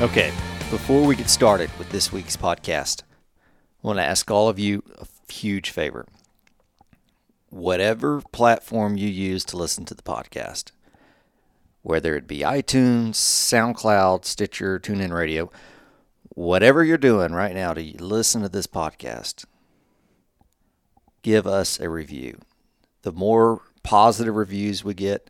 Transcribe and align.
Okay, 0.00 0.32
before 0.70 1.06
we 1.06 1.14
get 1.14 1.28
started 1.28 1.70
with 1.78 1.90
this 1.90 2.10
week's 2.10 2.34
podcast, 2.34 3.02
I 3.02 3.86
want 3.86 3.98
to 3.98 4.02
ask 4.02 4.30
all 4.30 4.48
of 4.48 4.58
you 4.58 4.82
a 4.98 5.06
huge 5.30 5.68
favor. 5.68 6.06
Whatever 7.50 8.22
platform 8.32 8.96
you 8.96 9.08
use 9.08 9.44
to 9.44 9.58
listen 9.58 9.84
to 9.84 9.94
the 9.94 10.02
podcast, 10.02 10.70
whether 11.82 12.16
it 12.16 12.26
be 12.26 12.38
iTunes, 12.38 13.16
SoundCloud, 13.16 14.24
Stitcher, 14.24 14.78
TuneIn 14.80 15.12
Radio, 15.12 15.52
whatever 16.30 16.82
you're 16.82 16.96
doing 16.96 17.32
right 17.32 17.54
now 17.54 17.74
to 17.74 18.02
listen 18.02 18.40
to 18.40 18.48
this 18.48 18.66
podcast, 18.66 19.44
give 21.20 21.46
us 21.46 21.78
a 21.78 21.90
review. 21.90 22.38
The 23.02 23.12
more 23.12 23.60
positive 23.82 24.34
reviews 24.34 24.82
we 24.82 24.94
get, 24.94 25.28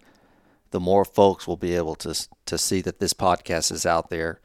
the 0.70 0.78
more 0.78 1.04
folks 1.04 1.48
will 1.48 1.56
be 1.56 1.74
able 1.74 1.96
to 1.96 2.28
to 2.46 2.56
see 2.56 2.80
that 2.82 3.00
this 3.00 3.14
podcast 3.14 3.72
is 3.72 3.84
out 3.84 4.10
there 4.10 4.40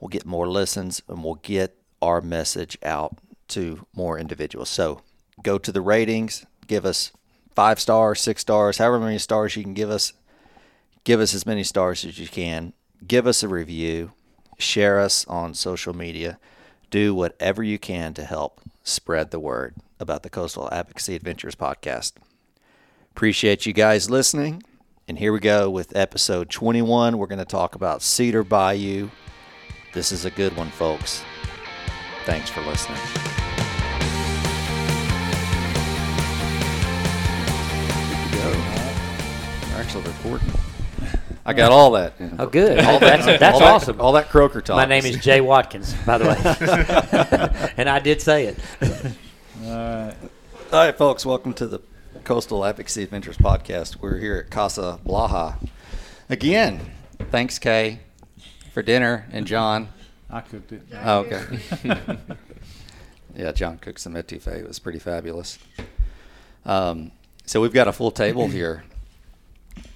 we'll 0.00 0.08
get 0.08 0.26
more 0.26 0.48
listens 0.48 1.02
and 1.08 1.22
we'll 1.22 1.34
get 1.36 1.76
our 2.02 2.20
message 2.20 2.78
out 2.82 3.18
to 3.48 3.86
more 3.94 4.18
individuals. 4.18 4.68
So 4.68 5.02
go 5.42 5.58
to 5.58 5.70
the 5.70 5.80
ratings, 5.80 6.46
give 6.66 6.84
us 6.84 7.12
five 7.54 7.78
stars, 7.78 8.20
six 8.20 8.40
stars, 8.40 8.78
however 8.78 9.00
many 9.00 9.18
stars 9.18 9.56
you 9.56 9.62
can 9.62 9.74
give 9.74 9.90
us. 9.90 10.12
Give 11.04 11.20
us 11.20 11.34
as 11.34 11.46
many 11.46 11.64
stars 11.64 12.04
as 12.04 12.18
you 12.18 12.28
can. 12.28 12.72
Give 13.06 13.26
us 13.26 13.42
a 13.42 13.48
review. 13.48 14.12
Share 14.58 15.00
us 15.00 15.26
on 15.26 15.54
social 15.54 15.94
media. 15.94 16.38
Do 16.90 17.14
whatever 17.14 17.62
you 17.62 17.78
can 17.78 18.12
to 18.14 18.24
help 18.24 18.60
spread 18.84 19.30
the 19.30 19.40
word 19.40 19.76
about 19.98 20.22
the 20.22 20.30
Coastal 20.30 20.68
Advocacy 20.70 21.14
Adventures 21.14 21.54
podcast. 21.54 22.12
Appreciate 23.12 23.64
you 23.64 23.72
guys 23.72 24.10
listening. 24.10 24.62
And 25.08 25.18
here 25.18 25.32
we 25.32 25.40
go 25.40 25.70
with 25.70 25.96
episode 25.96 26.50
21. 26.50 27.16
We're 27.16 27.26
going 27.26 27.38
to 27.38 27.44
talk 27.44 27.74
about 27.74 28.02
Cedar 28.02 28.44
Bayou 28.44 29.10
this 29.92 30.12
is 30.12 30.24
a 30.24 30.30
good 30.30 30.56
one, 30.56 30.70
folks. 30.70 31.22
Thanks 32.24 32.48
for 32.48 32.60
listening. 32.62 32.98
We're 39.72 39.80
actually 39.80 40.04
recording. 40.04 40.52
I 41.44 41.52
got 41.54 41.72
all 41.72 41.92
that. 41.92 42.14
Oh, 42.38 42.46
good. 42.46 42.78
All 42.80 43.00
that's 43.00 43.26
that's 43.26 43.60
all 43.60 43.62
awesome. 43.64 43.96
That, 43.96 44.02
all 44.02 44.12
that 44.12 44.28
croaker 44.28 44.60
talk. 44.60 44.76
My 44.76 44.84
name 44.84 45.04
is 45.04 45.16
Jay 45.16 45.40
Watkins, 45.40 45.94
by 46.06 46.18
the 46.18 46.26
way, 46.26 47.72
and 47.76 47.88
I 47.88 47.98
did 47.98 48.20
say 48.20 48.46
it. 48.46 48.58
All 49.64 50.14
right, 50.72 50.96
folks. 50.96 51.26
Welcome 51.26 51.54
to 51.54 51.66
the 51.66 51.80
Coastal 52.24 52.64
Advocacy 52.64 53.02
Adventures 53.02 53.38
podcast. 53.38 53.96
We're 54.00 54.18
here 54.18 54.36
at 54.36 54.50
Casa 54.50 55.00
Blaha 55.04 55.56
again. 56.28 56.92
Thanks, 57.30 57.58
Kay 57.58 58.00
for 58.72 58.82
dinner, 58.82 59.26
and 59.32 59.46
John. 59.46 59.88
I 60.30 60.40
cooked 60.40 60.72
it. 60.72 60.82
Oh, 61.02 61.18
okay. 61.20 61.60
yeah, 63.36 63.52
John 63.52 63.78
cooked 63.78 64.00
some 64.00 64.14
etouffee. 64.14 64.60
It 64.60 64.68
was 64.68 64.78
pretty 64.78 65.00
fabulous. 65.00 65.58
Um, 66.64 67.10
so 67.46 67.60
we've 67.60 67.72
got 67.72 67.88
a 67.88 67.92
full 67.92 68.10
table 68.10 68.48
here, 68.48 68.84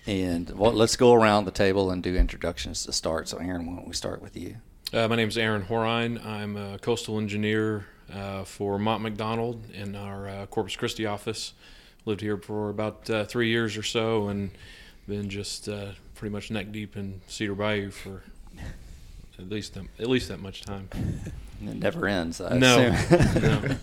and 0.07 0.51
well, 0.51 0.73
let's 0.73 0.97
go 0.97 1.13
around 1.13 1.45
the 1.45 1.51
table 1.53 1.91
and 1.91 2.03
do 2.03 2.17
introductions 2.17 2.85
to 2.87 2.93
start. 2.93 3.29
So, 3.29 3.39
Aaron, 3.39 3.67
why 3.67 3.77
don't 3.77 3.87
we 3.87 3.95
start 3.95 4.21
with 4.21 4.37
you? 4.37 4.57
Uh, 4.93 5.09
my 5.09 5.17
name 5.17 5.29
is 5.29 5.39
Aaron 5.39 5.63
Horine. 5.63 6.25
I'm 6.25 6.57
a 6.57 6.79
coastal 6.79 7.19
engineer 7.19 7.87
uh, 8.13 8.45
for 8.45 8.79
Mott 8.79 9.01
MacDonald 9.01 9.71
in 9.71 9.95
our 9.95 10.29
uh, 10.29 10.47
Corpus 10.47 10.77
Christi 10.77 11.07
office. 11.07 11.53
Lived 12.07 12.21
here 12.21 12.37
for 12.37 12.69
about 12.69 13.09
uh, 13.09 13.25
three 13.25 13.49
years 13.49 13.77
or 13.77 13.83
so, 13.83 14.29
and 14.29 14.51
been 15.07 15.31
just 15.31 15.69
uh, 15.69 15.93
pretty 16.15 16.33
much 16.33 16.51
neck 16.51 16.71
deep 16.71 16.97
in 16.97 17.21
Cedar 17.27 17.55
Bayou 17.55 17.91
for 17.91 18.23
at 19.39 19.49
least 19.49 19.75
that, 19.75 19.85
at 19.99 20.09
least 20.09 20.29
that 20.29 20.41
much 20.41 20.63
time. 20.63 20.89
It 21.63 21.77
never 21.77 22.07
ends. 22.07 22.43
I 22.43 22.59
no. 22.59 22.91
no. 22.91 23.77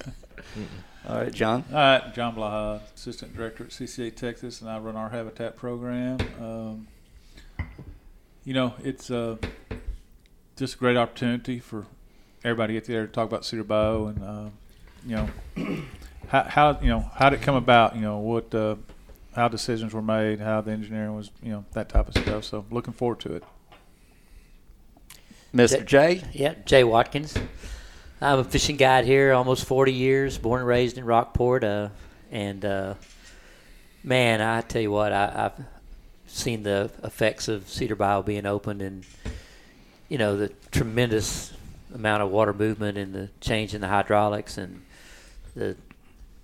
All 1.09 1.15
right, 1.15 1.33
John. 1.33 1.63
All 1.71 1.77
right, 1.77 2.13
John 2.13 2.35
Blaha, 2.35 2.81
Assistant 2.95 3.35
Director 3.35 3.63
at 3.63 3.71
CCA 3.71 4.15
Texas, 4.15 4.61
and 4.61 4.69
I 4.69 4.77
run 4.77 4.95
our 4.95 5.09
Habitat 5.09 5.57
program. 5.57 6.19
Um, 6.39 6.87
you 8.43 8.53
know, 8.53 8.75
it's 8.83 9.09
uh, 9.09 9.37
just 10.57 10.75
a 10.75 10.77
great 10.77 10.95
opportunity 10.95 11.59
for 11.59 11.87
everybody 12.43 12.73
to 12.73 12.79
get 12.79 12.87
there 12.87 13.07
to 13.07 13.11
talk 13.11 13.27
about 13.27 13.45
Cedar 13.45 13.63
Bayou 13.63 14.07
and, 14.07 14.23
uh, 14.23 14.49
you 15.05 15.15
know, 15.15 15.29
how, 16.27 16.43
how, 16.43 16.79
you 16.81 16.89
know, 16.89 17.09
how 17.15 17.29
did 17.29 17.39
it 17.39 17.43
come 17.43 17.55
about, 17.55 17.95
you 17.95 18.01
know, 18.01 18.19
what, 18.19 18.53
uh, 18.53 18.75
how 19.35 19.47
decisions 19.47 19.93
were 19.93 20.01
made, 20.01 20.39
how 20.39 20.61
the 20.61 20.71
engineering 20.71 21.15
was, 21.15 21.31
you 21.41 21.51
know, 21.51 21.65
that 21.73 21.89
type 21.89 22.07
of 22.07 22.15
stuff. 22.15 22.43
So 22.43 22.65
looking 22.69 22.93
forward 22.93 23.19
to 23.21 23.33
it. 23.33 23.43
Mr. 25.53 25.85
J. 25.85 26.23
Yeah, 26.31 26.53
Jay 26.65 26.85
Watkins. 26.85 27.35
I'm 28.21 28.39
a 28.39 28.43
fishing 28.45 28.77
guide 28.77 29.03
here, 29.03 29.33
almost 29.33 29.65
40 29.65 29.91
years, 29.91 30.37
born 30.37 30.59
and 30.61 30.67
raised 30.67 30.97
in 30.97 31.03
Rockport. 31.03 31.65
Uh, 31.65 31.89
and 32.31 32.63
uh, 32.63 32.93
man, 34.01 34.39
I 34.39 34.61
tell 34.61 34.81
you 34.81 34.91
what, 34.91 35.11
I, 35.11 35.29
have 35.29 35.65
seen 36.25 36.63
the 36.63 36.89
effects 37.03 37.49
of 37.49 37.67
Cedar 37.67 37.95
Bayou 37.97 38.23
being 38.23 38.45
opened, 38.45 38.81
and 38.81 39.05
you 40.07 40.17
know 40.17 40.37
the 40.37 40.53
tremendous 40.71 41.51
amount 41.93 42.23
of 42.23 42.31
water 42.31 42.53
movement 42.53 42.97
and 42.97 43.13
the 43.13 43.29
change 43.41 43.73
in 43.73 43.81
the 43.81 43.89
hydraulics 43.89 44.57
and 44.57 44.81
the 45.53 45.75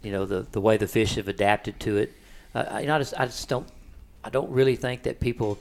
you 0.03 0.12
know 0.12 0.25
the 0.25 0.46
the 0.51 0.59
way 0.59 0.75
the 0.75 0.88
fish 0.88 1.16
have 1.16 1.29
adapted 1.29 1.79
to 1.79 1.96
it. 1.96 2.12
Uh, 2.53 2.66
I, 2.69 2.79
you 2.81 2.88
know, 2.88 2.96
I 2.96 3.00
just 3.00 3.13
I 3.17 3.25
just 3.25 3.47
don't 3.47 3.67
I 4.22 4.29
don't 4.29 4.51
really 4.51 4.75
think 4.75 5.03
that 5.03 5.22
people 5.22 5.57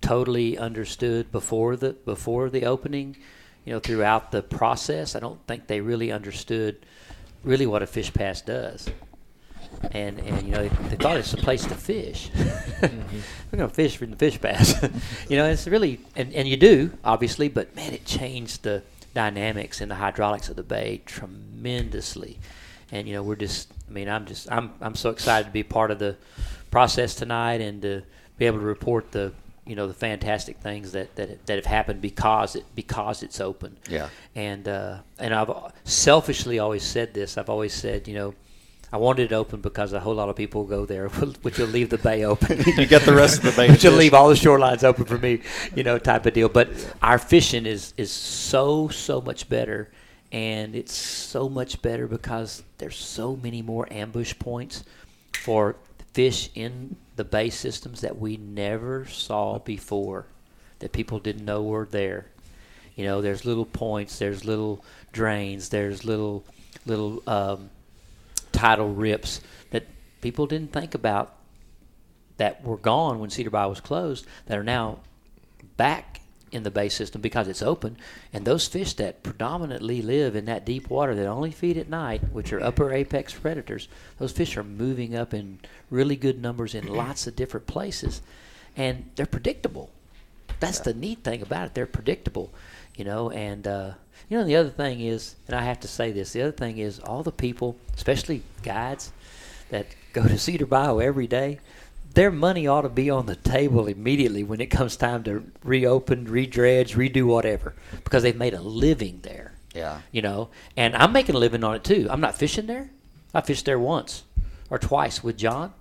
totally 0.00 0.58
understood 0.58 1.30
before 1.32 1.76
the 1.76 1.92
before 1.92 2.50
the 2.50 2.64
opening. 2.64 3.16
You 3.64 3.74
know, 3.74 3.80
throughout 3.80 4.32
the 4.32 4.42
process, 4.42 5.14
I 5.14 5.20
don't 5.20 5.44
think 5.46 5.66
they 5.66 5.80
really 5.80 6.10
understood 6.10 6.84
really 7.44 7.66
what 7.66 7.82
a 7.82 7.86
fish 7.86 8.12
pass 8.12 8.40
does. 8.40 8.88
And 9.92 10.18
and 10.20 10.42
you 10.42 10.52
know 10.52 10.68
they, 10.68 10.96
thought 10.96 11.16
it's 11.16 11.32
a 11.32 11.36
place 11.36 11.64
to 11.66 11.74
fish. 11.74 12.30
mm-hmm. 12.30 13.18
We're 13.52 13.58
gonna 13.58 13.68
fish 13.68 13.96
from 13.96 14.10
the 14.10 14.16
fish 14.16 14.40
pass. 14.40 14.74
you 15.28 15.36
know, 15.36 15.46
it's 15.46 15.66
really 15.66 16.00
and, 16.16 16.32
and 16.34 16.48
you 16.48 16.56
do 16.56 16.92
obviously, 17.04 17.48
but 17.48 17.74
man, 17.76 17.92
it 17.92 18.04
changed 18.04 18.62
the 18.62 18.82
dynamics 19.14 19.80
and 19.80 19.90
the 19.90 19.96
hydraulics 19.96 20.48
of 20.48 20.56
the 20.56 20.62
bay 20.62 21.02
tremendously. 21.06 22.38
And 22.92 23.06
you 23.06 23.14
know, 23.14 23.22
we're 23.22 23.36
just 23.36 23.70
I 23.88 23.92
mean, 23.92 24.08
I'm 24.08 24.26
just 24.26 24.50
I'm 24.50 24.72
I'm 24.80 24.94
so 24.94 25.10
excited 25.10 25.46
to 25.46 25.52
be 25.52 25.62
part 25.62 25.90
of 25.90 25.98
the 25.98 26.16
process 26.70 27.14
tonight 27.14 27.60
and 27.60 27.82
to 27.82 28.02
be 28.38 28.46
able 28.46 28.58
to 28.58 28.64
report 28.64 29.12
the 29.12 29.32
you 29.66 29.76
know 29.76 29.86
the 29.86 29.94
fantastic 29.94 30.58
things 30.58 30.92
that, 30.92 31.14
that 31.16 31.46
that 31.46 31.56
have 31.56 31.66
happened 31.66 32.00
because 32.00 32.56
it 32.56 32.64
because 32.74 33.22
it's 33.22 33.40
open. 33.40 33.76
Yeah. 33.88 34.08
And 34.34 34.66
uh, 34.66 34.98
and 35.18 35.34
I've 35.34 35.50
selfishly 35.84 36.58
always 36.58 36.82
said 36.82 37.14
this. 37.14 37.38
I've 37.38 37.50
always 37.50 37.72
said, 37.72 38.08
you 38.08 38.14
know, 38.14 38.34
I 38.92 38.96
wanted 38.96 39.30
it 39.30 39.34
open 39.34 39.60
because 39.60 39.92
a 39.92 40.00
whole 40.00 40.14
lot 40.14 40.28
of 40.28 40.36
people 40.36 40.64
go 40.64 40.84
there, 40.84 41.08
which 41.42 41.58
will 41.58 41.66
leave 41.66 41.90
the 41.90 41.98
bay 41.98 42.24
open. 42.24 42.58
you 42.76 42.86
get 42.86 43.02
the 43.02 43.14
rest 43.14 43.38
of 43.38 43.44
the 43.44 43.52
bay. 43.52 43.70
which 43.70 43.84
will 43.84 43.92
leave 43.92 44.14
all 44.14 44.28
the 44.28 44.34
shorelines 44.34 44.82
open 44.82 45.04
for 45.04 45.18
me, 45.18 45.42
you 45.74 45.82
know, 45.82 45.98
type 45.98 46.26
of 46.26 46.34
deal. 46.34 46.48
But 46.48 46.70
our 47.02 47.18
fishing 47.18 47.66
is 47.66 47.94
is 47.96 48.10
so 48.10 48.88
so 48.88 49.20
much 49.20 49.48
better, 49.48 49.90
and 50.32 50.74
it's 50.74 50.94
so 50.94 51.48
much 51.48 51.80
better 51.82 52.08
because 52.08 52.62
there's 52.78 52.96
so 52.96 53.36
many 53.36 53.62
more 53.62 53.86
ambush 53.92 54.34
points 54.38 54.84
for 55.32 55.76
fish 56.12 56.50
in 56.54 56.96
the 57.20 57.24
bay 57.24 57.50
systems 57.50 58.00
that 58.00 58.18
we 58.18 58.38
never 58.38 59.04
saw 59.04 59.58
before, 59.58 60.24
that 60.78 60.90
people 60.90 61.18
didn't 61.18 61.44
know 61.44 61.62
were 61.62 61.84
there. 61.84 62.24
You 62.96 63.04
know, 63.04 63.20
there's 63.20 63.44
little 63.44 63.66
points, 63.66 64.18
there's 64.18 64.46
little 64.46 64.82
drains, 65.12 65.68
there's 65.68 66.02
little 66.02 66.46
little 66.86 67.22
um, 67.26 67.68
tidal 68.52 68.94
rips 68.94 69.42
that 69.70 69.84
people 70.22 70.46
didn't 70.46 70.72
think 70.72 70.94
about 70.94 71.36
that 72.38 72.64
were 72.64 72.78
gone 72.78 73.18
when 73.18 73.28
Cedar 73.28 73.50
Bayou 73.50 73.68
was 73.68 73.82
closed 73.82 74.24
that 74.46 74.56
are 74.56 74.64
now 74.64 75.00
back 75.76 76.09
in 76.52 76.62
the 76.62 76.70
bay 76.70 76.88
system 76.88 77.20
because 77.20 77.48
it's 77.48 77.62
open. 77.62 77.96
And 78.32 78.44
those 78.44 78.66
fish 78.66 78.94
that 78.94 79.22
predominantly 79.22 80.02
live 80.02 80.34
in 80.34 80.46
that 80.46 80.64
deep 80.64 80.90
water 80.90 81.14
that 81.14 81.26
only 81.26 81.50
feed 81.50 81.76
at 81.76 81.88
night, 81.88 82.22
which 82.32 82.52
are 82.52 82.62
upper 82.62 82.92
apex 82.92 83.32
predators, 83.32 83.88
those 84.18 84.32
fish 84.32 84.56
are 84.56 84.64
moving 84.64 85.16
up 85.16 85.32
in 85.32 85.60
really 85.90 86.16
good 86.16 86.40
numbers 86.40 86.74
in 86.74 86.86
lots 86.86 87.26
of 87.26 87.36
different 87.36 87.66
places. 87.66 88.20
And 88.76 89.10
they're 89.16 89.26
predictable. 89.26 89.90
That's 90.60 90.78
yeah. 90.78 90.92
the 90.92 90.94
neat 90.94 91.24
thing 91.24 91.42
about 91.42 91.66
it. 91.68 91.74
They're 91.74 91.86
predictable, 91.86 92.52
you 92.96 93.04
know. 93.04 93.30
And, 93.30 93.66
uh, 93.66 93.92
you 94.28 94.38
know, 94.38 94.44
the 94.44 94.56
other 94.56 94.70
thing 94.70 95.00
is, 95.00 95.36
and 95.46 95.56
I 95.56 95.62
have 95.62 95.80
to 95.80 95.88
say 95.88 96.12
this, 96.12 96.32
the 96.32 96.42
other 96.42 96.52
thing 96.52 96.78
is 96.78 96.98
all 96.98 97.22
the 97.22 97.32
people, 97.32 97.76
especially 97.96 98.42
guides, 98.62 99.12
that 99.70 99.86
go 100.12 100.22
to 100.22 100.38
Cedar 100.38 100.66
Bayou 100.66 101.00
every 101.00 101.26
day, 101.26 101.58
their 102.14 102.30
money 102.30 102.66
ought 102.66 102.82
to 102.82 102.88
be 102.88 103.10
on 103.10 103.26
the 103.26 103.36
table 103.36 103.86
immediately 103.86 104.42
when 104.42 104.60
it 104.60 104.66
comes 104.66 104.96
time 104.96 105.22
to 105.24 105.44
reopen, 105.62 106.26
redredge, 106.26 106.96
redo 106.96 107.24
whatever, 107.24 107.74
because 108.04 108.22
they've 108.22 108.36
made 108.36 108.54
a 108.54 108.60
living 108.60 109.20
there. 109.22 109.54
Yeah. 109.74 110.00
You 110.10 110.22
know, 110.22 110.50
and 110.76 110.96
I'm 110.96 111.12
making 111.12 111.36
a 111.36 111.38
living 111.38 111.62
on 111.62 111.76
it 111.76 111.84
too. 111.84 112.08
I'm 112.10 112.20
not 112.20 112.34
fishing 112.36 112.66
there. 112.66 112.90
I 113.32 113.40
fished 113.40 113.64
there 113.64 113.78
once 113.78 114.24
or 114.68 114.78
twice 114.78 115.22
with 115.22 115.36
John, 115.36 115.72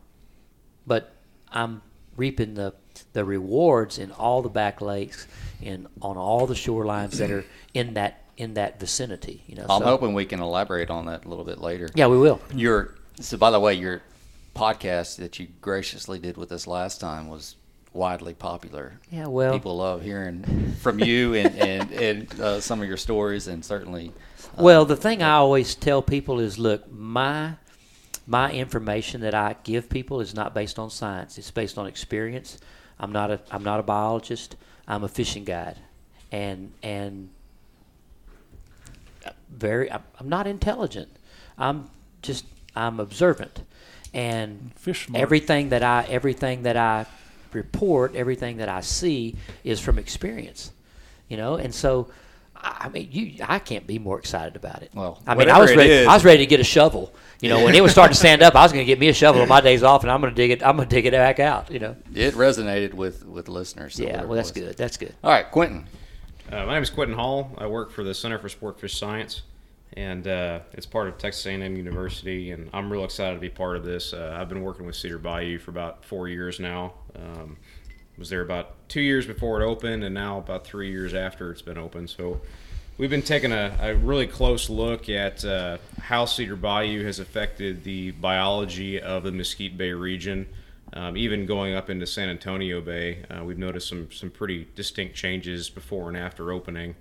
but 0.86 1.16
I'm 1.52 1.82
reaping 2.16 2.54
the 2.54 2.74
the 3.14 3.24
rewards 3.24 3.98
in 3.98 4.12
all 4.12 4.42
the 4.42 4.50
back 4.50 4.82
lakes 4.82 5.26
and 5.64 5.88
on 6.02 6.18
all 6.18 6.46
the 6.46 6.54
shorelines 6.54 7.12
that 7.18 7.32
are 7.32 7.46
in 7.74 7.96
that 7.96 8.24
in 8.38 8.54
that 8.54 8.80
vicinity. 8.80 9.44
You 9.48 9.56
know, 9.56 9.66
I'm 9.70 9.82
so- 9.82 9.86
hoping 9.86 10.14
we 10.14 10.26
can 10.26 10.40
elaborate 10.40 10.92
on 10.92 11.08
that 11.08 11.26
a 11.26 11.30
little 11.30 11.46
bit 11.46 11.60
later. 11.60 11.90
Yeah, 11.96 12.08
we 12.08 12.20
will. 12.20 12.40
You're 12.54 12.94
so 13.20 13.38
by 13.38 13.50
the 13.50 13.60
way, 13.60 13.74
your 13.74 14.04
podcast 14.60 15.18
that 15.18 15.40
you 15.40 15.48
graciously 15.62 16.20
did 16.20 16.38
with 16.38 16.52
us 16.52 16.68
last 16.68 17.00
time 17.00 17.30
was 17.30 17.56
widely 17.94 18.34
popular. 18.34 19.00
Yeah, 19.10 19.28
well, 19.28 19.54
People 19.54 19.78
love 19.78 20.02
hearing 20.02 20.76
from 20.82 21.00
you 21.00 21.34
and 21.42 21.56
and, 21.56 21.92
and 21.92 22.40
uh, 22.40 22.62
some 22.62 22.82
of 22.82 22.88
your 22.88 22.98
stories, 22.98 23.48
and 23.48 23.64
certainly. 23.64 24.12
uh, 24.58 24.64
Well, 24.64 24.86
the 24.86 24.96
thing 24.98 25.24
I 25.24 25.34
always 25.36 25.76
tell 25.76 26.02
people 26.02 26.40
is, 26.40 26.58
look, 26.60 26.92
my 26.92 27.54
my 28.28 28.52
information 28.52 29.22
that 29.22 29.34
I 29.34 29.56
give 29.64 29.90
people 29.90 30.20
is 30.22 30.36
not 30.36 30.54
based 30.54 30.78
on 30.78 30.90
science. 30.90 31.38
It's 31.38 31.52
based 31.52 31.78
on 31.78 31.88
experience. 31.88 32.60
I'm 33.00 33.12
not 33.12 33.32
a 33.32 33.40
I'm 33.50 33.64
not 33.64 33.80
a 33.80 33.84
biologist. 33.84 34.56
I'm 34.88 35.04
a 35.04 35.08
fishing 35.08 35.46
guide, 35.46 35.78
and 36.32 36.74
and 36.84 37.30
very 39.50 39.92
I'm 39.92 40.04
I'm 40.20 40.30
not 40.30 40.48
intelligent. 40.48 41.10
I'm 41.58 41.90
just 42.22 42.46
I'm 42.76 43.00
observant, 43.00 43.64
and 44.14 44.72
Fish 44.76 45.06
smart. 45.08 45.22
everything 45.22 45.70
that 45.70 45.84
I 45.84 46.06
everything 46.10 46.64
that 46.64 46.78
I 46.78 47.06
report, 47.54 48.16
everything 48.16 48.58
that 48.58 48.70
I 48.70 48.82
see 48.82 49.36
is 49.64 49.80
from 49.80 49.98
experience, 50.00 50.72
you 51.28 51.38
know. 51.38 51.56
And 51.56 51.74
so, 51.74 52.10
I 52.56 52.86
I 52.86 52.90
mean, 52.90 53.10
you 53.12 53.44
I 53.48 53.60
can't 53.60 53.88
be 53.88 54.00
more 54.00 54.20
excited 54.20 54.56
about 54.56 54.84
it. 54.84 54.92
Well, 54.94 55.22
I 55.26 55.36
mean, 55.36 55.50
I 55.50 55.60
was 55.60 55.76
ready. 55.76 55.90
is- 55.92 56.08
I 56.08 56.14
was 56.14 56.26
ready 56.26 56.40
to 56.40 56.46
get 56.46 56.60
a 56.60 56.64
shovel. 56.64 57.14
You 57.42 57.48
know, 57.48 57.64
when 57.64 57.74
it 57.74 57.82
was 57.82 57.94
starting 57.94 58.14
to 58.14 58.20
stand 58.20 58.42
up, 58.42 58.54
I 58.56 58.64
was 58.64 58.74
going 58.74 58.84
to 58.84 58.86
get 58.86 59.00
me 59.00 59.08
a 59.08 59.14
shovel 59.14 59.42
on 59.42 59.48
my 59.48 59.62
days 59.62 59.82
off, 59.82 60.04
and 60.04 60.12
I'm 60.12 60.20
going 60.20 60.34
to 60.34 60.36
dig 60.36 60.52
it. 60.52 60.62
I'm 60.62 60.76
going 60.76 60.90
to 60.90 60.94
dig 60.94 61.06
it 61.06 61.12
back 61.12 61.40
out. 61.40 61.72
You 61.72 61.80
know. 61.80 61.96
it 62.14 62.34
resonated 62.34 62.94
with 62.94 63.26
with 63.26 63.48
listeners. 63.48 63.96
so 63.96 64.04
Yeah. 64.04 64.24
Well, 64.26 64.36
that's 64.36 64.52
good. 64.52 64.76
That's 64.76 64.98
good. 64.98 65.16
All 65.24 65.32
right, 65.32 65.50
Quentin. 65.50 65.88
Uh, 66.52 66.66
my 66.66 66.74
name 66.74 66.84
is 66.84 66.90
Quentin 66.90 67.16
Hall. 67.16 67.52
I 67.58 67.68
work 67.68 67.92
for 67.92 68.04
the 68.04 68.14
Center 68.14 68.40
for 68.40 68.50
Sportfish 68.50 68.90
Science, 68.98 69.44
and 69.94 70.28
uh, 70.28 70.60
it's 70.74 70.86
part 70.86 71.08
of 71.08 71.18
Texas 71.18 71.46
A&M 71.46 71.76
University. 71.76 72.52
And 72.52 72.70
I'm 72.74 72.92
real 72.92 73.04
excited 73.04 73.36
to 73.36 73.42
be 73.42 73.50
part 73.50 73.76
of 73.76 73.84
this. 73.84 74.14
Uh, 74.14 74.38
I've 74.40 74.50
been 74.50 74.62
working 74.62 74.86
with 74.86 74.96
Cedar 74.96 75.18
Bayou 75.18 75.58
for 75.58 75.72
about 75.72 76.06
four 76.06 76.28
years 76.28 76.60
now. 76.60 76.94
Um, 77.16 77.58
was 78.18 78.30
there 78.30 78.42
about 78.42 78.90
two 78.90 79.02
years 79.02 79.26
before 79.26 79.62
it 79.62 79.66
opened, 79.66 80.04
and 80.04 80.14
now 80.14 80.38
about 80.38 80.66
three 80.66 80.92
years 80.92 81.14
after 81.14 81.52
it's 81.52 81.62
been 81.62 81.78
open. 81.78 82.08
So 82.08 82.42
we've 82.98 83.10
been 83.10 83.22
taking 83.22 83.52
a, 83.52 83.76
a 83.80 83.96
really 83.96 84.28
close 84.28 84.70
look 84.70 85.10
at 85.10 85.44
uh, 85.46 85.78
how 86.02 86.26
Cedar 86.26 86.58
Bayou 86.58 87.06
has 87.06 87.20
affected 87.20 87.84
the 87.84 88.12
biology 88.12 89.02
of 89.02 89.24
the 89.24 89.32
Mesquite 89.32 89.78
Bay 89.78 89.94
region. 89.94 90.48
Um, 90.92 91.16
even 91.16 91.46
going 91.46 91.74
up 91.76 91.90
into 91.90 92.06
San 92.06 92.30
Antonio 92.30 92.82
Bay, 92.82 93.24
uh, 93.30 93.44
we've 93.44 93.58
noticed 93.58 93.88
some 93.88 94.12
some 94.12 94.30
pretty 94.30 94.68
distinct 94.76 95.16
changes 95.16 95.70
before 95.70 96.10
and 96.10 96.18
after 96.18 96.52
opening, 96.52 96.96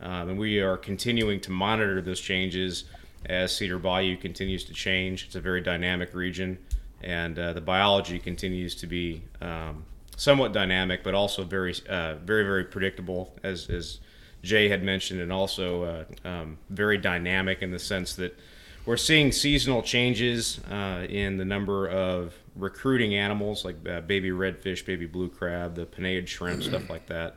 um, 0.00 0.30
and 0.30 0.38
we 0.38 0.60
are 0.60 0.76
continuing 0.76 1.40
to 1.40 1.50
monitor 1.50 2.00
those 2.00 2.20
changes 2.20 2.84
as 3.26 3.54
Cedar 3.54 3.78
Bayou 3.78 4.16
continues 4.16 4.64
to 4.64 4.72
change. 4.72 5.26
It's 5.26 5.34
a 5.34 5.40
very 5.40 5.60
dynamic 5.60 6.14
region, 6.14 6.58
and 7.02 7.38
uh, 7.38 7.52
the 7.52 7.60
biology 7.60 8.18
continues 8.18 8.74
to 8.76 8.86
be 8.86 9.22
um, 9.40 9.84
somewhat 10.16 10.52
dynamic, 10.52 11.02
but 11.02 11.14
also 11.14 11.44
very 11.44 11.74
uh, 11.88 12.14
very 12.16 12.44
very 12.44 12.64
predictable, 12.64 13.36
as 13.42 13.68
as 13.68 14.00
Jay 14.42 14.68
had 14.68 14.82
mentioned, 14.82 15.20
and 15.20 15.32
also 15.32 15.82
uh, 15.82 16.28
um, 16.28 16.58
very 16.70 16.98
dynamic 16.98 17.62
in 17.62 17.70
the 17.70 17.78
sense 17.78 18.14
that 18.16 18.38
we're 18.86 18.96
seeing 18.96 19.32
seasonal 19.32 19.82
changes 19.82 20.60
uh, 20.70 21.06
in 21.10 21.36
the 21.36 21.44
number 21.44 21.88
of 21.88 22.34
recruiting 22.56 23.14
animals 23.14 23.64
like 23.64 23.76
uh, 23.86 24.00
baby 24.00 24.30
redfish, 24.30 24.84
baby 24.86 25.04
blue 25.06 25.28
crab, 25.28 25.74
the 25.74 25.84
Penaeid 25.84 26.26
shrimp, 26.26 26.62
stuff 26.62 26.88
like 26.88 27.06
that, 27.06 27.36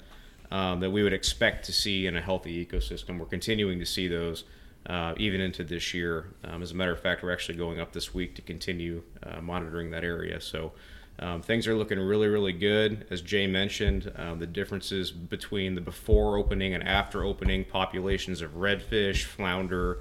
um, 0.52 0.80
that 0.82 0.92
we 0.92 1.02
would 1.04 1.14
expect 1.14 1.66
to 1.66 1.74
see 1.74 2.06
in 2.06 2.16
a 2.16 2.22
healthy 2.22 2.64
ecosystem. 2.64 3.18
We're 3.18 3.26
continuing 3.26 3.80
to 3.80 3.86
see 3.86 4.08
those 4.08 4.44
uh, 4.86 5.14
even 5.18 5.42
into 5.42 5.64
this 5.64 5.94
year. 5.94 6.34
Um, 6.44 6.62
as 6.62 6.72
a 6.72 6.76
matter 6.76 6.92
of 6.92 7.00
fact, 7.00 7.24
we're 7.24 7.32
actually 7.32 7.58
going 7.58 7.80
up 7.80 7.94
this 7.94 8.14
week 8.14 8.36
to 8.36 8.42
continue 8.42 9.04
uh, 9.24 9.42
monitoring 9.42 9.92
that 9.92 10.04
area. 10.04 10.42
So 10.42 10.74
um, 11.20 11.42
things 11.42 11.68
are 11.68 11.76
looking 11.76 12.00
really, 12.00 12.28
really 12.28 12.52
good. 12.52 13.06
As 13.12 13.22
Jay 13.22 13.46
mentioned, 13.48 14.12
um, 14.16 14.40
the 14.40 14.48
differences 14.48 15.12
between 15.12 15.76
the 15.76 15.82
before 15.82 16.38
opening 16.38 16.74
and 16.74 16.86
after 16.88 17.24
opening 17.24 17.64
populations 17.64 18.42
of 18.42 18.56
redfish, 18.56 19.24
flounder, 19.24 20.00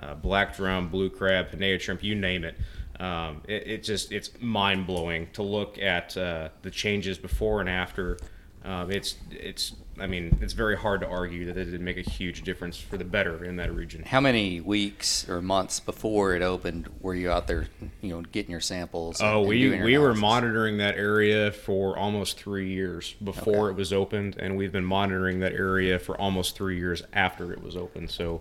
uh, 0.00 0.14
black 0.14 0.56
drum, 0.56 0.88
blue 0.88 1.10
crab, 1.10 1.50
Penaeid 1.50 1.80
shrimp, 1.80 2.02
you 2.02 2.14
name 2.14 2.44
it. 2.44 2.56
Um, 2.98 3.42
it, 3.48 3.66
it 3.66 3.82
just 3.82 4.12
it's 4.12 4.30
mind 4.40 4.86
blowing 4.86 5.28
to 5.32 5.42
look 5.42 5.78
at 5.78 6.16
uh, 6.16 6.48
the 6.62 6.70
changes 6.70 7.18
before 7.18 7.60
and 7.60 7.68
after. 7.68 8.18
Um, 8.64 8.90
it's 8.90 9.16
it's 9.30 9.74
I 10.00 10.06
mean 10.06 10.38
it's 10.40 10.54
very 10.54 10.76
hard 10.76 11.00
to 11.02 11.06
argue 11.06 11.46
that 11.46 11.56
it 11.56 11.66
didn't 11.66 11.84
make 11.84 11.98
a 11.98 12.02
huge 12.08 12.42
difference 12.42 12.78
for 12.78 12.96
the 12.96 13.04
better 13.04 13.44
in 13.44 13.56
that 13.56 13.74
region. 13.74 14.02
How 14.04 14.20
many 14.20 14.60
weeks 14.60 15.28
or 15.28 15.42
months 15.42 15.80
before 15.80 16.34
it 16.34 16.42
opened 16.42 16.88
were 17.00 17.14
you 17.14 17.30
out 17.30 17.46
there, 17.46 17.68
you 18.00 18.10
know, 18.10 18.22
getting 18.22 18.50
your 18.50 18.60
samples? 18.60 19.20
Oh, 19.20 19.40
and 19.40 19.48
we 19.48 19.82
we 19.82 19.98
were 19.98 20.14
monitoring 20.14 20.78
that 20.78 20.96
area 20.96 21.52
for 21.52 21.96
almost 21.98 22.38
three 22.38 22.70
years 22.72 23.14
before 23.22 23.66
Okay. 23.66 23.70
it 23.72 23.76
was 23.76 23.92
opened, 23.92 24.36
and 24.38 24.56
we've 24.56 24.72
been 24.72 24.84
monitoring 24.84 25.40
that 25.40 25.52
area 25.52 25.98
for 25.98 26.18
almost 26.20 26.56
three 26.56 26.78
years 26.78 27.02
after 27.12 27.52
it 27.52 27.62
was 27.62 27.76
opened. 27.76 28.10
So 28.10 28.40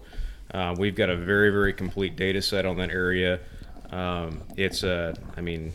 uh, 0.53 0.75
we've 0.77 0.95
got 0.95 1.09
a 1.09 1.15
very 1.17 1.49
very 1.51 1.73
complete 1.73 2.15
data 2.15 2.41
set 2.41 2.65
on 2.65 2.77
that 2.77 2.91
area. 2.91 3.39
Um, 3.89 4.41
it's 4.55 4.83
a, 4.83 5.13
I 5.35 5.41
mean, 5.41 5.73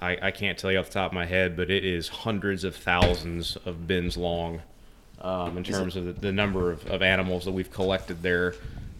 I, 0.00 0.18
I 0.22 0.30
can't 0.30 0.58
tell 0.58 0.70
you 0.70 0.78
off 0.78 0.86
the 0.86 0.94
top 0.94 1.10
of 1.10 1.14
my 1.14 1.26
head, 1.26 1.56
but 1.56 1.70
it 1.70 1.84
is 1.84 2.08
hundreds 2.08 2.64
of 2.64 2.76
thousands 2.76 3.56
of 3.64 3.86
bins 3.86 4.16
long 4.16 4.60
um, 5.20 5.56
in 5.56 5.64
terms 5.64 5.96
of 5.96 6.04
the, 6.04 6.12
the 6.12 6.32
number 6.32 6.70
of, 6.70 6.86
of 6.86 7.02
animals 7.02 7.44
that 7.44 7.52
we've 7.52 7.70
collected 7.70 8.22
there. 8.22 8.54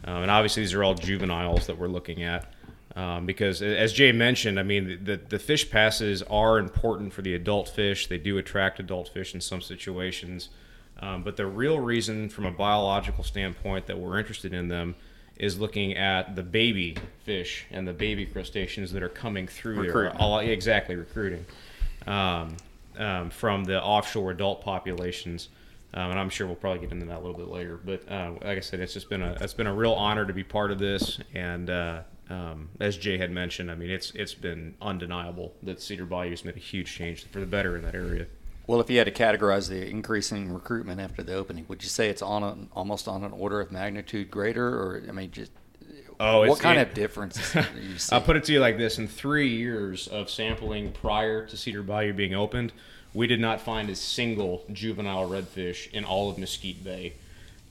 Um, 0.04 0.22
and 0.22 0.30
obviously, 0.30 0.62
these 0.62 0.74
are 0.74 0.82
all 0.82 0.94
juveniles 0.94 1.66
that 1.66 1.78
we're 1.78 1.88
looking 1.88 2.22
at. 2.22 2.52
Um, 2.96 3.26
because, 3.26 3.62
as 3.62 3.92
Jay 3.92 4.10
mentioned, 4.10 4.58
I 4.58 4.64
mean, 4.64 5.00
the, 5.04 5.16
the 5.16 5.38
fish 5.38 5.70
passes 5.70 6.22
are 6.24 6.58
important 6.58 7.12
for 7.12 7.22
the 7.22 7.34
adult 7.34 7.68
fish. 7.68 8.08
They 8.08 8.18
do 8.18 8.38
attract 8.38 8.80
adult 8.80 9.08
fish 9.08 9.34
in 9.34 9.40
some 9.40 9.60
situations. 9.60 10.48
Um, 11.00 11.22
but 11.22 11.36
the 11.36 11.46
real 11.46 11.78
reason, 11.78 12.28
from 12.28 12.46
a 12.46 12.50
biological 12.50 13.22
standpoint, 13.22 13.86
that 13.86 13.98
we're 13.98 14.18
interested 14.18 14.52
in 14.52 14.66
them 14.66 14.96
is 15.38 15.58
looking 15.58 15.96
at 15.96 16.34
the 16.34 16.42
baby 16.42 16.96
fish 17.24 17.66
and 17.70 17.86
the 17.86 17.92
baby 17.92 18.26
crustaceans 18.26 18.92
that 18.92 19.02
are 19.02 19.08
coming 19.08 19.46
through 19.46 19.80
Recruiting. 19.80 20.12
there. 20.12 20.22
All, 20.22 20.38
exactly, 20.40 20.96
recruiting 20.96 21.46
um, 22.06 22.56
um, 22.98 23.30
from 23.30 23.64
the 23.64 23.82
offshore 23.82 24.32
adult 24.32 24.62
populations. 24.62 25.48
Um, 25.94 26.10
and 26.10 26.20
I'm 26.20 26.28
sure 26.28 26.46
we'll 26.46 26.56
probably 26.56 26.80
get 26.80 26.92
into 26.92 27.06
that 27.06 27.16
a 27.16 27.20
little 27.20 27.38
bit 27.38 27.48
later. 27.48 27.78
But 27.82 28.10
uh, 28.10 28.32
like 28.32 28.58
I 28.58 28.60
said, 28.60 28.80
it's 28.80 28.92
just 28.92 29.08
been 29.08 29.22
a 29.22 29.36
it's 29.40 29.54
been 29.54 29.66
a 29.66 29.74
real 29.74 29.94
honor 29.94 30.26
to 30.26 30.32
be 30.34 30.44
part 30.44 30.70
of 30.70 30.78
this. 30.78 31.18
And 31.34 31.70
uh, 31.70 32.02
um, 32.28 32.68
as 32.78 32.98
Jay 32.98 33.16
had 33.16 33.30
mentioned, 33.30 33.70
I 33.70 33.74
mean 33.74 33.90
it's 33.90 34.10
it's 34.14 34.34
been 34.34 34.74
undeniable 34.82 35.54
that 35.62 35.80
Cedar 35.80 36.04
Bayou 36.04 36.30
has 36.30 36.44
made 36.44 36.56
a 36.56 36.60
huge 36.60 36.94
change 36.94 37.24
for 37.28 37.40
the 37.40 37.46
better 37.46 37.76
in 37.76 37.82
that 37.82 37.94
area. 37.94 38.26
Well, 38.68 38.80
if 38.80 38.90
you 38.90 38.98
had 38.98 39.06
to 39.06 39.10
categorize 39.10 39.70
the 39.70 39.88
increasing 39.88 40.52
recruitment 40.52 41.00
after 41.00 41.22
the 41.22 41.34
opening, 41.34 41.64
would 41.68 41.82
you 41.82 41.88
say 41.88 42.10
it's 42.10 42.20
on 42.20 42.42
a, 42.42 42.54
almost 42.74 43.08
on 43.08 43.24
an 43.24 43.32
order 43.32 43.62
of 43.62 43.72
magnitude 43.72 44.30
greater, 44.30 44.66
or 44.68 45.02
I 45.08 45.12
mean, 45.12 45.30
just 45.32 45.50
Oh, 46.20 46.46
what 46.46 46.60
kind 46.60 46.78
it- 46.78 46.88
of 46.88 46.94
difference? 46.94 47.52
do 47.54 47.62
you 47.80 47.96
see? 47.96 48.14
I'll 48.14 48.20
put 48.20 48.36
it 48.36 48.44
to 48.44 48.52
you 48.52 48.60
like 48.60 48.76
this: 48.76 48.98
in 48.98 49.08
three 49.08 49.48
years 49.48 50.06
of 50.06 50.28
sampling 50.28 50.92
prior 50.92 51.46
to 51.46 51.56
Cedar 51.56 51.82
Bayou 51.82 52.12
being 52.12 52.34
opened, 52.34 52.72
we 53.14 53.26
did 53.26 53.40
not 53.40 53.60
find 53.62 53.88
a 53.88 53.96
single 53.96 54.64
juvenile 54.70 55.26
redfish 55.28 55.90
in 55.92 56.04
all 56.04 56.28
of 56.30 56.36
Mesquite 56.36 56.84
Bay. 56.84 57.14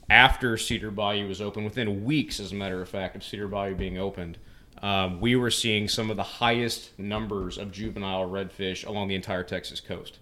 After 0.10 0.58
Cedar 0.58 0.90
Bayou 0.90 1.28
was 1.28 1.42
open, 1.42 1.64
within 1.64 2.06
weeks, 2.06 2.40
as 2.40 2.52
a 2.54 2.56
matter 2.56 2.82
of 2.82 2.90
fact, 2.90 3.16
of 3.16 3.24
Cedar 3.24 3.48
Bayou 3.48 3.76
being 3.76 4.00
opened, 4.00 4.38
um, 4.82 5.20
we 5.22 5.36
were 5.36 5.52
seeing 5.52 5.88
some 5.88 6.10
of 6.10 6.16
the 6.18 6.24
highest 6.24 6.98
numbers 6.98 7.58
of 7.60 7.72
juvenile 7.72 8.28
redfish 8.28 8.84
along 8.88 9.10
the 9.10 9.16
entire 9.16 9.44
Texas 9.44 9.80
coast. 9.80 10.18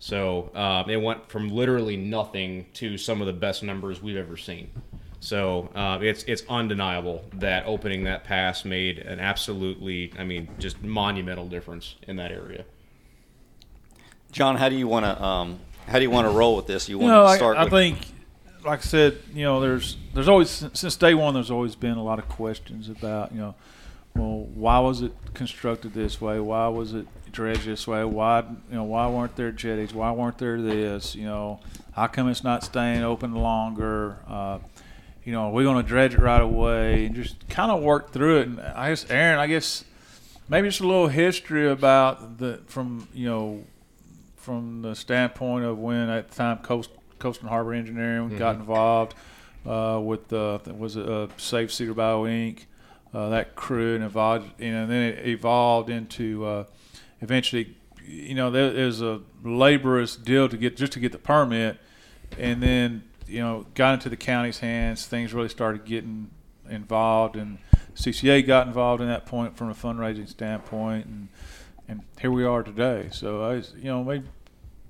So 0.00 0.50
um, 0.54 0.88
it 0.88 0.96
went 0.96 1.28
from 1.30 1.50
literally 1.50 1.96
nothing 1.96 2.66
to 2.74 2.96
some 2.96 3.20
of 3.20 3.26
the 3.26 3.34
best 3.34 3.62
numbers 3.62 4.02
we've 4.02 4.16
ever 4.16 4.36
seen. 4.36 4.70
So 5.20 5.70
uh, 5.74 5.98
it's 6.00 6.24
it's 6.24 6.42
undeniable 6.48 7.22
that 7.34 7.66
opening 7.66 8.04
that 8.04 8.24
pass 8.24 8.64
made 8.64 8.98
an 8.98 9.20
absolutely, 9.20 10.12
I 10.18 10.24
mean, 10.24 10.48
just 10.58 10.82
monumental 10.82 11.46
difference 11.46 11.96
in 12.08 12.16
that 12.16 12.32
area. 12.32 12.64
John, 14.32 14.56
how 14.56 14.70
do 14.70 14.76
you 14.76 14.88
want 14.88 15.04
to 15.04 15.22
um, 15.22 15.58
how 15.86 15.98
do 15.98 16.02
you 16.02 16.10
want 16.10 16.26
to 16.26 16.30
roll 16.30 16.56
with 16.56 16.66
this? 16.66 16.88
You 16.88 16.98
You 16.98 17.04
want 17.04 17.12
know, 17.12 17.22
to 17.24 17.28
I, 17.28 17.36
start 17.36 17.56
I 17.58 17.64
with 17.64 17.72
think, 17.72 17.98
like 18.64 18.78
I 18.78 18.82
said, 18.82 19.18
you 19.34 19.44
know, 19.44 19.60
there's 19.60 19.98
there's 20.14 20.28
always 20.28 20.64
since 20.72 20.96
day 20.96 21.12
one, 21.12 21.34
there's 21.34 21.50
always 21.50 21.74
been 21.74 21.98
a 21.98 22.02
lot 22.02 22.18
of 22.18 22.26
questions 22.30 22.88
about, 22.88 23.32
you 23.32 23.38
know, 23.38 23.54
well, 24.16 24.46
why 24.54 24.78
was 24.78 25.02
it 25.02 25.12
constructed 25.34 25.92
this 25.92 26.20
way? 26.22 26.40
Why 26.40 26.68
was 26.68 26.94
it 26.94 27.06
dredged 27.32 27.64
this 27.66 27.86
way? 27.86 28.04
Why, 28.04 28.40
you 28.40 28.76
know, 28.76 28.84
why 28.84 29.08
weren't 29.08 29.36
there 29.36 29.52
jetties? 29.52 29.92
Why 29.94 30.12
weren't 30.12 30.38
there 30.38 30.60
this? 30.60 31.14
You 31.14 31.24
know, 31.24 31.60
how 31.92 32.06
come 32.06 32.28
it's 32.28 32.44
not 32.44 32.62
staying 32.64 33.02
open 33.02 33.34
longer? 33.34 34.18
Uh, 34.28 34.58
you 35.24 35.32
know, 35.32 35.48
are 35.48 35.52
we 35.52 35.64
going 35.64 35.82
to 35.82 35.88
dredge 35.88 36.14
it 36.14 36.20
right 36.20 36.40
away? 36.40 37.06
And 37.06 37.14
just 37.14 37.48
kind 37.48 37.70
of 37.70 37.82
work 37.82 38.12
through 38.12 38.38
it. 38.40 38.48
And 38.48 38.60
I 38.60 38.90
guess, 38.90 39.08
Aaron, 39.10 39.38
I 39.38 39.46
guess 39.46 39.84
maybe 40.48 40.68
just 40.68 40.80
a 40.80 40.86
little 40.86 41.08
history 41.08 41.70
about 41.70 42.38
the 42.38 42.60
from 42.66 43.06
you 43.14 43.26
know 43.28 43.62
from 44.36 44.82
the 44.82 44.94
standpoint 44.96 45.64
of 45.64 45.78
when 45.78 46.08
at 46.08 46.30
the 46.30 46.34
time 46.36 46.58
Coast 46.58 46.90
Coast 47.18 47.40
and 47.40 47.48
Harbor 47.48 47.72
Engineering 47.74 48.28
Mm-hmm. 48.30 48.38
got 48.38 48.56
involved 48.56 49.14
uh, 49.66 50.00
with 50.02 50.32
uh, 50.32 50.58
was 50.76 50.96
it 50.96 51.08
uh, 51.08 51.28
Safe 51.36 51.72
Cedar 51.72 51.94
Bayou 51.94 52.24
Inc. 52.26 52.60
Uh, 53.12 53.28
that 53.30 53.56
crew 53.56 53.96
and 53.96 54.04
evolved, 54.04 54.48
you 54.60 54.70
know, 54.70 54.82
and 54.82 54.90
then 54.90 55.02
it 55.02 55.26
evolved 55.26 55.90
into 55.90 56.44
uh, 56.44 56.64
eventually, 57.20 57.76
you 58.04 58.34
know, 58.34 58.50
there 58.50 58.72
there 58.72 58.86
is 58.86 59.00
a 59.00 59.20
laborious 59.42 60.16
deal 60.16 60.48
to 60.48 60.56
get 60.56 60.76
just 60.76 60.92
to 60.92 61.00
get 61.00 61.12
the 61.12 61.18
permit, 61.18 61.78
and 62.38 62.62
then 62.62 63.04
you 63.26 63.40
know 63.40 63.66
got 63.74 63.94
into 63.94 64.08
the 64.08 64.16
county's 64.16 64.58
hands. 64.58 65.06
Things 65.06 65.32
really 65.32 65.48
started 65.48 65.84
getting 65.84 66.30
involved, 66.68 67.36
and 67.36 67.58
CCA 67.94 68.46
got 68.46 68.66
involved 68.66 69.02
in 69.02 69.08
that 69.08 69.26
point 69.26 69.56
from 69.56 69.70
a 69.70 69.74
fundraising 69.74 70.28
standpoint, 70.28 71.06
and 71.06 71.28
and 71.88 72.02
here 72.20 72.30
we 72.30 72.44
are 72.44 72.62
today. 72.62 73.08
So 73.12 73.42
I, 73.42 73.54
you 73.76 73.84
know, 73.84 74.04
maybe 74.04 74.26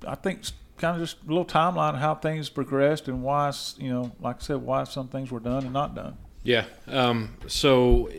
I 0.07 0.15
think 0.15 0.45
kind 0.77 0.95
of 0.99 1.07
just 1.07 1.23
a 1.23 1.27
little 1.27 1.45
timeline 1.45 1.93
of 1.93 1.99
how 1.99 2.15
things 2.15 2.49
progressed 2.49 3.07
and 3.07 3.23
why, 3.23 3.51
you 3.77 3.91
know, 3.91 4.11
like 4.19 4.37
I 4.37 4.39
said, 4.39 4.57
why 4.57 4.83
some 4.83 5.07
things 5.07 5.31
were 5.31 5.39
done 5.39 5.63
and 5.63 5.73
not 5.73 5.95
done. 5.95 6.17
Yeah. 6.43 6.65
Um, 6.87 7.37
so, 7.47 8.09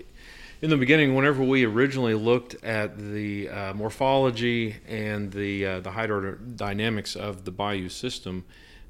in 0.62 0.70
the 0.70 0.76
beginning, 0.76 1.16
whenever 1.16 1.42
we 1.42 1.64
originally 1.64 2.14
looked 2.14 2.54
at 2.64 2.96
the 2.96 3.48
uh, 3.48 3.74
morphology 3.74 4.76
and 4.86 5.32
the 5.32 5.66
uh, 5.66 5.80
the 5.80 5.90
hydrodynamics 5.90 7.16
of 7.16 7.44
the 7.44 7.50
Bayou 7.50 7.88
system, 7.88 8.44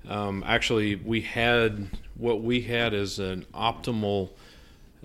um, 0.07 0.45
actually 0.47 0.97
we 0.97 1.23
had 1.23 1.89
what 2.15 2.43
we 2.43 2.61
had 2.61 2.93
as 2.93 3.19
an 3.19 3.47
optimal 3.55 4.29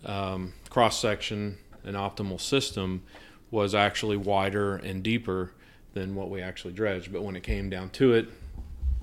um, 0.03 0.53
cross 0.69 0.99
section, 0.99 1.57
an 1.85 1.95
optimal 1.95 2.39
system, 2.39 3.01
was 3.49 3.73
actually 3.73 4.17
wider 4.17 4.75
and 4.75 5.01
deeper 5.01 5.53
than 5.93 6.15
what 6.15 6.29
we 6.29 6.41
actually 6.41 6.73
dredged. 6.73 7.13
But 7.13 7.23
when 7.23 7.37
it 7.37 7.43
came 7.43 7.69
down 7.69 7.91
to 7.91 8.11
it, 8.11 8.27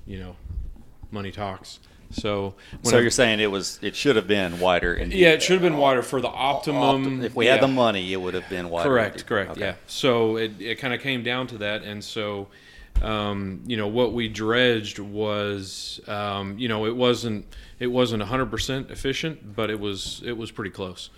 you 0.05 0.19
know, 0.19 0.35
money 1.09 1.31
talks. 1.31 1.79
So, 2.11 2.55
So 2.83 2.99
you're 2.99 3.09
saying 3.09 3.39
it 3.39 3.51
was 3.51 3.79
it 3.81 3.95
should 3.95 4.15
have 4.15 4.27
been 4.27 4.59
wider 4.59 4.93
and 4.93 5.11
yeah, 5.11 5.29
it 5.29 5.43
should 5.43 5.53
have 5.53 5.61
been 5.61 5.77
wider 5.77 6.01
for 6.01 6.21
the 6.21 6.29
optimum. 6.29 7.23
If 7.23 7.35
we 7.35 7.45
yeah. 7.45 7.53
had 7.53 7.61
the 7.61 7.67
money, 7.67 8.13
it 8.13 8.17
would 8.17 8.33
have 8.33 8.47
been 8.49 8.69
wider. 8.69 8.89
Correct, 8.89 9.25
correct. 9.25 9.51
Okay. 9.51 9.61
Yeah. 9.61 9.75
So 9.87 10.37
it, 10.37 10.59
it 10.59 10.75
kind 10.75 10.93
of 10.93 11.01
came 11.01 11.23
down 11.23 11.47
to 11.47 11.57
that, 11.59 11.83
and 11.83 12.03
so 12.03 12.47
um, 13.01 13.61
you 13.65 13.77
know 13.77 13.87
what 13.87 14.13
we 14.13 14.27
dredged 14.27 14.99
was 14.99 15.99
um, 16.07 16.57
you 16.57 16.67
know 16.67 16.85
it 16.85 16.95
wasn't 16.95 17.45
it 17.79 17.87
wasn't 17.87 18.23
100% 18.23 18.89
efficient, 18.89 19.55
but 19.55 19.69
it 19.69 19.79
was 19.79 20.21
it 20.25 20.37
was 20.37 20.51
pretty 20.51 20.71
close. 20.71 21.09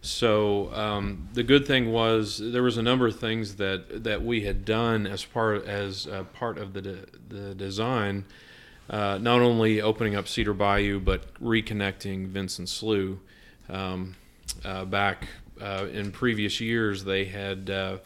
So 0.00 0.72
um, 0.72 1.28
the 1.32 1.42
good 1.42 1.66
thing 1.66 1.90
was 1.90 2.40
there 2.42 2.62
was 2.62 2.76
a 2.76 2.82
number 2.82 3.06
of 3.06 3.18
things 3.18 3.56
that 3.56 4.04
that 4.04 4.22
we 4.22 4.42
had 4.42 4.64
done 4.64 5.06
as 5.06 5.24
part 5.24 5.66
as 5.66 6.06
uh, 6.06 6.24
part 6.32 6.58
of 6.58 6.72
the 6.72 6.82
de- 6.82 7.06
the 7.28 7.54
design. 7.54 8.24
Uh, 8.88 9.18
not 9.20 9.40
only 9.40 9.80
opening 9.80 10.14
up 10.14 10.28
Cedar 10.28 10.54
Bayou, 10.54 11.00
but 11.00 11.34
reconnecting 11.42 12.28
Vincent 12.28 12.68
Slough. 12.68 13.18
Um, 13.68 14.14
uh, 14.64 14.84
back 14.84 15.26
uh, 15.60 15.86
in 15.92 16.12
previous 16.12 16.60
years, 16.60 17.04
they 17.04 17.24
had 17.24 17.68
uh, 17.68 17.98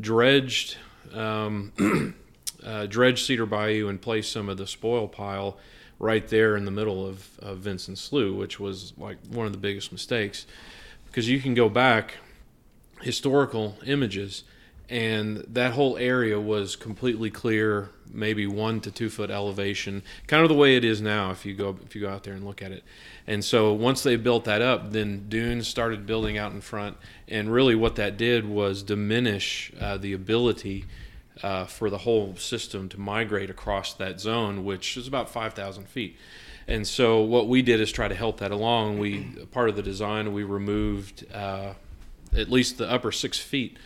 dredged 0.00 0.76
um, 1.12 2.14
uh, 2.64 2.86
dredged 2.86 3.26
Cedar 3.26 3.46
Bayou 3.46 3.88
and 3.88 4.00
placed 4.00 4.32
some 4.32 4.48
of 4.48 4.56
the 4.56 4.66
spoil 4.66 5.08
pile 5.08 5.58
right 5.98 6.26
there 6.28 6.56
in 6.56 6.64
the 6.64 6.70
middle 6.70 7.06
of, 7.06 7.38
of 7.38 7.58
Vincent 7.58 7.98
Slough, 7.98 8.34
which 8.34 8.58
was 8.58 8.94
like 8.96 9.18
one 9.30 9.46
of 9.46 9.52
the 9.52 9.58
biggest 9.58 9.92
mistakes 9.92 10.46
because 11.06 11.28
you 11.28 11.40
can 11.40 11.52
go 11.52 11.68
back 11.68 12.14
historical 13.02 13.76
images 13.84 14.44
and 14.92 15.38
that 15.48 15.72
whole 15.72 15.96
area 15.96 16.38
was 16.38 16.76
completely 16.76 17.30
clear 17.30 17.88
maybe 18.12 18.46
one 18.46 18.78
to 18.78 18.90
two 18.90 19.08
foot 19.08 19.30
elevation 19.30 20.02
kind 20.26 20.42
of 20.42 20.50
the 20.50 20.54
way 20.54 20.76
it 20.76 20.84
is 20.84 21.00
now 21.00 21.30
if 21.30 21.46
you 21.46 21.54
go 21.54 21.78
if 21.82 21.94
you 21.94 22.02
go 22.02 22.10
out 22.10 22.24
there 22.24 22.34
and 22.34 22.44
look 22.44 22.60
at 22.60 22.70
it. 22.70 22.84
And 23.26 23.42
so 23.42 23.72
once 23.72 24.02
they 24.02 24.16
built 24.16 24.44
that 24.44 24.60
up 24.60 24.92
then 24.92 25.30
dunes 25.30 25.66
started 25.66 26.04
building 26.04 26.36
out 26.36 26.52
in 26.52 26.60
front 26.60 26.98
and 27.26 27.50
really 27.50 27.74
what 27.74 27.96
that 27.96 28.18
did 28.18 28.46
was 28.46 28.82
diminish 28.82 29.72
uh, 29.80 29.96
the 29.96 30.12
ability 30.12 30.84
uh, 31.42 31.64
for 31.64 31.88
the 31.88 31.98
whole 31.98 32.36
system 32.36 32.90
to 32.90 33.00
migrate 33.00 33.48
across 33.48 33.94
that 33.94 34.20
zone 34.20 34.62
which 34.62 34.98
is 34.98 35.08
about 35.08 35.30
5000 35.30 35.88
feet. 35.88 36.18
And 36.68 36.86
so 36.86 37.22
what 37.22 37.48
we 37.48 37.62
did 37.62 37.80
is 37.80 37.90
try 37.90 38.08
to 38.08 38.14
help 38.14 38.40
that 38.40 38.50
along. 38.50 38.98
We 38.98 39.22
part 39.52 39.70
of 39.70 39.76
the 39.76 39.82
design 39.82 40.34
we 40.34 40.44
removed 40.44 41.24
uh, 41.32 41.72
at 42.36 42.50
least 42.50 42.76
the 42.76 42.90
upper 42.90 43.10
six 43.10 43.38
feet 43.38 43.78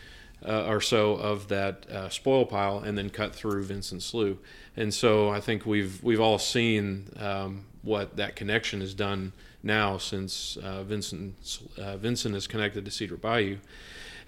uh, 0.45 0.67
or 0.67 0.81
so 0.81 1.13
of 1.15 1.49
that 1.49 1.89
uh, 1.91 2.09
spoil 2.09 2.45
pile, 2.45 2.79
and 2.79 2.97
then 2.97 3.11
cut 3.11 3.35
through 3.35 3.65
Vincent 3.65 4.03
Slough. 4.03 4.37
And 4.77 4.93
so 4.93 5.31
I 5.31 5.41
think 5.41 5.67
we've 5.67 6.03
we've 6.03 6.21
all 6.21 6.39
seen 6.39 7.11
um, 7.19 7.65
what 7.83 8.17
that 8.17 8.37
connection 8.37 8.81
has 8.81 8.95
done 8.95 9.33
now 9.63 9.99
since 9.99 10.57
uh, 10.59 10.83
Vincent 10.83 11.61
uh, 11.79 11.97
Vincent 11.97 12.35
is 12.35 12.47
connected 12.47 12.85
to 12.85 12.91
Cedar 12.91 13.17
Bayou, 13.17 13.59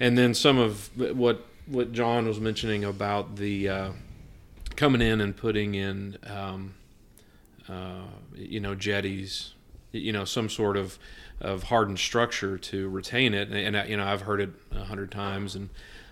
and 0.00 0.16
then 0.16 0.34
some 0.34 0.58
of 0.58 0.90
what 0.96 1.44
what 1.66 1.92
John 1.92 2.26
was 2.26 2.40
mentioning 2.40 2.84
about 2.84 3.36
the 3.36 3.68
uh, 3.68 3.90
coming 4.76 5.02
in 5.02 5.20
and 5.20 5.36
putting 5.36 5.74
in 5.74 6.16
um, 6.26 6.74
uh, 7.68 8.06
you 8.34 8.60
know 8.60 8.74
jetties, 8.74 9.54
you 9.92 10.12
know 10.12 10.24
some 10.24 10.48
sort 10.48 10.76
of 10.76 10.98
of 11.40 11.64
hardened 11.64 11.98
structure 11.98 12.58
to 12.58 12.88
retain 12.88 13.34
it. 13.34 13.48
And, 13.48 13.76
and 13.76 13.88
you 13.88 13.96
know 13.96 14.06
I've 14.06 14.22
heard 14.22 14.40
it 14.40 14.50
a 14.72 14.84
hundred 14.84 15.10
times, 15.10 15.54
and 15.54 15.68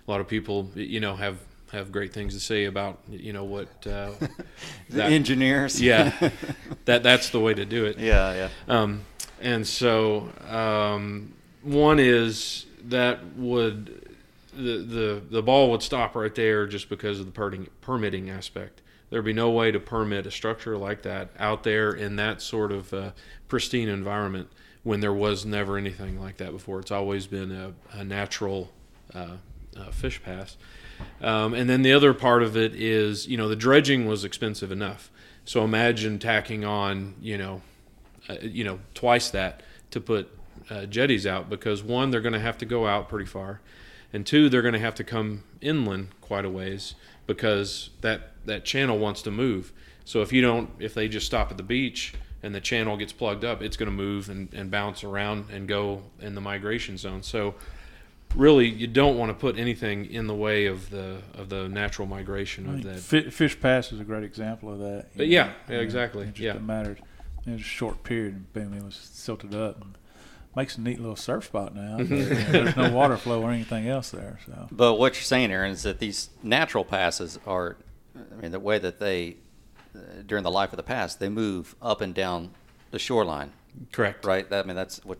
a 0.07 0.11
lot 0.11 0.21
of 0.21 0.27
people 0.27 0.69
you 0.75 0.99
know 0.99 1.15
have 1.15 1.37
have 1.71 1.91
great 1.91 2.13
things 2.13 2.33
to 2.33 2.39
say 2.39 2.63
about 2.65 2.99
you 3.09 3.33
know 3.33 3.43
what 3.43 3.67
uh, 3.85 4.11
The 4.19 4.29
that- 4.89 5.11
engineers. 5.11 5.81
yeah 5.81 6.29
that 6.85 7.03
that's 7.03 7.29
the 7.29 7.39
way 7.39 7.53
to 7.53 7.65
do 7.65 7.85
it. 7.85 7.99
yeah, 7.99 8.33
yeah. 8.33 8.49
Um, 8.81 9.01
and 9.41 9.67
so 9.67 10.29
um, 10.49 11.33
one 11.61 11.99
is 11.99 12.65
that 12.85 13.19
would 13.35 14.15
the, 14.53 14.77
the 14.77 15.21
the 15.29 15.43
ball 15.43 15.69
would 15.71 15.83
stop 15.83 16.15
right 16.15 16.33
there 16.33 16.65
just 16.67 16.89
because 16.89 17.19
of 17.19 17.25
the 17.25 17.31
permitting, 17.31 17.67
permitting 17.81 18.29
aspect. 18.29 18.81
There'd 19.09 19.23
be 19.25 19.33
no 19.33 19.51
way 19.51 19.71
to 19.71 19.79
permit 19.79 20.25
a 20.25 20.31
structure 20.31 20.77
like 20.77 21.03
that 21.03 21.29
out 21.39 21.63
there 21.63 21.91
in 21.93 22.15
that 22.17 22.41
sort 22.41 22.71
of 22.71 22.93
uh, 22.93 23.11
pristine 23.47 23.87
environment 23.87 24.49
when 24.83 24.99
there 25.01 25.13
was 25.13 25.45
never 25.45 25.77
anything 25.77 26.19
like 26.19 26.37
that 26.37 26.51
before. 26.51 26.79
It's 26.79 26.91
always 26.91 27.25
been 27.27 27.51
a, 27.51 27.73
a 27.91 28.03
natural 28.03 28.69
uh, 29.13 29.35
uh, 29.79 29.91
fish 29.91 30.21
pass. 30.23 30.57
Um, 31.21 31.53
and 31.53 31.69
then 31.69 31.81
the 31.83 31.93
other 31.93 32.13
part 32.13 32.43
of 32.43 32.57
it 32.57 32.73
is, 32.73 33.27
you 33.27 33.37
know, 33.37 33.47
the 33.47 33.55
dredging 33.55 34.05
was 34.07 34.23
expensive 34.23 34.71
enough. 34.71 35.11
So 35.45 35.63
imagine 35.63 36.19
tacking 36.19 36.65
on, 36.65 37.15
you 37.21 37.37
know, 37.37 37.61
uh, 38.29 38.35
you 38.41 38.63
know, 38.63 38.79
twice 38.93 39.29
that 39.29 39.61
to 39.91 40.01
put 40.01 40.29
uh, 40.69 40.85
jetties 40.85 41.25
out 41.25 41.49
because 41.49 41.83
one, 41.83 42.11
they're 42.11 42.21
going 42.21 42.33
to 42.33 42.39
have 42.39 42.57
to 42.57 42.65
go 42.65 42.87
out 42.87 43.07
pretty 43.07 43.25
far, 43.25 43.61
and 44.11 44.25
two, 44.25 44.49
they're 44.49 44.61
going 44.61 44.73
to 44.73 44.79
have 44.79 44.95
to 44.95 45.03
come 45.03 45.43
inland 45.61 46.09
quite 46.21 46.45
a 46.45 46.49
ways 46.49 46.95
because 47.25 47.89
that 48.01 48.31
that 48.45 48.65
channel 48.65 48.97
wants 48.97 49.21
to 49.21 49.31
move. 49.31 49.71
So 50.03 50.21
if 50.21 50.31
you 50.31 50.41
don't, 50.41 50.69
if 50.79 50.93
they 50.93 51.07
just 51.07 51.25
stop 51.25 51.51
at 51.51 51.57
the 51.57 51.63
beach 51.63 52.13
and 52.43 52.55
the 52.55 52.61
channel 52.61 52.97
gets 52.97 53.13
plugged 53.13 53.43
up, 53.43 53.61
it's 53.61 53.75
going 53.77 53.89
to 53.89 53.95
move 53.95 54.29
and, 54.29 54.53
and 54.53 54.71
bounce 54.71 55.03
around 55.03 55.49
and 55.51 55.67
go 55.67 56.03
in 56.21 56.35
the 56.35 56.41
migration 56.41 56.97
zone. 56.97 57.23
So 57.23 57.55
really, 58.35 58.67
you 58.67 58.87
don't 58.87 59.17
want 59.17 59.29
to 59.29 59.33
put 59.33 59.57
anything 59.57 60.05
in 60.05 60.27
the 60.27 60.35
way 60.35 60.65
of 60.67 60.89
the 60.89 61.17
of 61.35 61.49
the 61.49 61.67
natural 61.69 62.07
migration 62.07 62.69
I 62.69 62.73
of 62.75 62.83
that. 62.83 62.99
Fi- 62.99 63.29
Fish 63.29 63.59
Pass 63.59 63.91
is 63.91 63.99
a 63.99 64.03
great 64.03 64.23
example 64.23 64.71
of 64.71 64.79
that. 64.79 65.07
But 65.15 65.27
yeah, 65.27 65.53
yeah, 65.69 65.77
exactly, 65.77 66.23
It 66.23 66.33
just 66.33 66.39
yeah. 66.41 66.53
a 66.55 66.59
matter. 66.59 66.97
It 67.45 67.51
was 67.51 67.61
a 67.61 67.63
short 67.63 68.03
period, 68.03 68.33
and 68.33 68.53
boom, 68.53 68.73
it 68.73 68.83
was 68.83 68.95
silted 68.95 69.55
up. 69.55 69.81
And 69.81 69.97
makes 70.55 70.75
a 70.75 70.81
neat 70.81 70.99
little 70.99 71.15
surf 71.15 71.45
spot 71.45 71.75
now. 71.75 71.97
but, 71.97 72.09
you 72.09 72.17
know, 72.17 72.25
there's 72.25 72.75
no 72.75 72.91
water 72.91 73.15
flow 73.15 73.43
or 73.43 73.51
anything 73.51 73.87
else 73.87 74.09
there. 74.09 74.39
So 74.47 74.67
But 74.71 74.95
what 74.95 75.13
you're 75.13 75.21
saying, 75.21 75.51
Aaron, 75.51 75.71
is 75.71 75.83
that 75.83 75.99
these 75.99 76.31
natural 76.41 76.83
passes 76.83 77.37
are, 77.45 77.77
I 78.15 78.41
mean, 78.41 78.51
the 78.51 78.59
way 78.59 78.79
that 78.79 78.99
they, 78.99 79.37
uh, 79.95 79.99
during 80.25 80.43
the 80.43 80.49
life 80.49 80.73
of 80.73 80.77
the 80.77 80.83
pass, 80.83 81.13
they 81.13 81.29
move 81.29 81.75
up 81.79 82.01
and 82.01 82.11
down 82.11 82.49
the 82.89 82.97
shoreline, 82.97 83.51
Correct. 83.91 84.25
right? 84.25 84.49
That, 84.49 84.65
I 84.65 84.67
mean, 84.67 84.75
that's 84.75 84.97
what. 85.05 85.19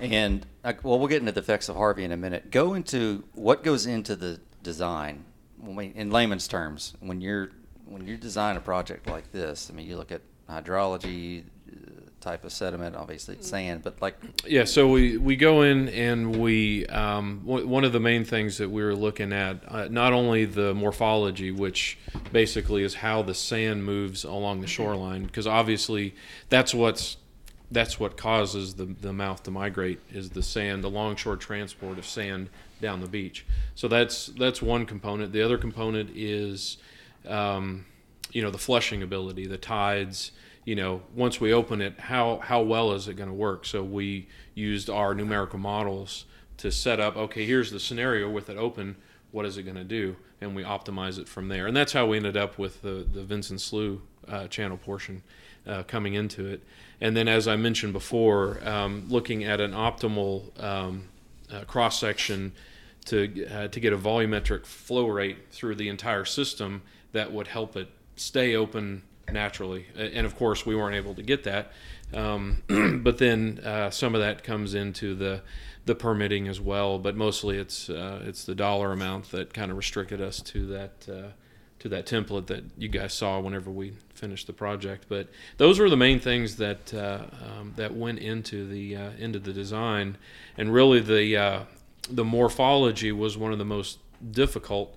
And 0.00 0.46
well, 0.82 0.98
we'll 0.98 1.08
get 1.08 1.20
into 1.20 1.32
the 1.32 1.40
effects 1.40 1.68
of 1.68 1.76
Harvey 1.76 2.04
in 2.04 2.12
a 2.12 2.16
minute. 2.16 2.50
Go 2.50 2.74
into 2.74 3.24
what 3.34 3.62
goes 3.62 3.86
into 3.86 4.16
the 4.16 4.40
design. 4.62 5.24
When 5.58 5.76
we, 5.76 5.86
in 5.94 6.10
layman's 6.10 6.48
terms, 6.48 6.94
when 7.00 7.20
you're 7.20 7.50
when 7.84 8.06
you 8.06 8.16
design 8.16 8.56
a 8.56 8.60
project 8.60 9.06
like 9.08 9.30
this, 9.32 9.68
I 9.70 9.74
mean, 9.74 9.86
you 9.86 9.96
look 9.96 10.12
at 10.12 10.22
hydrology, 10.48 11.44
uh, 11.70 12.00
type 12.20 12.44
of 12.44 12.52
sediment. 12.52 12.96
Obviously, 12.96 13.34
it's 13.34 13.48
sand, 13.48 13.82
but 13.82 14.00
like 14.00 14.16
Yeah, 14.46 14.64
so 14.64 14.88
we, 14.88 15.16
we 15.16 15.36
go 15.36 15.62
in 15.62 15.88
and 15.88 16.36
we 16.36 16.86
um, 16.86 17.42
w- 17.46 17.66
one 17.66 17.84
of 17.84 17.92
the 17.92 18.00
main 18.00 18.24
things 18.24 18.58
that 18.58 18.68
we 18.68 18.82
were 18.82 18.94
looking 18.94 19.32
at 19.32 19.62
uh, 19.68 19.88
not 19.90 20.12
only 20.12 20.44
the 20.44 20.74
morphology, 20.74 21.50
which 21.50 21.98
basically 22.32 22.82
is 22.84 22.94
how 22.94 23.22
the 23.22 23.34
sand 23.34 23.84
moves 23.84 24.24
along 24.24 24.60
the 24.60 24.66
shoreline, 24.66 25.24
because 25.24 25.46
obviously 25.46 26.14
that's 26.48 26.74
what's 26.74 27.16
that's 27.70 28.00
what 28.00 28.16
causes 28.16 28.74
the, 28.74 28.84
the 28.84 29.12
mouth 29.12 29.42
to 29.44 29.50
migrate 29.50 30.00
is 30.10 30.30
the 30.30 30.42
sand, 30.42 30.82
the 30.82 30.90
longshore 30.90 31.36
transport 31.36 31.98
of 31.98 32.06
sand 32.06 32.48
down 32.80 33.00
the 33.00 33.08
beach. 33.08 33.46
So 33.74 33.86
that's 33.88 34.26
that's 34.26 34.60
one 34.60 34.86
component. 34.86 35.32
The 35.32 35.42
other 35.42 35.58
component 35.58 36.10
is 36.14 36.78
um, 37.26 37.86
you 38.32 38.42
know, 38.42 38.50
the 38.50 38.58
flushing 38.58 39.02
ability, 39.02 39.46
the 39.46 39.58
tides. 39.58 40.32
You 40.64 40.76
know, 40.76 41.02
once 41.14 41.40
we 41.40 41.52
open 41.52 41.80
it, 41.80 41.98
how 41.98 42.38
how 42.38 42.62
well 42.62 42.92
is 42.92 43.08
it 43.08 43.14
going 43.14 43.28
to 43.28 43.34
work? 43.34 43.64
So 43.64 43.82
we 43.82 44.28
used 44.54 44.90
our 44.90 45.14
numerical 45.14 45.58
models 45.58 46.26
to 46.58 46.70
set 46.70 47.00
up. 47.00 47.16
Okay, 47.16 47.46
here's 47.46 47.70
the 47.70 47.80
scenario 47.80 48.28
with 48.28 48.50
it 48.50 48.56
open. 48.56 48.96
What 49.32 49.46
is 49.46 49.56
it 49.56 49.62
going 49.62 49.76
to 49.76 49.84
do? 49.84 50.16
And 50.40 50.54
we 50.54 50.62
optimize 50.62 51.18
it 51.18 51.28
from 51.28 51.48
there. 51.48 51.66
And 51.66 51.76
that's 51.76 51.92
how 51.92 52.06
we 52.06 52.16
ended 52.16 52.36
up 52.36 52.58
with 52.58 52.82
the 52.82 53.06
the 53.10 53.22
Vincent 53.22 53.60
Slough 53.60 53.98
uh, 54.28 54.46
channel 54.48 54.76
portion 54.76 55.22
uh, 55.66 55.82
coming 55.84 56.14
into 56.14 56.46
it. 56.46 56.62
And 57.00 57.16
then, 57.16 57.28
as 57.28 57.48
I 57.48 57.56
mentioned 57.56 57.92
before, 57.92 58.60
um, 58.66 59.06
looking 59.08 59.44
at 59.44 59.60
an 59.60 59.72
optimal 59.72 60.62
um, 60.62 61.04
uh, 61.50 61.64
cross 61.64 61.98
section 61.98 62.52
to 63.06 63.46
uh, 63.46 63.68
to 63.68 63.80
get 63.80 63.92
a 63.92 63.98
volumetric 63.98 64.66
flow 64.66 65.06
rate 65.08 65.50
through 65.50 65.76
the 65.76 65.88
entire 65.88 66.24
system 66.24 66.82
that 67.12 67.32
would 67.32 67.48
help 67.48 67.76
it 67.76 67.88
stay 68.16 68.54
open 68.54 69.02
naturally. 69.32 69.86
And 69.96 70.26
of 70.26 70.36
course, 70.36 70.66
we 70.66 70.76
weren't 70.76 70.96
able 70.96 71.14
to 71.14 71.22
get 71.22 71.44
that. 71.44 71.72
Um, 72.12 72.62
but 73.02 73.18
then 73.18 73.60
uh, 73.64 73.90
some 73.90 74.14
of 74.14 74.20
that 74.20 74.44
comes 74.44 74.74
into 74.74 75.14
the 75.14 75.42
the 75.86 75.94
permitting 75.94 76.48
as 76.48 76.60
well. 76.60 76.98
But 76.98 77.16
mostly, 77.16 77.56
it's 77.58 77.88
uh, 77.88 78.22
it's 78.26 78.44
the 78.44 78.54
dollar 78.54 78.92
amount 78.92 79.30
that 79.30 79.54
kind 79.54 79.70
of 79.70 79.76
restricted 79.76 80.20
us 80.20 80.40
to 80.42 80.66
that. 80.66 81.32
To 81.80 81.88
that 81.88 82.04
template 82.04 82.46
that 82.48 82.64
you 82.76 82.88
guys 82.88 83.14
saw 83.14 83.40
whenever 83.40 83.70
we 83.70 83.94
finished 84.12 84.46
the 84.46 84.52
project. 84.52 85.06
But 85.08 85.28
those 85.56 85.78
were 85.78 85.88
the 85.88 85.96
main 85.96 86.20
things 86.20 86.56
that 86.56 86.92
uh, 86.92 87.24
um, 87.42 87.72
that 87.76 87.94
went 87.94 88.18
into 88.18 88.68
the 88.68 88.96
uh, 88.96 89.10
into 89.18 89.38
the 89.38 89.54
design, 89.54 90.18
and 90.58 90.74
really 90.74 91.00
the 91.00 91.36
uh, 91.38 91.60
the 92.10 92.24
morphology 92.24 93.12
was 93.12 93.38
one 93.38 93.50
of 93.50 93.58
the 93.58 93.64
most 93.64 93.98
difficult 94.30 94.94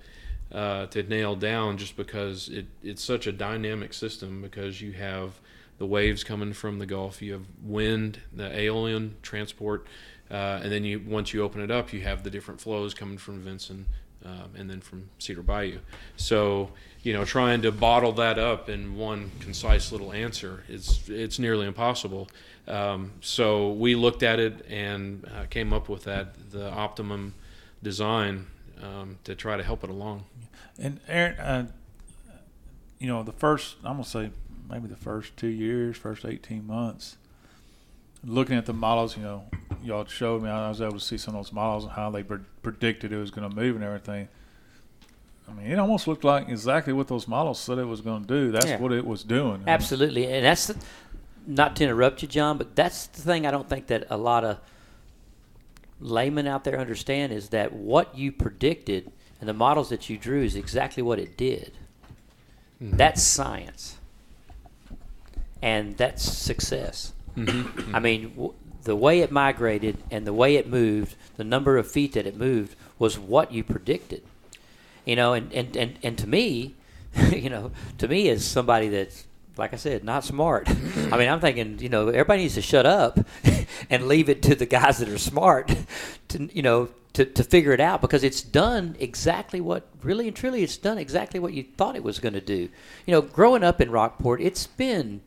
uh, 0.51 0.87
to 0.87 1.03
nail 1.03 1.37
down, 1.37 1.77
just 1.77 1.95
because 1.95 2.49
it, 2.49 2.65
it's 2.83 3.01
such 3.01 3.27
a 3.27 3.31
dynamic 3.31 3.93
system. 3.93 4.41
Because 4.41 4.81
you 4.81 4.91
have 4.91 5.39
the 5.77 5.85
waves 5.85 6.25
coming 6.25 6.51
from 6.51 6.79
the 6.79 6.85
Gulf, 6.85 7.21
you 7.21 7.31
have 7.31 7.45
wind, 7.63 8.19
the 8.33 8.59
aeolian 8.59 9.15
transport, 9.21 9.87
uh, 10.29 10.59
and 10.61 10.69
then 10.69 10.83
you 10.83 10.99
once 10.99 11.33
you 11.33 11.43
open 11.43 11.61
it 11.61 11.71
up, 11.71 11.93
you 11.93 12.01
have 12.01 12.23
the 12.23 12.29
different 12.29 12.59
flows 12.59 12.93
coming 12.93 13.17
from 13.17 13.39
Vincent 13.39 13.87
um, 14.25 14.51
and 14.55 14.69
then 14.69 14.81
from 14.81 15.09
Cedar 15.19 15.41
Bayou. 15.41 15.79
So, 16.15 16.71
you 17.01 17.13
know, 17.13 17.25
trying 17.25 17.61
to 17.63 17.71
bottle 17.71 18.13
that 18.13 18.39
up 18.39 18.69
in 18.69 18.95
one 18.95 19.31
concise 19.39 19.91
little 19.91 20.13
answer 20.13 20.63
is 20.69 21.09
it's 21.09 21.39
nearly 21.39 21.67
impossible. 21.67 22.29
Um, 22.67 23.11
so 23.21 23.71
we 23.71 23.95
looked 23.95 24.23
at 24.23 24.39
it 24.39 24.65
and 24.69 25.29
uh, 25.35 25.45
came 25.49 25.73
up 25.73 25.89
with 25.89 26.03
that 26.05 26.51
the 26.51 26.71
optimum 26.71 27.33
design 27.81 28.47
um, 28.81 29.17
to 29.25 29.35
try 29.35 29.57
to 29.57 29.63
help 29.63 29.83
it 29.83 29.89
along. 29.89 30.23
And 30.79 30.99
Aaron, 31.07 31.39
uh, 31.39 31.67
you 32.99 33.07
know, 33.07 33.23
the 33.23 33.33
first 33.33 33.75
I'm 33.83 33.93
gonna 33.93 34.05
say 34.05 34.31
maybe 34.69 34.87
the 34.87 34.95
first 34.95 35.35
two 35.35 35.47
years, 35.47 35.97
first 35.97 36.25
18 36.25 36.65
months, 36.65 37.17
looking 38.25 38.57
at 38.57 38.65
the 38.65 38.73
models, 38.73 39.17
you 39.17 39.23
know, 39.23 39.43
y'all 39.83 40.05
showed 40.05 40.43
me. 40.43 40.49
I 40.49 40.69
was 40.69 40.81
able 40.81 40.93
to 40.93 40.99
see 40.99 41.17
some 41.17 41.35
of 41.35 41.43
those 41.45 41.53
models 41.53 41.83
and 41.83 41.93
how 41.93 42.09
they 42.09 42.23
pre- 42.23 42.39
predicted 42.61 43.11
it 43.11 43.17
was 43.17 43.31
going 43.31 43.49
to 43.49 43.55
move 43.55 43.75
and 43.75 43.83
everything. 43.83 44.27
I 45.47 45.53
mean, 45.53 45.67
it 45.67 45.77
almost 45.77 46.07
looked 46.07 46.23
like 46.23 46.47
exactly 46.47 46.93
what 46.93 47.07
those 47.09 47.27
models 47.27 47.59
said 47.59 47.77
it 47.77 47.85
was 47.85 48.01
going 48.01 48.23
to 48.23 48.27
do. 48.27 48.51
That's 48.51 48.65
Yeah. 48.65 48.79
what 48.79 48.91
it 48.93 49.05
was 49.05 49.23
doing. 49.23 49.55
I 49.55 49.57
mean, 49.57 49.67
Absolutely, 49.69 50.25
and 50.31 50.45
that's 50.45 50.67
the, 50.67 50.77
not 51.45 51.75
to 51.77 51.83
interrupt 51.83 52.21
you, 52.21 52.27
John, 52.29 52.57
but 52.57 52.75
that's 52.75 53.07
the 53.07 53.21
thing 53.21 53.45
I 53.45 53.51
don't 53.51 53.67
think 53.67 53.87
that 53.87 54.07
a 54.09 54.15
lot 54.17 54.45
of 54.45 54.59
laymen 55.99 56.47
out 56.47 56.63
there 56.63 56.79
understand 56.79 57.33
is 57.33 57.49
that 57.49 57.73
what 57.73 58.17
you 58.17 58.31
predicted 58.31 59.11
and 59.39 59.49
the 59.49 59.53
models 59.53 59.89
that 59.89 60.09
you 60.09 60.17
drew 60.17 60.41
is 60.43 60.55
exactly 60.55 61.03
what 61.03 61.19
it 61.19 61.35
did. 61.37 61.73
Mm-hmm. 62.81 62.97
That's 62.97 63.21
science, 63.21 63.97
and 65.61 65.97
that's 65.97 66.23
success. 66.23 67.12
I 67.35 67.99
mean, 67.99 68.29
w- 68.31 68.53
the 68.83 68.95
way 68.95 69.21
it 69.21 69.31
migrated 69.31 69.97
and 70.11 70.27
the 70.27 70.33
way 70.33 70.55
it 70.55 70.67
moved, 70.67 71.15
the 71.37 71.43
number 71.43 71.77
of 71.77 71.89
feet 71.89 72.13
that 72.13 72.27
it 72.27 72.37
moved 72.37 72.75
was 72.99 73.17
what 73.17 73.51
you 73.51 73.63
predicted. 73.63 74.23
You 75.05 75.15
know, 75.15 75.33
and, 75.33 75.51
and, 75.53 75.75
and, 75.75 75.99
and 76.03 76.17
to 76.17 76.27
me, 76.27 76.75
you 77.31 77.49
know, 77.49 77.71
to 77.97 78.07
me 78.07 78.29
as 78.29 78.45
somebody 78.45 78.89
that's 78.89 79.25
like 79.57 79.73
I 79.73 79.77
said, 79.77 80.03
not 80.03 80.23
smart. 80.23 80.67
I 80.67 81.17
mean, 81.17 81.29
I'm 81.29 81.39
thinking, 81.39 81.77
you 81.79 81.89
know, 81.89 82.07
everybody 82.07 82.43
needs 82.43 82.55
to 82.55 82.61
shut 82.61 82.85
up 82.85 83.19
and 83.89 84.07
leave 84.07 84.29
it 84.29 84.41
to 84.43 84.55
the 84.55 84.65
guys 84.65 84.97
that 84.97 85.09
are 85.09 85.17
smart 85.17 85.75
to, 86.29 86.49
you 86.53 86.61
know, 86.61 86.89
to, 87.13 87.25
to 87.25 87.43
figure 87.43 87.71
it 87.71 87.79
out 87.79 88.01
because 88.01 88.23
it's 88.23 88.41
done 88.41 88.95
exactly 88.99 89.61
what, 89.61 89.87
really 90.01 90.27
and 90.27 90.35
truly, 90.35 90.63
it's 90.63 90.77
done 90.77 90.97
exactly 90.97 91.39
what 91.39 91.53
you 91.53 91.63
thought 91.77 91.95
it 91.95 92.03
was 92.03 92.19
going 92.19 92.33
to 92.33 92.41
do. 92.41 92.69
You 93.05 93.11
know, 93.11 93.21
growing 93.21 93.63
up 93.63 93.79
in 93.79 93.91
Rockport, 93.91 94.41
it's 94.41 94.65
been 94.65 95.21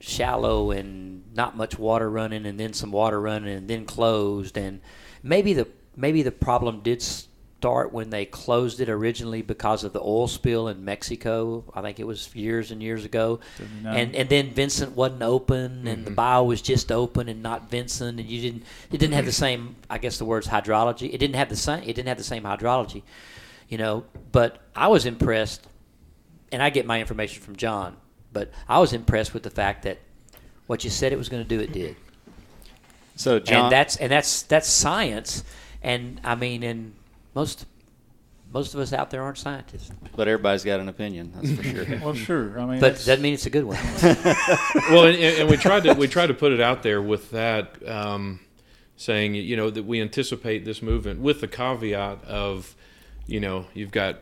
shallow 0.00 0.70
and 0.70 1.22
not 1.34 1.56
much 1.56 1.78
water 1.78 2.10
running 2.10 2.46
and 2.46 2.58
then 2.58 2.72
some 2.72 2.90
water 2.90 3.20
running 3.20 3.54
and 3.54 3.68
then 3.68 3.84
closed. 3.84 4.56
And 4.56 4.80
maybe 5.22 5.52
the 5.52 5.68
maybe 5.96 6.22
the 6.22 6.32
problem 6.32 6.80
did 6.80 7.02
start 7.02 7.92
when 7.92 8.08
they 8.08 8.24
closed 8.24 8.80
it 8.80 8.88
originally 8.88 9.42
because 9.42 9.84
of 9.84 9.92
the 9.92 10.00
oil 10.00 10.26
spill 10.26 10.68
in 10.68 10.84
Mexico. 10.84 11.62
I 11.74 11.82
think 11.82 12.00
it 12.00 12.06
was 12.06 12.34
years 12.34 12.70
and 12.70 12.82
years 12.82 13.04
ago. 13.04 13.40
And 13.84 14.14
and 14.16 14.28
then 14.28 14.50
Vincent 14.50 14.96
wasn't 14.96 15.22
open 15.22 15.86
and 15.86 16.04
the 16.04 16.10
mm-hmm. 16.10 16.14
bayou 16.14 16.44
was 16.44 16.62
just 16.62 16.90
open 16.90 17.28
and 17.28 17.42
not 17.42 17.70
Vincent. 17.70 18.18
And 18.18 18.28
you 18.28 18.40
didn't 18.40 18.64
it 18.90 18.98
didn't 18.98 19.14
have 19.14 19.26
the 19.26 19.32
same 19.46 19.76
I 19.88 19.98
guess 19.98 20.18
the 20.18 20.24
words 20.24 20.46
hydrology. 20.46 21.12
It 21.12 21.18
didn't 21.18 21.36
have 21.36 21.50
the 21.50 21.56
same 21.56 21.82
it 21.82 21.94
didn't 21.94 22.08
have 22.08 22.18
the 22.18 22.24
same 22.24 22.44
hydrology 22.44 23.02
you 23.70 23.78
know. 23.78 24.04
But 24.32 24.58
I 24.76 24.88
was 24.88 25.06
impressed 25.06 25.66
and 26.52 26.62
I 26.62 26.68
get 26.68 26.84
my 26.84 27.00
information 27.00 27.42
from 27.42 27.56
John, 27.56 27.96
but 28.32 28.50
I 28.68 28.78
was 28.78 28.92
impressed 28.92 29.34
with 29.34 29.42
the 29.42 29.50
fact 29.50 29.82
that 29.82 29.98
what 30.66 30.84
you 30.84 30.90
said 30.90 31.12
it 31.12 31.16
was 31.16 31.28
going 31.28 31.42
to 31.42 31.48
do, 31.48 31.60
it 31.60 31.72
did, 31.72 31.96
So 33.16 33.38
John, 33.40 33.64
and 33.64 33.72
that's 33.72 33.96
and 33.96 34.10
that's 34.10 34.42
that's 34.42 34.68
science. 34.68 35.44
And 35.82 36.20
I 36.22 36.34
mean, 36.34 36.62
and 36.62 36.94
most 37.34 37.66
most 38.52 38.74
of 38.74 38.80
us 38.80 38.92
out 38.92 39.10
there 39.10 39.22
aren't 39.22 39.38
scientists, 39.38 39.90
but 40.16 40.28
everybody's 40.28 40.64
got 40.64 40.80
an 40.80 40.88
opinion. 40.88 41.32
That's 41.34 41.52
for 41.56 41.62
sure. 41.62 41.98
well, 42.02 42.14
sure. 42.14 42.60
I 42.60 42.66
mean, 42.66 42.80
but 42.80 42.80
that's- 42.80 43.06
doesn't 43.06 43.22
mean 43.22 43.34
it's 43.34 43.46
a 43.46 43.50
good 43.50 43.64
one. 43.64 43.78
well, 44.90 45.06
and, 45.06 45.16
and 45.16 45.48
we 45.48 45.56
tried 45.56 45.84
to 45.84 45.94
we 45.94 46.08
tried 46.08 46.28
to 46.28 46.34
put 46.34 46.52
it 46.52 46.60
out 46.60 46.82
there 46.82 47.00
with 47.00 47.30
that, 47.30 47.76
um, 47.88 48.40
saying 48.96 49.34
you 49.34 49.56
know 49.56 49.70
that 49.70 49.84
we 49.84 50.00
anticipate 50.00 50.64
this 50.64 50.82
movement 50.82 51.20
with 51.20 51.40
the 51.40 51.48
caveat 51.48 52.24
of, 52.24 52.74
you 53.26 53.40
know, 53.40 53.66
you've 53.74 53.92
got 53.92 54.18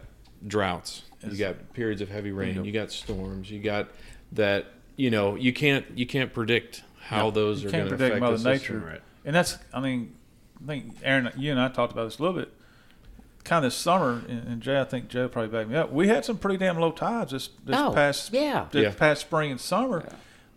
droughts, 0.46 1.02
you 1.26 1.36
got 1.36 1.72
periods 1.72 2.00
of 2.00 2.08
heavy 2.08 2.32
rain, 2.32 2.56
Yep. 2.56 2.64
you 2.64 2.72
got 2.72 2.90
storms, 2.92 3.50
you 3.50 3.60
got 3.60 3.88
that. 4.32 4.66
You 4.96 5.10
know, 5.10 5.36
you 5.36 5.52
can't 5.52 5.84
you 5.94 6.06
can't 6.06 6.32
predict 6.34 6.82
how 7.00 7.24
No, 7.24 7.30
those 7.30 7.64
are 7.64 7.70
going 7.70 7.88
to 7.88 7.94
affect 7.94 8.18
Mother 8.18 8.36
the 8.36 8.56
system. 8.58 8.80
Nature. 8.80 9.02
and 9.24 9.34
that's 9.36 9.56
I 9.72 9.80
mean, 9.80 10.14
I 10.62 10.66
think 10.66 10.96
Aaron, 11.04 11.30
you 11.36 11.52
and 11.52 11.60
I 11.60 11.68
talked 11.68 11.92
about 11.92 12.04
this 12.04 12.18
a 12.18 12.22
little 12.22 12.36
bit. 12.38 12.52
Kind 13.44 13.64
of 13.64 13.70
this 13.70 13.76
summer, 13.78 14.22
and, 14.28 14.46
and 14.48 14.60
Jay, 14.60 14.78
I 14.80 14.84
think 14.84 15.08
Jay 15.08 15.20
will 15.22 15.28
probably 15.28 15.50
back 15.56 15.68
me 15.68 15.76
up. 15.76 15.92
We 15.92 16.08
had 16.08 16.24
some 16.24 16.36
pretty 16.36 16.58
damn 16.58 16.78
low 16.78 16.90
tides 16.90 17.30
this 17.30 17.48
this 17.64 17.76
Oh, 17.78 17.92
past 17.92 18.32
yeah. 18.32 18.66
this 18.72 18.82
Yeah. 18.82 18.94
past 18.94 19.20
spring 19.22 19.50
and 19.52 19.60
summer, 19.60 20.04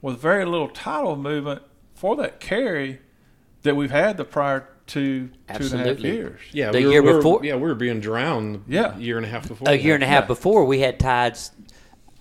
with 0.02 0.20
very 0.20 0.44
little 0.46 0.68
tidal 0.70 1.16
movement 1.16 1.62
for 1.94 2.16
that 2.16 2.40
carry 2.40 3.00
that 3.62 3.76
we've 3.76 3.92
had 3.92 4.18
the 4.18 4.26
prior 4.26 4.68
two 4.92 5.30
two 5.30 5.32
and 5.48 5.74
a 5.74 5.78
half 5.90 6.00
years. 6.00 6.40
Yeah, 6.52 6.72
The 6.72 6.80
we 6.80 6.86
were, 6.86 6.92
year 6.92 7.02
we 7.02 7.12
were- 7.12 7.18
before- 7.18 7.40
yeah, 7.46 7.56
we 7.56 7.62
were 7.62 7.76
being 7.76 8.00
drowned. 8.00 8.64
Yeah. 8.68 8.96
a 8.96 9.00
year 9.00 9.18
and 9.18 9.26
a 9.26 9.30
half 9.30 9.48
before. 9.48 9.70
a 9.70 9.76
year 9.76 9.96
and 9.96 10.04
a 10.04 10.08
half 10.08 10.24
Yeah. 10.24 10.28
before, 10.28 10.66
we 10.66 10.80
had 10.80 11.00
tides. 11.00 11.52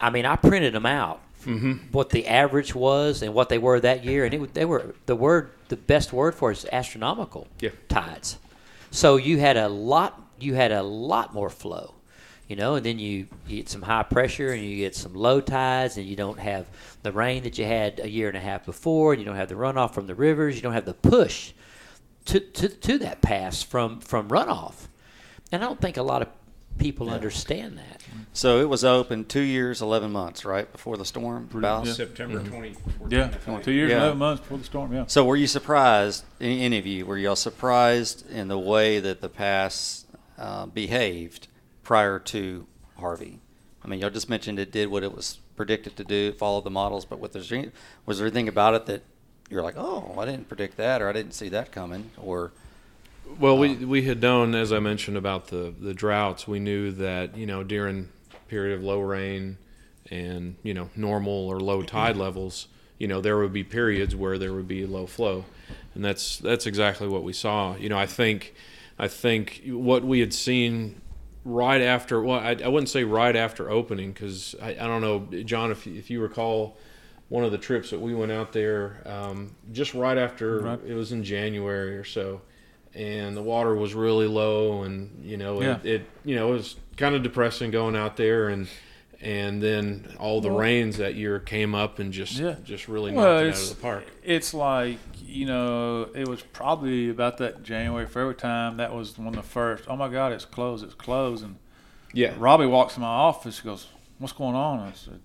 I 0.00 0.10
mean, 0.10 0.24
I 0.26 0.36
printed 0.36 0.72
them 0.74 0.86
out. 0.86 1.20
Mm-hmm. 1.44 1.72
What 1.92 2.10
the 2.10 2.26
average 2.28 2.74
was 2.74 3.22
and 3.22 3.32
what 3.34 3.48
they 3.48 3.58
were 3.58 3.80
that 3.80 4.04
year, 4.04 4.24
and 4.26 4.34
it 4.34 4.54
they 4.54 4.64
were 4.66 4.94
the 5.06 5.16
word 5.16 5.50
the 5.68 5.76
best 5.76 6.12
word 6.12 6.34
for 6.34 6.50
it 6.52 6.58
is 6.58 6.66
astronomical. 6.70 7.46
Yeah. 7.60 7.70
tides. 7.88 8.38
So 8.90 9.16
you 9.16 9.38
had 9.38 9.56
a 9.56 9.68
lot. 9.68 10.20
You 10.38 10.54
had 10.54 10.70
a 10.72 10.82
lot 10.82 11.32
more 11.34 11.48
flow. 11.50 11.94
You 12.48 12.56
know, 12.56 12.74
and 12.74 12.84
then 12.84 12.98
you, 12.98 13.26
you 13.46 13.58
get 13.58 13.68
some 13.68 13.82
high 13.82 14.02
pressure 14.02 14.50
and 14.52 14.60
you 14.62 14.76
get 14.76 14.96
some 14.96 15.14
low 15.14 15.40
tides, 15.40 15.96
and 15.98 16.04
you 16.06 16.16
don't 16.16 16.38
have 16.40 16.66
the 17.02 17.12
rain 17.12 17.44
that 17.44 17.56
you 17.58 17.64
had 17.64 18.00
a 18.00 18.08
year 18.10 18.26
and 18.28 18.36
a 18.36 18.40
half 18.40 18.66
before, 18.66 19.12
and 19.12 19.20
you 19.20 19.24
don't 19.24 19.36
have 19.36 19.48
the 19.48 19.54
runoff 19.54 19.94
from 19.94 20.08
the 20.08 20.14
rivers, 20.16 20.56
you 20.56 20.60
don't 20.62 20.72
have 20.72 20.84
the 20.84 20.92
push 20.94 21.52
to, 22.30 22.40
to, 22.40 22.68
to 22.68 22.98
that 22.98 23.22
pass 23.22 23.62
from, 23.62 24.00
from 24.00 24.28
runoff. 24.28 24.86
And 25.52 25.62
I 25.62 25.66
don't 25.66 25.80
think 25.80 25.96
a 25.96 26.02
lot 26.02 26.22
of 26.22 26.28
people 26.78 27.10
understand 27.10 27.76
that. 27.78 28.02
so 28.32 28.60
it 28.60 28.68
was 28.68 28.84
open 28.84 29.24
two 29.24 29.40
years, 29.40 29.82
eleven 29.82 30.12
months, 30.12 30.44
right 30.44 30.70
before 30.70 30.96
the 30.96 31.04
storm. 31.04 31.48
About. 31.52 31.86
yeah. 31.86 31.92
September 31.92 32.38
2014. 32.38 33.10
Yeah, 33.10 33.24
I 33.26 33.28
think. 33.28 33.64
two 33.64 33.72
years, 33.72 33.90
Yeah. 33.90 33.98
eleven 34.02 34.18
months 34.18 34.40
before 34.42 34.58
the 34.58 34.64
storm. 34.64 34.92
Yeah. 34.92 35.04
So 35.06 35.24
were 35.24 35.36
you 35.36 35.46
surprised? 35.48 36.24
Any, 36.40 36.62
any 36.62 36.78
of 36.78 36.86
you 36.86 37.04
were 37.04 37.18
y'all 37.18 37.36
surprised 37.36 38.30
in 38.30 38.48
the 38.48 38.58
way 38.58 39.00
that 39.00 39.20
the 39.20 39.28
pass 39.28 40.06
uh, 40.38 40.66
behaved 40.66 41.48
prior 41.82 42.18
to 42.20 42.66
Harvey? 42.98 43.40
I 43.84 43.88
mean, 43.88 44.00
y'all 44.00 44.10
just 44.10 44.28
mentioned 44.30 44.58
it 44.58 44.70
did 44.70 44.88
what 44.88 45.02
it 45.02 45.14
was 45.14 45.40
predicted 45.56 45.96
to 45.96 46.04
do, 46.04 46.32
followed 46.32 46.64
the 46.64 46.70
models. 46.70 47.04
But 47.04 47.18
what 47.18 47.32
there's 47.32 47.52
was 48.06 48.18
there 48.18 48.26
anything 48.26 48.48
about 48.48 48.74
it 48.74 48.86
that 48.86 49.02
you're 49.50 49.62
like, 49.62 49.76
oh, 49.76 50.14
I 50.16 50.24
didn't 50.24 50.48
predict 50.48 50.76
that, 50.76 51.02
or 51.02 51.08
I 51.08 51.12
didn't 51.12 51.32
see 51.32 51.48
that 51.50 51.72
coming, 51.72 52.10
or 52.16 52.52
Well, 53.38 53.58
we 53.58 53.70
um, 53.70 53.88
we 53.88 54.02
had 54.02 54.22
known, 54.22 54.54
as 54.54 54.72
I 54.72 54.78
mentioned, 54.78 55.16
about 55.16 55.48
the 55.48 55.74
the 55.78 55.92
droughts. 55.92 56.46
We 56.46 56.60
knew 56.60 56.92
that 56.92 57.36
you 57.36 57.46
know 57.46 57.64
during 57.64 58.08
period 58.48 58.76
of 58.76 58.84
low 58.84 59.00
rain 59.00 59.58
and 60.10 60.56
you 60.62 60.72
know 60.72 60.88
normal 60.96 61.48
or 61.48 61.60
low 61.60 61.82
tide 61.82 62.12
mm-hmm. 62.12 62.22
levels, 62.22 62.68
you 62.98 63.08
know 63.08 63.20
there 63.20 63.38
would 63.38 63.52
be 63.52 63.64
periods 63.64 64.14
where 64.14 64.38
there 64.38 64.52
would 64.52 64.68
be 64.68 64.86
low 64.86 65.06
flow, 65.06 65.44
and 65.94 66.04
that's 66.04 66.38
that's 66.38 66.66
exactly 66.66 67.08
what 67.08 67.24
we 67.24 67.32
saw. 67.32 67.74
You 67.76 67.88
know, 67.88 67.98
I 67.98 68.06
think 68.06 68.54
I 68.98 69.08
think 69.08 69.62
what 69.66 70.04
we 70.04 70.20
had 70.20 70.32
seen 70.32 71.00
right 71.42 71.80
after 71.80 72.20
well 72.22 72.38
I, 72.38 72.54
I 72.62 72.68
wouldn't 72.68 72.90
say 72.90 73.02
right 73.02 73.34
after 73.34 73.70
opening 73.70 74.12
because 74.12 74.54
I, 74.60 74.72
I 74.72 74.86
don't 74.86 75.00
know 75.00 75.42
John 75.44 75.70
if 75.70 75.86
if 75.86 76.10
you 76.10 76.20
recall 76.20 76.76
one 77.30 77.44
of 77.44 77.50
the 77.52 77.58
trips 77.58 77.88
that 77.90 78.00
we 78.00 78.14
went 78.14 78.30
out 78.32 78.52
there 78.52 79.02
um, 79.06 79.54
just 79.72 79.94
right 79.94 80.18
after 80.18 80.60
Right. 80.60 80.80
it 80.86 80.94
was 80.94 81.12
in 81.12 81.24
January 81.24 81.96
or 81.96 82.04
so, 82.04 82.42
and 82.94 83.34
the 83.36 83.42
water 83.42 83.74
was 83.74 83.94
really 83.94 84.26
low, 84.26 84.82
and 84.82 85.22
you 85.24 85.36
know 85.38 85.62
Yeah. 85.62 85.78
it, 85.82 85.86
it 85.86 86.02
you 86.24 86.34
know 86.36 86.48
it 86.50 86.52
was 86.56 86.76
kind 86.98 87.14
of 87.14 87.22
depressing 87.22 87.70
going 87.70 87.96
out 87.96 88.16
there, 88.18 88.48
and 88.48 88.68
and 89.22 89.62
then 89.62 90.14
all 90.18 90.40
the 90.40 90.48
Well- 90.48 90.58
rains 90.58 90.96
that 90.96 91.14
year 91.14 91.38
came 91.38 91.74
up 91.74 91.98
and 91.98 92.12
just 92.12 92.32
Yeah. 92.38 92.56
just 92.64 92.88
really 92.88 93.10
knocked 93.12 93.18
Well, 93.24 93.38
it 93.38 93.48
out 93.50 93.58
of 93.62 93.68
the 93.68 93.74
park. 93.82 94.04
it's 94.24 94.52
like 94.54 94.98
you 95.24 95.46
know, 95.46 96.08
it 96.12 96.26
was 96.26 96.42
probably 96.42 97.08
about 97.08 97.38
that 97.38 97.62
January, 97.62 98.04
February 98.06 98.34
time. 98.34 98.78
That 98.78 98.92
was 98.92 99.16
one 99.16 99.28
of 99.28 99.34
the 99.36 99.42
first. 99.42 99.84
Oh 99.86 99.94
my 99.94 100.08
God, 100.08 100.32
it's 100.32 100.44
closed! 100.44 100.82
It's 100.84 100.94
closed! 100.94 101.44
And 101.44 101.54
Yeah, 102.12 102.32
Robbie 102.36 102.66
walks 102.66 102.96
in 102.96 103.02
my 103.02 103.06
office. 103.08 103.60
He 103.60 103.64
goes, 103.68 103.86
"What's 104.18 104.32
going 104.32 104.56
on?" 104.56 104.80
I 104.80 104.90
said, 104.92 105.20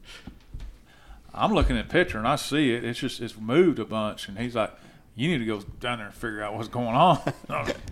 "I'm 1.35 1.53
looking 1.53 1.77
at 1.77 1.87
the 1.87 1.91
picture 1.91 2.17
and 2.17 2.27
I 2.27 2.35
see 2.37 2.73
it. 2.73 2.83
It's 2.83 2.99
just 2.99 3.21
it's 3.21 3.37
moved 3.37 3.79
a 3.79 3.85
bunch." 3.85 4.27
And 4.27 4.37
he's 4.39 4.55
like, 4.55 4.71
"You 5.15 5.29
need 5.29 5.39
to 5.39 5.45
go 5.45 5.61
down 5.79 5.97
there 5.99 6.07
and 6.07 6.15
figure 6.15 6.43
out 6.43 6.55
what's 6.55 6.67
going 6.69 6.95
on." 6.95 7.19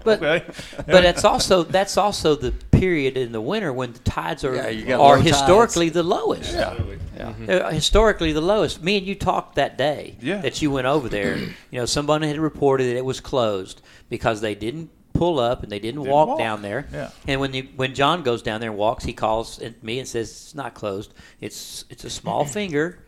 But- 0.03 0.21
okay, 0.21 0.45
But 0.85 1.05
it's 1.05 1.23
also 1.23 1.63
that's 1.63 1.97
also 1.97 2.35
the 2.35 2.51
period 2.71 3.15
in 3.17 3.31
the 3.31 3.39
winter 3.39 3.71
when 3.71 3.93
the 3.93 3.99
tides 3.99 4.43
are 4.43 4.55
Yeah, 4.71 4.95
are 4.97 5.15
low 5.15 5.21
historically 5.21 5.89
the 5.89 6.03
lowest. 6.03 6.53
yeah, 6.53 6.73
Yeah. 7.17 7.55
Uh, 7.55 7.71
historically 7.71 8.33
the 8.33 8.41
lowest. 8.41 8.83
Me 8.83 8.97
and 8.97 9.07
you 9.07 9.15
talked 9.15 9.55
that 9.55 9.77
day 9.77 10.17
Yeah. 10.21 10.41
that 10.41 10.61
you 10.61 10.69
went 10.71 10.87
over 10.87 11.07
there. 11.07 11.37
you 11.71 11.79
know, 11.79 11.85
somebody 11.85 12.27
had 12.27 12.37
reported 12.39 12.85
that 12.89 12.97
it 12.97 13.05
was 13.05 13.19
closed 13.21 13.81
because 14.09 14.41
they 14.41 14.55
didn't 14.55 14.89
pull 15.13 15.39
up 15.39 15.63
and 15.63 15.71
they 15.71 15.79
didn't, 15.79 16.01
Didn't 16.01 16.11
walk, 16.11 16.27
walk. 16.29 16.39
down 16.39 16.61
there. 16.63 16.87
Yeah. 16.91 17.11
And 17.27 17.39
when 17.39 17.53
you, 17.53 17.67
when 17.77 17.93
John 17.95 18.23
goes 18.23 18.41
down 18.41 18.59
there 18.59 18.71
and 18.71 18.77
walks, 18.79 19.05
he 19.05 19.13
calls 19.13 19.59
at 19.61 19.81
me 19.83 19.99
and 19.99 20.07
says 20.07 20.29
it's 20.29 20.55
not 20.55 20.73
closed. 20.73 21.13
It's 21.39 21.85
it's 21.89 22.03
a 22.03 22.09
small 22.09 22.43
finger. 22.59 22.99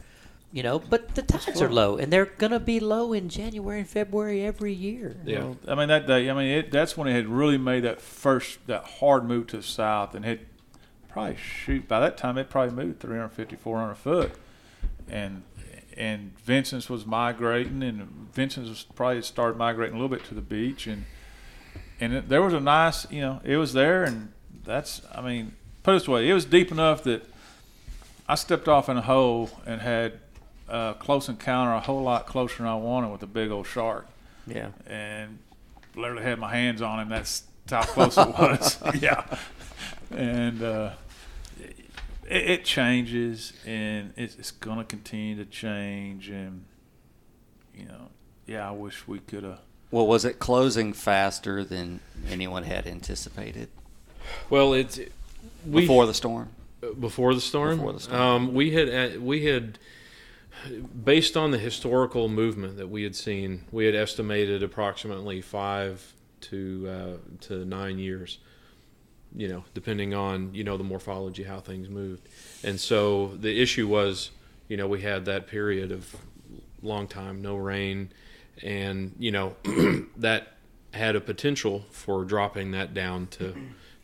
You 0.55 0.63
know, 0.63 0.79
but 0.79 1.15
the 1.15 1.21
tides 1.21 1.61
are 1.61 1.69
low, 1.69 1.97
and 1.97 2.13
they're 2.13 2.27
gonna 2.27 2.61
be 2.61 2.79
low 2.79 3.11
in 3.11 3.27
January 3.27 3.79
and 3.79 3.89
February 3.89 4.45
every 4.45 4.71
year. 4.71 5.17
yeah. 5.25 5.39
Well, 5.39 5.57
I 5.67 5.75
mean 5.75 5.89
that 5.89 6.07
day. 6.07 6.29
I 6.29 6.33
mean 6.33 6.47
it, 6.47 6.71
that's 6.71 6.95
when 6.95 7.09
it 7.09 7.11
had 7.11 7.27
really 7.27 7.57
made 7.57 7.81
that 7.81 7.99
first 7.99 8.65
that 8.67 8.85
hard 8.85 9.25
move 9.25 9.47
to 9.47 9.57
the 9.57 9.63
south, 9.63 10.15
and 10.15 10.23
had 10.23 10.39
probably 11.09 11.35
shoot 11.35 11.89
by 11.89 11.99
that 11.99 12.15
time 12.15 12.37
it 12.37 12.49
probably 12.49 12.73
moved 12.73 13.01
350, 13.01 13.57
400 13.57 13.95
foot, 13.95 14.31
and 15.09 15.43
and 15.97 16.31
Vincent's 16.39 16.89
was 16.89 17.05
migrating, 17.05 17.83
and 17.83 18.29
Vincent's 18.33 18.69
was 18.69 18.83
probably 18.95 19.21
started 19.23 19.57
migrating 19.57 19.97
a 19.97 19.99
little 19.99 20.15
bit 20.15 20.25
to 20.27 20.33
the 20.33 20.39
beach, 20.39 20.87
and 20.87 21.03
and 21.99 22.13
it, 22.13 22.29
there 22.29 22.41
was 22.41 22.53
a 22.53 22.61
nice, 22.61 23.11
you 23.11 23.19
know, 23.19 23.41
it 23.43 23.57
was 23.57 23.73
there, 23.73 24.05
and 24.05 24.31
that's 24.63 25.01
I 25.13 25.19
mean, 25.19 25.51
put 25.83 25.95
it 25.95 25.99
this 25.99 26.07
way, 26.07 26.29
it 26.29 26.33
was 26.33 26.45
deep 26.45 26.71
enough 26.71 27.03
that 27.03 27.29
I 28.25 28.35
stepped 28.35 28.69
off 28.69 28.87
in 28.87 28.95
a 28.95 29.01
hole 29.01 29.49
and 29.65 29.81
had 29.81 30.21
a 30.67 30.95
close 30.99 31.29
encounter 31.29 31.73
a 31.73 31.79
whole 31.79 32.03
lot 32.03 32.25
closer 32.27 32.57
than 32.57 32.67
I 32.67 32.75
wanted 32.75 33.11
with 33.11 33.23
a 33.23 33.27
big 33.27 33.51
old 33.51 33.67
shark 33.67 34.07
Yeah. 34.47 34.69
and 34.87 35.39
literally 35.95 36.23
had 36.23 36.39
my 36.39 36.53
hands 36.55 36.81
on 36.81 36.99
him. 36.99 37.09
That's 37.09 37.43
how 37.69 37.83
close 37.83 38.17
it 38.17 38.27
was. 38.27 38.77
yeah, 39.01 39.23
and 40.11 40.61
uh, 40.61 40.91
it, 42.27 42.49
it 42.49 42.65
changes, 42.65 43.53
and 43.65 44.13
it's, 44.17 44.35
it's 44.35 44.51
going 44.51 44.77
to 44.77 44.83
continue 44.83 45.35
to 45.37 45.45
change. 45.45 46.29
And 46.29 46.65
you 47.75 47.85
know, 47.85 48.09
yeah, 48.45 48.67
I 48.67 48.71
wish 48.71 49.07
we 49.07 49.19
could 49.19 49.43
have. 49.43 49.59
Well, 49.91 50.07
was 50.07 50.25
it 50.25 50.39
closing 50.39 50.93
faster 50.93 51.63
than 51.63 51.99
anyone 52.29 52.63
had 52.63 52.87
anticipated 52.87 53.69
Well, 54.49 54.73
it's 54.73 54.99
we 55.65 55.81
before 55.81 56.05
the 56.05 56.13
storm? 56.13 56.49
before 56.99 57.33
the 57.33 57.41
storm. 57.41 57.77
Before 57.77 57.93
the 57.93 57.99
storm. 57.99 58.21
Um, 58.21 58.53
we 58.53 58.71
had 58.71 58.89
uh, 58.89 59.19
we 59.21 59.45
had 59.45 59.79
based 61.03 61.37
on 61.37 61.51
the 61.51 61.57
historical 61.57 62.27
movement 62.27 62.77
that 62.77 62.89
we 62.89 63.03
had 63.03 63.15
seen, 63.15 63.65
we 63.71 63.85
had 63.85 63.95
estimated 63.95 64.63
approximately 64.63 65.41
five 65.41 66.13
to 66.41 66.87
uh, 66.89 67.17
to 67.41 67.65
nine 67.65 67.99
years. 67.99 68.39
You 69.35 69.49
know, 69.49 69.65
depending 69.73 70.13
on 70.13 70.53
you 70.53 70.63
know 70.63 70.77
the 70.77 70.83
morphology, 70.83 71.43
how 71.43 71.59
things 71.59 71.89
moved, 71.89 72.27
and 72.63 72.79
so 72.79 73.35
the 73.35 73.61
issue 73.61 73.87
was, 73.87 74.31
you 74.69 74.77
know, 74.77 74.87
we 74.87 75.01
had 75.01 75.25
that 75.25 75.47
period 75.47 75.91
of 75.91 76.15
long 76.81 77.07
time 77.07 77.41
no 77.41 77.55
rain, 77.55 78.11
and 78.63 79.13
you 79.19 79.31
know 79.31 79.55
that 80.17 80.53
had 80.93 81.15
a 81.15 81.21
potential 81.21 81.85
for 81.89 82.23
dropping 82.23 82.71
that 82.71 82.93
down 82.93 83.27
to 83.27 83.53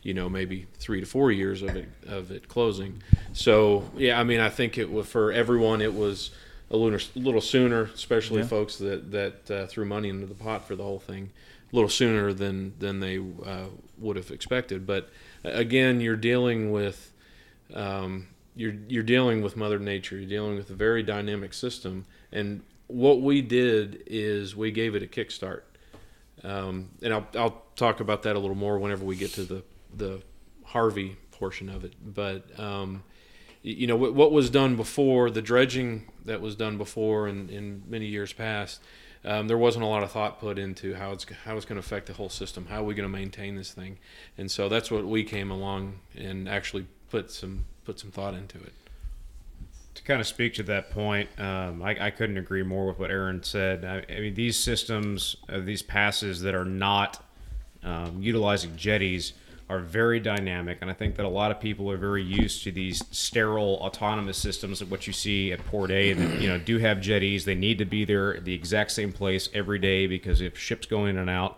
you 0.04 0.14
know 0.14 0.28
maybe 0.30 0.66
three 0.80 1.00
to 1.00 1.06
four 1.06 1.32
years 1.32 1.62
of 1.62 1.76
it 1.76 1.88
of 2.08 2.32
it 2.32 2.48
closing 2.48 3.02
so 3.34 3.84
yeah 3.96 4.20
i 4.20 4.24
mean 4.24 4.40
i 4.40 4.50
think 4.50 4.78
it 4.78 4.92
was 4.92 5.06
for 5.08 5.32
everyone 5.32 5.82
it 5.82 5.94
was 5.94 6.32
a 6.72 6.76
little, 6.78 7.00
little 7.16 7.42
sooner 7.42 7.84
especially 7.94 8.40
Yeah. 8.42 8.48
folks 8.48 8.78
that 8.78 9.12
that 9.12 9.52
uh, 9.52 9.68
threw 9.68 9.86
money 9.86 10.10
into 10.10 10.26
the 10.26 10.34
pot 10.34 10.68
for 10.68 10.76
the 10.76 10.84
whole 10.84 11.00
thing 11.00 11.30
a 11.72 11.76
little 11.76 11.90
sooner 11.90 12.34
than 12.34 12.74
than 12.80 13.00
they 13.00 13.18
uh, 13.20 13.66
would 14.00 14.16
have 14.16 14.32
expected 14.32 14.88
but 14.88 15.10
again 15.44 16.02
you're 16.02 16.16
dealing 16.16 16.72
with 16.72 17.12
um, 17.74 18.28
you're 18.56 18.74
you're 18.90 19.04
dealing 19.04 19.42
with 19.42 19.56
Mother 19.56 19.80
Nature. 19.80 20.18
You're 20.18 20.28
dealing 20.30 20.58
with 20.58 20.70
a 20.72 20.74
very 20.74 21.04
dynamic 21.04 21.54
system, 21.54 22.06
and 22.34 22.62
what 22.88 23.22
we 23.22 23.42
did 23.42 24.04
is 24.08 24.58
we 24.58 24.72
gave 24.72 24.94
it 24.94 25.02
a 25.02 25.08
kickstart. 25.08 25.62
Um, 26.44 26.90
and 27.02 27.14
I'll 27.14 27.28
I'll 27.36 27.62
talk 27.78 28.02
about 28.02 28.24
that 28.24 28.36
a 28.36 28.40
little 28.40 28.58
more 28.58 28.78
whenever 28.78 29.06
we 29.06 29.16
get 29.16 29.32
to 29.36 29.44
the 29.46 29.64
the 29.96 30.22
Harvey 30.66 31.18
portion 31.32 31.70
of 31.70 31.84
it. 31.84 31.94
But 32.04 32.60
um, 32.60 33.04
you 33.64 33.88
know 33.88 33.96
what, 33.96 34.14
what 34.14 34.32
was 34.32 34.50
done 34.50 34.76
before 34.76 35.30
the 35.30 35.42
dredging 35.42 36.10
that 36.26 36.42
was 36.42 36.56
done 36.56 36.78
before 36.78 37.28
and 37.28 37.50
in 37.50 37.84
many 37.88 38.06
years 38.06 38.34
past. 38.34 38.82
Um, 39.24 39.48
there 39.48 39.58
wasn't 39.58 39.84
a 39.84 39.88
lot 39.88 40.02
of 40.02 40.12
thought 40.12 40.40
put 40.40 40.58
into 40.58 40.96
how 40.96 41.12
it's 41.12 41.26
how 41.46 41.56
it's 41.56 41.66
going 41.66 41.80
to 41.80 41.86
affect 41.86 42.08
the 42.08 42.14
whole 42.14 42.30
system. 42.30 42.66
How 42.68 42.82
are 42.82 42.84
we 42.84 42.96
going 42.96 43.08
to 43.08 43.18
maintain 43.18 43.56
this 43.56 43.72
thing? 43.72 44.00
And 44.38 44.50
so 44.50 44.68
that's 44.68 44.90
what 44.90 45.06
we 45.06 45.24
came 45.24 45.52
along 45.52 46.00
and 46.16 46.50
actually 46.50 46.88
put 47.10 47.30
some 47.30 47.66
put 47.86 48.00
some 48.00 48.10
thought 48.10 48.34
into 48.34 48.58
it. 48.58 48.74
to 49.94 50.04
kind 50.04 50.22
of 50.22 50.28
speak 50.28 50.54
to 50.56 50.64
that 50.64 50.90
point, 50.92 51.30
um, 51.40 51.84
I, 51.84 52.08
I 52.08 52.12
couldn't 52.12 52.38
agree 52.38 52.64
more 52.64 52.88
with 52.88 52.98
what 53.00 53.12
Aaron 53.12 53.44
said. 53.44 53.86
I, 53.86 54.14
I 54.14 54.20
mean, 54.22 54.34
these 54.34 54.58
systems, 54.58 55.36
uh, 55.50 55.60
these 55.60 55.82
passes 55.82 56.42
that 56.42 56.56
are 56.56 56.66
not 56.66 57.24
um, 57.84 58.18
utilizing 58.22 58.76
jetties, 58.78 59.34
are 59.72 59.80
very 59.80 60.20
dynamic, 60.20 60.80
and 60.82 60.92
I 60.92 60.94
think 60.94 61.16
that 61.16 61.26
a 61.26 61.30
lot 61.30 61.50
of 61.50 61.62
people 61.62 61.90
are 61.90 61.96
very 61.96 62.22
used 62.22 62.62
to 62.66 62.74
these 62.74 63.02
sterile 63.10 63.78
autonomous 63.82 64.38
systems 64.38 64.82
of 64.82 64.92
what 64.92 65.08
you 65.08 65.14
see 65.14 65.54
at 65.54 65.66
Port 65.66 65.92
A 65.92 66.12
that 66.12 66.42
you 66.42 66.50
know 66.50 66.58
do 66.58 66.78
have 66.80 67.00
jetties. 67.00 67.46
They 67.46 67.56
need 67.56 67.78
to 67.78 67.86
be 67.86 68.04
there 68.04 68.36
at 68.36 68.44
the 68.44 68.54
exact 68.54 68.92
same 68.92 69.14
place 69.14 69.48
every 69.54 69.80
day 69.80 70.08
because 70.08 70.42
if 70.42 70.58
ships 70.58 70.86
go 70.86 71.06
in 71.06 71.18
and 71.18 71.30
out, 71.30 71.58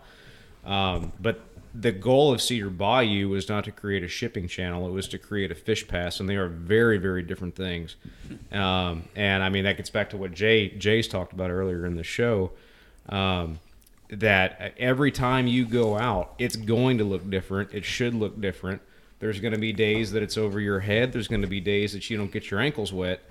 um, 0.64 1.12
but 1.20 1.42
the 1.74 1.92
goal 1.92 2.32
of 2.32 2.40
Cedar 2.40 2.70
Bayou 2.70 3.30
was 3.30 3.50
not 3.50 3.64
to 3.64 3.72
create 3.72 4.04
a 4.04 4.08
shipping 4.08 4.48
channel; 4.48 4.88
it 4.88 4.92
was 4.92 5.08
to 5.08 5.18
create 5.18 5.52
a 5.52 5.56
fish 5.56 5.88
pass, 5.88 6.20
and 6.20 6.30
they 6.30 6.36
are 6.36 6.48
very, 6.50 7.00
very 7.00 7.24
different 7.24 7.56
things. 7.56 7.96
Um, 8.52 9.06
and 9.16 9.42
I 9.42 9.50
mean 9.50 9.64
that 9.64 9.78
gets 9.78 9.90
back 9.90 10.12
to 10.12 10.18
what 10.18 10.36
Jay 10.36 10.70
Jay's 10.70 11.08
talked 11.08 11.34
about 11.34 11.50
earlier 11.50 11.84
in 11.88 11.96
the 11.96 12.04
show. 12.04 12.52
Um, 13.10 13.58
that 14.20 14.74
every 14.78 15.12
time 15.12 15.48
you 15.48 15.66
go 15.66 15.98
out, 15.98 16.34
it's 16.38 16.56
going 16.56 16.98
to 17.00 17.04
look 17.04 17.30
different. 17.30 17.74
It 17.74 17.86
should 17.86 18.14
look 18.14 18.40
different. 18.40 18.82
There's 19.20 19.40
going 19.40 19.54
to 19.54 19.60
be 19.60 19.72
days 19.72 20.12
that 20.12 20.22
it's 20.22 20.38
over 20.38 20.60
your 20.60 20.82
head. 20.82 21.14
There's 21.14 21.28
going 21.28 21.42
to 21.42 21.48
be 21.48 21.62
days 21.62 21.94
that 21.94 22.10
you 22.10 22.18
don't 22.18 22.32
get 22.32 22.52
your 22.52 22.60
ankles 22.60 22.92
wet. 22.92 23.22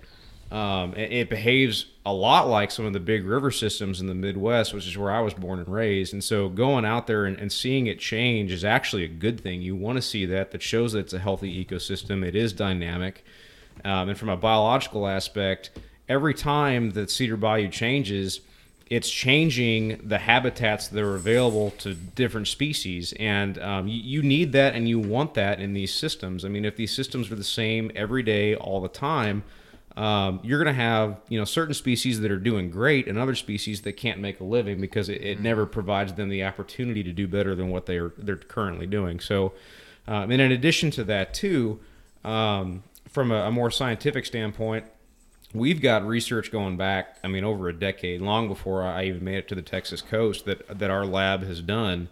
Um, 0.51 0.95
it, 0.95 1.13
it 1.13 1.31
behaves 1.31 1.87
a 2.05 2.13
lot 2.13 2.49
like 2.49 2.71
some 2.71 2.85
of 2.85 2.93
the 2.93 3.01
big 3.01 3.25
river 3.25 3.51
systems 3.51 4.01
in 4.01 4.07
the 4.07 4.15
Midwest, 4.15 4.75
which 4.75 4.87
is 4.87 4.99
where 4.99 5.11
I 5.11 5.21
was 5.21 5.33
born 5.35 5.59
and 5.59 5.69
raised. 5.69 6.13
And 6.13 6.23
so 6.23 6.49
going 6.49 6.85
out 6.85 7.07
there 7.07 7.25
and, 7.25 7.39
and 7.39 7.51
seeing 7.51 7.87
it 7.87 7.99
change 7.99 8.53
is 8.53 8.65
actually 8.65 9.05
a 9.05 9.09
good 9.09 9.41
thing. 9.41 9.63
You 9.63 9.77
want 9.77 9.97
to 9.97 10.03
see 10.03 10.27
that. 10.27 10.51
That 10.51 10.63
shows 10.63 10.93
that 10.93 11.01
it's 11.01 11.15
a 11.15 11.19
healthy 11.19 11.65
ecosystem. 11.65 12.25
It 12.25 12.37
is 12.37 12.53
dynamic. 12.53 13.25
Um, 13.85 14.11
and 14.11 14.19
from 14.19 14.29
a 14.29 14.37
biological 14.37 15.07
aspect, 15.07 15.71
every 16.09 16.35
time 16.35 16.91
that 16.91 17.11
Cedar 17.11 17.39
Bayou 17.39 17.69
changes, 17.69 18.41
it's 18.93 19.09
changing 19.09 19.99
the 20.05 20.19
habitats 20.19 20.89
that 20.89 21.03
are 21.03 21.15
available 21.15 21.71
to 21.79 21.95
different 21.95 22.47
species, 22.47 23.15
and 23.19 23.59
um, 23.59 23.89
you, 23.89 24.03
you 24.03 24.23
need 24.23 24.53
that 24.53 24.75
and 24.75 24.87
you 24.87 24.99
want 24.99 25.33
that 25.33 25.61
in 25.61 25.73
these 25.73 25.95
systems. 25.95 26.45
I 26.45 26.49
mean, 26.49 26.67
if 26.67 26.77
these 26.77 26.95
systems 26.95 27.33
are 27.33 27.35
the 27.35 27.43
same 27.43 27.91
every 27.97 28.23
day, 28.23 28.55
all 28.55 28.83
the 28.83 28.91
time, 28.91 29.45
um, 29.97 30.41
you're 30.43 30.63
going 30.63 30.75
to 30.77 30.79
have 30.79 31.17
you 31.31 31.39
know 31.39 31.47
certain 31.47 31.73
species 31.73 32.21
that 32.21 32.31
are 32.31 32.39
doing 32.39 32.69
great 32.69 33.09
and 33.09 33.19
other 33.19 33.35
species 33.35 33.81
that 33.81 33.95
can't 33.95 34.21
make 34.21 34.41
a 34.41 34.45
living 34.45 34.79
because 34.79 35.09
it, 35.09 35.23
it 35.23 35.41
never 35.41 35.65
provides 35.65 36.13
them 36.13 36.29
the 36.29 36.45
opportunity 36.45 37.03
to 37.03 37.13
do 37.13 37.27
better 37.27 37.55
than 37.55 37.71
what 37.71 37.87
they're 37.87 38.13
they're 38.19 38.37
currently 38.37 38.87
doing. 38.87 39.21
So, 39.21 39.55
um, 40.07 40.31
and 40.31 40.43
in 40.43 40.53
addition 40.53 40.91
to 40.91 41.05
that, 41.05 41.33
too. 41.33 41.81
Um, 42.27 42.83
from 43.09 43.31
a, 43.31 43.43
a 43.43 43.51
more 43.51 43.71
scientific 43.71 44.25
standpoint, 44.25 44.87
we've 45.55 45.81
got 45.81 46.07
research 46.07 46.51
going 46.51 46.77
back. 46.77 47.19
I 47.23 47.29
mean, 47.29 47.45
over 47.45 47.69
a 47.69 47.73
decade, 47.73 48.21
long 48.21 48.49
before 48.49 48.83
I 48.83 49.05
even 49.05 49.25
made 49.25 49.37
it 49.37 49.49
to 49.49 49.55
the 49.55 49.63
Texas 49.63 50.03
coast, 50.03 50.45
that 50.47 50.79
that 50.79 50.91
our 50.91 51.05
lab 51.05 51.43
has 51.45 51.61
done 51.61 52.09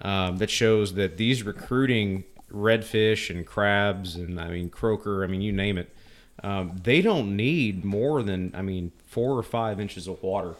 um, 0.00 0.38
that 0.38 0.50
shows 0.50 0.94
that 0.94 1.16
these 1.16 1.42
recruiting 1.42 2.24
redfish 2.52 3.30
and 3.30 3.46
crabs 3.46 4.16
and 4.16 4.38
I 4.40 4.48
mean 4.48 4.70
croaker, 4.70 5.24
I 5.24 5.26
mean 5.26 5.40
you 5.40 5.52
name 5.52 5.78
it, 5.78 5.94
um, 6.42 6.76
they 6.82 7.00
don't 7.00 7.36
need 7.36 7.84
more 7.84 8.22
than 8.22 8.52
I 8.54 8.62
mean 8.62 8.92
four 9.06 9.38
or 9.38 9.42
five 9.42 9.80
inches 9.80 10.06
of 10.06 10.22
water 10.22 10.54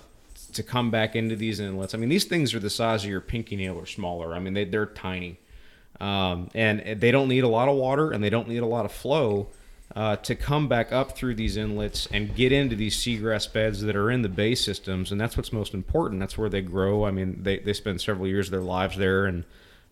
to 0.53 0.63
come 0.63 0.91
back 0.91 1.15
into 1.15 1.37
these 1.37 1.61
inlets. 1.61 1.95
I 1.95 1.99
mean 1.99 2.09
these 2.09 2.25
things 2.25 2.55
are 2.55 2.61
the 2.61 2.71
size 2.71 3.05
of 3.05 3.11
your 3.11 3.21
pinky 3.21 3.57
nail 3.57 3.77
or 3.77 3.87
smaller. 3.87 4.35
I 4.35 4.39
mean 4.39 4.55
they 4.55 4.65
they're 4.65 4.87
tiny, 4.87 5.39
um, 6.01 6.49
and 6.55 7.01
they 7.01 7.11
don't 7.11 7.29
need 7.29 7.45
a 7.45 7.49
lot 7.49 7.69
of 7.69 7.77
water 7.77 8.11
and 8.11 8.23
they 8.23 8.31
don't 8.31 8.49
need 8.49 8.59
a 8.59 8.67
lot 8.67 8.85
of 8.85 8.93
flow. 8.93 9.49
Uh, 9.97 10.15
to 10.15 10.35
come 10.35 10.69
back 10.69 10.93
up 10.93 11.17
through 11.17 11.35
these 11.35 11.57
inlets 11.57 12.07
and 12.13 12.35
get 12.35 12.53
into 12.53 12.77
these 12.77 12.95
seagrass 12.95 13.51
beds 13.51 13.81
that 13.81 13.97
are 13.97 14.11
in 14.11 14.21
the 14.21 14.29
bay 14.29 14.55
systems, 14.55 15.11
and 15.11 15.19
that's 15.19 15.39
what's 15.39 15.55
most 15.55 15.73
important. 15.73 16.21
That's 16.21 16.37
where 16.37 16.51
they 16.51 16.61
grow. 16.61 17.07
I 17.07 17.11
mean, 17.11 17.43
they, 17.43 17.61
they 17.61 17.73
spend 17.73 17.99
several 18.03 18.27
years 18.27 18.49
of 18.49 18.51
their 18.51 18.61
lives 18.61 18.99
there, 18.99 19.25
and 19.25 19.45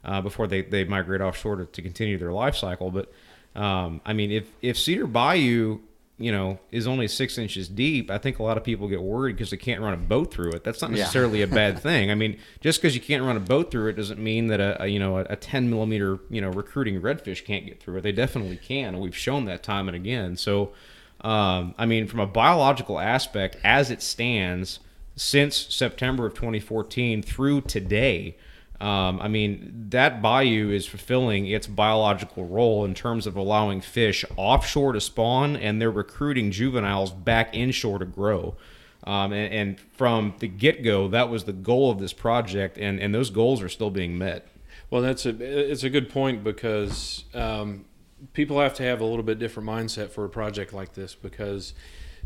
uh, 0.05 0.21
before 0.21 0.47
they, 0.47 0.61
they 0.61 0.85
migrate 0.85 1.23
offshore 1.23 1.57
to, 1.57 1.65
to 1.65 1.81
continue 1.81 2.19
their 2.19 2.33
life 2.33 2.55
cycle. 2.55 2.91
But 2.91 3.11
um, 3.59 4.03
I 4.05 4.13
mean, 4.13 4.31
if 4.31 4.51
if 4.61 4.79
Cedar 4.79 5.07
Bayou, 5.07 5.79
you 6.17 6.31
know, 6.31 6.61
is 6.71 6.87
only 6.87 7.09
six 7.09 7.39
inches 7.39 7.69
deep, 7.69 8.09
I 8.11 8.19
think 8.19 8.39
a 8.39 8.43
lot 8.45 8.57
of 8.57 8.63
people 8.63 8.87
get 8.89 9.03
worried 9.03 9.35
because 9.37 9.51
they 9.51 9.57
can't 9.57 9.81
run 9.81 9.95
a 9.95 9.97
boat 9.97 10.33
through 10.33 10.53
it. 10.53 10.63
That's 10.63 10.81
not 10.81 10.93
Yeah. 10.93 10.99
necessarily 10.99 11.43
a 11.43 11.47
bad 11.49 11.79
thing. 11.83 12.11
I 12.11 12.15
mean, 12.15 12.39
just 12.61 12.81
because 12.81 12.95
you 12.95 13.01
can't 13.01 13.25
run 13.25 13.37
a 13.37 13.41
boat 13.41 13.71
through 13.73 13.89
it 13.89 13.95
doesn't 13.97 14.21
mean 14.21 14.47
that 14.47 14.61
a, 14.61 14.85
a 14.85 14.87
you 14.87 14.99
know 15.01 15.19
a, 15.19 15.23
a 15.31 15.37
10 15.37 15.69
millimeter 15.69 16.21
you 16.31 16.41
know 16.41 16.51
recruiting 16.51 17.01
redfish 17.01 17.45
can't 17.45 17.67
get 17.67 17.83
through 17.83 17.97
it. 17.99 18.03
They 18.03 18.13
definitely 18.13 18.57
can, 18.59 18.95
and 18.95 19.01
we've 19.01 19.17
shown 19.17 19.45
that 19.47 19.63
time 19.63 19.89
and 19.89 19.97
again. 19.97 20.37
So. 20.37 20.73
Um, 21.21 21.75
I 21.79 21.87
mean, 21.87 22.07
from 22.07 22.21
a 22.21 22.27
biological 22.27 23.01
aspect, 23.01 23.57
as 23.65 23.91
it 23.91 24.03
stands, 24.03 24.81
since 25.17 25.57
September 25.75 26.27
of 26.27 26.35
2014 26.35 27.23
through 27.23 27.63
today, 27.63 28.37
um, 28.85 29.19
I 29.23 29.29
mean, 29.29 29.87
that 29.89 30.21
bayou 30.21 30.71
is 30.71 30.85
fulfilling 30.85 31.47
its 31.47 31.67
biological 31.67 32.45
role 32.45 32.85
in 32.85 32.93
terms 32.93 33.27
of 33.27 33.35
allowing 33.35 33.81
fish 33.81 34.27
offshore 34.37 34.93
to 34.93 35.01
spawn 35.01 35.57
and 35.57 35.81
they're 35.81 35.91
recruiting 35.91 36.51
juveniles 36.51 37.11
back 37.11 37.57
inshore 37.57 37.99
to 37.99 38.05
grow. 38.05 38.57
Um, 39.05 39.33
and, 39.33 39.55
and 39.55 39.81
from 39.81 40.35
the 40.39 40.49
get 40.49 40.85
go, 40.85 41.09
that 41.09 41.31
was 41.31 41.45
the 41.45 41.55
goal 41.55 41.91
of 41.91 41.99
this 41.99 42.13
project, 42.13 42.77
and, 42.77 43.01
and 43.01 43.15
those 43.15 43.31
goals 43.31 43.63
are 43.63 43.71
still 43.71 43.91
being 43.91 44.19
met. 44.19 44.49
Well, 44.91 45.01
that's 45.01 45.25
a 45.25 45.31
it's 45.31 45.83
a 45.83 45.91
good 45.91 46.11
point 46.11 46.45
because 46.45 47.25
um, 47.33 47.87
people 48.35 48.61
have 48.61 48.75
to 48.75 48.83
have 48.83 49.01
a 49.01 49.05
little 49.05 49.23
bit 49.23 49.39
different 49.39 49.67
mindset 49.67 50.11
for 50.11 50.27
a 50.27 50.29
project 50.29 50.75
like 50.75 50.93
this 50.93 51.15
because 51.15 51.73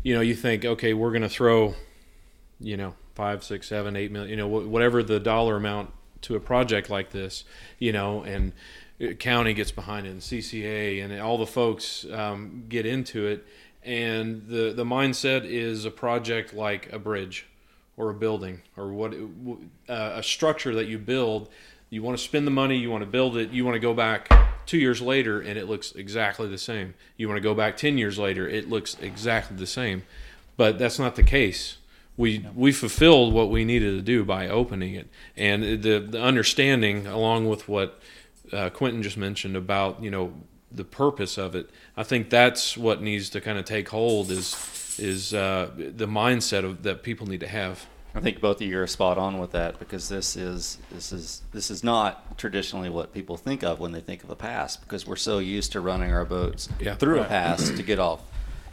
you 0.03 0.13
know 0.13 0.21
you 0.21 0.35
think 0.35 0.65
okay 0.65 0.93
we're 0.93 1.11
going 1.11 1.21
to 1.21 1.29
throw 1.29 1.73
you 2.59 2.77
know 2.77 2.95
five 3.15 3.43
six 3.43 3.67
seven 3.67 3.95
eight 3.95 4.11
million 4.11 4.29
you 4.29 4.37
know 4.37 4.47
whatever 4.47 5.03
the 5.03 5.19
dollar 5.19 5.55
amount 5.55 5.91
to 6.21 6.35
a 6.35 6.39
project 6.39 6.89
like 6.89 7.11
this 7.11 7.43
you 7.79 7.91
know 7.91 8.23
and 8.23 8.53
county 9.19 9.53
gets 9.53 9.71
behind 9.71 10.05
it 10.05 10.09
and 10.09 10.21
CCA 10.21 11.03
and 11.03 11.19
all 11.21 11.37
the 11.37 11.47
folks 11.47 12.05
um, 12.11 12.65
get 12.67 12.85
into 12.85 13.27
it. 13.27 13.45
And 13.83 14.47
the 14.47 14.73
the 14.73 14.83
mindset 14.83 15.45
is 15.45 15.85
a 15.85 15.91
project 15.91 16.53
like 16.53 16.91
a 16.91 16.99
bridge 16.99 17.47
or 17.95 18.09
a 18.09 18.13
building 18.13 18.61
or 18.75 18.91
what 18.91 19.13
uh, 19.13 20.11
a 20.15 20.23
structure 20.23 20.75
that 20.75 20.87
you 20.87 20.97
build. 20.97 21.49
You 21.89 22.03
want 22.03 22.17
to 22.17 22.23
spend 22.23 22.45
the 22.45 22.51
money 22.51 22.77
you 22.77 22.91
want 22.91 23.03
to 23.03 23.09
build 23.09 23.37
it 23.37 23.51
you 23.51 23.65
want 23.65 23.75
to 23.75 23.79
go 23.79 23.93
back 23.93 24.29
two 24.65 24.77
years 24.77 25.01
later 25.01 25.41
and 25.41 25.57
it 25.57 25.67
looks 25.67 25.93
exactly 25.93 26.47
the 26.47 26.57
same. 26.57 26.93
You 27.15 27.27
want 27.27 27.37
to 27.37 27.41
go 27.41 27.55
back 27.55 27.77
10 27.77 27.97
years 27.97 28.19
later 28.19 28.47
it 28.47 28.69
looks 28.69 28.97
exactly 29.01 29.55
the 29.55 29.65
same. 29.65 30.03
But 30.57 30.77
that's 30.77 30.99
not 30.99 31.15
the 31.15 31.23
case 31.23 31.77
we 32.19 32.45
we 32.53 32.71
fulfilled 32.73 33.33
what 33.33 33.49
we 33.49 33.63
needed 33.63 33.91
to 33.95 34.01
do 34.01 34.25
by 34.25 34.49
opening 34.49 34.93
it. 34.93 35.07
And 35.37 35.63
the 35.81 35.99
the 35.99 36.21
understanding 36.21 37.07
along 37.07 37.47
with 37.47 37.69
what 37.69 37.99
uh, 38.51 38.69
Quentin 38.69 39.01
just 39.01 39.17
mentioned 39.17 39.55
about 39.55 40.03
you 40.03 40.11
know 40.11 40.33
the 40.71 40.83
purpose 40.83 41.37
of 41.39 41.55
it 41.55 41.67
I 41.97 42.03
think 42.03 42.29
that's 42.29 42.77
what 42.77 43.01
needs 43.01 43.29
to 43.31 43.41
kind 43.41 43.57
of 43.57 43.65
take 43.65 43.89
hold 43.89 44.29
is 44.31 44.55
is 44.99 45.33
uh, 45.33 45.71
the 45.75 46.07
mindset 46.07 46.65
of 46.65 46.83
that 46.83 47.03
people 47.03 47.25
need 47.25 47.39
to 47.39 47.47
have. 47.47 47.85
I 48.13 48.21
think 48.21 48.41
both 48.41 48.57
of 48.59 48.67
you 48.67 48.77
are 48.81 48.87
spot 48.87 49.17
on 49.17 49.39
with 49.39 49.51
that 49.51 49.79
because 49.79 50.09
this 50.09 50.35
is 50.35 50.77
this 50.91 51.13
is 51.13 51.41
this 51.53 51.71
is 51.71 51.83
not 51.83 52.37
traditionally 52.37 52.89
what 52.89 53.13
people 53.13 53.37
think 53.37 53.63
of 53.63 53.79
when 53.79 53.91
they 53.93 54.01
think 54.01 54.23
of 54.25 54.29
a 54.29 54.35
pass 54.35 54.75
because 54.75 55.07
we're 55.07 55.15
so 55.15 55.39
used 55.39 55.71
to 55.71 55.79
running 55.79 56.11
our 56.11 56.25
boats 56.25 56.67
Yeah. 56.81 56.95
through 56.95 57.21
a 57.21 57.25
pass 57.25 57.69
to 57.69 57.83
get 57.83 57.99
off 57.99 58.19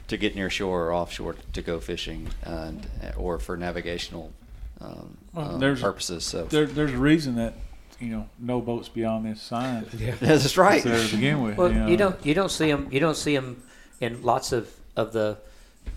to 0.09 0.17
get 0.17 0.35
near 0.37 0.49
shore 0.51 0.87
or 0.87 0.93
offshore 0.95 1.37
to 1.53 1.63
go 1.63 1.81
fishing 1.81 2.29
and 2.45 2.87
or 3.17 3.39
for 3.39 3.57
navigational 3.57 4.33
um, 4.81 5.17
Well, 5.33 5.55
um, 5.55 5.61
there's- 5.61 5.81
purposes. 5.81 6.25
So 6.25 6.45
There, 6.45 6.67
there's 6.67 6.93
a 6.93 6.99
reason 6.99 7.37
that 7.37 7.55
you 7.99 8.09
know 8.09 8.29
no 8.39 8.61
boats 8.61 8.89
beyond 8.91 9.25
this 9.27 9.41
sign 9.41 9.87
that's 10.21 10.57
right. 10.59 10.83
there 10.83 11.03
to 11.03 11.15
begin 11.17 11.43
with. 11.43 11.57
Well, 11.57 11.73
you, 11.73 11.79
know. 11.79 11.87
you 11.89 11.97
don't 11.97 12.27
you 12.27 12.35
don't 12.35 12.51
see 12.51 12.71
them 12.71 12.89
you 12.91 13.01
don't 13.01 13.17
see 13.17 13.37
'em 13.37 13.63
in 14.01 14.23
lots 14.23 14.53
of 14.53 14.71
of 14.97 15.13
the 15.13 15.39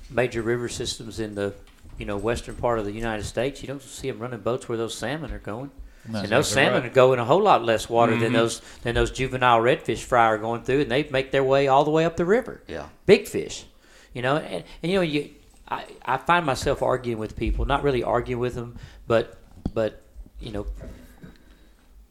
major 0.10 0.42
river 0.42 0.70
systems 0.70 1.20
in 1.20 1.36
the 1.36 1.54
you 1.98 2.06
know 2.06 2.16
western 2.18 2.56
part 2.56 2.80
of 2.80 2.86
the 2.86 2.92
United 2.94 3.24
States. 3.26 3.62
You 3.62 3.68
don't 3.68 3.82
see 3.82 4.10
them 4.10 4.20
running 4.20 4.40
boats 4.40 4.70
where 4.70 4.78
those 4.78 4.98
salmon 4.98 5.32
are 5.34 5.40
going. 5.40 5.72
That's 6.06 6.24
and 6.24 6.32
those 6.32 6.48
exactly 6.48 6.64
salmon 6.72 6.84
right. 6.84 6.94
go 6.94 7.12
in 7.14 7.20
a 7.20 7.26
whole 7.26 7.42
lot 7.42 7.64
less 7.66 7.90
water 7.90 8.14
Mm-hmm. 8.14 8.22
than 8.24 8.34
those 8.34 8.62
than 8.84 8.96
those 8.96 9.12
juvenile 9.12 9.60
redfish 9.60 10.00
fry 10.04 10.26
are 10.28 10.38
going 10.38 10.64
through, 10.64 10.82
and 10.82 10.90
they 10.92 11.04
make 11.12 11.32
their 11.32 11.44
way 11.44 11.68
all 11.68 11.84
the 11.84 11.92
way 11.92 12.06
up 12.06 12.16
the 12.16 12.26
river. 12.26 12.62
Yeah. 12.68 12.88
big 13.06 13.28
fish, 13.28 13.66
you 14.14 14.22
know, 14.22 14.38
and, 14.38 14.64
and 14.84 14.92
you 14.92 14.98
know 14.98 15.04
you. 15.04 15.30
I, 15.68 15.86
I 16.04 16.18
find 16.18 16.46
myself 16.46 16.82
arguing 16.82 17.20
with 17.20 17.36
people, 17.36 17.66
not 17.66 17.84
really 17.84 18.04
arguing 18.04 18.40
with 18.42 18.56
them, 18.56 18.78
but 19.08 19.38
but 19.74 20.02
you 20.40 20.52
know, 20.52 20.66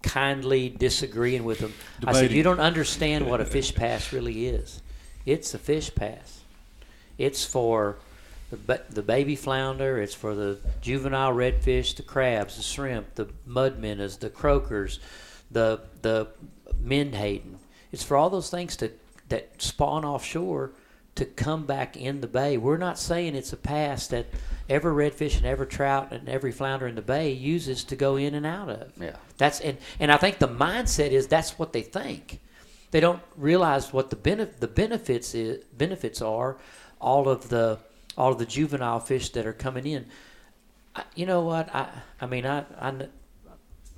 kindly 0.02 0.68
disagreeing 0.68 1.44
with 1.44 1.58
them. 1.58 1.74
I 2.06 2.12
said, 2.12 2.32
you 2.32 2.42
don't 2.42 2.60
understand 2.60 3.26
what 3.26 3.40
a 3.40 3.44
fish 3.44 3.74
pass 3.74 4.12
really 4.12 4.46
is. 4.46 4.82
It's 5.26 5.54
a 5.54 5.58
fish 5.58 5.94
pass. 5.94 6.40
It's 7.16 7.44
for 7.44 7.96
the, 8.50 8.80
the 8.90 9.02
baby 9.02 9.36
flounder. 9.36 10.00
It's 10.00 10.14
for 10.14 10.34
the 10.34 10.58
juvenile 10.80 11.34
redfish, 11.34 11.96
the 11.96 12.02
crabs, 12.02 12.56
the 12.56 12.62
shrimp, 12.62 13.14
the 13.14 13.28
mud 13.44 13.78
minnows, 13.78 14.16
the 14.16 14.30
croakers, 14.30 15.00
the 15.50 15.80
the 16.02 16.28
menhaden. 16.80 17.58
It's 17.92 18.04
for 18.04 18.16
all 18.16 18.30
those 18.30 18.50
things 18.50 18.76
to 18.76 18.92
that 19.28 19.60
spawn 19.60 20.04
offshore 20.04 20.70
to 21.18 21.24
come 21.24 21.66
back 21.66 21.96
in 21.96 22.20
the 22.20 22.26
bay. 22.26 22.56
We're 22.56 22.78
not 22.78 22.98
saying 22.98 23.34
it's 23.34 23.52
a 23.52 23.56
pass 23.56 24.06
that 24.08 24.26
every 24.68 24.92
redfish 24.92 25.36
and 25.36 25.46
every 25.46 25.66
trout 25.66 26.12
and 26.12 26.28
every 26.28 26.52
flounder 26.52 26.86
in 26.86 26.94
the 26.94 27.02
bay 27.02 27.32
uses 27.32 27.84
to 27.84 27.96
go 27.96 28.16
in 28.16 28.34
and 28.34 28.46
out 28.46 28.68
of. 28.68 28.92
Yeah. 29.00 29.16
That's 29.36 29.60
and 29.60 29.78
and 29.98 30.10
I 30.12 30.16
think 30.16 30.38
the 30.38 30.48
mindset 30.48 31.10
is 31.10 31.26
that's 31.26 31.58
what 31.58 31.72
they 31.72 31.82
think. 31.82 32.40
They 32.90 33.00
don't 33.00 33.20
realize 33.36 33.92
what 33.92 34.10
the 34.10 34.16
benef- 34.16 34.60
the 34.60 34.68
benefits 34.68 35.34
is, 35.34 35.64
benefits 35.76 36.22
are. 36.22 36.56
All 37.00 37.28
of 37.28 37.48
the 37.48 37.78
all 38.16 38.32
of 38.32 38.38
the 38.38 38.46
juvenile 38.46 39.00
fish 39.00 39.30
that 39.30 39.46
are 39.46 39.52
coming 39.52 39.86
in. 39.86 40.06
I, 40.94 41.02
you 41.14 41.26
know 41.26 41.42
what? 41.42 41.74
I 41.74 41.88
I 42.20 42.26
mean 42.26 42.46
I, 42.46 42.64
I 42.80 43.08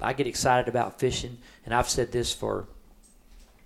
I 0.00 0.12
get 0.14 0.26
excited 0.26 0.68
about 0.68 0.98
fishing, 0.98 1.36
and 1.64 1.74
I've 1.74 1.88
said 1.88 2.12
this 2.12 2.32
for 2.32 2.66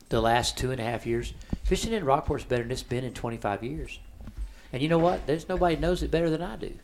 the 0.09 0.21
last 0.21 0.59
two 0.59 0.71
and 0.71 0.81
a 0.81 0.85
half 0.85 1.07
years. 1.07 1.33
Fishing 1.65 1.93
in 1.93 2.05
Rockport's 2.05 2.45
better 2.45 2.63
than 2.63 2.73
it's 2.73 2.83
been 2.83 3.05
in 3.05 3.15
25 3.15 3.65
years. 3.65 3.99
And 4.73 4.83
you 4.83 4.89
know 4.89 4.99
what? 4.99 5.27
There's 5.27 5.49
nobody 5.49 5.77
knows 5.77 6.03
it 6.03 6.11
better 6.11 6.29
than 6.29 6.43
I 6.43 6.57
do. 6.57 6.75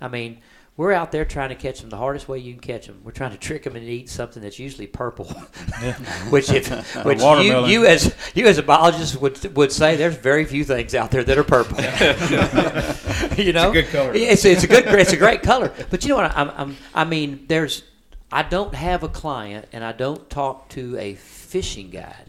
I 0.00 0.08
mean, 0.08 0.38
we're 0.76 0.92
out 0.92 1.10
there 1.10 1.24
trying 1.24 1.48
to 1.48 1.54
catch 1.54 1.80
them 1.80 1.90
the 1.90 1.96
hardest 1.96 2.28
way 2.28 2.38
you 2.38 2.52
can 2.52 2.60
catch 2.60 2.86
them. 2.86 3.00
We're 3.02 3.12
trying 3.12 3.32
to 3.32 3.38
trick 3.38 3.64
them 3.64 3.76
into 3.76 3.88
eating 3.88 4.08
something 4.08 4.42
that's 4.42 4.58
usually 4.58 4.86
purple, 4.86 5.24
which 6.30 6.50
if 6.50 6.68
which 7.04 7.20
you, 7.20 7.66
you 7.66 7.86
as 7.86 8.14
you 8.34 8.46
as 8.46 8.58
a 8.58 8.62
biologist 8.62 9.20
would 9.20 9.56
would 9.56 9.72
say 9.72 9.96
there's 9.96 10.16
very 10.16 10.44
few 10.44 10.64
things 10.64 10.94
out 10.94 11.10
there 11.10 11.24
that 11.24 11.38
are 11.38 11.44
purple. 11.44 11.78
you 13.42 13.52
know, 13.52 13.72
it's 13.72 13.78
a 13.78 13.82
good 13.82 13.88
color. 13.88 14.12
It's, 14.14 14.44
it's 14.44 14.64
a 14.64 14.66
good 14.66 14.86
it's 14.86 15.12
a 15.12 15.16
great 15.16 15.42
color. 15.42 15.72
But 15.90 16.04
you 16.04 16.10
know 16.10 16.16
what? 16.16 16.36
I'm, 16.36 16.50
I'm 16.50 16.76
I 16.94 17.04
mean, 17.04 17.46
there's 17.48 17.82
I 18.30 18.42
don't 18.42 18.74
have 18.74 19.02
a 19.02 19.08
client 19.08 19.66
and 19.72 19.82
I 19.82 19.92
don't 19.92 20.28
talk 20.28 20.68
to 20.70 20.98
a 20.98 21.14
fishing 21.14 21.88
guide 21.90 22.25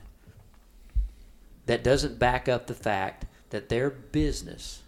that 1.68 1.84
doesn't 1.84 2.18
back 2.20 2.50
up 2.50 2.68
the 2.68 2.74
fact 2.74 3.26
that 3.52 3.70
their 3.70 3.90
business, 3.90 4.82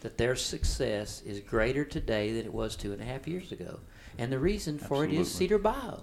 that 0.00 0.16
their 0.18 0.34
success 0.34 1.22
is 1.22 1.40
greater 1.40 1.84
today 1.84 2.32
than 2.32 2.46
it 2.46 2.52
was 2.54 2.74
two 2.76 2.92
and 2.92 3.00
a 3.00 3.04
half 3.04 3.28
years 3.28 3.52
ago. 3.52 3.80
And 4.18 4.32
the 4.32 4.38
reason 4.38 4.78
for 4.78 5.04
it 5.04 5.12
is 5.12 5.30
Cedar 5.32 5.58
Bayou. 5.58 5.98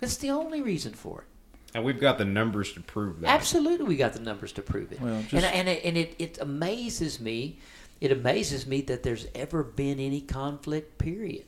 That's 0.00 0.16
the 0.16 0.30
only 0.30 0.62
reason 0.62 0.92
for 0.92 1.22
it. 1.22 1.26
And 1.74 1.84
we've 1.84 2.00
got 2.00 2.18
the 2.18 2.24
numbers 2.24 2.72
to 2.74 2.80
prove 2.80 3.20
that. 3.20 3.30
Absolutely, 3.30 3.86
we 3.86 3.96
got 3.96 4.12
the 4.12 4.20
numbers 4.20 4.52
to 4.52 4.62
prove 4.62 4.92
it. 4.92 5.00
Well, 5.00 5.14
and 5.14 5.28
just- 5.28 5.44
and, 5.46 5.68
it, 5.68 5.84
and 5.84 5.96
it, 5.96 6.14
it 6.18 6.38
amazes 6.40 7.18
me. 7.20 7.58
It 8.00 8.12
amazes 8.12 8.66
me 8.66 8.80
that 8.82 9.02
there's 9.04 9.26
ever 9.34 9.62
been 9.62 9.98
any 10.00 10.20
conflict. 10.20 10.98
Period. 10.98 11.44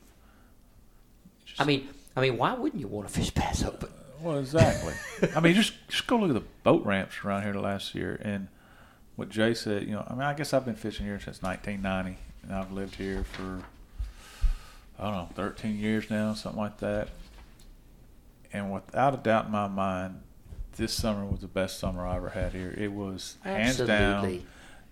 I 1.59 1.65
mean, 1.65 1.89
I 2.17 2.21
mean, 2.21 2.37
why 2.39 2.55
wouldn't 2.55 2.81
you 2.81 2.89
want 2.89 3.07
a 3.09 3.11
fish 3.11 3.35
pass 3.35 3.63
open? 3.65 3.91
Well, 4.25 4.39
exactly. 4.39 4.95
I 5.37 5.41
mean, 5.41 5.55
just 5.55 5.75
just 5.89 6.07
go 6.07 6.17
look 6.17 6.31
at 6.31 6.35
the 6.35 6.49
boat 6.63 6.85
ramps 6.87 7.17
around 7.25 7.43
here 7.43 7.53
last 7.55 7.95
year, 7.95 8.19
and 8.23 8.49
what 9.17 9.29
Jay 9.29 9.53
said. 9.53 9.83
You 9.83 9.93
know, 9.93 10.07
I 10.09 10.13
mean, 10.15 10.23
I 10.23 10.33
guess 10.33 10.55
I've 10.55 10.65
been 10.65 10.77
fishing 10.77 11.05
here 11.05 11.21
since 11.21 11.43
1990, 11.43 12.19
and 12.43 12.53
I've 12.53 12.73
lived 12.73 12.95
here 12.97 13.25
for 13.25 13.61
I 14.99 15.05
don't 15.05 15.15
know 15.15 15.29
13 15.35 15.79
years 15.79 16.09
now, 16.09 16.33
something 16.33 16.61
like 16.61 16.79
that. 16.79 17.09
And 18.53 18.73
without 18.73 19.13
a 19.13 19.17
doubt 19.19 19.47
in 19.47 19.53
my 19.53 19.69
mind, 19.69 20.21
this 20.77 20.93
summer 20.93 21.25
was 21.25 21.41
the 21.41 21.49
best 21.49 21.79
summer 21.79 22.07
I 22.07 22.17
ever 22.17 22.31
had 22.31 22.53
here. 22.53 22.75
It 22.77 22.93
was 22.93 23.37
hands 23.43 23.79
down. 23.79 24.43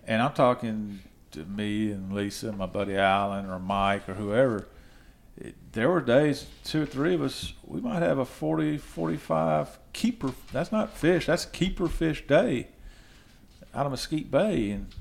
And 0.05 0.21
I'm 0.21 0.33
talking 0.33 0.99
to 1.31 1.45
me 1.45 1.91
and 1.91 2.13
Lisa, 2.13 2.49
and 2.49 2.57
my 2.57 2.65
buddy 2.65 2.97
Alan, 2.97 3.49
or 3.49 3.57
Mike, 3.57 4.07
or 4.07 4.13
whoever. 4.13 4.67
It, 5.37 5.55
there 5.73 5.89
were 5.89 6.01
days, 6.01 6.45
two 6.63 6.83
or 6.83 6.85
three 6.85 7.15
of 7.15 7.21
us, 7.21 7.53
we 7.63 7.81
might 7.81 8.01
have 8.01 8.19
a 8.19 8.25
40, 8.25 8.77
45 8.77 9.79
keeper. 9.91 10.31
That's 10.51 10.71
not 10.71 10.95
fish, 10.95 11.25
that's 11.25 11.45
keeper 11.45 11.87
fish 11.87 12.25
day 12.27 12.67
out 13.73 13.85
of 13.85 13.91
Mesquite 13.91 14.29
Bay. 14.29 14.69
And 14.71 14.93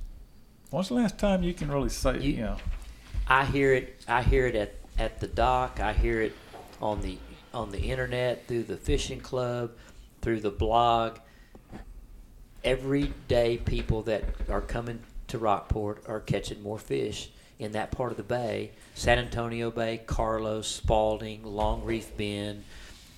when's 0.71 0.89
the 0.89 0.95
last 0.95 1.19
time 1.19 1.43
you 1.43 1.53
can 1.53 1.71
really 1.71 1.91
say, 1.91 2.19
You- 2.19 2.33
you, 2.33 2.41
know, 2.43 2.57
I 3.29 3.45
hear 3.45 3.75
it. 3.75 4.03
I 4.09 4.23
hear 4.23 4.47
it 4.47 4.55
at, 4.55 4.75
at 4.99 5.21
the 5.21 5.27
dock. 5.29 5.81
I 5.81 5.93
hear 5.93 6.21
it 6.23 6.33
on 6.81 7.01
the 7.03 7.19
on 7.55 7.71
the 7.71 7.79
internet 7.79 8.47
through 8.47 8.63
the 8.63 8.79
fishing 8.79 9.21
club, 9.21 9.73
through 10.23 10.41
the 10.41 10.51
blog. 10.51 11.19
Every 12.65 13.13
day, 13.29 13.59
people 13.59 14.03
that 14.03 14.25
are 14.49 14.61
coming 14.61 15.01
to 15.29 15.39
Rockport 15.39 16.05
are 16.09 16.21
catching 16.21 16.63
more 16.63 16.79
fish 16.79 17.31
in 17.63 17.73
that 17.73 17.91
part 17.91 18.11
of 18.11 18.17
the 18.17 18.23
bay. 18.23 18.73
San 18.95 19.19
Antonio 19.19 19.71
Bay, 19.71 20.01
Carlos, 20.07 20.67
Spalding, 20.69 21.45
Long 21.45 21.85
Reef 21.85 22.17
Bend, 22.17 22.65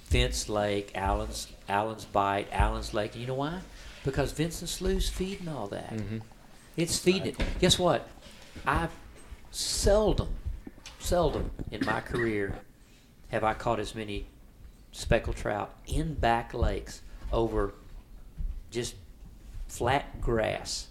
Fence 0.04 0.48
Lake, 0.48 0.92
Allen's 0.94 1.48
Allen's 1.68 2.04
Bight, 2.04 2.48
Allen's 2.52 2.94
Lake. 2.94 3.16
You 3.16 3.26
know 3.26 3.35
why? 3.35 3.61
Because 4.04 4.33
Vincent 4.33 4.68
Slough's 4.68 5.09
feeding 5.09 5.48
all 5.48 5.66
that. 5.68 5.92
Mm-hmm. 5.92 6.18
It's 6.76 6.98
feeding 6.98 7.28
it. 7.28 7.44
Guess 7.61 7.78
what? 7.78 8.09
I've 8.66 8.90
seldom, 9.50 10.28
seldom 10.98 11.50
in 11.70 11.85
my 11.85 12.00
career 12.00 12.59
have 13.28 13.44
I 13.44 13.54
caught 13.54 13.80
as 13.80 13.94
many 13.94 14.26
speckled 14.92 15.37
trout 15.37 15.74
in 15.87 16.14
back 16.14 16.54
lakes 16.54 17.02
over 17.33 17.74
just 18.70 18.94
flat 19.68 20.20
grass 20.20 20.88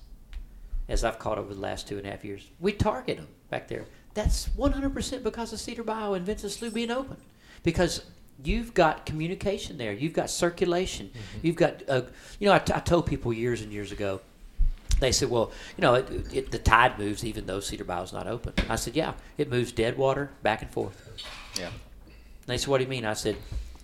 as 0.90 1.04
I've 1.04 1.20
caught 1.20 1.38
over 1.38 1.54
the 1.54 1.60
last 1.60 1.88
two 1.88 1.98
and 1.98 2.06
a 2.06 2.12
half 2.12 2.26
years. 2.26 2.50
We 2.60 2.74
target 2.74 3.18
them 3.18 3.28
back 3.54 3.68
there. 3.68 3.86
That's 4.16 4.50
100% 4.50 5.22
because 5.22 5.54
of 5.54 5.60
Cedar 5.60 5.84
Bayou 5.84 6.14
and 6.14 6.26
Vincent 6.26 6.52
Slough 6.52 6.74
being 6.74 6.90
open. 6.90 7.18
Because 7.62 8.04
you've 8.44 8.74
got 8.74 9.06
communication 9.06 9.78
there. 9.78 9.94
You've 9.94 10.14
got 10.14 10.32
circulation. 10.32 11.12
You've 11.44 11.56
got, 11.56 11.84
uh, 11.88 12.02
you 12.40 12.48
know, 12.48 12.54
I, 12.54 12.60
t- 12.60 12.74
I 12.74 12.80
told 12.80 13.06
people 13.06 13.32
years 13.32 13.62
and 13.62 13.72
years 13.72 13.92
ago, 13.92 14.22
they 15.00 15.12
said, 15.12 15.30
well, 15.30 15.52
you 15.78 15.84
know, 15.84 15.94
it, 15.96 16.10
it, 16.34 16.52
the 16.52 16.58
tide 16.58 16.98
moves 16.98 17.24
even 17.24 17.46
though 17.46 17.60
Cedar 17.60 17.84
Bayou 17.84 18.04
is 18.04 18.14
not 18.14 18.26
open. 18.26 18.54
I 18.70 18.76
said, 18.76 18.96
yeah, 18.96 19.14
it 19.38 19.52
moves 19.52 19.72
dead 19.72 19.98
water 19.98 20.32
back 20.42 20.64
and 20.64 20.72
forth. 20.72 20.98
Yeah. 21.60 21.70
They 22.48 22.58
said, 22.58 22.70
what 22.70 22.80
do 22.80 22.86
you 22.86 22.90
mean? 22.90 23.06
I 23.06 23.14
said, 23.14 23.36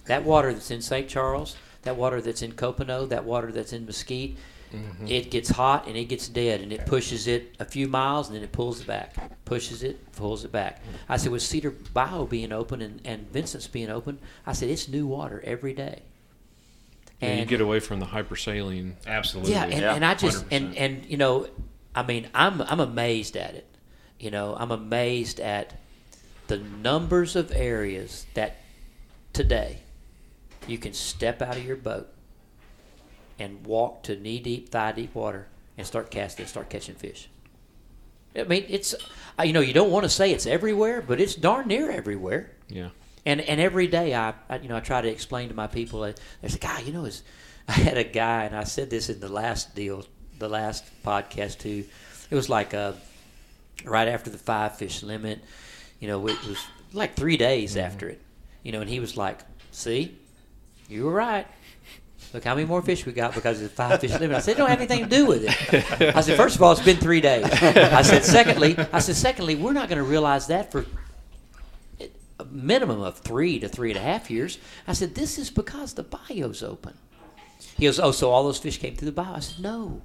that 0.05 0.23
water 0.23 0.51
that's 0.51 0.71
in 0.71 0.82
St. 0.82 1.08
Charles, 1.08 1.55
that 1.84 1.95
water 1.95 2.21
that's 2.21 2.41
in 2.41 2.53
Copano, 2.53 3.08
that 3.10 3.23
water 3.23 3.51
that's 3.51 3.71
in 3.71 3.86
Mesquite, 3.86 4.36
Mm-hmm. 4.73 5.08
it 5.08 5.32
gets 5.32 5.49
hot 5.49 5.88
and 5.88 5.97
it 5.97 6.05
gets 6.05 6.27
dead 6.27 6.62
and 6.62 6.71
it 6.71 6.86
pushes 6.86 7.25
it 7.25 7.55
a 7.60 7.65
few 7.65 7.88
miles 7.88 8.27
and 8.27 8.36
then 8.36 8.43
it 8.43 8.51
pulls 8.51 8.82
it 8.82 8.88
back. 8.88 9.43
Pushes 9.45 9.82
it, 9.82 10.12
pulls 10.13 10.45
it 10.45 10.51
back. 10.51 10.82
I 11.08 11.17
said, 11.17 11.32
with 11.32 11.41
Cedar 11.41 11.71
Bayou 11.71 12.27
being 12.27 12.51
open 12.51 12.82
and, 12.82 13.01
and 13.03 13.32
Vincent's 13.32 13.67
being 13.67 13.89
open, 13.89 14.19
I 14.45 14.53
said, 14.53 14.69
it's 14.69 14.88
new 14.88 15.08
water 15.08 15.41
every 15.43 15.73
day. 15.73 16.03
And 17.21 17.39
you 17.39 17.45
get 17.45 17.62
away 17.62 17.79
from 17.79 17.99
the 17.99 18.05
hypersaline. 18.05 18.93
Absolutely. 19.05 19.51
Yeah, 19.53 19.63
and, 19.65 19.73
Yeah, 19.73 19.93
and 19.95 20.05
I 20.05 20.13
just 20.13 20.45
and 20.51 20.73
100%. 20.73 20.79
and 20.79 21.05
you 21.05 21.17
know, 21.17 21.47
I 21.93 22.03
mean, 22.03 22.29
I'm 22.34 22.62
I'm 22.62 22.79
amazed 22.79 23.36
at 23.36 23.55
it. 23.55 23.67
You 24.19 24.32
know, 24.32 24.55
I'm 24.58 24.71
amazed 24.71 25.39
at 25.39 25.73
the 26.47 26.60
numbers 26.60 27.36
of 27.36 27.51
areas 27.53 28.25
that 28.36 28.58
today 29.34 29.79
you 30.67 30.77
can 30.77 30.93
step 30.93 31.41
out 31.41 31.58
of 31.58 31.65
your 31.65 31.75
boat 31.75 32.08
and 33.39 33.65
walk 33.65 34.04
to 34.04 34.15
knee 34.15 34.39
deep, 34.39 34.69
thigh 34.69 34.91
deep 34.91 35.15
water 35.15 35.47
and 35.78 35.88
start 35.88 36.12
casting, 36.12 36.45
start 36.45 36.69
catching 36.69 36.95
fish. 36.95 37.30
I 38.36 38.43
mean, 38.43 38.65
it's 38.69 38.93
uh, 39.39 39.43
you 39.43 39.54
know, 39.54 39.62
you 39.62 39.73
don't 39.73 39.91
want 39.91 40.04
to 40.04 40.10
say 40.10 40.32
it's 40.32 40.45
everywhere, 40.45 41.02
but 41.02 41.19
it's 41.19 41.34
darn 41.36 41.67
near 41.67 41.89
everywhere. 41.89 42.52
Yeah. 42.67 42.89
And 43.25 43.41
and 43.41 43.60
every 43.60 43.88
day 43.88 44.13
I, 44.13 44.34
I 44.49 44.58
you 44.60 44.69
know 44.69 44.78
I 44.78 44.82
try 44.82 45.02
to 45.02 45.10
explain 45.10 45.49
to 45.49 45.56
my 45.56 45.67
people. 45.67 46.04
uh, 46.04 46.13
There's 46.41 46.56
a 46.56 46.60
guy, 46.60 46.82
you 46.82 46.93
know, 46.93 47.06
is 47.06 47.23
I 47.67 47.73
had 47.73 47.97
a 47.97 48.04
guy, 48.04 48.43
and 48.45 48.56
I 48.56 48.63
said 48.65 48.89
this 48.89 49.10
in 49.10 49.19
the 49.19 49.30
last 49.30 49.75
deal, 49.75 50.06
the 50.38 50.49
last 50.49 50.84
podcast 51.04 51.60
too. 51.60 51.86
It 52.30 52.36
was 52.36 52.49
like 52.49 52.73
uh, 52.73 52.93
right 53.86 54.08
after 54.08 54.30
the 54.30 54.38
five 54.38 54.78
fish 54.78 55.02
limit. 55.04 55.39
You 55.99 56.08
know, 56.08 56.28
it 56.28 56.38
was 56.47 56.58
like 56.93 57.15
three 57.15 57.38
days 57.38 57.75
after 57.78 58.08
it. 58.10 58.21
You 58.63 58.71
know, 58.71 58.82
and 58.82 58.89
he 58.89 58.99
was 58.99 59.17
like, 59.17 59.39
"See, 59.71 60.15
you 60.88 61.06
were 61.06 61.13
right. 61.13 61.47
Look 62.34 62.43
how 62.43 62.53
many 62.55 62.67
more 62.67 62.82
fish 62.82 63.05
we 63.05 63.12
got 63.12 63.34
because 63.34 63.62
of 63.62 63.69
the 63.69 63.75
five 63.75 63.99
fish 63.99 64.12
limit." 64.12 64.38
I 64.38 64.39
said, 64.39 64.53
"It 64.53 64.58
don't 64.58 64.69
have 64.69 64.79
anything 64.79 65.03
to 65.03 65.10
do 65.10 65.25
with 65.25 65.43
it." 65.43 66.15
I 66.15 66.21
said, 66.21 66.38
first 66.38 66.55
of 66.55 66.63
all, 66.63 66.71
it's 66.71 66.82
been 66.82 66.97
three 66.97 67.21
days." 67.21 67.45
I 67.45 68.01
said, 68.01 68.23
"Secondly, 68.23 68.77
I 68.93 68.99
said, 68.99 69.15
secondly, 69.15 69.55
we're 69.55 69.73
not 69.73 69.89
going 69.89 69.97
to 69.97 70.10
realize 70.10 70.47
that 70.47 70.71
for 70.71 70.86
a 72.39 72.45
minimum 72.45 73.01
of 73.01 73.19
three 73.19 73.60
to 73.60 73.67
three 73.67 73.91
and 73.91 73.99
a 73.99 74.01
half 74.01 74.32
years. 74.32 74.58
I 74.88 74.93
said, 74.93 75.15
This 75.15 75.38
is 75.38 75.49
because 75.49 75.93
the 75.93 76.03
bayou's 76.03 76.63
open. 76.63 76.93
He 77.77 77.86
goes, 77.86 77.99
Oh, 77.99 78.12
so 78.12 78.32
all 78.32 78.43
those 78.43 78.58
fish 78.58 78.77
came 78.79 78.95
through 78.95 79.08
the 79.08 79.12
bayou? 79.12 79.36
I 79.36 79.39
said, 79.39 79.60
No. 79.60 80.01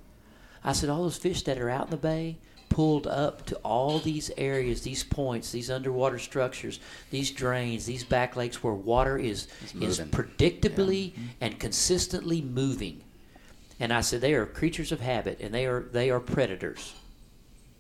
I 0.63 0.73
said, 0.73 0.91
All 0.91 1.03
those 1.03 1.17
fish 1.17 1.43
that 1.43 1.59
are 1.59 1.71
out 1.71 1.87
in 1.87 1.91
the 1.91 1.97
bay 1.97 2.39
pulled 2.75 3.07
up 3.07 3.47
to 3.47 3.55
all 3.59 4.01
these 4.01 4.33
areas, 4.37 4.81
these 4.81 5.05
points, 5.05 5.53
these 5.53 5.71
underwater 5.71 6.19
structures, 6.19 6.81
these 7.13 7.31
drains, 7.31 7.87
these 7.87 8.03
back 8.03 8.35
lakes 8.35 8.65
where 8.65 8.75
water 8.75 9.17
is, 9.17 9.47
is 9.81 10.01
predictably 10.01 11.13
mm-hmm. 11.13 11.23
and 11.41 11.61
consistently 11.61 12.43
moving. 12.43 13.01
And 13.79 13.93
I 13.93 14.01
said, 14.01 14.21
They 14.21 14.35
are 14.35 14.45
creatures 14.45 14.91
of 14.91 15.01
habit 15.01 15.39
and 15.41 15.55
they 15.55 15.67
are 15.67 15.83
they 15.93 16.11
are 16.11 16.19
predators. 16.19 16.93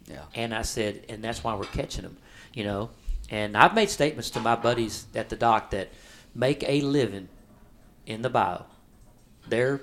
Yeah. 0.07 0.22
And 0.33 0.54
I 0.54 0.62
said, 0.62 1.04
and 1.09 1.24
that's 1.24 1.42
why 1.42 1.57
we're 1.57 1.64
catching 1.64 2.02
them, 2.02 2.16
you 2.52 2.62
know. 2.62 2.90
And 3.30 3.57
I've 3.57 3.74
made 3.74 3.90
statements 3.90 4.30
to 4.30 4.40
my 4.40 4.54
buddies 4.54 5.07
at 5.16 5.28
the 5.28 5.35
dock 5.35 5.70
that 5.70 5.88
make 6.37 6.62
a 6.68 6.83
living 6.83 7.28
in 8.07 8.22
the 8.22 8.30
bayou. 8.30 8.62
Their 9.48 9.80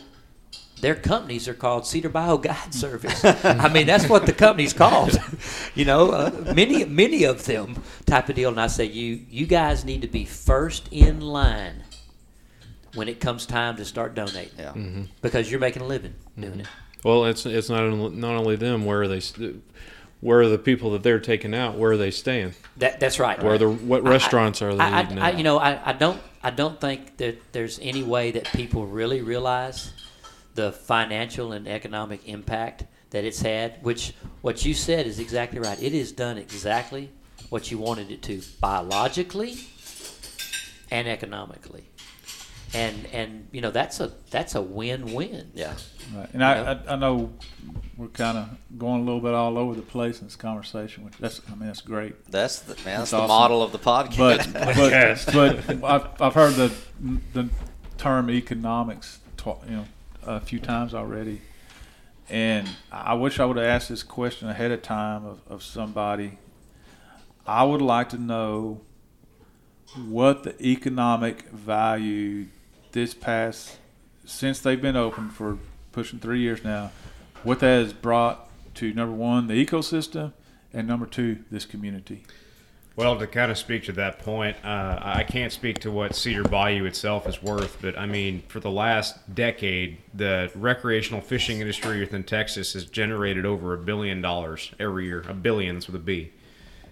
their 0.82 0.96
companies 0.96 1.48
are 1.48 1.54
called 1.54 1.86
Cedar 1.86 2.10
Bayou 2.10 2.40
Guide 2.40 2.74
Service. 2.74 3.24
I 3.24 3.70
mean, 3.72 3.86
that's 3.88 4.10
what 4.10 4.26
the 4.26 4.34
company's 4.34 4.74
called. 4.74 5.18
you 5.76 5.86
know, 5.86 6.12
uh, 6.12 6.54
many 6.56 6.84
many 6.86 7.24
of 7.24 7.46
them 7.46 7.82
type 8.06 8.30
of 8.30 8.36
deal. 8.36 8.50
And 8.50 8.60
I 8.60 8.68
say, 8.68 8.86
you 8.86 9.22
you 9.30 9.46
guys 9.46 9.86
need 9.86 10.02
to 10.02 10.08
be 10.08 10.26
first 10.26 10.88
in 10.92 11.22
line 11.22 11.84
when 12.96 13.08
it 13.08 13.20
comes 13.20 13.46
time 13.46 13.78
to 13.78 13.86
start 13.86 14.16
donating 14.16 14.52
Yeah. 14.60 14.74
because 15.22 15.50
you're 15.50 15.60
making 15.60 15.82
a 15.82 15.88
living 15.88 16.16
doing 16.38 16.62
it. 16.62 16.68
Well, 17.04 17.26
it's 17.26 17.46
it's 17.46 17.70
not 17.70 17.82
only- 17.84 18.16
not 18.16 18.36
only 18.36 18.56
them. 18.56 18.86
Where 18.86 19.02
are 19.04 19.08
they? 19.08 19.22
Where 20.20 20.42
are 20.42 20.48
the 20.48 20.60
people 20.60 20.92
that 20.92 21.02
they're 21.02 21.20
taking 21.20 21.56
out? 21.56 21.78
Where 21.78 21.92
are 21.94 21.98
they 21.98 22.12
staying? 22.12 22.54
That 22.78 23.00
that's 23.00 23.20
right. 23.20 23.42
Where 23.42 23.54
are 23.54 23.58
the 23.58 23.70
what 23.70 24.04
restaurants 24.04 24.62
are 24.62 24.76
they 24.76 24.84
I, 24.84 25.04
eating 25.04 25.20
I, 25.20 25.32
I, 25.32 25.32
you 25.32 25.44
know, 25.44 25.58
I, 25.58 25.90
I 25.90 25.94
don't 25.94 26.22
I 26.44 26.52
don't 26.52 26.80
think 26.80 27.18
that 27.18 27.54
there's 27.54 27.80
any 27.82 28.04
way 28.04 28.32
that 28.32 28.46
people 28.54 28.86
really 28.86 29.22
realize 29.22 29.94
the 30.56 30.72
financial 30.72 31.52
and 31.52 31.68
economic 31.68 32.28
impact 32.28 32.86
that 33.12 33.24
it's 33.24 33.42
had. 33.42 33.84
Which 33.84 34.14
what 34.42 34.66
you 34.66 34.74
said 34.74 35.08
is 35.08 35.20
exactly 35.20 35.60
right. 35.60 35.82
It 35.82 35.94
has 35.94 36.12
done 36.12 36.38
exactly 36.38 37.12
what 37.50 37.72
you 37.72 37.78
wanted 37.78 38.12
it 38.12 38.22
to 38.24 38.42
biologically 38.60 39.58
and 40.90 41.08
economically. 41.08 41.86
And 42.74 43.06
and 43.12 43.48
you 43.52 43.60
know 43.60 43.72
that's 43.72 44.00
a 44.00 44.14
that's 44.30 44.56
a 44.56 44.62
win 44.62 45.14
win. 45.14 45.52
Yeah. 45.54 45.74
Right. 46.16 46.30
And 46.34 46.44
I, 46.44 46.74
I, 46.74 46.94
I 46.94 46.96
know 46.96 47.32
we're 47.98 48.08
kind 48.08 48.38
of 48.38 48.50
going 48.78 49.02
a 49.02 49.04
little 49.04 49.20
bit 49.22 49.34
all 49.34 49.58
over 49.58 49.76
the 49.76 49.82
place 49.82 50.20
in 50.20 50.28
this 50.28 50.36
conversation, 50.36 51.06
which 51.06 51.14
that's, 51.20 51.42
I 51.48 51.56
mean, 51.56 51.68
that's 51.68 51.82
great. 51.82 52.26
That's 52.32 52.60
the 52.60 52.76
man. 52.76 52.84
That's, 52.86 52.98
That's 52.98 53.12
the 53.12 53.18
awesome. 53.18 53.28
model 53.28 53.64
of 53.64 53.72
the 53.72 53.80
podcast. 53.80 54.54
But, 54.54 55.34
but, 55.34 55.82
but 55.82 55.84
I've, 55.84 56.22
I've 56.22 56.34
heard 56.34 56.56
the, 56.56 56.74
the 57.34 57.50
term 57.98 58.30
economics, 58.30 59.20
tw- 59.38 59.64
you 59.70 59.76
know, 59.78 59.86
a 60.24 60.40
few 60.40 60.60
times 60.60 60.94
already. 60.94 61.42
And 62.30 62.70
I 62.92 63.14
wish 63.14 63.40
I 63.40 63.46
would 63.46 63.58
have 63.58 63.66
asked 63.66 63.90
this 63.90 64.04
question 64.04 64.50
ahead 64.50 64.72
of 64.72 64.82
time 64.82 65.26
of, 65.26 65.42
of 65.50 65.64
somebody. 65.64 66.38
I 67.46 67.64
would 67.64 67.82
like 67.82 68.10
to 68.10 68.18
know 68.18 68.82
what 70.08 70.44
the 70.44 70.62
economic 70.66 71.50
value 71.50 72.48
this 72.92 73.14
past, 73.14 73.78
since 74.26 74.60
they've 74.60 74.82
been 74.82 74.96
open 74.96 75.30
for 75.30 75.58
pushing 75.92 76.20
three 76.20 76.40
years 76.40 76.64
now, 76.64 76.92
what 77.44 77.60
that 77.60 77.84
has 77.84 77.94
brought 77.94 78.50
to 78.76 78.94
number 78.94 79.16
one, 79.16 79.48
the 79.48 79.66
ecosystem, 79.66 80.32
and 80.72 80.88
number 80.88 81.06
two, 81.06 81.40
this 81.52 81.66
community. 81.66 82.24
Well, 82.98 83.18
to 83.20 83.26
kind 83.26 83.50
of 83.50 83.58
speak 83.58 83.86
to 83.86 83.94
that 83.94 84.20
point, 84.20 84.58
uh, 84.66 85.00
I 85.02 85.24
can't 85.24 85.54
speak 85.54 85.80
to 85.80 85.92
what 85.92 86.14
Cedar 86.14 86.44
Bayou 86.44 86.84
itself 86.84 87.26
is 87.26 87.42
worth, 87.42 87.78
but 87.82 87.98
I 87.98 88.06
mean, 88.06 88.44
for 88.50 88.60
the 88.60 88.70
last 88.70 89.34
decade, 89.34 90.00
the 90.14 90.52
recreational 90.56 91.22
fishing 91.22 91.62
industry 91.62 92.02
within 92.02 92.26
Texas 92.26 92.74
has 92.74 92.84
generated 92.84 93.46
over 93.46 93.74
a 93.74 93.78
billion 93.78 94.22
dollars 94.22 94.72
every 94.78 95.06
year. 95.06 95.24
A 95.30 95.34
billions 95.34 95.88
with 95.88 95.96
a 95.96 96.00
B. 96.00 96.34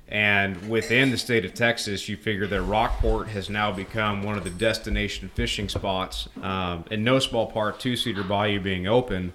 And 0.07 0.69
within 0.69 1.11
the 1.11 1.17
state 1.17 1.43
of 1.43 1.53
Texas, 1.53 2.07
you 2.07 2.15
figure 2.15 2.47
that 2.47 2.61
Rockport 2.61 3.27
has 3.27 3.49
now 3.49 3.69
become 3.71 4.23
one 4.23 4.37
of 4.37 4.45
the 4.45 4.49
destination 4.51 5.29
fishing 5.35 5.67
spots, 5.67 6.29
um, 6.41 6.85
in 6.89 7.03
no 7.03 7.19
small 7.19 7.45
part 7.45 7.77
to 7.81 7.97
Cedar 7.97 8.23
Bayou 8.23 8.61
being 8.61 8.87
open. 8.87 9.33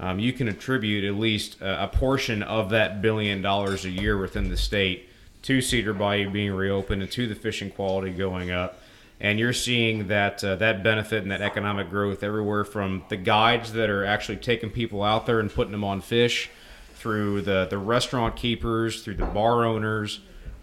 Um, 0.00 0.18
you 0.18 0.32
can 0.32 0.48
attribute 0.48 1.04
at 1.04 1.14
least 1.14 1.60
a, 1.60 1.84
a 1.84 1.88
portion 1.88 2.42
of 2.42 2.70
that 2.70 3.02
billion 3.02 3.42
dollars 3.42 3.84
a 3.84 3.90
year 3.90 4.16
within 4.16 4.48
the 4.48 4.56
state 4.56 5.10
to 5.46 5.60
Cedar 5.60 5.94
Bayou 5.94 6.30
being 6.30 6.52
reopened 6.52 7.02
and 7.02 7.10
to 7.12 7.26
the 7.26 7.34
fishing 7.34 7.70
quality 7.70 8.10
going 8.10 8.50
up. 8.50 8.80
And 9.20 9.38
you're 9.38 9.52
seeing 9.52 10.08
that 10.08 10.44
uh, 10.44 10.56
that 10.56 10.82
benefit 10.82 11.22
and 11.22 11.30
that 11.30 11.40
economic 11.40 11.88
growth 11.88 12.22
everywhere 12.22 12.64
from 12.64 13.04
the 13.08 13.16
guides 13.16 13.72
that 13.72 13.88
are 13.88 14.04
actually 14.04 14.36
taking 14.36 14.70
people 14.70 15.02
out 15.02 15.24
there 15.24 15.40
and 15.40 15.50
putting 15.50 15.72
them 15.72 15.84
on 15.84 16.00
fish, 16.02 16.50
through 16.96 17.42
the, 17.42 17.66
the 17.70 17.78
restaurant 17.78 18.34
keepers, 18.34 19.02
through 19.02 19.14
the 19.14 19.26
bar 19.26 19.64
owners. 19.64 20.18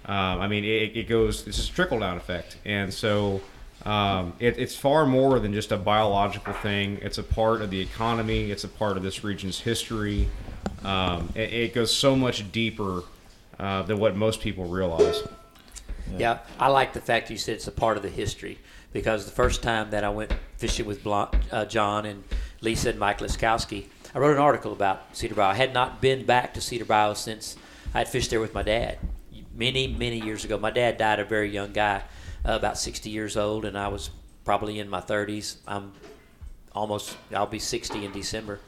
Um, 0.06 0.42
I 0.42 0.48
mean, 0.50 0.66
it, 0.66 0.98
it 0.98 1.08
goes. 1.08 1.46
This 1.46 1.58
is 1.58 1.70
a 1.70 1.72
trickle 1.72 2.00
down 2.00 2.18
effect, 2.18 2.58
and 2.66 2.94
so 2.94 3.40
um, 3.86 4.34
it, 4.40 4.60
it's 4.60 4.76
far 4.76 5.06
more 5.06 5.40
than 5.40 5.54
just 5.54 5.72
a 5.72 5.78
biological 5.78 6.52
thing. 6.52 7.00
It's 7.02 7.18
a 7.18 7.24
part 7.24 7.62
of 7.62 7.70
the 7.70 7.80
economy. 7.80 8.52
It's 8.52 8.66
a 8.66 8.68
part 8.68 8.98
of 8.98 9.04
this 9.04 9.24
region's 9.24 9.62
history. 9.62 10.28
Um, 10.84 11.32
it, 11.36 11.54
it 11.54 11.74
goes 11.74 11.96
so 11.96 12.18
much 12.18 12.52
deeper 12.52 13.04
uh, 13.60 13.84
than 13.84 14.00
what 14.00 14.16
most 14.16 14.42
people 14.42 14.66
realize. 14.66 15.24
Yeah, 16.18 16.40
I 16.60 16.68
like 16.68 16.94
the 16.94 17.02
fact 17.02 17.30
you 17.30 17.38
said 17.38 17.56
it's 17.56 17.68
a 17.68 17.72
part 17.72 17.98
of 17.98 18.04
the 18.04 18.10
history 18.10 18.60
because 18.92 19.26
the 19.26 19.32
first 19.32 19.64
time 19.64 19.90
that 19.92 20.04
I 20.04 20.10
went 20.10 20.34
fishing 20.58 20.86
with 20.86 21.06
uh, 21.08 21.66
John 21.66 22.06
and 22.06 22.24
Lisa 22.62 22.90
and 22.90 23.00
Mike 23.00 23.20
Liskowski, 23.20 23.86
I 24.14 24.20
wrote 24.20 24.34
an 24.34 24.42
article 24.42 24.74
about 24.74 25.16
Cedar 25.16 25.36
Bayou. 25.36 25.52
I 25.52 25.56
had 25.56 25.74
not 25.74 26.02
been 26.02 26.26
back 26.26 26.54
to 26.54 26.62
Cedar 26.62 26.86
Bayou 26.86 27.16
since 27.16 27.58
I 27.94 28.00
had 28.00 28.10
fished 28.10 28.30
there 28.30 28.40
with 28.40 28.54
my 28.54 28.62
dad 28.64 29.00
many, 29.56 29.88
many 29.88 30.20
years 30.20 30.46
ago. 30.46 30.58
My 30.58 30.72
dad 30.72 30.98
died 30.98 31.20
a 31.20 31.26
very 31.26 31.50
young 31.50 31.72
guy, 31.72 32.04
uh, 32.46 32.54
about 32.54 32.78
60 32.78 33.10
years 33.10 33.38
old, 33.38 33.66
and 33.66 33.78
I 33.78 33.88
was 33.88 34.10
probably 34.46 34.80
in 34.80 34.90
my 34.90 35.02
30s. 35.02 35.58
I'm 35.68 35.94
almost, 36.74 37.18
I'll 37.34 37.48
be 37.48 37.60
60 37.60 38.06
in 38.06 38.12
December. 38.12 38.60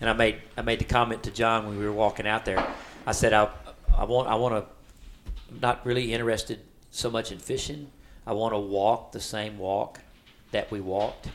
And 0.00 0.10
I 0.10 0.12
made, 0.12 0.36
I 0.56 0.62
made 0.62 0.80
the 0.80 0.84
comment 0.84 1.22
to 1.24 1.30
John 1.30 1.66
when 1.66 1.78
we 1.78 1.84
were 1.84 1.92
walking 1.92 2.26
out 2.26 2.44
there. 2.44 2.64
I 3.06 3.12
said, 3.12 3.32
I, 3.32 3.48
I 3.96 4.04
want, 4.04 4.28
I 4.28 4.34
want 4.34 4.54
to, 4.54 4.70
I'm 5.50 5.60
not 5.60 5.84
really 5.84 6.12
interested 6.12 6.60
so 6.90 7.10
much 7.10 7.32
in 7.32 7.38
fishing. 7.38 7.90
I 8.26 8.32
want 8.32 8.54
to 8.54 8.58
walk 8.58 9.12
the 9.12 9.20
same 9.20 9.58
walk 9.58 10.00
that 10.52 10.70
we 10.70 10.80
walked, 10.80 11.28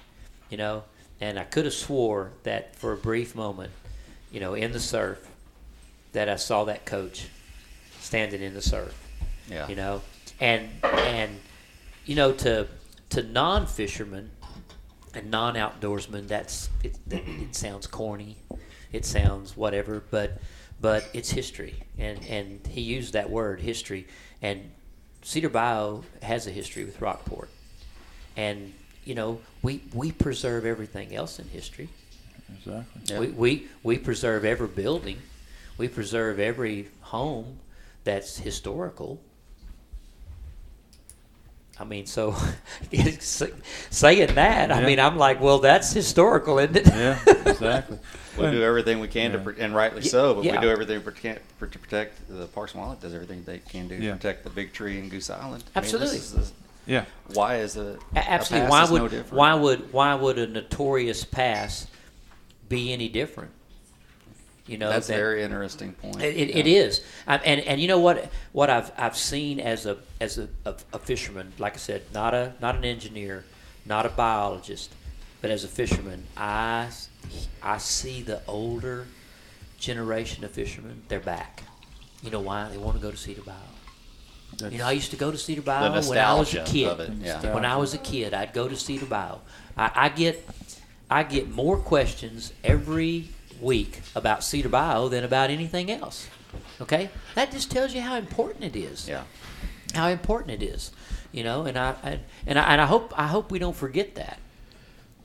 you 0.50 0.58
know. 0.58 0.84
And 1.20 1.40
I 1.40 1.44
could 1.44 1.66
have 1.66 1.74
swore 1.74 2.32
that 2.44 2.76
for 2.76 2.94
a 2.94 2.98
brief 2.98 3.36
moment, 3.36 3.72
you 4.32 4.40
know, 4.40 4.54
in 4.54 4.72
the 4.72 4.80
surf, 4.80 5.28
that 6.14 6.30
I 6.30 6.36
saw 6.36 6.64
that 6.66 6.86
coach 6.86 7.28
standing 8.00 8.42
in 8.42 8.54
the 8.54 8.62
surf. 8.62 8.96
Yeah. 9.50 9.68
You 9.68 9.76
know, 9.76 10.02
and 10.40 10.70
and 10.84 11.40
you 12.06 12.16
know 12.16 12.34
to 12.34 12.68
to 13.10 13.24
non 13.24 13.66
fishermen 13.66 14.30
and 15.14 15.32
non 15.32 15.56
outdoorsmen, 15.56 16.28
that's 16.28 16.70
it, 16.84 16.98
it 17.10 17.56
sounds 17.56 17.88
corny, 17.88 18.38
it 18.92 19.06
sounds 19.06 19.58
whatever, 19.58 20.04
but 20.12 20.38
but 20.82 21.10
it's 21.14 21.30
history, 21.30 21.76
and 21.98 22.24
and 22.26 22.66
he 22.68 22.82
used 22.82 23.14
that 23.14 23.30
word 23.30 23.60
history, 23.60 24.08
and 24.42 24.72
Cedar 25.22 25.50
Bayou 25.50 26.04
has 26.22 26.48
a 26.48 26.52
history 26.52 26.86
with 26.86 27.02
Rockport, 27.02 27.50
and 28.36 28.74
you 29.04 29.16
know 29.16 29.40
we 29.62 29.82
we 29.94 30.12
preserve 30.12 30.66
everything 30.66 31.16
else 31.16 31.40
in 31.40 31.48
history. 31.50 31.90
Exactly. 32.58 33.02
Yeah. 33.06 33.20
We, 33.20 33.28
we 33.28 33.68
we 33.84 33.98
preserve 33.98 34.46
every 34.46 34.68
building, 34.68 35.18
we 35.78 35.88
preserve 35.88 36.40
every 36.40 36.88
home 37.02 37.60
that's 38.04 38.38
historical. 38.38 39.20
I 41.80 41.84
mean, 41.84 42.06
so 42.08 42.36
saying 43.20 44.36
that, 44.36 44.72
I 44.72 44.80
Yeah. 44.80 44.86
mean, 44.86 45.00
I'm 45.00 45.18
like, 45.18 45.40
well, 45.42 45.60
that's 45.60 45.92
historical, 45.94 46.60
isn't 46.60 46.76
it? 46.78 46.88
Yeah, 46.88 47.20
exactly. 47.46 48.00
We 48.38 48.52
do 48.52 48.64
everything 48.64 49.00
we 49.00 49.08
can 49.08 49.32
to, 49.32 49.38
Yeah. 49.38 49.44
pr- 49.44 49.50
and 49.60 49.76
rightly 49.76 50.02
Yeah, 50.04 50.10
so. 50.12 50.34
But 50.36 50.44
yeah. 50.46 50.56
we 50.56 50.62
do 50.62 50.70
everything 50.70 51.00
to 51.00 51.04
protect, 51.06 51.42
for- 51.60 51.68
to 51.68 51.80
protect 51.80 52.28
the 52.30 52.46
Parks 52.48 52.74
and 52.74 52.82
Wildlife. 52.82 53.02
Does 53.02 53.14
everything 53.14 53.44
they 53.46 53.60
can 53.60 53.88
do 53.88 53.96
Yeah. 53.96 54.12
to 54.12 54.16
protect 54.18 54.44
the 54.44 54.50
big 54.50 54.74
tree 54.74 54.98
in 55.00 55.10
Goose 55.10 55.30
Island. 55.30 55.64
I 55.76 55.82
mean, 55.82 55.92
this 55.92 55.94
Absolutely. 55.94 56.18
is 56.18 56.32
the- 56.32 56.92
Yeah. 56.92 57.06
why 57.34 57.58
is 57.58 57.78
a, 57.78 57.82
A- 58.16 58.20
a 58.20 58.30
Absolutely. 58.30 58.68
pass 58.70 58.72
Why 58.72 58.84
is 58.84 58.90
would 58.92 59.12
no 59.14 59.24
why 59.38 59.54
would 59.54 59.94
why 59.94 60.16
would 60.16 60.38
a 60.40 60.48
notorious 60.48 61.24
pass 61.26 61.88
be 62.70 62.92
any 62.94 63.10
different? 63.10 63.52
You 64.68 64.78
know, 64.78 64.90
That's 64.90 65.10
a 65.10 65.14
very 65.14 65.44
interesting 65.44 65.94
point. 65.94 66.22
It, 66.22 66.36
it, 66.36 66.50
Yeah. 66.50 66.58
it 66.58 66.68
is, 66.68 67.02
and 67.26 67.42
and 67.62 67.80
you 67.82 67.88
know 67.88 68.00
what? 68.00 68.30
What 68.52 68.70
I've 68.70 68.92
I've 68.98 69.18
seen 69.18 69.60
as 69.60 69.86
a 69.86 69.98
as 70.20 70.38
a, 70.38 70.50
a, 70.66 70.76
a 70.94 71.00
fisherman, 71.00 71.54
like 71.58 71.74
I 71.76 71.78
said, 71.78 72.04
not 72.14 72.34
a 72.34 72.54
not 72.62 72.76
an 72.76 72.84
engineer, 72.84 73.46
not 73.86 74.06
a 74.06 74.10
biologist, 74.10 74.92
but 75.42 75.50
as 75.52 75.64
a 75.64 75.68
fisherman, 75.70 76.26
I 76.36 76.90
I 77.64 77.78
see 77.78 78.22
the 78.22 78.42
older 78.48 79.08
generation 79.80 80.44
of 80.44 80.52
fishermen. 80.52 81.04
They're 81.08 81.20
back. 81.20 81.64
You 82.22 82.32
know 82.32 82.42
why? 82.42 82.68
They 82.70 82.78
want 82.78 82.98
to 82.98 83.02
go 83.02 83.12
to 83.12 83.18
Cedar 83.18 83.42
Bayou. 83.44 84.72
You 84.72 84.80
know, 84.80 84.88
I 84.88 84.92
used 84.94 85.12
to 85.12 85.18
go 85.18 85.30
to 85.32 85.38
Cedar 85.38 85.62
Bayou 85.62 85.92
when 86.10 86.18
I 86.18 86.34
was 86.34 86.54
a 86.54 86.64
kid. 86.64 87.14
yeah. 87.22 87.54
When 87.54 87.64
I 87.66 87.78
was 87.78 87.94
a 87.94 87.98
kid, 88.00 88.34
I'd 88.34 88.54
go 88.54 88.68
to 88.68 88.76
Cedar 88.76 89.06
Bayou. 89.06 89.36
I, 89.78 89.92
I 89.96 90.10
get 90.10 90.46
I 91.10 91.24
get 91.24 91.50
more 91.50 91.78
questions 91.78 92.52
every 92.64 93.30
week 93.62 94.02
about 94.16 94.44
Cedar 94.44 94.70
Bayou 94.70 95.10
than 95.10 95.24
about 95.24 95.50
anything 95.50 95.92
else. 95.92 96.28
Okay, 96.82 97.10
that 97.36 97.52
just 97.52 97.72
tells 97.72 97.94
you 97.94 98.02
how 98.02 98.16
important 98.18 98.64
it 98.64 98.76
is. 98.76 99.08
Yeah. 99.08 99.24
How 99.94 100.10
important 100.10 100.62
it 100.62 100.66
is, 100.66 100.92
you 101.32 101.44
know. 101.44 101.64
And 101.64 101.78
I, 101.78 101.96
I 102.04 102.20
and 102.46 102.60
I 102.60 102.64
and 102.74 102.82
I 102.82 102.86
hope 102.86 103.14
I 103.18 103.28
hope 103.28 103.52
we 103.52 103.60
don't 103.60 103.76
forget 103.76 104.16
that. 104.16 104.40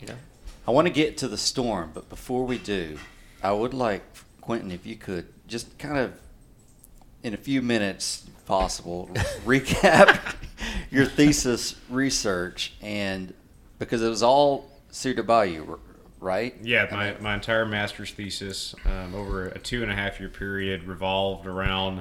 You 0.01 0.09
know. 0.09 0.17
I 0.67 0.71
want 0.71 0.87
to 0.87 0.93
get 0.93 1.19
to 1.19 1.29
the 1.29 1.39
storm, 1.39 1.91
but 1.93 2.09
before 2.09 2.45
we 2.45 2.59
do, 2.59 2.99
I 3.43 3.53
would 3.53 3.75
like 3.75 4.03
Quentin, 4.43 4.73
if 4.73 4.85
you 4.85 4.97
could 4.97 5.27
just 5.47 5.79
kind 5.79 5.97
of, 5.97 6.13
in 7.23 7.33
a 7.33 7.37
few 7.37 7.63
minutes, 7.63 8.27
possible, 8.45 9.09
recap 9.45 10.35
your 10.91 11.07
thesis 11.07 11.77
research 11.89 12.75
and 12.83 13.33
because 13.79 14.03
it 14.03 14.09
was 14.09 14.23
all 14.23 14.71
Cedar 14.91 15.23
Bayou, 15.23 15.79
right? 16.23 16.55
Yeah, 16.63 16.87
I 16.91 16.95
my, 16.95 17.11
mean, 17.13 17.23
my 17.23 17.35
entire 17.35 17.67
master's 17.67 18.13
thesis 18.13 18.75
um, 18.87 19.15
over 19.15 19.49
a 19.49 19.59
two 19.59 19.83
and 19.83 19.91
a 19.93 19.95
half 19.95 20.19
year 20.21 20.29
period 20.31 20.85
revolved 20.85 21.47
around 21.47 22.01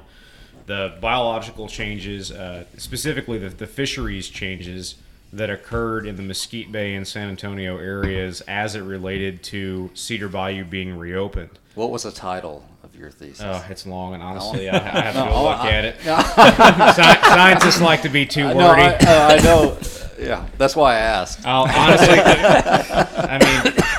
the 0.68 0.94
biological 1.02 1.68
changes, 1.68 2.32
uh, 2.32 2.64
specifically 2.78 3.38
the, 3.40 3.50
the 3.50 3.68
fisheries 3.68 4.30
changes 4.30 4.96
that 5.34 5.50
occurred 5.50 6.06
in 6.06 6.18
the 6.18 6.22
Mesquite 6.24 6.72
Bay 6.72 6.94
and 6.94 7.08
San 7.08 7.30
Antonio 7.30 7.78
areas 7.78 8.42
as 8.42 8.76
it 8.76 8.82
related 8.82 9.42
to 9.44 9.90
Cedar 9.94 10.28
Bayou 10.30 10.64
being 10.66 10.98
reopened. 10.98 11.50
what 11.74 11.90
was 11.90 12.04
the 12.04 12.12
title 12.12 12.64
of 12.84 12.94
your 12.96 13.10
thesis? 13.10 13.42
Oh, 13.44 13.66
it's 13.70 13.88
long, 13.88 14.14
and 14.14 14.22
honestly, 14.22 14.70
I, 14.70 14.76
I 14.76 15.02
have 15.04 15.14
to 15.16 15.20
No, 15.26 15.32
go 15.32 15.36
I- 15.48 15.52
look 15.64 15.74
at 15.74 15.86
it. 15.86 15.96
Sci- 16.96 17.22
scientists 17.34 17.82
like 17.82 18.02
to 18.04 18.10
be 18.10 18.26
too 18.26 18.46
wordy. 18.54 18.58
no, 18.58 18.68
I, 18.68 18.90
uh, 18.90 19.38
I 19.40 19.44
know. 19.44 19.78
Yeah, 20.20 20.46
that's 20.58 20.76
why 20.76 20.96
I 20.96 21.00
asked. 21.00 21.48
I'll 21.48 21.64
honestly, 21.64 22.18
I 23.32 23.40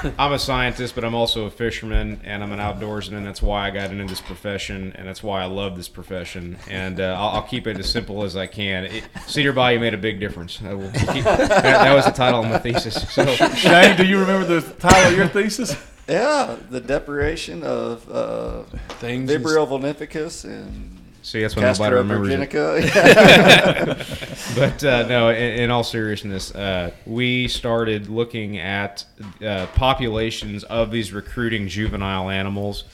mean, 0.04 0.14
I'm 0.18 0.32
a 0.32 0.38
scientist, 0.38 0.94
but 0.94 1.04
I'm 1.04 1.14
also 1.14 1.46
a 1.46 1.50
fisherman, 1.50 2.20
and 2.24 2.42
I'm 2.42 2.52
an 2.52 2.58
outdoorsman. 2.58 3.24
That's 3.24 3.40
why 3.40 3.66
I 3.66 3.70
got 3.70 3.90
into 3.90 4.04
this 4.04 4.20
profession, 4.20 4.92
and 4.96 5.08
that's 5.08 5.22
why 5.22 5.42
I 5.42 5.46
love 5.46 5.76
this 5.76 5.88
profession. 5.88 6.58
And 6.68 7.00
uh, 7.00 7.16
I'll, 7.18 7.36
I'll 7.36 7.42
keep 7.42 7.66
it 7.66 7.78
as 7.78 7.90
simple 7.90 8.24
as 8.24 8.36
I 8.36 8.46
can. 8.46 8.84
It, 8.84 9.04
Cedar 9.26 9.52
Bayou 9.52 9.80
made 9.80 9.94
a 9.94 9.98
big 9.98 10.20
difference. 10.20 10.60
I 10.62 10.74
will 10.74 10.90
keep, 10.92 11.24
that, 11.24 11.48
that 11.48 11.94
was 11.94 12.04
the 12.04 12.10
title 12.10 12.44
of 12.44 12.50
my 12.50 12.58
thesis. 12.58 13.10
So 13.10 13.24
Shane, 13.56 13.96
do 13.96 14.04
you 14.04 14.18
remember 14.18 14.60
the 14.60 14.72
title 14.74 15.12
of 15.12 15.16
your 15.16 15.28
thesis? 15.28 15.76
Yeah, 16.08 16.56
the 16.68 16.80
deprivation 16.80 17.62
of 17.62 18.10
uh, 18.10 18.64
Things. 18.98 19.30
Vibrio 19.30 19.66
vulnificus 19.66 20.44
and 20.44 20.98
see, 21.22 21.40
that's 21.40 21.56
what 21.56 21.62
nobody 21.62 21.78
Castro 21.78 22.02
remembers. 22.02 22.28
it. 22.84 24.54
but 24.56 24.84
uh, 24.84 25.06
no, 25.06 25.30
in, 25.30 25.60
in 25.60 25.70
all 25.70 25.84
seriousness, 25.84 26.54
uh, 26.54 26.90
we 27.06 27.48
started 27.48 28.08
looking 28.08 28.58
at 28.58 29.04
uh, 29.44 29.66
populations 29.74 30.64
of 30.64 30.90
these 30.90 31.12
recruiting 31.12 31.68
juvenile 31.68 32.28
animals. 32.28 32.84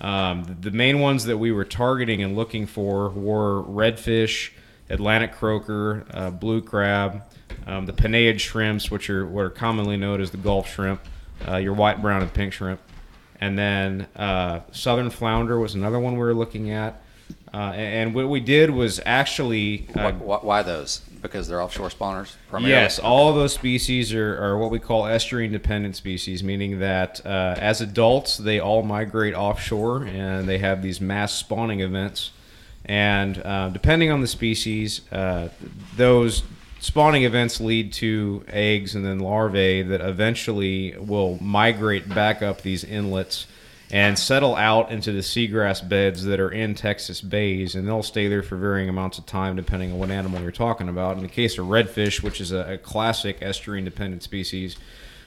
Um, 0.00 0.44
the, 0.44 0.70
the 0.70 0.70
main 0.70 1.00
ones 1.00 1.24
that 1.24 1.38
we 1.38 1.50
were 1.50 1.64
targeting 1.64 2.22
and 2.22 2.36
looking 2.36 2.66
for 2.66 3.08
were 3.10 3.62
redfish, 3.64 4.50
Atlantic 4.90 5.32
croaker, 5.32 6.06
uh, 6.12 6.30
blue 6.30 6.62
crab, 6.62 7.22
um, 7.66 7.86
the 7.86 7.92
Penaeid 7.92 8.40
shrimps, 8.40 8.90
which 8.90 9.10
are 9.10 9.26
what 9.26 9.44
are 9.44 9.50
commonly 9.50 9.96
known 9.96 10.20
as 10.20 10.30
the 10.30 10.36
Gulf 10.36 10.72
shrimp, 10.72 11.00
uh, 11.46 11.56
your 11.56 11.74
white, 11.74 12.00
brown, 12.00 12.22
and 12.22 12.32
pink 12.32 12.52
shrimp, 12.52 12.80
and 13.40 13.58
then 13.58 14.06
uh, 14.16 14.60
southern 14.72 15.10
flounder 15.10 15.58
was 15.58 15.74
another 15.74 15.98
one 15.98 16.14
we 16.14 16.20
were 16.20 16.34
looking 16.34 16.70
at. 16.70 17.02
Uh, 17.52 17.72
and, 17.74 18.14
what 18.14 18.28
we 18.28 18.40
did 18.40 18.70
was 18.70 19.00
actually 19.06 19.86
uh, 19.94 20.12
Why, 20.12 20.36
why 20.36 20.62
those? 20.62 21.00
Because 21.22 21.48
they're 21.48 21.60
offshore 21.60 21.88
spawners. 21.88 22.34
Primarily? 22.48 22.74
Yes, 22.74 22.98
all 22.98 23.28
of 23.28 23.34
those 23.34 23.52
species 23.52 24.12
are, 24.14 24.42
are 24.42 24.58
what 24.58 24.70
we 24.70 24.78
call 24.78 25.04
estuarine 25.04 25.50
dependent 25.50 25.96
species, 25.96 26.44
meaning 26.44 26.78
that 26.80 27.24
uh, 27.26 27.56
as 27.58 27.80
adults 27.80 28.36
they 28.36 28.60
all 28.60 28.82
migrate 28.82 29.34
offshore 29.34 30.04
and 30.04 30.48
they 30.48 30.58
have 30.58 30.82
these 30.82 31.00
mass 31.00 31.32
spawning 31.32 31.80
events. 31.80 32.30
And 32.84 33.42
uh, 33.44 33.70
depending 33.70 34.10
on 34.10 34.20
the 34.20 34.26
species, 34.26 35.10
uh, 35.12 35.48
those 35.96 36.42
spawning 36.80 37.24
events 37.24 37.60
lead 37.60 37.92
to 37.92 38.44
eggs 38.48 38.94
and 38.94 39.04
then 39.04 39.18
larvae 39.18 39.82
that 39.82 40.00
eventually 40.00 40.96
will 40.96 41.38
migrate 41.42 42.08
back 42.08 42.42
up 42.42 42.62
these 42.62 42.84
inlets 42.84 43.46
and 43.90 44.18
settle 44.18 44.54
out 44.54 44.90
into 44.90 45.12
the 45.12 45.20
seagrass 45.20 45.86
beds 45.86 46.24
that 46.24 46.40
are 46.40 46.50
in 46.50 46.74
Texas 46.74 47.20
bays, 47.20 47.74
and 47.74 47.88
they'll 47.88 48.02
stay 48.02 48.28
there 48.28 48.42
for 48.42 48.56
varying 48.56 48.88
amounts 48.88 49.18
of 49.18 49.24
time 49.24 49.56
depending 49.56 49.92
on 49.92 49.98
what 49.98 50.10
animal 50.10 50.40
you're 50.42 50.52
talking 50.52 50.88
about. 50.88 51.16
In 51.16 51.22
the 51.22 51.28
case 51.28 51.56
of 51.58 51.66
redfish, 51.66 52.22
which 52.22 52.40
is 52.40 52.52
a, 52.52 52.74
a 52.74 52.78
classic 52.78 53.40
estuarine 53.40 53.84
dependent 53.84 54.22
species, 54.22 54.76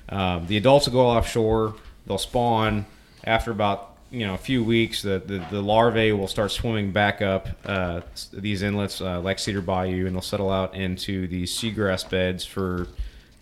um, 0.09 0.45
the 0.47 0.57
adults 0.57 0.87
will 0.87 0.93
go 0.93 1.07
offshore, 1.07 1.75
they'll 2.05 2.17
spawn 2.17 2.85
after 3.23 3.51
about 3.51 3.95
you 4.11 4.27
know 4.27 4.35
a 4.35 4.37
few 4.37 4.63
weeks. 4.63 5.01
The, 5.01 5.21
the, 5.25 5.43
the 5.49 5.61
larvae 5.61 6.11
will 6.11 6.27
start 6.27 6.51
swimming 6.51 6.91
back 6.91 7.21
up 7.21 7.47
uh, 7.65 8.01
these 8.31 8.61
inlets 8.61 9.01
uh, 9.01 9.21
like 9.21 9.39
Cedar 9.39 9.61
Bayou, 9.61 10.05
and 10.05 10.15
they'll 10.15 10.21
settle 10.21 10.51
out 10.51 10.75
into 10.75 11.27
these 11.27 11.51
seagrass 11.51 12.07
beds 12.07 12.45
for 12.45 12.87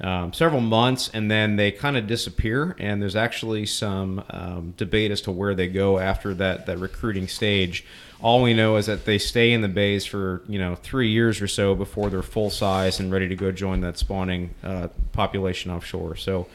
um, 0.01 0.33
several 0.33 0.61
months, 0.61 1.09
and 1.13 1.29
then 1.29 1.55
they 1.55 1.71
kind 1.71 1.97
of 1.97 2.07
disappear. 2.07 2.75
And 2.79 3.01
there's 3.01 3.15
actually 3.15 3.65
some 3.65 4.23
um, 4.29 4.73
debate 4.77 5.11
as 5.11 5.21
to 5.21 5.31
where 5.31 5.53
they 5.55 5.67
go 5.67 5.99
after 5.99 6.33
that 6.35 6.65
that 6.67 6.77
recruiting 6.77 7.27
stage. 7.27 7.85
All 8.21 8.41
we 8.41 8.53
know 8.53 8.75
is 8.75 8.85
that 8.87 9.05
they 9.05 9.17
stay 9.17 9.53
in 9.53 9.61
the 9.61 9.67
bays 9.69 10.05
for 10.05 10.41
you 10.47 10.59
know 10.59 10.75
three 10.75 11.09
years 11.09 11.41
or 11.41 11.47
so 11.47 11.75
before 11.75 12.09
they're 12.09 12.21
full 12.21 12.49
size 12.49 12.99
and 12.99 13.11
ready 13.11 13.27
to 13.27 13.35
go 13.35 13.51
join 13.51 13.81
that 13.81 13.97
spawning 13.97 14.53
uh, 14.63 14.87
population 15.11 15.71
offshore. 15.71 16.15
So, 16.15 16.47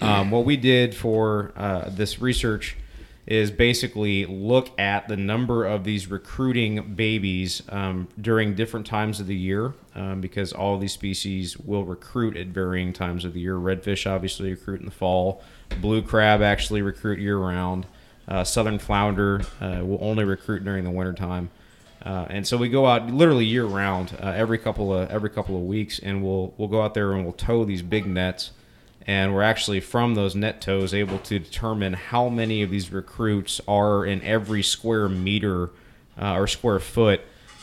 um, 0.00 0.30
what 0.30 0.44
we 0.44 0.56
did 0.56 0.94
for 0.94 1.52
uh, 1.56 1.90
this 1.90 2.20
research 2.20 2.76
is 3.26 3.50
basically 3.50 4.26
look 4.26 4.70
at 4.78 5.06
the 5.08 5.16
number 5.16 5.64
of 5.64 5.84
these 5.84 6.10
recruiting 6.10 6.94
babies 6.94 7.62
um, 7.68 8.08
during 8.20 8.54
different 8.54 8.86
times 8.86 9.20
of 9.20 9.26
the 9.26 9.36
year 9.36 9.74
um, 9.94 10.20
because 10.20 10.52
all 10.52 10.78
these 10.78 10.92
species 10.92 11.56
will 11.58 11.84
recruit 11.84 12.36
at 12.36 12.48
varying 12.48 12.92
times 12.92 13.24
of 13.24 13.32
the 13.32 13.40
year. 13.40 13.54
Redfish 13.54 14.10
obviously 14.10 14.50
recruit 14.50 14.80
in 14.80 14.86
the 14.86 14.92
fall, 14.92 15.42
blue 15.80 16.02
crab 16.02 16.42
actually 16.42 16.82
recruit 16.82 17.18
year 17.18 17.38
round, 17.38 17.86
uh, 18.26 18.44
southern 18.44 18.78
flounder 18.78 19.42
uh, 19.60 19.80
will 19.84 19.98
only 20.00 20.24
recruit 20.24 20.64
during 20.64 20.84
the 20.84 20.90
wintertime. 20.90 21.50
Uh, 22.02 22.26
and 22.30 22.46
so 22.46 22.56
we 22.56 22.68
go 22.68 22.86
out 22.86 23.10
literally 23.10 23.44
year 23.44 23.66
round, 23.66 24.16
uh, 24.22 24.28
every 24.28 24.56
couple 24.56 24.94
of 24.94 25.10
every 25.10 25.28
couple 25.28 25.54
of 25.54 25.62
weeks, 25.62 25.98
and 25.98 26.24
we'll 26.24 26.54
we'll 26.56 26.68
go 26.68 26.80
out 26.80 26.94
there 26.94 27.12
and 27.12 27.24
we'll 27.24 27.34
tow 27.34 27.62
these 27.64 27.82
big 27.82 28.06
nets 28.06 28.52
and 29.06 29.34
we're 29.34 29.42
actually 29.42 29.80
from 29.80 30.14
those 30.14 30.34
net 30.34 30.60
tows 30.60 30.92
able 30.94 31.18
to 31.18 31.38
determine 31.38 31.94
how 31.94 32.28
many 32.28 32.62
of 32.62 32.70
these 32.70 32.92
recruits 32.92 33.60
are 33.66 34.04
in 34.04 34.22
every 34.22 34.62
square 34.62 35.08
meter 35.08 35.70
uh, 36.20 36.34
or 36.34 36.46
square 36.46 36.78
foot 36.78 37.20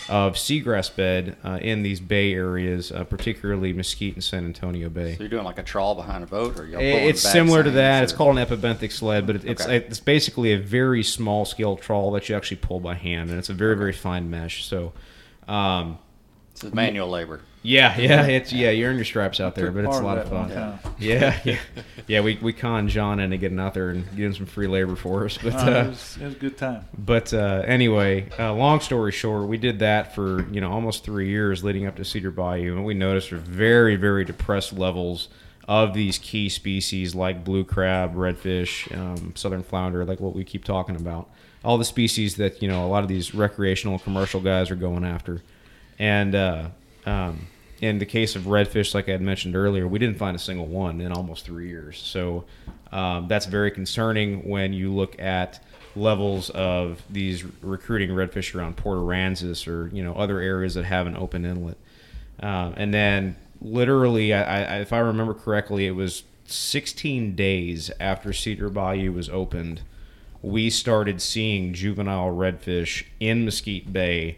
of 0.09 0.35
seagrass 0.35 0.95
bed 0.95 1.35
uh, 1.43 1.59
in 1.61 1.83
these 1.83 1.99
bay 1.99 2.33
areas, 2.33 2.91
uh, 2.91 3.03
particularly 3.03 3.73
Mesquite 3.73 4.13
and 4.13 4.23
San 4.23 4.45
Antonio 4.45 4.87
Bay. 4.89 5.15
So 5.15 5.23
you're 5.23 5.29
doing 5.29 5.43
like 5.43 5.59
a 5.59 5.63
trawl 5.63 5.95
behind 5.95 6.23
a 6.23 6.27
boat, 6.27 6.57
or 6.57 6.65
y'all 6.65 6.79
It's 6.81 7.21
similar 7.21 7.61
to 7.63 7.71
that. 7.71 8.03
It's 8.03 8.13
called 8.13 8.37
an 8.37 8.45
epibenthic 8.45 8.91
sled, 8.91 9.27
but 9.27 9.35
it, 9.37 9.45
it's 9.45 9.63
Okay. 9.63 9.77
it's 9.77 9.99
basically 9.99 10.53
a 10.53 10.57
very 10.59 11.03
small 11.03 11.43
scale 11.43 11.75
trawl 11.75 12.11
that 12.11 12.29
you 12.29 12.35
actually 12.35 12.57
pull 12.57 12.79
by 12.79 12.95
hand, 12.95 13.29
and 13.29 13.37
it's 13.37 13.49
a 13.49 13.53
very 13.53 13.75
very 13.75 13.91
fine 13.91 14.29
mesh. 14.29 14.65
So, 14.65 14.93
um, 15.47 15.99
It's 16.63 16.73
manual 16.73 17.09
labor. 17.09 17.41
yeah, 17.61 17.97
yeah, 17.99 18.25
it's 18.25 18.51
yeah. 18.53 18.69
You 18.71 18.85
earn 18.87 18.95
your 18.95 19.05
stripes 19.05 19.39
out 19.39 19.55
there, 19.55 19.71
but 19.71 19.85
it's 19.85 19.97
a 19.97 20.01
lot 20.01 20.17
of 20.17 20.29
fun. 20.29 20.49
time. 20.49 20.79
Yeah, 20.99 21.39
yeah, 21.43 21.57
yeah. 22.07 22.21
We 22.21 22.37
we 22.41 22.53
conned 22.53 22.89
John 22.89 23.19
into 23.19 23.37
getting 23.37 23.59
out 23.59 23.73
there 23.73 23.89
and 23.89 24.05
getting 24.15 24.33
some 24.33 24.45
free 24.45 24.67
labor 24.67 24.95
for 24.95 25.25
us. 25.25 25.37
But 25.37 25.53
Uh, 25.55 25.57
it, 25.57 25.73
uh, 25.85 25.89
was, 25.89 26.17
it 26.19 26.25
was 26.25 26.33
a 26.35 26.37
good 26.39 26.57
time. 26.57 26.85
but 26.97 27.33
uh, 27.33 27.63
anyway, 27.65 28.29
uh, 28.39 28.53
long 28.53 28.79
story 28.79 29.11
short, 29.11 29.47
we 29.47 29.57
did 29.57 29.79
that 29.79 30.15
for 30.15 30.47
you 30.51 30.61
know 30.61 30.71
almost 30.71 31.03
three 31.03 31.29
years 31.29 31.63
leading 31.63 31.85
up 31.85 31.95
to 31.97 32.05
Cedar 32.05 32.31
Bayou, 32.31 32.75
and 32.75 32.85
we 32.85 32.93
noticed 32.93 33.29
very 33.29 33.95
very 33.95 34.23
depressed 34.25 34.73
levels 34.73 35.27
of 35.67 35.93
these 35.93 36.17
key 36.17 36.47
species 36.47 37.13
like 37.13 37.43
blue 37.43 37.65
crab, 37.65 38.15
redfish, 38.15 38.89
um, 38.97 39.33
southern 39.35 39.61
flounder, 39.63 40.05
like 40.05 40.19
what 40.21 40.33
we 40.33 40.45
keep 40.45 40.63
talking 40.63 40.95
about. 40.95 41.29
All 41.65 41.77
the 41.77 41.83
species 41.85 42.37
that 42.37 42.61
you 42.61 42.67
know 42.69 42.85
a 42.85 42.87
lot 42.87 43.03
of 43.03 43.09
these 43.09 43.35
recreational 43.35 43.99
commercial 43.99 44.39
guys 44.39 44.71
are 44.71 44.75
going 44.77 45.03
after, 45.03 45.41
and 45.99 46.35
uh, 46.35 46.69
um, 47.05 47.47
in 47.81 47.99
the 47.99 48.05
case 48.05 48.35
of 48.35 48.43
redfish, 48.43 48.93
like 48.93 49.07
I 49.07 49.11
had 49.11 49.21
mentioned 49.21 49.55
earlier, 49.55 49.87
we 49.87 49.99
didn't 49.99 50.17
find 50.17 50.35
a 50.35 50.39
single 50.39 50.65
one 50.65 51.01
in 51.01 51.11
almost 51.11 51.45
three 51.45 51.67
years. 51.67 51.97
So 51.97 52.45
um, 52.91 53.27
that's 53.27 53.45
very 53.45 53.71
concerning 53.71 54.47
when 54.47 54.73
you 54.73 54.93
look 54.93 55.19
at 55.19 55.63
levels 55.95 56.49
of 56.51 57.01
these 57.09 57.43
recruiting 57.61 58.09
redfish 58.09 58.55
around 58.55 58.77
Port 58.77 58.99
Aransas 58.99 59.67
or 59.67 59.87
you 59.93 60.03
know 60.03 60.13
other 60.13 60.39
areas 60.39 60.75
that 60.75 60.85
have 60.85 61.07
an 61.07 61.15
open 61.17 61.45
inlet. 61.45 61.77
Um, 62.39 62.73
and 62.77 62.93
then 62.93 63.35
literally, 63.61 64.33
I, 64.33 64.41
I, 64.41 64.79
if 64.79 64.93
I 64.93 64.99
remember 64.99 65.33
correctly, 65.33 65.87
it 65.87 65.91
was 65.91 66.23
16 66.45 67.35
days 67.35 67.91
after 67.99 68.31
Cedar 68.31 68.69
Bayou 68.69 69.11
was 69.11 69.29
opened, 69.29 69.81
we 70.41 70.69
started 70.69 71.21
seeing 71.21 71.73
juvenile 71.73 72.31
redfish 72.31 73.05
in 73.19 73.43
Mesquite 73.43 73.91
Bay. 73.91 74.37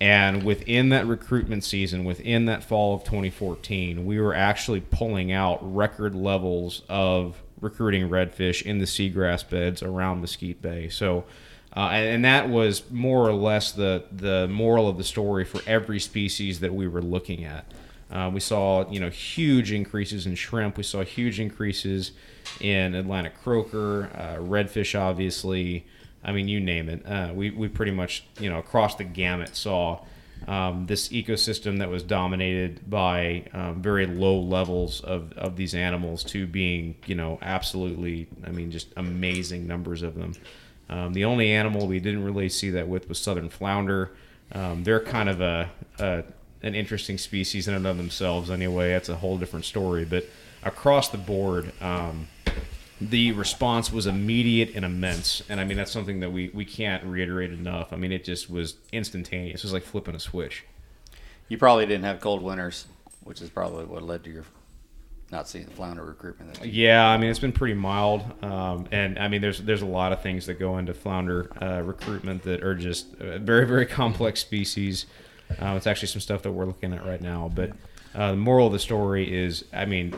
And 0.00 0.44
within 0.44 0.88
that 0.90 1.06
recruitment 1.06 1.62
season, 1.62 2.04
within 2.04 2.46
that 2.46 2.64
fall 2.64 2.94
of 2.94 3.04
2014, 3.04 4.06
we 4.06 4.18
were 4.18 4.34
actually 4.34 4.80
pulling 4.80 5.30
out 5.30 5.58
record 5.74 6.14
levels 6.14 6.82
of 6.88 7.42
recruiting 7.60 8.08
redfish 8.08 8.62
in 8.62 8.78
the 8.78 8.86
seagrass 8.86 9.48
beds 9.48 9.82
around 9.82 10.22
Mesquite 10.22 10.62
Bay. 10.62 10.88
So, 10.88 11.24
uh, 11.76 11.90
and, 11.90 12.24
that 12.24 12.48
was 12.48 12.90
more 12.90 13.28
or 13.28 13.32
less 13.32 13.70
the 13.70 14.04
the 14.10 14.48
moral 14.48 14.88
of 14.88 14.96
the 14.96 15.04
story 15.04 15.44
for 15.44 15.60
every 15.68 16.00
species 16.00 16.60
that 16.60 16.74
we 16.74 16.88
were 16.88 17.02
looking 17.02 17.44
at. 17.44 17.64
Uh, 18.10 18.28
we 18.32 18.40
saw 18.40 18.90
you 18.90 18.98
know 18.98 19.10
huge 19.10 19.70
increases 19.70 20.26
in 20.26 20.34
shrimp. 20.34 20.76
We 20.76 20.82
saw 20.82 21.04
huge 21.04 21.38
increases 21.38 22.10
in 22.60 22.94
Atlantic 22.94 23.40
croaker, 23.40 24.10
uh, 24.14 24.42
redfish, 24.42 24.98
obviously. 24.98 25.86
I 26.22 26.32
mean, 26.32 26.48
you 26.48 26.60
name 26.60 26.88
it. 26.88 27.06
Uh, 27.06 27.32
we 27.34 27.50
we 27.50 27.68
pretty 27.68 27.92
much 27.92 28.24
you 28.38 28.50
know 28.50 28.58
across 28.58 28.94
the 28.96 29.04
gamut 29.04 29.56
saw 29.56 30.00
um, 30.46 30.86
this 30.86 31.08
ecosystem 31.08 31.78
that 31.78 31.88
was 31.88 32.02
dominated 32.02 32.88
by 32.88 33.44
um, 33.52 33.82
very 33.82 34.06
low 34.06 34.38
levels 34.38 35.00
of, 35.02 35.32
of 35.34 35.56
these 35.56 35.74
animals 35.74 36.24
to 36.24 36.46
being 36.46 36.94
you 37.06 37.14
know 37.14 37.38
absolutely 37.42 38.26
I 38.46 38.50
mean 38.50 38.70
just 38.70 38.88
amazing 38.96 39.66
numbers 39.66 40.02
of 40.02 40.14
them. 40.14 40.34
Um, 40.88 41.12
the 41.12 41.24
only 41.24 41.50
animal 41.50 41.86
we 41.86 42.00
didn't 42.00 42.24
really 42.24 42.48
see 42.48 42.70
that 42.70 42.88
with 42.88 43.08
was 43.08 43.18
southern 43.18 43.48
flounder. 43.48 44.10
Um, 44.52 44.82
they're 44.82 45.00
kind 45.00 45.28
of 45.28 45.40
a, 45.40 45.70
a 45.98 46.24
an 46.62 46.74
interesting 46.74 47.16
species 47.16 47.68
in 47.68 47.74
and 47.74 47.86
of 47.86 47.96
themselves. 47.96 48.50
Anyway, 48.50 48.90
that's 48.90 49.08
a 49.08 49.16
whole 49.16 49.38
different 49.38 49.64
story. 49.64 50.04
But 50.04 50.26
across 50.62 51.08
the 51.08 51.18
board, 51.18 51.72
um, 51.80 52.28
the 53.00 53.32
response 53.32 53.92
was 53.92 54.06
immediate 54.06 54.74
and 54.74 54.84
immense. 54.84 55.42
And 55.48 55.60
I 55.60 55.64
mean, 55.64 55.76
that's 55.76 55.90
something 55.90 56.20
that 56.20 56.30
we, 56.30 56.50
we 56.50 56.64
can't 56.64 57.02
reiterate 57.04 57.52
enough. 57.52 57.92
I 57.92 57.96
mean, 57.96 58.12
it 58.12 58.24
just 58.24 58.50
was 58.50 58.74
instantaneous. 58.92 59.60
It 59.60 59.64
was 59.64 59.72
like 59.72 59.84
flipping 59.84 60.14
a 60.14 60.20
switch. 60.20 60.64
You 61.48 61.58
probably 61.58 61.86
didn't 61.86 62.04
have 62.04 62.20
cold 62.20 62.42
winters, 62.42 62.86
which 63.24 63.40
is 63.40 63.50
probably 63.50 63.84
what 63.84 64.02
led 64.02 64.24
to 64.24 64.30
your 64.30 64.44
not 65.30 65.48
seeing 65.48 65.64
the 65.64 65.70
flounder 65.70 66.04
recruitment. 66.04 66.64
Yeah, 66.64 67.08
I 67.08 67.16
mean, 67.16 67.30
it's 67.30 67.38
been 67.38 67.52
pretty 67.52 67.74
mild. 67.74 68.24
Um, 68.42 68.88
and 68.90 69.18
I 69.18 69.28
mean, 69.28 69.40
there's 69.40 69.60
there's 69.60 69.82
a 69.82 69.86
lot 69.86 70.12
of 70.12 70.22
things 70.22 70.46
that 70.46 70.54
go 70.54 70.78
into 70.78 70.92
flounder 70.92 71.50
uh, 71.62 71.82
recruitment 71.82 72.42
that 72.42 72.64
are 72.64 72.74
just 72.74 73.14
uh, 73.20 73.38
very, 73.38 73.66
very 73.66 73.86
complex 73.86 74.40
species. 74.40 75.06
Uh, 75.50 75.74
it's 75.76 75.86
actually 75.86 76.08
some 76.08 76.20
stuff 76.20 76.42
that 76.42 76.52
we're 76.52 76.64
looking 76.64 76.92
at 76.92 77.06
right 77.06 77.20
now. 77.20 77.50
But 77.54 77.70
uh, 78.14 78.32
the 78.32 78.36
moral 78.36 78.66
of 78.66 78.72
the 78.72 78.78
story 78.78 79.32
is, 79.32 79.64
I 79.72 79.84
mean, 79.84 80.10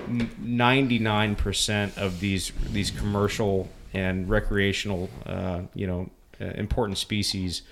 99% 0.42 1.98
of 1.98 2.20
these 2.20 2.52
these 2.70 2.90
commercial 2.90 3.68
and 3.92 4.28
recreational, 4.28 5.10
uh, 5.26 5.62
you 5.74 5.86
know, 5.86 6.10
uh, 6.40 6.46
important 6.54 6.98
species, 6.98 7.62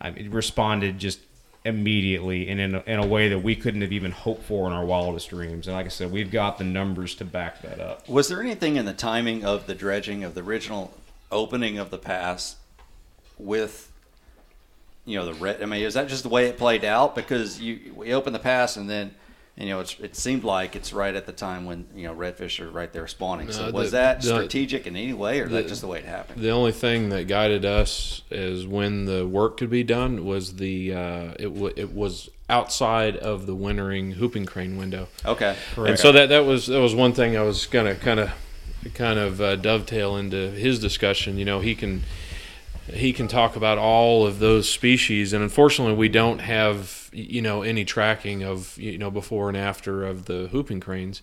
I 0.00 0.10
mean, 0.10 0.30
responded 0.30 0.98
just 0.98 1.20
immediately 1.64 2.48
and 2.48 2.58
in 2.58 2.74
a, 2.74 2.82
in 2.86 2.98
a 2.98 3.06
way 3.06 3.28
that 3.28 3.40
we 3.40 3.54
couldn't 3.54 3.82
have 3.82 3.92
even 3.92 4.12
hoped 4.12 4.44
for 4.44 4.66
in 4.66 4.72
our 4.72 4.84
wildest 4.84 5.28
dreams. 5.28 5.66
And 5.66 5.76
like 5.76 5.84
I 5.84 5.90
said, 5.90 6.10
we've 6.10 6.30
got 6.30 6.56
the 6.56 6.64
numbers 6.64 7.14
to 7.16 7.24
back 7.26 7.60
that 7.62 7.80
up. 7.80 8.08
Was 8.08 8.28
there 8.28 8.40
anything 8.40 8.76
in 8.76 8.86
the 8.86 8.94
timing 8.94 9.44
of 9.44 9.66
the 9.66 9.74
dredging 9.74 10.24
of 10.24 10.34
the 10.34 10.42
original 10.42 10.94
opening 11.30 11.76
of 11.76 11.90
the 11.90 11.98
pass 11.98 12.56
with, 13.36 13.92
you 15.04 15.18
know, 15.18 15.26
the 15.26 15.34
red? 15.34 15.62
I 15.62 15.66
mean, 15.66 15.82
is 15.82 15.94
that 15.94 16.08
just 16.08 16.22
the 16.22 16.30
way 16.30 16.46
it 16.46 16.56
played 16.56 16.84
out? 16.84 17.14
Because 17.14 17.60
you 17.60 17.92
we 17.94 18.14
opened 18.14 18.34
the 18.34 18.40
pass 18.40 18.78
and 18.78 18.88
then 18.88 19.14
And, 19.60 19.68
you 19.68 19.74
know, 19.74 19.80
it's, 19.82 19.94
it 20.00 20.16
seemed 20.16 20.42
like 20.42 20.74
it's 20.74 20.90
right 20.90 21.14
at 21.14 21.26
the 21.26 21.32
time 21.32 21.66
when 21.66 21.84
you 21.94 22.04
know 22.08 22.14
redfish 22.14 22.60
are 22.60 22.70
right 22.70 22.90
there 22.90 23.06
spawning. 23.06 23.52
So 23.52 23.66
No, 23.66 23.72
was 23.72 23.90
the- 23.90 23.98
that 23.98 24.22
the- 24.22 24.28
strategic 24.28 24.86
in 24.86 24.96
any 24.96 25.12
way, 25.12 25.38
or 25.40 25.44
is 25.44 25.50
that 25.52 25.68
just 25.68 25.82
the 25.82 25.86
way 25.86 25.98
it 25.98 26.06
happened? 26.06 26.40
The 26.42 26.48
only 26.48 26.72
thing 26.72 27.10
that 27.10 27.28
guided 27.28 27.66
us 27.66 28.22
is 28.30 28.66
when 28.66 29.04
the 29.04 29.26
work 29.26 29.58
could 29.58 29.68
be 29.68 29.84
done 29.84 30.24
was 30.24 30.56
the 30.56 30.94
uh, 30.94 31.24
it 31.38 31.52
w- 31.54 31.74
it 31.76 31.92
was 31.92 32.30
outside 32.48 33.16
of 33.18 33.44
the 33.44 33.54
wintering 33.54 34.12
whooping 34.12 34.46
crane 34.46 34.78
window. 34.78 35.08
Okay, 35.26 35.54
correct. 35.74 35.90
And 35.90 35.98
so 35.98 36.10
that 36.12 36.30
that 36.30 36.46
was 36.46 36.66
that 36.68 36.80
was 36.80 36.94
one 36.94 37.12
thing 37.12 37.36
I 37.36 37.42
was 37.42 37.66
gonna 37.66 37.94
kind 37.96 38.18
of 38.18 38.30
kind 38.94 39.18
of 39.18 39.42
uh, 39.42 39.56
dovetail 39.56 40.16
into 40.16 40.52
his 40.52 40.78
discussion. 40.78 41.36
You 41.36 41.44
know, 41.44 41.60
he 41.60 41.74
can 41.74 42.02
he 42.92 43.12
can 43.12 43.28
talk 43.28 43.56
about 43.56 43.78
all 43.78 44.26
of 44.26 44.38
those 44.38 44.68
species, 44.68 45.32
and 45.32 45.42
unfortunately, 45.42 45.94
we 45.94 46.08
don't 46.08 46.40
have 46.40 47.10
you 47.12 47.42
know 47.42 47.62
any 47.62 47.84
tracking 47.84 48.42
of 48.42 48.76
you 48.78 48.98
know 48.98 49.10
before 49.10 49.48
and 49.48 49.56
after 49.56 50.04
of 50.04 50.26
the 50.26 50.48
whooping 50.52 50.80
cranes, 50.80 51.22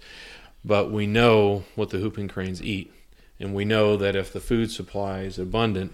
but 0.63 0.91
we 0.91 1.07
know 1.07 1.63
what 1.75 1.89
the 1.89 1.99
whooping 1.99 2.27
cranes 2.27 2.61
eat, 2.61 2.93
and 3.39 3.53
we 3.53 3.65
know 3.65 3.97
that 3.97 4.15
if 4.15 4.31
the 4.31 4.39
food 4.39 4.71
supply 4.71 5.21
is 5.21 5.39
abundant, 5.39 5.93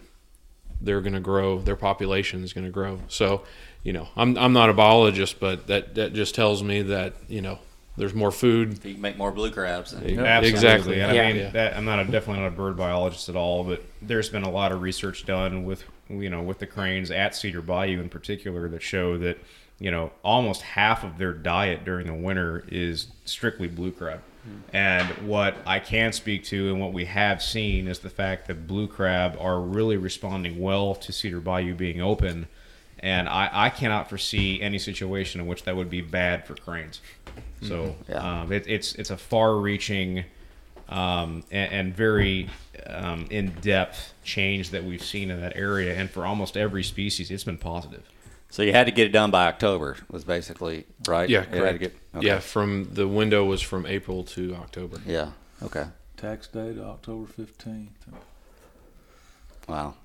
they're 0.81 1.01
going 1.01 1.13
to 1.13 1.19
grow. 1.19 1.59
Their 1.59 1.75
population 1.75 2.43
is 2.43 2.53
going 2.53 2.65
to 2.65 2.71
grow. 2.71 2.99
So, 3.07 3.43
you 3.83 3.93
know, 3.93 4.09
I'm 4.15 4.37
I'm 4.37 4.53
not 4.53 4.69
a 4.69 4.73
biologist, 4.73 5.39
but 5.39 5.67
that 5.67 5.95
that 5.95 6.13
just 6.13 6.35
tells 6.35 6.63
me 6.63 6.81
that 6.83 7.13
you 7.27 7.41
know 7.41 7.59
there's 7.97 8.13
more 8.13 8.31
food. 8.31 8.79
you 8.83 8.93
can 8.93 9.01
make 9.01 9.17
more 9.17 9.31
blue 9.31 9.51
crabs. 9.51 9.91
Then. 9.91 10.19
Absolutely. 10.19 10.49
Exactly. 10.49 10.99
And 11.01 11.15
Yeah. 11.15 11.21
I 11.23 11.27
mean, 11.27 11.35
Yeah. 11.37 11.49
that, 11.51 11.77
I'm 11.77 11.85
not 11.85 11.99
a, 11.99 12.05
definitely 12.05 12.41
not 12.41 12.47
a 12.47 12.51
bird 12.55 12.75
biologist 12.77 13.29
at 13.29 13.35
all, 13.35 13.63
but 13.63 13.83
there's 14.01 14.29
been 14.29 14.43
a 14.43 14.49
lot 14.51 14.71
of 14.71 14.81
research 14.81 15.25
done 15.25 15.63
with 15.63 15.83
you 16.09 16.29
know 16.29 16.41
with 16.41 16.59
the 16.59 16.67
cranes 16.67 17.11
at 17.11 17.35
Cedar 17.35 17.61
Bayou 17.61 17.99
in 18.01 18.09
particular 18.09 18.67
that 18.69 18.81
show 18.81 19.17
that 19.19 19.37
you 19.79 19.89
know 19.89 20.11
almost 20.23 20.61
half 20.61 21.03
of 21.03 21.17
their 21.17 21.33
diet 21.33 21.85
during 21.85 22.07
the 22.07 22.13
winter 22.13 22.63
is 22.67 23.07
strictly 23.25 23.67
blue 23.67 23.91
crab. 23.91 24.19
Hmm. 24.43 24.75
And 24.75 25.07
what 25.27 25.55
I 25.65 25.79
can 25.79 26.11
speak 26.11 26.43
to 26.45 26.69
and 26.69 26.81
what 26.81 26.91
we 26.93 27.05
have 27.05 27.41
seen 27.41 27.87
is 27.87 27.99
the 27.99 28.09
fact 28.09 28.47
that 28.47 28.67
blue 28.67 28.87
crab 28.87 29.37
are 29.39 29.59
really 29.61 29.95
responding 29.97 30.59
well 30.59 30.95
to 30.95 31.11
Cedar 31.13 31.39
Bayou 31.39 31.73
being 31.75 32.01
open. 32.01 32.47
And 33.03 33.27
I, 33.27 33.49
I 33.51 33.69
cannot 33.69 34.07
foresee 34.09 34.61
any 34.61 34.79
situation 34.79 35.41
in 35.41 35.45
which 35.47 35.63
that 35.65 35.75
would 35.75 35.89
be 35.89 35.99
bad 36.01 36.47
for 36.47 36.55
cranes. 36.55 37.01
So 37.61 37.95
Yeah. 38.07 38.41
um, 38.41 38.51
it, 38.53 38.63
it's 38.65 38.95
it's 38.95 39.09
a 39.09 39.17
far-reaching 39.17 40.23
um, 40.87 41.43
and, 41.51 41.71
and 41.73 41.95
very 41.95 42.49
um, 42.87 43.27
in-depth 43.29 44.13
change 44.23 44.69
that 44.69 44.83
we've 44.85 45.03
seen 45.03 45.31
in 45.31 45.41
that 45.41 45.55
area, 45.57 45.93
and 45.95 46.09
for 46.09 46.25
almost 46.25 46.55
every 46.55 46.83
species, 46.83 47.29
it's 47.29 47.43
been 47.43 47.57
positive. 47.57 48.03
So 48.49 48.61
you 48.63 48.71
had 48.71 48.85
to 48.85 48.91
get 48.91 49.07
it 49.07 49.11
done 49.11 49.31
by 49.31 49.47
October. 49.47 49.97
Was 50.11 50.23
basically 50.23 50.85
right. 51.07 51.29
Yeah, 51.29 51.39
You 51.39 51.43
had 51.45 51.51
to 51.51 51.59
correct. 51.59 51.79
get- 51.79 51.95
okay. 52.15 52.27
Yeah, 52.27 52.39
from 52.39 52.89
the 52.93 53.07
window 53.07 53.43
was 53.43 53.61
from 53.61 53.85
April 53.85 54.23
to 54.25 54.55
October. 54.55 55.01
Yeah. 55.05 55.31
Okay. 55.61 55.85
Tax 56.17 56.47
date 56.47 56.77
October 56.79 57.25
fifteenth. 57.27 58.05
Wow. 59.67 59.95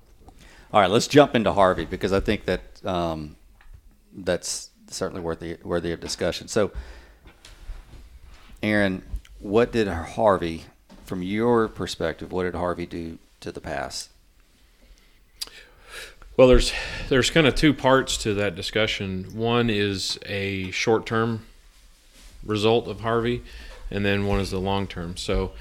All 0.71 0.79
right, 0.79 0.89
let's 0.89 1.07
jump 1.07 1.35
into 1.35 1.51
Harvey 1.51 1.85
because 1.85 2.13
I 2.13 2.19
think 2.19 2.45
that 2.45 2.85
um, 2.85 3.35
that's 4.15 4.69
certainly 4.87 5.21
worthy 5.21 5.57
worthy 5.63 5.91
of 5.91 5.99
discussion. 5.99 6.47
So, 6.47 6.69
Aaron, 8.61 9.01
what 9.39 9.71
did 9.71 9.87
Harvey, 9.87 10.65
from 11.05 11.23
your 11.23 11.67
perspective, 11.67 12.31
what 12.31 12.43
did 12.43 12.53
Harvey 12.53 12.85
do 12.85 13.17
to 13.39 13.51
the 13.51 13.59
pass? 13.59 14.09
Well, 16.37 16.47
there's 16.47 16.71
there's 17.09 17.31
kind 17.31 17.47
of 17.47 17.55
two 17.55 17.73
parts 17.73 18.15
to 18.17 18.35
that 18.35 18.55
discussion. 18.55 19.35
One 19.35 19.71
is 19.71 20.19
a 20.27 20.69
short 20.69 21.07
term 21.07 21.47
result 22.45 22.87
of 22.87 22.99
Harvey, 22.99 23.41
and 23.89 24.05
then 24.05 24.27
one 24.27 24.39
is 24.39 24.51
the 24.51 24.59
long 24.59 24.85
term. 24.85 25.17
So, 25.17 25.51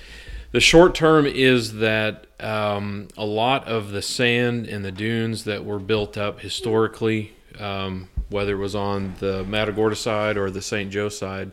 the 0.53 0.61
short 0.61 0.95
term 0.95 1.27
is 1.27 1.75
that 1.75 2.27
um, 2.41 3.09
a 3.17 3.25
lot 3.25 3.67
of 3.67 3.91
the 3.91 4.03
sand 4.03 4.67
and 4.67 4.85
the 4.85 4.93
dunes 4.93 5.45
that 5.45 5.65
were 5.65 5.79
built 5.79 6.17
up 6.17 6.41
historically, 6.41 7.33
um, 7.59 8.09
whether 8.31 8.53
it 8.53 8.59
was 8.59 8.75
on 8.75 9.15
the 9.19 9.45
Matagorda 9.45 9.97
side 9.97 10.37
or 10.39 10.51
the 10.51 10.63
St. 10.63 10.91
Joe 10.91 11.09
side, 11.09 11.51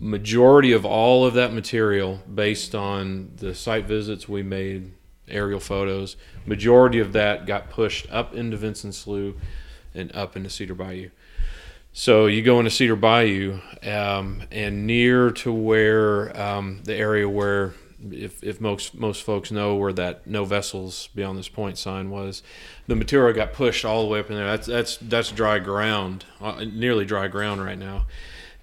majority 0.00 0.72
of 0.72 0.84
all 0.84 1.24
of 1.24 1.34
that 1.34 1.52
material, 1.52 2.20
based 2.32 2.74
on 2.74 3.32
the 3.36 3.54
site 3.54 3.86
visits 3.86 4.28
we 4.28 4.42
made, 4.42 4.92
aerial 5.26 5.60
photos, 5.60 6.16
majority 6.46 6.98
of 6.98 7.12
that 7.12 7.46
got 7.46 7.70
pushed 7.70 8.06
up 8.10 8.34
into 8.34 8.56
Vincent 8.56 8.94
Slough 8.94 9.34
and 9.94 10.14
up 10.14 10.36
into 10.36 10.50
Cedar 10.50 10.74
Bayou. 10.74 11.10
So 11.98 12.26
you 12.26 12.42
go 12.42 12.60
into 12.60 12.70
Cedar 12.70 12.94
Bayou, 12.94 13.58
um, 13.82 14.44
and 14.52 14.86
near 14.86 15.32
to 15.32 15.52
where 15.52 16.40
um, 16.40 16.80
the 16.84 16.94
area 16.94 17.28
where, 17.28 17.74
if, 18.12 18.40
if 18.44 18.60
most 18.60 18.94
most 18.94 19.24
folks 19.24 19.50
know 19.50 19.74
where 19.74 19.92
that 19.94 20.24
no 20.24 20.44
vessels 20.44 21.08
beyond 21.16 21.36
this 21.36 21.48
point 21.48 21.76
sign 21.76 22.08
was, 22.08 22.44
the 22.86 22.94
material 22.94 23.34
got 23.34 23.52
pushed 23.52 23.84
all 23.84 24.04
the 24.04 24.08
way 24.08 24.20
up 24.20 24.30
in 24.30 24.36
there. 24.36 24.46
That's 24.46 24.68
that's 24.68 24.96
that's 24.98 25.32
dry 25.32 25.58
ground, 25.58 26.24
uh, 26.40 26.64
nearly 26.72 27.04
dry 27.04 27.26
ground 27.26 27.64
right 27.64 27.76
now. 27.76 28.06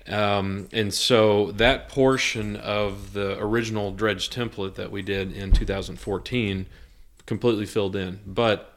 Um, 0.07 0.69
and 0.71 0.93
so 0.93 1.51
that 1.51 1.89
portion 1.89 2.55
of 2.55 3.11
the 3.11 3.37
original 3.37 3.91
dredge 3.91 4.29
template 4.29 4.75
that 4.75 4.91
we 4.91 5.01
did 5.01 5.33
in 5.33 5.51
2014 5.51 6.67
completely 7.25 7.65
filled 7.65 7.97
in, 7.97 8.21
but 8.25 8.74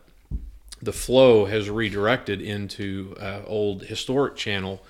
the 0.80 0.92
flow 0.92 1.46
has 1.46 1.68
redirected 1.68 2.40
into 2.40 3.14
uh, 3.20 3.40
old 3.46 3.82
historic 3.82 4.36
channel 4.36 4.82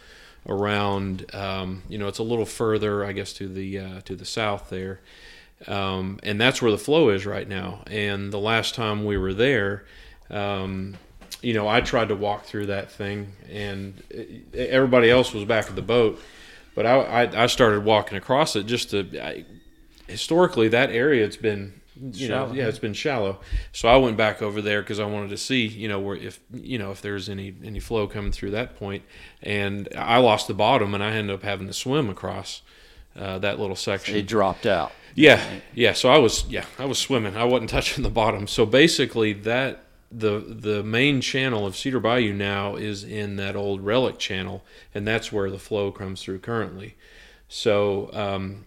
around. 0.46 1.34
Um, 1.34 1.82
you 1.88 1.98
know, 1.98 2.08
it's 2.08 2.18
a 2.18 2.24
little 2.24 2.46
further, 2.46 3.04
I 3.04 3.12
guess, 3.12 3.32
to 3.34 3.48
the 3.48 3.78
uh, 3.78 4.00
to 4.02 4.16
the 4.16 4.24
south 4.24 4.70
there, 4.70 5.00
um, 5.66 6.18
and 6.22 6.40
that's 6.40 6.60
where 6.60 6.70
the 6.70 6.78
flow 6.78 7.10
is 7.10 7.26
right 7.26 7.48
now. 7.48 7.82
And 7.86 8.32
the 8.32 8.38
last 8.38 8.74
time 8.74 9.04
we 9.04 9.16
were 9.16 9.34
there. 9.34 9.84
Um, 10.30 10.96
you 11.40 11.54
know, 11.54 11.68
I 11.68 11.80
tried 11.80 12.08
to 12.08 12.16
walk 12.16 12.44
through 12.44 12.66
that 12.66 12.90
thing, 12.90 13.32
and 13.48 14.02
it, 14.10 14.54
everybody 14.54 15.08
else 15.08 15.32
was 15.32 15.44
back 15.44 15.68
at 15.68 15.76
the 15.76 15.82
boat. 15.82 16.20
But 16.74 16.86
I, 16.86 17.24
I, 17.24 17.44
I 17.44 17.46
started 17.46 17.84
walking 17.84 18.18
across 18.18 18.56
it 18.56 18.66
just 18.66 18.90
to. 18.90 19.06
I, 19.24 19.44
historically, 20.08 20.68
that 20.68 20.90
area 20.90 21.24
it's 21.24 21.36
been, 21.36 21.80
you 22.00 22.28
Shallow. 22.28 22.48
know, 22.48 22.54
yeah, 22.54 22.66
it's 22.66 22.78
been 22.78 22.94
shallow. 22.94 23.38
So 23.72 23.88
I 23.88 23.96
went 23.96 24.16
back 24.16 24.42
over 24.42 24.60
there 24.62 24.82
because 24.82 25.00
I 25.00 25.04
wanted 25.06 25.30
to 25.30 25.36
see, 25.36 25.66
you 25.66 25.88
know, 25.88 25.98
where 26.00 26.16
if 26.16 26.40
you 26.52 26.78
know 26.78 26.90
if 26.90 27.02
there's 27.02 27.28
any 27.28 27.54
any 27.64 27.80
flow 27.80 28.06
coming 28.06 28.32
through 28.32 28.52
that 28.52 28.76
point, 28.78 29.02
and 29.42 29.88
I 29.96 30.18
lost 30.18 30.48
the 30.48 30.54
bottom, 30.54 30.94
and 30.94 31.02
I 31.02 31.10
ended 31.12 31.34
up 31.34 31.42
having 31.42 31.66
to 31.66 31.72
swim 31.72 32.08
across 32.08 32.62
uh, 33.16 33.38
that 33.40 33.58
little 33.58 33.76
section. 33.76 34.16
It 34.16 34.26
dropped 34.26 34.66
out. 34.66 34.92
Yeah, 35.14 35.42
yeah. 35.74 35.92
So 35.94 36.10
I 36.10 36.18
was, 36.18 36.44
yeah, 36.48 36.64
I 36.78 36.84
was 36.84 36.98
swimming. 36.98 37.36
I 37.36 37.44
wasn't 37.44 37.70
touching 37.76 38.04
the 38.04 38.10
bottom. 38.10 38.46
So 38.46 38.64
basically, 38.64 39.32
that 39.32 39.84
the 40.10 40.38
the 40.38 40.82
main 40.82 41.20
channel 41.20 41.66
of 41.66 41.76
Cedar 41.76 42.00
Bayou 42.00 42.32
now 42.32 42.76
is 42.76 43.04
in 43.04 43.36
that 43.36 43.56
old 43.56 43.80
relic 43.80 44.18
channel, 44.18 44.64
and 44.94 45.06
that's 45.06 45.32
where 45.32 45.50
the 45.50 45.58
flow 45.58 45.90
comes 45.90 46.22
through 46.22 46.38
currently. 46.38 46.96
So 47.48 48.10
um, 48.12 48.66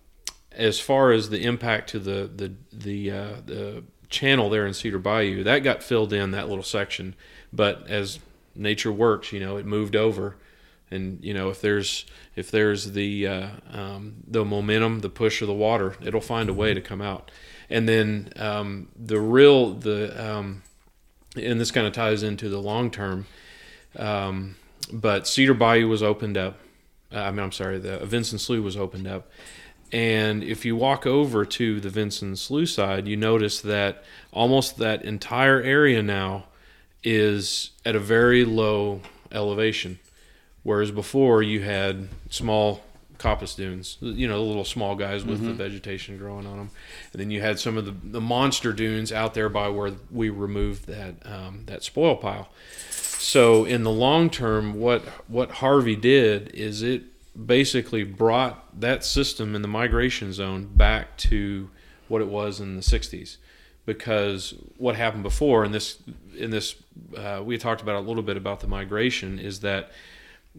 as 0.51 0.79
far 0.79 1.11
as 1.11 1.29
the 1.29 1.43
impact 1.43 1.89
to 1.91 1.99
the 1.99 2.29
the 2.33 2.53
the 2.71 3.11
uh, 3.11 3.35
the 3.45 3.83
channel 4.09 4.49
there 4.49 4.65
in 4.65 4.73
Cedar 4.73 4.99
Bayou, 4.99 5.43
that 5.43 5.59
got 5.59 5.81
filled 5.83 6.13
in 6.13 6.31
that 6.31 6.49
little 6.49 6.63
section. 6.63 7.15
But 7.53 7.87
as 7.87 8.19
nature 8.55 8.91
works, 8.91 9.31
you 9.31 9.39
know, 9.39 9.57
it 9.57 9.65
moved 9.65 9.95
over. 9.95 10.35
And 10.93 11.23
you 11.23 11.33
know 11.33 11.49
if 11.49 11.61
there's 11.61 12.05
if 12.35 12.51
there's 12.51 12.91
the 12.91 13.25
uh, 13.25 13.47
um, 13.71 14.15
the 14.27 14.43
momentum 14.43 14.99
the 14.99 15.09
push 15.09 15.41
of 15.41 15.47
the 15.47 15.53
water 15.53 15.95
it'll 16.03 16.19
find 16.19 16.49
a 16.49 16.53
way 16.53 16.73
to 16.73 16.81
come 16.81 17.01
out. 17.01 17.31
And 17.69 17.87
then 17.87 18.33
um, 18.35 18.89
the 18.97 19.19
real 19.19 19.73
the 19.73 20.33
um, 20.33 20.63
and 21.37 21.61
this 21.61 21.71
kind 21.71 21.87
of 21.87 21.93
ties 21.93 22.23
into 22.23 22.49
the 22.49 22.61
long 22.61 22.91
term 22.91 23.25
um, 23.95 24.57
but 24.91 25.27
cedar 25.27 25.53
bayou 25.53 25.87
was 25.87 26.03
opened 26.03 26.37
up. 26.37 26.59
Uh, 27.13 27.19
i 27.19 27.31
mean 27.31 27.39
i'm 27.39 27.51
sorry 27.51 27.77
the 27.77 28.05
vincent 28.05 28.41
slough 28.41 28.61
was 28.61 28.75
opened 28.75 29.07
up 29.07 29.29
and 29.91 30.43
if 30.43 30.65
you 30.65 30.75
walk 30.75 31.05
over 31.05 31.45
to 31.45 31.79
the 31.79 31.89
vincent 31.89 32.37
slough 32.37 32.69
side 32.69 33.07
you 33.07 33.17
notice 33.17 33.61
that 33.61 34.03
almost 34.31 34.77
that 34.77 35.03
entire 35.03 35.61
area 35.61 36.01
now 36.01 36.45
is 37.03 37.71
at 37.85 37.95
a 37.95 37.99
very 37.99 38.45
low 38.45 39.01
elevation. 39.31 39.99
Whereas 40.63 40.91
before 40.91 41.41
you 41.41 41.61
had 41.61 42.07
small 42.29 42.81
coppice 43.17 43.55
dunes, 43.55 43.97
you 44.01 44.27
know, 44.27 44.37
the 44.37 44.45
little 44.45 44.65
small 44.65 44.95
guys 44.95 45.23
with 45.23 45.43
the 45.43 45.53
vegetation 45.53 46.17
growing 46.17 46.45
on 46.45 46.57
them, 46.57 46.69
and 47.13 47.21
then 47.21 47.31
you 47.31 47.41
had 47.41 47.59
some 47.59 47.77
of 47.77 47.85
the, 47.85 47.95
the 48.03 48.21
monster 48.21 48.73
dunes 48.73 49.11
out 49.11 49.33
there 49.33 49.49
by 49.49 49.69
where 49.69 49.93
we 50.11 50.29
removed 50.29 50.87
that 50.87 51.15
um, 51.25 51.63
that 51.65 51.83
spoil 51.83 52.15
pile. 52.15 52.49
So 52.91 53.65
in 53.65 53.83
the 53.83 53.91
long 53.91 54.29
term, 54.29 54.75
what 54.79 55.01
what 55.27 55.51
Harvey 55.51 55.95
did 55.95 56.49
is 56.53 56.83
it 56.83 57.03
basically 57.45 58.03
brought 58.03 58.79
that 58.79 59.03
system 59.03 59.55
in 59.55 59.61
the 59.61 59.67
migration 59.67 60.33
zone 60.33 60.69
back 60.75 61.17
to 61.17 61.69
what 62.07 62.21
it 62.21 62.27
was 62.27 62.59
in 62.59 62.75
the 62.75 62.81
'60s, 62.81 63.37
because 63.85 64.53
what 64.77 64.95
happened 64.95 65.23
before, 65.23 65.63
and 65.63 65.73
this 65.73 65.99
in 66.37 66.51
this 66.51 66.75
uh, 67.17 67.41
we 67.43 67.57
talked 67.57 67.81
about 67.81 67.95
a 67.95 67.99
little 67.99 68.23
bit 68.23 68.37
about 68.37 68.59
the 68.59 68.67
migration, 68.67 69.39
is 69.39 69.61
that 69.61 69.91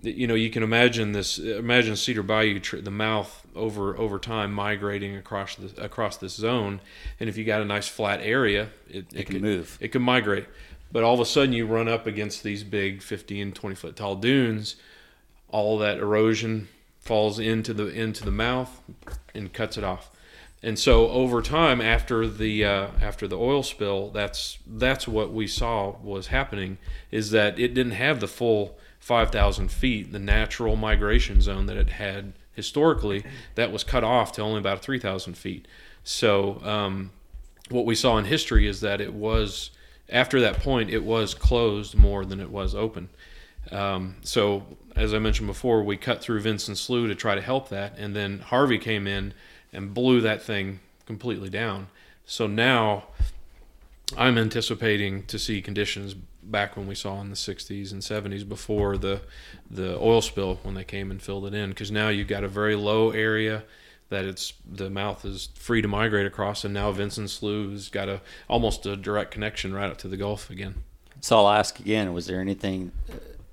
you 0.00 0.26
know 0.26 0.34
you 0.34 0.48
can 0.50 0.62
imagine 0.62 1.12
this 1.12 1.38
imagine 1.38 1.96
cedar 1.96 2.22
bayou 2.22 2.58
the 2.60 2.90
mouth 2.90 3.46
over 3.54 3.96
over 3.98 4.18
time 4.18 4.52
migrating 4.52 5.16
across 5.16 5.56
the 5.56 5.82
across 5.82 6.16
this 6.16 6.34
zone. 6.34 6.80
And 7.20 7.28
if 7.28 7.36
you 7.36 7.44
got 7.44 7.60
a 7.60 7.66
nice 7.66 7.88
flat 7.88 8.20
area 8.22 8.70
it, 8.88 9.06
It 9.12 9.26
can 9.26 9.34
could 9.34 9.42
move. 9.42 9.78
it 9.80 9.88
can 9.92 10.02
migrate. 10.02 10.46
But 10.90 11.02
all 11.04 11.14
of 11.14 11.20
a 11.20 11.26
sudden 11.26 11.52
you 11.52 11.66
run 11.66 11.88
up 11.88 12.06
against 12.06 12.42
these 12.42 12.64
big 12.64 13.02
50 13.02 13.40
and 13.40 13.54
20 13.54 13.74
foot 13.74 13.96
tall 13.96 14.16
dunes 14.16 14.76
all 15.52 15.78
that 15.78 15.98
erosion 15.98 16.68
falls 16.98 17.38
into 17.38 17.72
the 17.72 17.86
into 17.88 18.24
the 18.24 18.30
mouth 18.30 18.80
and 19.34 19.52
cuts 19.52 19.78
it 19.78 19.84
off. 19.84 20.10
And 20.64 20.78
so 20.78 21.08
over 21.08 21.42
time 21.42 21.80
after 21.80 22.28
the 22.28 22.64
uh, 22.64 22.86
after 23.00 23.26
the 23.26 23.38
oil 23.38 23.62
spill 23.62 24.10
that's 24.10 24.58
that's 24.66 25.08
what 25.08 25.32
we 25.32 25.46
saw 25.46 25.96
was 26.02 26.28
happening 26.28 26.78
is 27.10 27.30
that 27.32 27.58
it 27.58 27.74
didn't 27.74 27.92
have 27.92 28.20
the 28.20 28.28
full 28.28 28.78
5000 29.00 29.70
feet 29.70 30.12
the 30.12 30.20
natural 30.20 30.76
migration 30.76 31.40
zone 31.40 31.66
that 31.66 31.76
it 31.76 31.90
had 31.90 32.32
historically 32.52 33.24
that 33.56 33.72
was 33.72 33.82
cut 33.82 34.04
off 34.04 34.32
to 34.32 34.42
only 34.42 34.60
about 34.60 34.82
3000 34.82 35.34
feet. 35.34 35.66
So 36.04 36.60
um, 36.62 37.10
what 37.68 37.84
we 37.84 37.94
saw 37.94 38.18
in 38.18 38.26
history 38.26 38.68
is 38.68 38.80
that 38.82 39.00
it 39.00 39.14
was 39.14 39.70
after 40.08 40.40
that 40.40 40.60
point 40.60 40.90
it 40.90 41.02
was 41.04 41.34
closed 41.34 41.96
more 41.96 42.24
than 42.24 42.38
it 42.38 42.50
was 42.50 42.74
open. 42.74 43.08
Um, 43.70 44.16
so 44.22 44.64
as 44.96 45.12
i 45.14 45.18
mentioned 45.18 45.46
before 45.46 45.82
we 45.82 45.96
cut 45.96 46.20
through 46.20 46.40
vincent 46.40 46.78
slough 46.78 47.06
to 47.06 47.14
try 47.14 47.34
to 47.34 47.40
help 47.40 47.68
that 47.68 47.96
and 47.98 48.14
then 48.14 48.38
harvey 48.40 48.78
came 48.78 49.06
in 49.06 49.32
and 49.72 49.94
blew 49.94 50.20
that 50.20 50.42
thing 50.42 50.80
completely 51.06 51.48
down 51.48 51.88
so 52.24 52.46
now 52.46 53.04
i'm 54.16 54.36
anticipating 54.38 55.24
to 55.24 55.38
see 55.38 55.60
conditions 55.62 56.14
back 56.42 56.76
when 56.76 56.86
we 56.86 56.94
saw 56.94 57.20
in 57.20 57.30
the 57.30 57.36
60s 57.36 57.92
and 57.92 58.02
70s 58.02 58.48
before 58.48 58.96
the 58.96 59.20
the 59.70 59.96
oil 59.98 60.20
spill 60.20 60.58
when 60.62 60.74
they 60.74 60.84
came 60.84 61.10
and 61.10 61.22
filled 61.22 61.46
it 61.46 61.54
in 61.54 61.70
because 61.70 61.90
now 61.90 62.08
you've 62.08 62.28
got 62.28 62.42
a 62.42 62.48
very 62.48 62.74
low 62.74 63.10
area 63.10 63.62
that 64.12 64.26
it's 64.26 64.52
the 64.70 64.90
mouth 64.90 65.24
is 65.24 65.48
free 65.54 65.80
to 65.80 65.88
migrate 65.88 66.26
across 66.26 66.64
and 66.64 66.74
now 66.74 66.92
Vincent 66.92 67.30
Slough 67.30 67.70
has 67.70 67.88
got 67.88 68.08
a 68.08 68.20
almost 68.46 68.84
a 68.84 68.94
direct 68.94 69.30
connection 69.30 69.72
right 69.72 69.90
up 69.90 69.96
to 69.98 70.08
the 70.08 70.18
Gulf 70.18 70.50
again. 70.50 70.84
So 71.22 71.38
I'll 71.38 71.48
ask 71.48 71.80
again: 71.80 72.12
Was 72.12 72.26
there 72.26 72.40
anything 72.40 72.92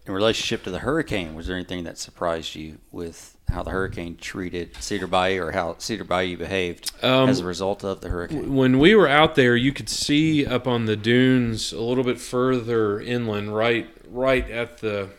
in 0.10 0.16
relationship 0.16 0.64
to 0.64 0.72
the 0.72 0.80
hurricane? 0.80 1.36
Was 1.36 1.48
there 1.48 1.56
anything 1.56 1.84
that 1.84 1.98
surprised 1.98 2.56
you 2.56 2.80
with 2.92 3.38
how 3.48 3.62
the 3.62 3.70
hurricane 3.70 4.18
treated 4.18 4.76
Cedar 4.82 5.08
Bayou, 5.08 5.44
or 5.44 5.52
how 5.52 5.76
Cedar 5.78 6.04
Bayou 6.04 6.36
behaved 6.36 6.92
Um, 7.04 7.30
as 7.30 7.40
a 7.40 7.46
result 7.46 7.84
of 7.84 8.02
the 8.02 8.10
hurricane? 8.10 8.56
When 8.56 8.80
we 8.80 8.96
were 8.96 9.08
out 9.08 9.36
there, 9.36 9.56
you 9.56 9.72
could 9.72 9.88
see 9.88 10.46
up 10.46 10.68
on 10.68 10.86
the 10.86 10.96
dunes 10.96 11.72
a 11.72 11.82
little 11.82 12.04
bit 12.04 12.20
further 12.20 13.00
inland, 13.00 13.56
right 13.56 13.88
right 14.10 14.50
at 14.50 14.80
the 14.80 15.10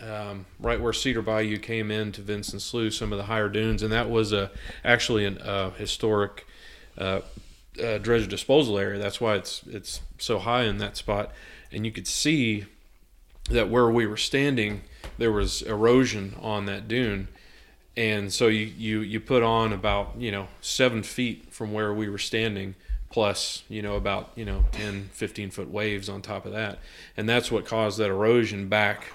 um, 0.00 0.46
right 0.58 0.80
where 0.80 0.92
Cedar 0.92 1.22
Bayou 1.22 1.58
came 1.58 1.92
into 1.92 2.20
Vincent 2.20 2.60
Slough, 2.60 2.92
some 2.92 3.12
of 3.12 3.18
the 3.18 3.24
higher 3.24 3.48
dunes, 3.48 3.82
and 3.82 3.92
that 3.92 4.10
was 4.10 4.32
a 4.32 4.50
actually 4.84 5.24
a 5.26 5.32
uh, 5.38 5.70
historic 5.70 6.44
uh, 6.98 7.20
uh, 7.82 7.98
dredge 7.98 8.28
disposal 8.28 8.78
area. 8.78 8.98
That's 8.98 9.20
why 9.20 9.36
it's 9.36 9.62
it's 9.68 10.00
so 10.18 10.40
high 10.40 10.64
in 10.64 10.78
that 10.78 10.96
spot, 10.96 11.32
and 11.70 11.86
you 11.86 11.92
could 11.92 12.08
see 12.08 12.66
that 13.50 13.68
where 13.68 13.88
we 13.88 14.06
were 14.06 14.16
standing, 14.16 14.82
there 15.18 15.32
was 15.32 15.62
erosion 15.62 16.34
on 16.40 16.66
that 16.66 16.88
dune, 16.88 17.28
and 17.96 18.32
so 18.32 18.48
you 18.48 18.66
you 18.76 19.00
you 19.00 19.20
put 19.20 19.42
on 19.42 19.72
about 19.72 20.14
you 20.18 20.32
know 20.32 20.48
seven 20.60 21.02
feet 21.02 21.52
from 21.52 21.72
where 21.72 21.92
we 21.92 22.08
were 22.08 22.18
standing 22.18 22.74
plus 23.10 23.62
you 23.68 23.80
know 23.80 23.94
about 23.94 24.32
you 24.34 24.44
know 24.44 24.64
10 24.72 25.08
15 25.12 25.50
foot 25.50 25.70
waves 25.70 26.08
on 26.08 26.20
top 26.20 26.46
of 26.46 26.52
that. 26.52 26.78
And 27.16 27.28
that's 27.28 27.50
what 27.50 27.64
caused 27.64 27.98
that 27.98 28.08
erosion 28.10 28.68
back 28.68 29.06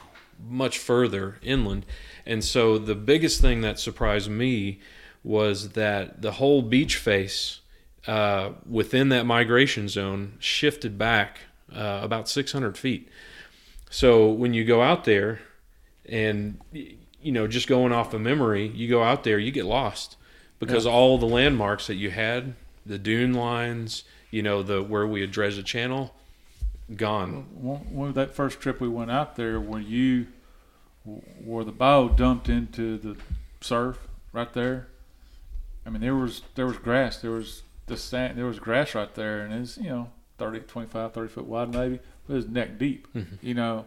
much 0.48 0.78
further 0.78 1.38
inland. 1.42 1.86
And 2.26 2.44
so 2.44 2.78
the 2.78 2.96
biggest 2.96 3.42
thing 3.42 3.60
that 3.62 3.78
surprised 3.78 4.30
me 4.30 4.80
was 5.22 5.72
that 5.72 6.22
the 6.22 6.34
whole 6.34 6.62
beach 6.62 6.96
face 6.96 7.60
uh, 8.08 8.52
within 8.70 9.10
that 9.10 9.26
migration 9.26 9.90
zone 9.90 10.38
shifted 10.40 10.98
back 10.98 11.40
uh, 11.76 12.00
about 12.02 12.30
600 12.30 12.78
feet 12.78 13.10
so 13.90 14.30
when 14.30 14.54
you 14.54 14.64
go 14.64 14.82
out 14.82 15.04
there 15.04 15.40
and 16.08 16.60
you 16.72 17.32
know 17.32 17.48
just 17.48 17.68
going 17.68 17.92
off 17.92 18.14
of 18.14 18.22
memory 18.22 18.68
you 18.68 18.88
go 18.88 19.04
out 19.04 19.24
there 19.24 19.38
you 19.38 19.52
get 19.52 19.66
lost 19.66 20.16
because 20.60 20.86
all 20.86 21.18
the 21.18 21.26
landmarks 21.26 21.88
that 21.88 21.96
you 21.96 22.10
had 22.10 22.54
the 22.86 22.98
dune 22.98 23.34
lines 23.34 24.04
you 24.32 24.42
know 24.42 24.64
the 24.64 24.82
where 24.82 25.08
we 25.08 25.22
had 25.22 25.32
dredged 25.32 25.58
the 25.58 25.64
channel 25.64 26.14
gone 26.96 27.46
One, 27.62 27.80
one 27.94 28.14
that 28.14 28.34
first 28.34 28.60
trip 28.60 28.82
we 28.82 28.88
went 28.88 29.12
out 29.12 29.36
there, 29.36 29.60
where 29.60 29.82
you, 29.82 30.28
where 31.04 31.64
the 31.64 31.72
bow 31.72 32.08
dumped 32.08 32.50
into 32.50 32.98
the 32.98 33.16
surf 33.62 34.08
right 34.34 34.52
there. 34.54 34.88
I 35.86 35.90
mean, 35.90 36.02
there 36.02 36.16
was 36.16 36.42
there 36.56 36.66
was 36.66 36.78
grass, 36.78 37.18
there 37.18 37.32
was 37.32 37.64
the 37.88 37.98
sand, 37.98 38.38
there 38.38 38.46
was 38.46 38.60
grass 38.60 38.96
right 38.96 39.14
there, 39.16 39.42
and 39.42 39.54
it's 39.54 39.78
you 39.78 39.90
know 39.90 40.10
30, 40.38 40.62
25, 40.62 41.14
30 41.14 41.30
foot 41.30 41.46
wide 41.46 41.74
maybe, 41.74 42.00
it 42.30 42.34
was 42.34 42.48
neck 42.48 42.78
deep. 42.78 43.08
You 43.42 43.54
know, 43.56 43.86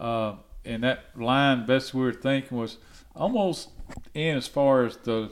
uh, 0.00 0.34
and 0.64 0.84
that 0.84 1.04
line, 1.16 1.66
best 1.66 1.92
we 1.92 2.02
were 2.02 2.12
thinking 2.12 2.56
was 2.56 2.78
almost 3.14 3.70
in 4.14 4.36
as 4.36 4.46
far 4.46 4.84
as 4.84 4.96
the 4.98 5.30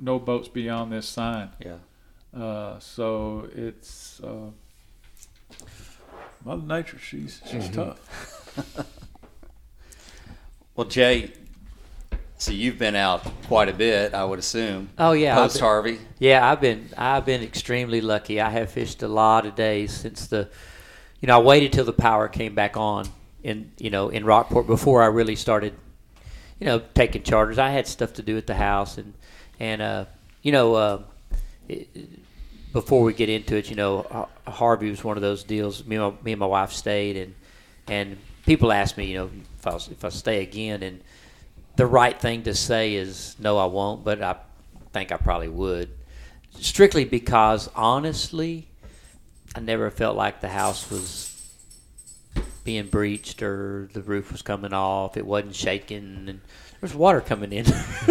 no 0.00 0.18
boats 0.18 0.48
beyond 0.48 0.92
this 0.92 1.06
sign. 1.06 1.50
Yeah. 1.64 2.38
Uh, 2.38 2.78
so 2.78 3.48
it's 3.54 4.20
uh, 4.20 4.50
Mother 6.44 6.62
Nature. 6.66 6.98
She's 6.98 7.42
she's 7.50 7.68
tough. 7.68 8.86
Well, 10.78 10.86
Jay, 10.86 11.32
so 12.36 12.52
you've 12.52 12.78
been 12.78 12.94
out 12.94 13.24
quite 13.48 13.68
a 13.68 13.72
bit, 13.72 14.14
I 14.14 14.24
would 14.24 14.38
assume. 14.38 14.90
Oh, 14.96 15.10
yeah, 15.10 15.36
I've 15.36 15.48
Post 15.48 15.58
Harvey. 15.58 15.98
Yeah, 16.20 16.48
I've 16.48 16.60
been 16.60 16.88
I've 16.96 17.26
been 17.26 17.42
extremely 17.42 18.00
lucky. 18.00 18.40
I 18.40 18.48
have 18.50 18.70
fished 18.70 19.02
a 19.02 19.08
lot 19.08 19.44
of 19.44 19.56
days 19.56 19.92
since 19.92 20.28
the, 20.28 20.48
you 21.20 21.26
know, 21.26 21.40
I 21.40 21.42
waited 21.42 21.72
till 21.72 21.84
the 21.84 21.92
power 21.92 22.28
came 22.28 22.54
back 22.54 22.76
on 22.76 23.08
in 23.42 23.70
you 23.78 23.90
know 23.90 24.08
in 24.08 24.24
Rockport 24.24 24.66
before 24.66 25.02
I 25.02 25.06
really 25.06 25.36
started, 25.36 25.74
you 26.58 26.66
know, 26.66 26.80
taking 26.94 27.22
charters. 27.22 27.58
I 27.58 27.70
had 27.70 27.86
stuff 27.86 28.14
to 28.14 28.22
do 28.22 28.36
at 28.36 28.46
the 28.46 28.54
house 28.54 28.98
and 28.98 29.14
and 29.60 29.82
uh, 29.82 30.04
you 30.42 30.52
know, 30.52 30.74
uh, 30.74 31.02
it, 31.68 31.88
before 32.72 33.02
we 33.02 33.12
get 33.12 33.28
into 33.28 33.56
it, 33.56 33.70
you 33.70 33.76
know, 33.76 34.28
Harvey 34.46 34.90
was 34.90 35.02
one 35.02 35.16
of 35.16 35.22
those 35.22 35.42
deals. 35.42 35.84
Me 35.84 35.96
and 35.96 36.04
my, 36.04 36.22
me 36.22 36.32
and 36.32 36.40
my 36.40 36.46
wife 36.46 36.72
stayed 36.72 37.16
and 37.16 37.34
and 37.88 38.18
people 38.46 38.72
ask 38.72 38.96
me, 38.96 39.06
you 39.06 39.18
know, 39.18 39.30
if 39.58 39.66
I 39.66 39.74
if 39.74 40.04
I 40.04 40.08
stay 40.10 40.42
again 40.42 40.82
and 40.82 41.00
the 41.76 41.86
right 41.86 42.18
thing 42.18 42.42
to 42.44 42.54
say 42.54 42.94
is 42.94 43.36
no, 43.38 43.58
I 43.58 43.66
won't, 43.66 44.04
but 44.04 44.22
I 44.22 44.36
think 44.92 45.12
I 45.12 45.16
probably 45.16 45.48
would. 45.48 45.90
Strictly 46.60 47.04
because 47.04 47.68
honestly, 47.74 48.67
I 49.54 49.60
never 49.60 49.90
felt 49.90 50.16
like 50.16 50.40
the 50.40 50.48
house 50.48 50.90
was 50.90 51.34
being 52.64 52.86
breached 52.86 53.42
or 53.42 53.88
the 53.92 54.02
roof 54.02 54.30
was 54.30 54.42
coming 54.42 54.72
off. 54.72 55.16
It 55.16 55.26
wasn't 55.26 55.54
shaking 55.54 56.26
and 56.28 56.40
there 56.80 56.82
was 56.82 56.94
water 56.94 57.20
coming 57.20 57.52
in. 57.52 57.64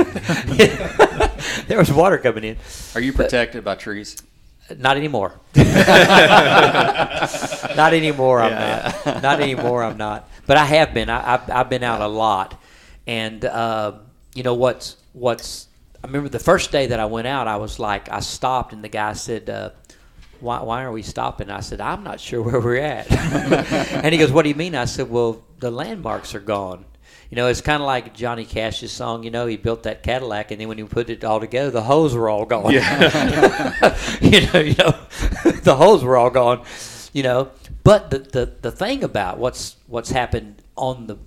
there 1.67 1.77
was 1.77 1.91
water 1.91 2.17
coming 2.17 2.43
in. 2.43 2.57
Are 2.95 3.01
you 3.01 3.13
protected 3.13 3.63
by 3.63 3.75
trees? 3.75 4.17
Not 4.75 4.97
anymore. 4.97 5.39
not 5.55 5.67
anymore. 7.93 8.41
I'm 8.41 8.53
not. 8.53 9.23
Not 9.23 9.41
anymore. 9.41 9.83
I'm 9.83 9.97
not. 9.97 10.29
But 10.45 10.57
I 10.57 10.65
have 10.65 10.93
been. 10.93 11.09
I, 11.09 11.35
I've, 11.35 11.49
I've 11.49 11.69
been 11.69 11.83
out 11.83 12.01
a 12.01 12.07
lot, 12.07 12.61
and 13.05 13.45
uh, 13.45 13.93
you 14.35 14.43
know 14.43 14.55
what's 14.55 14.97
what's. 15.13 15.67
I 16.03 16.07
remember 16.07 16.27
the 16.29 16.39
first 16.39 16.71
day 16.71 16.87
that 16.87 16.99
I 16.99 17.05
went 17.05 17.27
out. 17.27 17.47
I 17.47 17.57
was 17.57 17.79
like, 17.79 18.11
I 18.11 18.19
stopped, 18.19 18.73
and 18.73 18.83
the 18.83 18.89
guy 18.89 19.13
said, 19.13 19.49
uh, 19.49 19.69
"Why 20.41 20.61
why 20.61 20.83
are 20.83 20.91
we 20.91 21.01
stopping?" 21.01 21.49
I 21.49 21.61
said, 21.61 21.81
"I'm 21.81 22.03
not 22.03 22.19
sure 22.19 22.41
where 22.41 22.59
we're 22.59 22.81
at." 22.81 23.11
and 23.11 24.13
he 24.13 24.17
goes, 24.17 24.31
"What 24.31 24.43
do 24.43 24.49
you 24.49 24.55
mean?" 24.55 24.75
I 24.75 24.85
said, 24.85 25.09
"Well, 25.09 25.43
the 25.59 25.71
landmarks 25.71 26.35
are 26.35 26.39
gone." 26.39 26.85
You 27.29 27.35
know, 27.35 27.47
it's 27.47 27.59
kind 27.59 27.81
of 27.81 27.87
like 27.87 28.13
Johnny 28.13 28.45
Cash's 28.45 28.91
song. 28.91 29.23
You 29.23 29.31
know, 29.31 29.47
he 29.47 29.57
built 29.57 29.83
that 29.83 30.01
Cadillac, 30.01 30.51
and 30.51 30.61
then 30.61 30.69
when 30.69 30.77
he 30.77 30.83
put 30.85 31.09
it 31.09 31.25
all 31.25 31.41
together, 31.41 31.71
the 31.71 31.83
holes 31.83 32.15
were 32.15 32.29
all 32.29 32.45
gone. 32.45 32.71
Yeah. 32.71 33.97
you 34.21 34.47
know, 34.47 34.59
you 34.59 34.75
know, 34.75 34.91
the 35.63 35.75
holes 35.75 36.03
were 36.03 36.15
all 36.15 36.29
gone. 36.29 36.63
You 37.11 37.23
know, 37.23 37.51
but 37.83 38.11
the, 38.11 38.19
the 38.19 38.53
the 38.61 38.71
thing 38.71 39.03
about 39.03 39.39
what's 39.39 39.75
what's 39.87 40.09
happened 40.09 40.61
on 40.77 41.07
the 41.07 41.17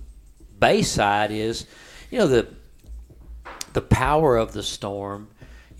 bay 0.59 0.81
side 0.81 1.31
is, 1.31 1.67
you 2.09 2.17
know, 2.17 2.27
the 2.27 2.47
the 3.73 3.81
power 3.81 4.37
of 4.37 4.53
the 4.53 4.63
storm, 4.63 5.27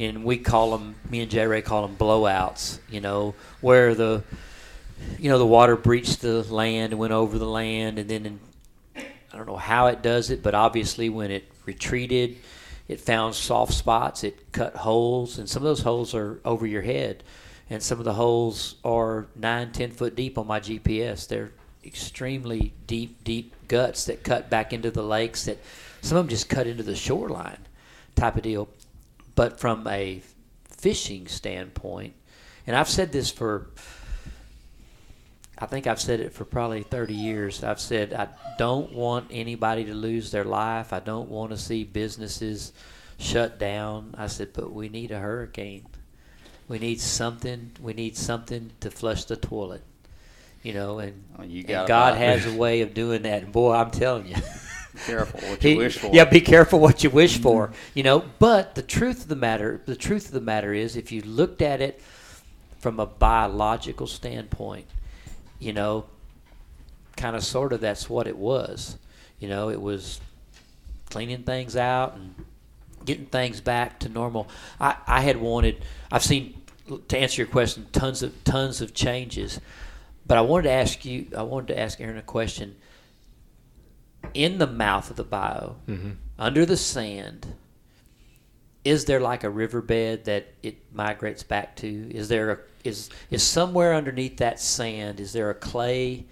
and 0.02 0.24
we 0.24 0.38
call 0.38 0.72
them. 0.72 0.96
Me 1.10 1.22
and 1.22 1.32
J. 1.32 1.46
Ray 1.46 1.62
call 1.62 1.88
them 1.88 1.96
blowouts. 1.96 2.80
You 2.90 3.02
know, 3.02 3.36
where 3.62 3.96
the 3.96 4.24
you 5.20 5.30
know 5.30 5.38
the 5.38 5.46
water 5.46 5.76
breached 5.76 6.22
the 6.22 6.44
land 6.44 6.92
and 6.94 7.00
went 7.00 7.14
over 7.14 7.38
the 7.38 7.48
land, 7.48 8.00
and 8.00 8.10
then 8.10 8.26
in 8.26 8.40
I 9.34 9.38
don't 9.38 9.48
know 9.48 9.56
how 9.56 9.88
it 9.88 10.02
does 10.02 10.30
it, 10.30 10.44
but 10.44 10.54
obviously 10.54 11.08
when 11.10 11.32
it 11.32 11.50
retreated, 11.66 12.38
it 12.88 13.00
found 13.00 13.36
soft 13.36 13.74
spots. 13.74 14.24
It 14.24 14.52
cut 14.52 14.76
holes, 14.76 15.38
and 15.38 15.48
some 15.48 15.62
of 15.62 15.68
those 15.68 15.82
holes 15.82 16.14
are 16.14 16.42
over 16.44 16.68
your 16.68 16.82
head, 16.82 17.24
and 17.70 17.82
some 17.82 18.00
of 18.00 18.06
the 18.06 18.14
holes 18.14 18.76
are 18.84 19.28
nine, 19.36 19.72
ten 19.72 19.92
foot 19.92 20.16
deep 20.16 20.38
on 20.38 20.48
my 20.48 20.60
GPS. 20.60 21.28
They're 21.28 21.52
extremely 21.86 22.74
deep, 22.88 23.24
deep 23.24 23.54
guts 23.68 24.06
that 24.06 24.24
cut 24.24 24.50
back 24.50 24.74
into 24.74 24.92
the 24.92 25.04
lakes 25.04 25.46
that 25.46 25.58
Some 26.02 26.18
of 26.18 26.26
them 26.26 26.30
just 26.30 26.50
cut 26.50 26.68
into 26.68 26.84
the 26.84 26.96
shoreline, 26.96 27.60
type 28.16 28.36
of 28.36 28.44
deal. 28.44 28.68
But 29.36 29.60
from 29.60 29.88
a 29.88 30.22
fishing 30.70 31.28
standpoint, 31.28 32.14
and 32.68 32.76
I've 32.76 32.90
said 32.90 33.12
this 33.12 33.32
for, 33.32 33.68
I 35.58 35.66
think 35.66 35.88
I've 35.88 36.02
said 36.02 36.20
it 36.20 36.34
for 36.34 36.46
probably 36.46 36.84
30 36.84 37.14
years. 37.14 37.64
I've 37.64 37.80
said 37.80 38.14
I 38.14 38.28
don't 38.58 38.94
want 38.94 39.28
anybody 39.32 39.86
to 39.86 39.94
lose 39.94 40.32
their 40.32 40.44
life. 40.44 40.94
I 40.94 41.00
don't 41.00 41.30
want 41.30 41.52
to 41.52 41.58
see 41.58 41.84
businesses 41.84 42.74
shut 43.18 43.60
down. 43.60 44.16
I 44.18 44.28
said, 44.28 44.54
but 44.54 44.72
we 44.74 44.90
need 44.90 45.12
a 45.12 45.20
hurricane. 45.20 45.86
We 46.68 46.80
need 46.80 47.02
something. 47.02 47.72
We 47.82 47.94
need 47.94 48.18
something 48.18 48.72
to 48.80 48.92
flush 48.92 49.26
the 49.26 49.36
toilet. 49.36 49.84
You 50.64 50.74
know, 50.74 51.00
and, 51.00 51.24
Oh, 51.38 51.44
you 51.44 51.66
and 51.68 51.88
God 51.88 52.18
has 52.18 52.46
a 52.46 52.56
way 52.56 52.82
of 52.82 52.94
doing 52.94 53.24
that. 53.24 53.44
And 53.44 53.52
boy, 53.52 53.74
I'm 53.74 53.92
telling 53.92 54.28
you. 54.28 54.36
Be 54.94 55.00
careful 55.00 55.40
what 55.50 55.64
you 55.64 55.70
He- 55.70 55.78
wish 55.78 55.98
for. 55.98 56.10
Yeah, 56.14 56.26
be 56.26 56.42
careful 56.42 56.80
what 56.80 57.04
you 57.04 57.10
wish 57.10 57.40
for. 57.40 57.72
You 57.94 58.04
know, 58.04 58.26
but 58.40 58.76
the 58.76 58.82
truth 58.82 59.24
of 59.24 59.28
the 59.28 59.36
matter, 59.36 59.82
the 59.86 59.96
truth 59.96 60.28
of 60.28 60.32
the 60.32 60.42
matter 60.42 60.74
is, 60.74 60.96
if 60.96 61.12
you 61.12 61.22
looked 61.22 61.62
at 61.62 61.82
it 61.82 62.02
from 62.80 63.00
a 63.00 63.06
biological 63.06 64.08
standpoint, 64.08 64.88
you 65.60 65.72
know, 65.74 66.06
kind 67.16 67.36
of 67.36 67.44
sort 67.44 67.74
of 67.74 67.82
that's 67.82 68.10
what 68.10 68.28
it 68.28 68.38
was. 68.38 68.98
You 69.40 69.48
know, 69.50 69.70
it 69.70 69.82
was 69.82 70.20
cleaning 71.10 71.44
things 71.44 71.76
out 71.76 72.16
and 72.16 72.36
getting 73.06 73.26
things 73.26 73.62
back 73.62 74.00
to 74.00 74.10
normal. 74.10 74.48
I, 74.80 74.96
I 75.08 75.22
had 75.22 75.38
wanted. 75.38 75.84
I've 76.12 76.24
seen 76.24 76.62
to 77.08 77.18
answer 77.18 77.42
your 77.42 77.48
question 77.48 77.88
tons 77.92 78.24
of 78.24 78.44
tons 78.44 78.82
of 78.82 78.94
changes, 78.94 79.60
but 80.26 80.38
I 80.38 80.42
wanted 80.42 80.64
to 80.64 80.72
ask 80.72 81.06
you. 81.06 81.28
I 81.38 81.44
wanted 81.44 81.68
to 81.70 81.80
ask 81.80 82.00
Aaron 82.02 82.18
a 82.18 82.22
question. 82.22 82.76
In 84.34 84.60
the 84.60 84.68
mouth 84.68 85.10
of 85.10 85.16
the 85.16 85.24
bayou, 85.24 85.74
mm-hmm. 85.88 86.12
under 86.40 86.66
the 86.66 86.78
sand, 86.78 87.48
is 88.84 89.06
there 89.06 89.20
like 89.20 89.44
a 89.44 89.50
riverbed 89.50 90.26
that 90.26 90.54
it 90.64 90.78
migrates 90.94 91.44
back 91.44 91.76
to? 91.78 92.12
Is 92.16 92.30
there 92.30 92.52
a 92.52 92.58
is 92.84 93.10
is 93.30 93.44
somewhere 93.44 93.94
underneath 93.94 94.38
that 94.38 94.60
sand? 94.60 95.20
Is 95.20 95.34
there 95.34 95.50
a 95.50 95.56
clay 95.56 96.26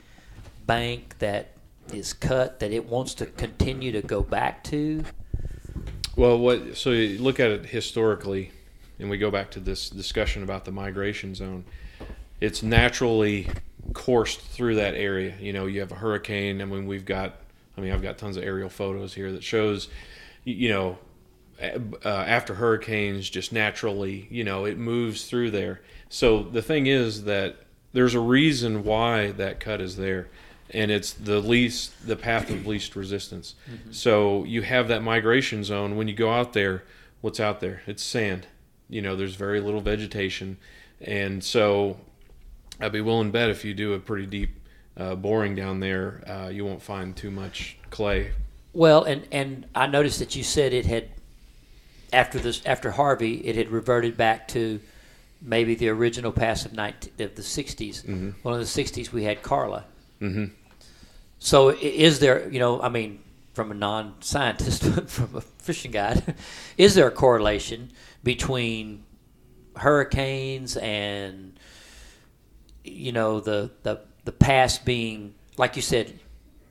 bank 0.65 1.15
that 1.19 1.51
is 1.93 2.13
cut 2.13 2.59
that 2.59 2.71
it 2.71 2.87
wants 2.87 3.13
to 3.15 3.25
continue 3.25 3.91
to 3.91 4.01
go 4.01 4.21
back 4.21 4.63
to? 4.65 5.03
Well, 6.15 6.37
what 6.39 6.77
so 6.77 6.91
you 6.91 7.19
look 7.19 7.39
at 7.39 7.51
it 7.51 7.65
historically, 7.65 8.51
and 8.99 9.09
we 9.09 9.17
go 9.17 9.31
back 9.31 9.51
to 9.51 9.59
this 9.59 9.89
discussion 9.89 10.43
about 10.43 10.65
the 10.65 10.71
migration 10.71 11.35
zone. 11.35 11.65
It's 12.41 12.63
naturally 12.63 13.47
coursed 13.93 14.39
through 14.39 14.75
that 14.75 14.95
area. 14.95 15.35
You 15.39 15.53
know, 15.53 15.65
you 15.65 15.81
have 15.81 15.91
a 15.91 15.95
hurricane. 15.95 16.61
I 16.61 16.65
mean, 16.65 16.87
we've 16.87 17.05
got. 17.05 17.38
I 17.80 17.82
mean, 17.82 17.93
I've 17.93 18.01
got 18.01 18.17
tons 18.17 18.36
of 18.36 18.43
aerial 18.43 18.69
photos 18.69 19.13
here 19.13 19.32
that 19.32 19.43
shows, 19.43 19.88
you 20.43 20.69
know, 20.69 20.97
uh, 21.61 22.09
after 22.09 22.55
hurricanes, 22.55 23.30
just 23.30 23.53
naturally, 23.53 24.27
you 24.30 24.43
know, 24.43 24.65
it 24.65 24.77
moves 24.77 25.25
through 25.25 25.51
there. 25.51 25.82
So 26.09 26.43
the 26.43 26.61
thing 26.61 26.88
is 26.88 27.23
that 27.23 27.55
there's 27.93 28.15
a 28.15 28.19
reason 28.19 28.84
why 28.84 29.32
that 29.32 29.61
cut 29.61 29.80
is 29.80 29.95
there, 29.95 30.27
and 30.71 30.91
it's 30.91 31.13
the 31.13 31.39
least, 31.39 32.05
the 32.05 32.17
path 32.17 32.49
of 32.49 32.67
least 32.67 32.95
resistance. 32.97 33.55
So 33.91 34.43
you 34.43 34.61
have 34.61 34.89
that 34.89 35.01
migration 35.01 35.63
zone. 35.63 35.95
When 35.95 36.07
you 36.07 36.13
go 36.13 36.32
out 36.32 36.53
there, 36.53 36.84
what's 37.21 37.39
out 37.39 37.61
there? 37.61 37.82
It's 37.88 38.03
sand. 38.03 38.47
You 38.89 39.01
know, 39.01 39.15
there's 39.15 39.36
very 39.36 39.61
little 39.61 39.82
vegetation, 39.82 40.57
and 40.99 41.43
so 41.43 41.97
I'd 42.80 42.91
be 42.91 43.01
willing 43.01 43.27
to 43.27 43.34
bet 43.34 43.49
if 43.49 43.63
you 43.63 43.73
do 43.73 43.93
a 43.93 43.99
pretty 43.99 44.25
deep 44.25 44.59
uh, 45.00 45.16
boring 45.16 45.56
down 45.56 45.80
there, 45.80 46.24
uh, 46.28 46.50
you 46.50 46.66
won't 46.66 46.82
find 46.82 47.16
too 47.16 47.32
much 47.32 47.78
clay. 47.89 48.32
Well, 48.74 49.04
and 49.04 49.28
and 49.32 49.66
I 49.74 49.88
noticed 49.88 50.20
that 50.20 50.36
you 50.36 50.43
said 50.43 50.74
it 50.74 50.86
had 50.86 51.10
after 52.14 52.39
this 52.39 52.62
after 52.66 52.91
Harvey, 52.91 53.36
it 53.45 53.56
had 53.56 53.70
reverted 53.70 54.18
back 54.18 54.47
to 54.50 54.80
maybe 55.41 55.76
the 55.76 55.89
original 55.89 56.32
pass 56.32 56.66
of 56.66 56.74
19, 56.74 57.14
of 57.20 57.36
the 57.36 57.41
60s. 57.41 58.34
Well, 58.43 58.56
in 58.56 58.60
the 58.60 58.66
60s, 58.66 59.12
we 59.12 59.24
had 59.24 59.41
Carla. 59.41 59.86
hmm 60.20 60.45
So 61.39 61.70
is 61.70 62.20
there, 62.20 62.50
you 62.50 62.60
know, 62.60 62.82
I 62.82 62.89
mean, 62.89 63.20
from 63.54 63.72
a 63.72 63.74
non-scientist, 63.74 64.84
from 65.08 65.36
a 65.36 65.41
fishing 65.41 65.91
guide, 65.91 66.36
is 66.78 66.95
there 66.95 67.08
a 67.08 67.12
correlation 67.12 67.91
between 68.24 69.04
hurricanes 69.78 70.76
and, 70.78 71.58
you 72.84 73.12
know, 73.12 73.39
the 73.39 73.72
the 73.84 74.02
the 74.30 74.34
pass 74.34 74.77
being, 74.77 75.34
like 75.57 75.75
you 75.75 75.82
said, 75.82 76.19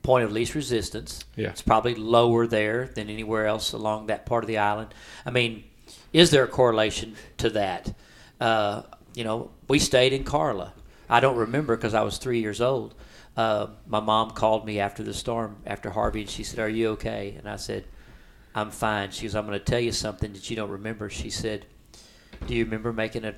point 0.01 0.23
of 0.23 0.31
least 0.31 0.55
resistance? 0.55 1.25
Yeah. 1.35 1.49
It's 1.49 1.61
probably 1.61 1.93
lower 1.93 2.47
there 2.47 2.87
than 2.87 3.09
anywhere 3.09 3.47
else 3.47 3.73
along 3.73 4.07
that 4.07 4.25
part 4.25 4.45
of 4.45 4.47
the 4.47 4.59
island. 4.59 4.93
I 5.25 5.31
mean, 5.31 5.65
is 6.13 6.31
there 6.31 6.45
a 6.45 6.47
correlation 6.47 7.17
to 7.39 7.49
that? 7.49 7.93
Uh, 8.39 8.83
you 9.13 9.25
know, 9.25 9.51
we 9.67 9.77
stayed 9.77 10.13
in 10.13 10.23
Carla. 10.23 10.71
I 11.09 11.19
don't 11.19 11.35
remember 11.35 11.75
because 11.75 11.93
I 11.93 12.01
was 12.03 12.17
three 12.17 12.39
years 12.39 12.61
old. 12.61 12.95
Uh, 13.35 13.67
my 13.85 13.99
mom 13.99 14.31
called 14.31 14.65
me 14.65 14.79
after 14.79 15.03
the 15.03 15.13
storm, 15.13 15.57
after 15.65 15.89
Harvey, 15.89 16.21
and 16.21 16.29
she 16.29 16.43
said, 16.43 16.59
"Are 16.59 16.69
you 16.69 16.91
okay?" 16.91 17.35
And 17.37 17.49
I 17.49 17.57
said, 17.57 17.83
"I'm 18.55 18.71
fine." 18.71 19.11
She 19.11 19.23
goes, 19.23 19.35
"I'm 19.35 19.45
going 19.45 19.59
to 19.59 19.65
tell 19.65 19.81
you 19.81 19.91
something 19.91 20.31
that 20.31 20.49
you 20.49 20.55
don't 20.55 20.71
remember." 20.71 21.09
She 21.09 21.29
said, 21.29 21.65
"Do 22.47 22.55
you 22.55 22.63
remember 22.63 22.93
making 22.93 23.25
a? 23.25 23.33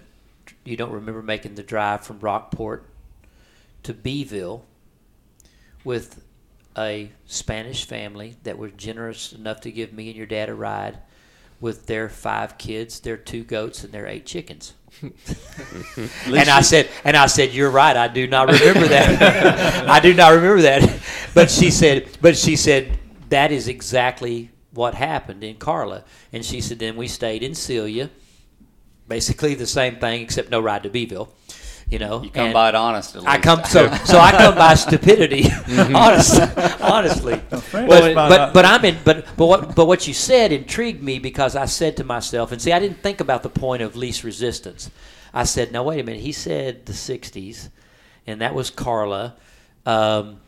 You 0.64 0.78
don't 0.78 0.92
remember 0.92 1.24
making 1.24 1.56
the 1.56 1.64
drive 1.64 2.06
from 2.06 2.20
Rockport 2.20 2.86
to 3.84 3.94
Beeville 3.94 4.66
with 5.84 6.24
a 6.78 7.12
Spanish 7.26 7.86
family 7.86 8.36
that 8.44 8.58
were 8.58 8.70
generous 8.70 9.34
enough 9.34 9.62
to 9.62 9.72
give 9.72 9.92
me 9.94 10.08
and 10.08 10.16
your 10.16 10.26
dad 10.26 10.50
a 10.50 10.54
ride 10.54 11.00
with 11.60 11.86
their 11.86 12.10
five 12.10 12.58
kids, 12.58 13.00
their 13.02 13.18
two 13.18 13.44
goats, 13.44 13.84
and 13.84 13.94
their 13.94 14.08
eight 14.08 14.26
chickens. 14.26 14.74
and 15.02 16.50
I 16.50 16.62
said, 16.62 16.90
and 17.06 17.16
I 17.16 17.28
said, 17.28 17.54
you're 17.54 17.70
right. 17.70 17.96
I 17.96 18.08
do 18.08 18.28
not 18.28 18.50
remember 18.50 18.88
that. 18.88 19.88
I 19.90 20.00
do 20.00 20.14
not 20.14 20.30
remember 20.30 20.62
that. 20.64 21.00
But 21.34 21.50
she 21.50 21.72
said, 21.72 22.10
but 22.20 22.36
she 22.36 22.58
said 22.58 23.00
that 23.30 23.54
is 23.54 23.70
exactly 23.70 24.50
what 24.74 24.96
happened 24.96 25.46
in 25.46 25.56
Carla. 25.56 26.04
And 26.34 26.44
she 26.44 26.60
said, 26.60 26.80
then 26.80 26.98
we 26.98 27.08
stayed 27.08 27.42
in 27.42 27.56
Celia, 27.56 28.10
basically 29.08 29.56
the 29.56 29.66
same 29.66 29.96
thing 29.96 30.24
except 30.24 30.50
no 30.50 30.60
ride 30.60 30.84
to 30.84 30.90
Beeville. 30.90 31.30
You 31.90 32.00
know, 32.00 32.24
You 32.24 32.30
come 32.30 32.46
and- 32.46 32.54
by 32.54 32.70
it 32.70 32.76
honest 32.76 33.16
at 33.18 33.28
I 33.28 33.38
come 33.40 33.64
so 33.66 33.92
so 34.06 34.18
I 34.18 34.32
come 34.32 34.56
by 34.56 34.74
stupidity, 34.86 35.44
honest, 35.94 36.40
honestly. 36.82 37.38
French 37.38 37.90
But, 37.90 38.16
but 38.16 38.54
but 38.54 38.66
I'm 38.66 38.86
in 38.86 38.98
but 39.04 39.26
but 39.36 39.46
what 39.46 39.76
but 39.76 39.86
what 39.88 40.08
you 40.08 40.14
said 40.14 40.52
intrigued 40.52 41.04
me 41.04 41.20
because 41.20 41.56
I 41.56 41.66
said 41.66 41.98
to 41.98 42.04
myself 42.04 42.52
and 42.52 42.62
see 42.62 42.72
I 42.72 42.80
didn't 42.80 43.02
think 43.04 43.20
about 43.20 43.44
the 43.44 43.50
point 43.50 43.82
of 43.82 43.96
least 43.96 44.24
resistance. 44.24 44.90
I 45.34 45.44
said 45.44 45.72
now 45.72 45.84
wait 45.84 46.00
a 46.00 46.04
minute 46.04 46.22
he 46.22 46.32
said 46.32 46.86
the 46.86 46.94
'60s, 46.94 47.70
and 48.26 48.40
that 48.42 48.54
was 48.56 48.70
Carla. 48.70 49.36
Um, 49.86 50.40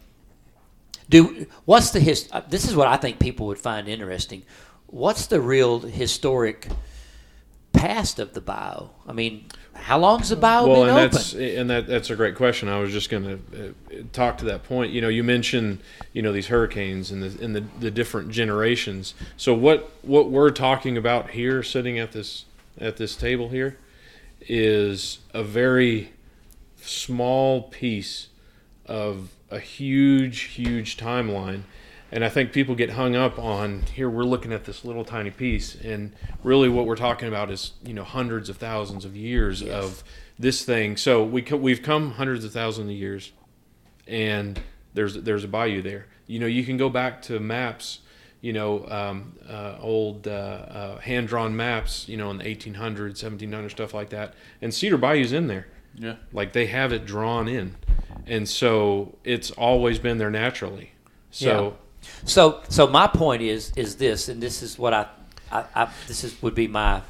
do 1.09 1.47
what's 1.65 1.91
the 1.91 1.99
his? 1.99 2.29
uh, 2.31 2.41
This 2.47 2.65
is 2.65 2.75
what 2.75 2.87
I 2.87 2.95
think 2.97 3.19
people 3.19 3.47
would 3.47 3.59
find 3.59 3.87
interesting. 3.89 4.43
What's 4.87 5.25
the 5.27 5.41
real 5.41 5.79
historic 5.79 6.67
past 7.73 8.19
of 8.19 8.33
the 8.33 8.41
bayou? 8.41 8.87
I 9.07 9.11
mean, 9.13 9.45
how 9.83 9.99
long's 9.99 10.29
the 10.29 10.37
bayou 10.37 10.65
well, 10.65 10.81
been 10.81 10.89
and 10.89 10.97
open? 10.97 11.11
that's 11.11 11.33
and 11.33 11.69
that 11.69 11.87
that's 11.87 12.09
a 12.09 12.15
great 12.15 12.35
question. 12.35 12.69
I 12.69 12.79
was 12.79 12.93
just 12.93 13.09
going 13.09 13.23
to 13.23 13.69
uh, 13.69 14.03
talk 14.13 14.37
to 14.37 14.45
that 14.45 14.63
point. 14.63 14.93
You 14.93 15.01
know, 15.01 15.09
you 15.09 15.25
mentioned 15.25 15.79
you 16.13 16.21
know 16.21 16.31
these 16.31 16.47
hurricanes 16.47 17.11
and 17.11 17.21
the 17.21 17.43
and 17.43 17.53
the, 17.53 17.65
the 17.79 17.91
different 17.91 18.31
generations. 18.31 19.13
So 19.35 19.53
what 19.53 19.91
what 20.01 20.29
we're 20.29 20.51
talking 20.51 20.95
about 20.95 21.31
here, 21.31 21.61
sitting 21.63 21.99
at 21.99 22.13
this 22.13 22.45
at 22.79 22.95
this 22.95 23.17
table 23.17 23.49
here, 23.49 23.77
is 24.39 25.19
a 25.33 25.43
very 25.43 26.13
small 26.81 27.63
piece 27.63 28.27
of 28.85 29.31
a 29.51 29.59
huge 29.59 30.43
huge 30.43 30.95
timeline. 30.95 31.63
And 32.13 32.23
I 32.23 32.29
think 32.29 32.53
people 32.53 32.75
get 32.75 32.91
hung 32.91 33.15
up 33.15 33.39
on 33.39 33.81
here. 33.95 34.07
We're 34.07 34.23
looking 34.23 34.53
at 34.53 34.65
this 34.65 34.85
little 34.85 35.03
tiny 35.03 35.31
piece, 35.31 35.73
and 35.73 36.13
really, 36.43 36.69
what 36.69 36.85
we're 36.85 36.95
talking 36.95 37.27
about 37.27 37.49
is 37.49 37.71
you 37.83 37.95
know 37.95 38.03
hundreds 38.03 38.49
of 38.49 38.57
thousands 38.57 39.03
of 39.03 39.15
years 39.15 39.63
of 39.63 40.03
this 40.37 40.63
thing. 40.63 40.95
So 40.95 41.23
we 41.23 41.41
co- 41.41 41.57
we've 41.57 41.81
come 41.81 42.11
hundreds 42.11 42.45
of 42.45 42.51
thousands 42.53 42.91
of 42.91 42.95
years, 42.95 43.31
and 44.05 44.61
there's 44.93 45.15
there's 45.15 45.43
a 45.43 45.47
bayou 45.47 45.81
there. 45.81 46.05
You 46.27 46.37
know, 46.37 46.45
you 46.45 46.63
can 46.63 46.77
go 46.77 46.87
back 46.87 47.23
to 47.23 47.39
maps. 47.39 48.01
You 48.41 48.53
know, 48.53 48.87
um, 48.89 49.39
uh, 49.49 49.77
old 49.81 50.27
uh, 50.27 50.31
uh, 50.31 50.99
hand 50.99 51.29
drawn 51.29 51.55
maps. 51.55 52.07
You 52.07 52.17
know, 52.17 52.29
in 52.29 52.37
the 52.37 52.43
1800s, 52.43 53.23
1700s, 53.23 53.71
stuff 53.71 53.91
like 53.95 54.11
that. 54.11 54.35
And 54.61 54.71
Cedar 54.71 54.99
Bayou's 54.99 55.33
in 55.33 55.47
there. 55.47 55.65
Yeah. 55.95 56.17
Like 56.31 56.53
they 56.53 56.67
have 56.67 56.93
it 56.93 57.07
drawn 57.07 57.47
in, 57.47 57.75
and 58.27 58.47
so 58.47 59.17
it's 59.23 59.49
always 59.49 59.97
been 59.97 60.19
there 60.19 60.29
naturally. 60.29 60.91
So. 61.31 61.77
So, 62.25 62.61
so 62.69 62.87
my 62.87 63.07
point 63.07 63.41
is 63.41 63.71
is 63.75 63.95
this, 63.97 64.29
and 64.29 64.41
this 64.41 64.61
is 64.61 64.77
what 64.77 64.93
I, 64.93 65.07
I, 65.51 65.65
I 65.75 65.91
this 66.07 66.23
is 66.23 66.41
would 66.41 66.55
be 66.55 66.67
my 66.67 67.01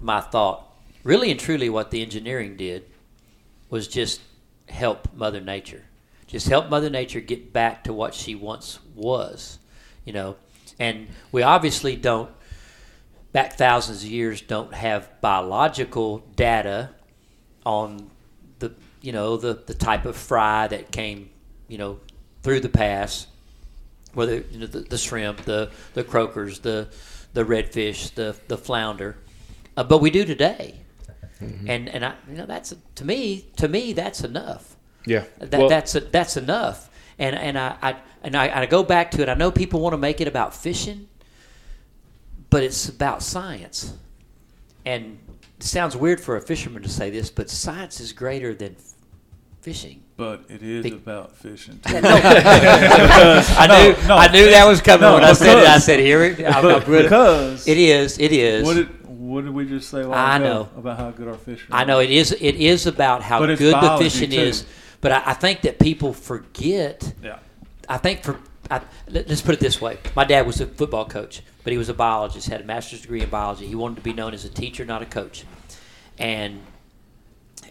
my 0.00 0.20
thought. 0.20 0.64
Really 1.04 1.30
and 1.30 1.40
truly, 1.40 1.70
what 1.70 1.90
the 1.90 2.02
engineering 2.02 2.56
did 2.56 2.84
was 3.70 3.88
just 3.88 4.20
help 4.68 5.12
Mother 5.14 5.40
Nature, 5.40 5.84
just 6.26 6.48
help 6.48 6.68
Mother 6.68 6.90
Nature 6.90 7.20
get 7.20 7.52
back 7.52 7.84
to 7.84 7.92
what 7.92 8.14
she 8.14 8.34
once 8.34 8.78
was. 8.94 9.58
you 10.04 10.12
know, 10.12 10.36
and 10.78 11.06
we 11.32 11.42
obviously 11.42 11.96
don't 11.96 12.30
back 13.32 13.54
thousands 13.58 14.02
of 14.02 14.08
years 14.10 14.40
don't 14.40 14.72
have 14.72 15.20
biological 15.20 16.18
data 16.34 16.90
on 17.66 18.10
the 18.58 18.72
you 19.02 19.12
know 19.12 19.36
the 19.36 19.54
the 19.66 19.74
type 19.74 20.06
of 20.06 20.16
fry 20.16 20.66
that 20.66 20.90
came 20.90 21.28
you 21.68 21.76
know 21.78 22.00
through 22.42 22.60
the 22.60 22.68
pass 22.68 23.26
whether 24.14 24.36
you 24.50 24.58
know 24.58 24.66
the, 24.66 24.80
the 24.80 24.98
shrimp 24.98 25.42
the 25.42 25.70
the 25.94 26.02
croakers 26.04 26.60
the 26.60 26.88
the 27.34 27.44
redfish 27.44 28.14
the 28.14 28.36
the 28.48 28.56
flounder 28.58 29.16
uh, 29.76 29.84
but 29.84 29.98
we 29.98 30.10
do 30.10 30.24
today 30.24 30.74
and 31.40 31.88
and 31.88 32.04
I 32.04 32.14
you 32.28 32.36
know 32.36 32.46
that's 32.46 32.74
to 32.96 33.04
me 33.04 33.46
to 33.56 33.68
me 33.68 33.92
that's 33.92 34.22
enough 34.24 34.76
Yeah. 35.06 35.24
that, 35.38 35.58
Well- 35.60 35.68
that's 35.68 35.92
that's 35.92 36.36
enough. 36.36 36.90
And 37.20 37.34
and 37.36 37.58
I, 37.58 37.76
I 37.82 37.96
and 38.22 38.36
I, 38.36 38.60
I 38.62 38.66
go 38.66 38.82
back 38.84 39.10
to 39.12 39.22
it. 39.22 39.28
I 39.28 39.34
know 39.34 39.50
people 39.50 39.80
want 39.80 39.92
to 39.92 39.98
make 39.98 40.20
it 40.20 40.28
about 40.28 40.54
fishing, 40.54 41.08
but 42.50 42.62
it's 42.62 42.88
about 42.88 43.22
science. 43.24 43.94
And 44.84 45.18
it 45.58 45.62
sounds 45.64 45.96
weird 45.96 46.20
for 46.20 46.36
a 46.36 46.40
fisherman 46.40 46.82
to 46.84 46.88
say 46.88 47.10
this, 47.10 47.28
but 47.30 47.50
science 47.50 47.98
is 48.00 48.12
greater 48.12 48.54
than 48.54 48.76
fishing. 49.60 50.02
But 50.16 50.44
it 50.48 50.62
is 50.62 50.82
Be- 50.84 50.92
about 50.92 51.36
fishing. 51.36 51.78
I 51.86 53.66
knew 53.68 54.08
no, 54.08 54.16
I 54.16 54.28
knew 54.32 54.50
that 54.50 54.64
was 54.66 54.80
coming 54.80 55.02
no, 55.02 55.14
when 55.14 55.24
I 55.24 55.32
said 55.32 55.58
it. 55.58 55.66
I 55.68 55.78
said, 55.78 56.00
"Here 56.00 56.24
it, 56.24 56.40
I'm, 56.40 56.54
I'm 56.56 56.62
But 56.62 56.86
gonna- 56.86 57.02
because 57.02 57.68
it 57.68 57.78
is. 57.78 58.18
It 58.18 58.32
is. 58.32 58.64
what 58.66 58.74
did 58.74 58.88
what 59.18 59.44
did 59.44 59.52
we 59.54 59.66
just 59.66 59.90
say? 59.90 60.00
a 60.02 60.08
while 60.08 60.18
I 60.18 60.36
ago 60.36 60.44
know. 60.44 60.68
about 60.76 60.98
how 60.98 61.10
good 61.10 61.28
our 61.28 61.34
fishing. 61.34 61.68
I 61.70 61.84
know 61.84 62.00
it 62.00 62.10
is. 62.10 62.32
It 62.32 62.54
is 62.56 62.86
about 62.86 63.22
how 63.22 63.38
good 63.44 63.58
the 63.58 63.96
fishing 63.98 64.30
too. 64.30 64.36
is. 64.40 64.66
But 65.00 65.12
I, 65.12 65.22
I 65.26 65.34
think 65.34 65.60
that 65.62 65.78
people 65.78 66.12
forget 66.12 67.12
Yeah. 67.22 67.38
I 67.88 67.98
think 67.98 68.24
for 68.24 68.38
I, 68.70 68.80
let- 69.08 69.28
let's 69.28 69.40
put 69.42 69.54
it 69.54 69.60
this 69.60 69.80
way: 69.80 69.98
my 70.16 70.24
dad 70.24 70.46
was 70.46 70.60
a 70.60 70.66
football 70.66 71.04
coach, 71.06 71.42
but 71.62 71.72
he 71.72 71.78
was 71.78 71.88
a 71.88 71.94
biologist, 71.94 72.48
had 72.48 72.60
a 72.60 72.64
master's 72.64 73.02
degree 73.02 73.22
in 73.22 73.28
biology. 73.30 73.66
He 73.66 73.74
wanted 73.76 73.96
to 73.96 74.02
be 74.02 74.12
known 74.12 74.34
as 74.34 74.44
a 74.44 74.48
teacher, 74.50 74.84
not 74.84 75.00
a 75.02 75.06
coach, 75.06 75.44
and 76.18 76.60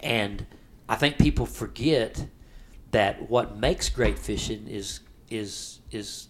and 0.01 0.45
I 0.89 0.95
think 0.95 1.17
people 1.17 1.45
forget 1.45 2.25
that 2.91 3.29
what 3.29 3.57
makes 3.57 3.89
great 3.89 4.17
fishing 4.19 4.67
is 4.67 5.01
is 5.29 5.79
is 5.91 6.27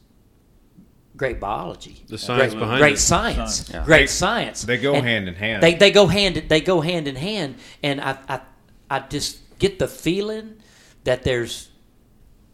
great 1.16 1.40
biology, 1.40 2.04
The 2.08 2.18
science 2.18 2.54
great, 2.54 2.60
behind 2.60 2.80
great 2.82 2.94
it. 2.94 3.00
science, 3.00 3.38
Science. 3.56 3.70
Yeah. 3.74 3.86
great 3.86 4.02
They- 4.02 4.08
science. 4.08 4.62
They 4.64 4.78
go 4.78 4.94
And- 4.96 5.06
hand 5.06 5.28
in 5.28 5.36
hand. 5.36 5.64
they 5.64 5.74
they 5.76 5.92
go 5.92 6.08
hand 6.08 6.44
they 6.48 6.62
go 6.62 6.82
hand 6.82 7.08
in 7.08 7.16
hand, 7.16 7.56
and 7.84 8.02
I 8.02 8.18
I, 8.28 8.40
I 8.90 9.00
just 9.02 9.40
get 9.60 9.80
the 9.80 9.88
feeling 9.88 10.56
that 11.04 11.24
there's, 11.24 11.70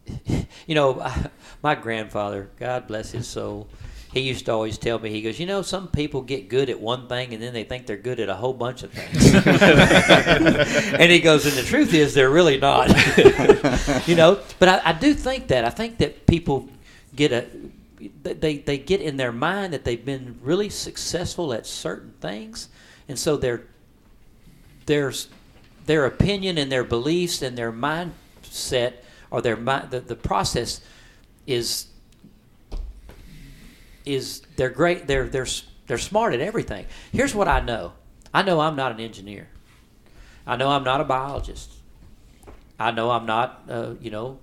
you 0.66 0.74
know, 0.74 1.04
my 1.62 1.74
grandfather, 1.74 2.50
God 2.58 2.86
bless 2.86 3.10
his 3.12 3.26
soul, 3.26 3.68
he 4.14 4.20
used 4.20 4.46
to 4.46 4.52
always 4.52 4.78
tell 4.78 4.98
me, 4.98 5.10
he 5.10 5.20
goes, 5.20 5.38
you 5.38 5.46
know, 5.46 5.60
some 5.60 5.88
people 5.88 6.22
get 6.22 6.48
good 6.48 6.70
at 6.70 6.80
one 6.80 7.08
thing 7.08 7.34
and 7.34 7.42
then 7.42 7.52
they 7.52 7.64
think 7.64 7.86
they're 7.86 7.96
good 7.96 8.20
at 8.20 8.28
a 8.28 8.34
whole 8.34 8.54
bunch 8.54 8.82
of 8.82 8.92
things, 8.92 9.34
and 10.94 11.10
he 11.10 11.20
goes, 11.20 11.44
and 11.44 11.54
the 11.54 11.64
truth 11.64 11.92
is 11.92 12.14
they're 12.14 12.30
really 12.30 12.58
not, 12.58 12.88
you 14.08 14.14
know. 14.14 14.40
But 14.58 14.68
I, 14.68 14.82
I 14.84 14.92
do 14.92 15.14
think 15.14 15.48
that. 15.48 15.64
I 15.64 15.70
think 15.70 15.98
that 15.98 16.26
people 16.26 16.68
get 17.14 17.32
a 17.32 17.46
they, 18.22 18.58
they 18.58 18.78
get 18.78 19.00
in 19.00 19.16
their 19.16 19.32
mind 19.32 19.72
that 19.72 19.84
they've 19.84 20.04
been 20.04 20.38
really 20.42 20.68
successful 20.68 21.52
at 21.52 21.66
certain 21.66 22.12
things. 22.20 22.68
And 23.08 23.18
so 23.18 23.36
their 23.36 23.62
their 24.86 25.12
their 25.86 26.06
opinion 26.06 26.58
and 26.58 26.70
their 26.70 26.84
beliefs 26.84 27.42
and 27.42 27.56
their 27.56 27.72
mindset 27.72 28.94
or 29.30 29.42
their 29.42 29.56
mind 29.56 29.90
the, 29.90 30.00
the 30.00 30.16
process 30.16 30.80
is 31.46 31.86
is 34.04 34.42
they're 34.56 34.70
great 34.70 35.06
they're 35.06 35.28
they're 35.28 35.46
they're 35.86 35.98
smart 35.98 36.34
at 36.34 36.40
everything. 36.40 36.86
Here's 37.12 37.34
what 37.34 37.48
i 37.48 37.60
know. 37.60 37.92
I 38.32 38.42
know 38.42 38.60
i'm 38.60 38.76
not 38.76 38.92
an 38.92 39.00
engineer. 39.00 39.48
I 40.46 40.56
know 40.56 40.68
i'm 40.70 40.84
not 40.84 41.00
a 41.00 41.04
biologist. 41.04 41.70
I 42.78 42.90
know 42.90 43.10
i'm 43.10 43.26
not 43.26 43.62
uh, 43.68 43.94
you 44.00 44.10
know 44.10 44.38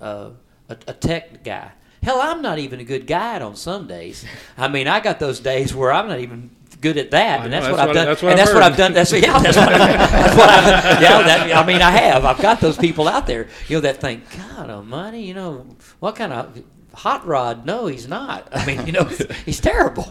uh, 0.00 0.30
a, 0.68 0.76
a 0.88 0.92
tech 0.94 1.44
guy. 1.44 1.70
Hell 2.02 2.20
i'm 2.20 2.42
not 2.42 2.58
even 2.58 2.80
a 2.80 2.84
good 2.84 3.06
guide 3.06 3.42
on 3.42 3.56
some 3.56 3.86
days. 3.86 4.24
I 4.58 4.68
mean 4.68 4.88
i 4.88 5.00
got 5.00 5.18
those 5.20 5.40
days 5.40 5.74
where 5.74 5.92
i'm 5.92 6.08
not 6.08 6.20
even 6.20 6.50
good 6.80 6.98
at 6.98 7.10
that 7.12 7.40
I 7.40 7.42
and 7.44 7.50
know, 7.52 7.60
that's, 7.62 7.76
that's 7.76 7.78
what 7.78 7.80
i've 7.80 7.88
what- 7.88 7.94
done 7.94 8.06
that's 8.06 8.22
what 8.22 8.32
and 8.32 8.40
I've 8.40 8.46
that's 8.46 8.54
what 8.54 8.62
i've 8.62 8.76
done 8.76 8.92
that's 8.92 9.12
yeah 9.14 9.38
that's 9.38 9.56
what, 9.56 9.68
that's 9.70 10.36
what 10.36 10.48
I, 10.50 11.00
yeah 11.00 11.22
that, 11.22 11.56
i 11.56 11.66
mean 11.66 11.80
i 11.80 11.90
have. 11.90 12.24
I've 12.26 12.40
got 12.42 12.60
those 12.60 12.76
people 12.76 13.08
out 13.08 13.26
there. 13.26 13.48
You 13.68 13.76
know 13.76 13.80
that 13.82 14.00
think 14.02 14.24
god 14.36 14.68
almighty 14.68 15.20
you 15.22 15.32
know 15.34 15.66
what 16.00 16.16
kind 16.16 16.32
of 16.32 16.62
hot 16.94 17.26
rod 17.26 17.66
no 17.66 17.86
he's 17.86 18.08
not 18.08 18.48
i 18.52 18.64
mean 18.66 18.86
you 18.86 18.92
know 18.92 19.04
he's 19.44 19.60
terrible 19.60 20.04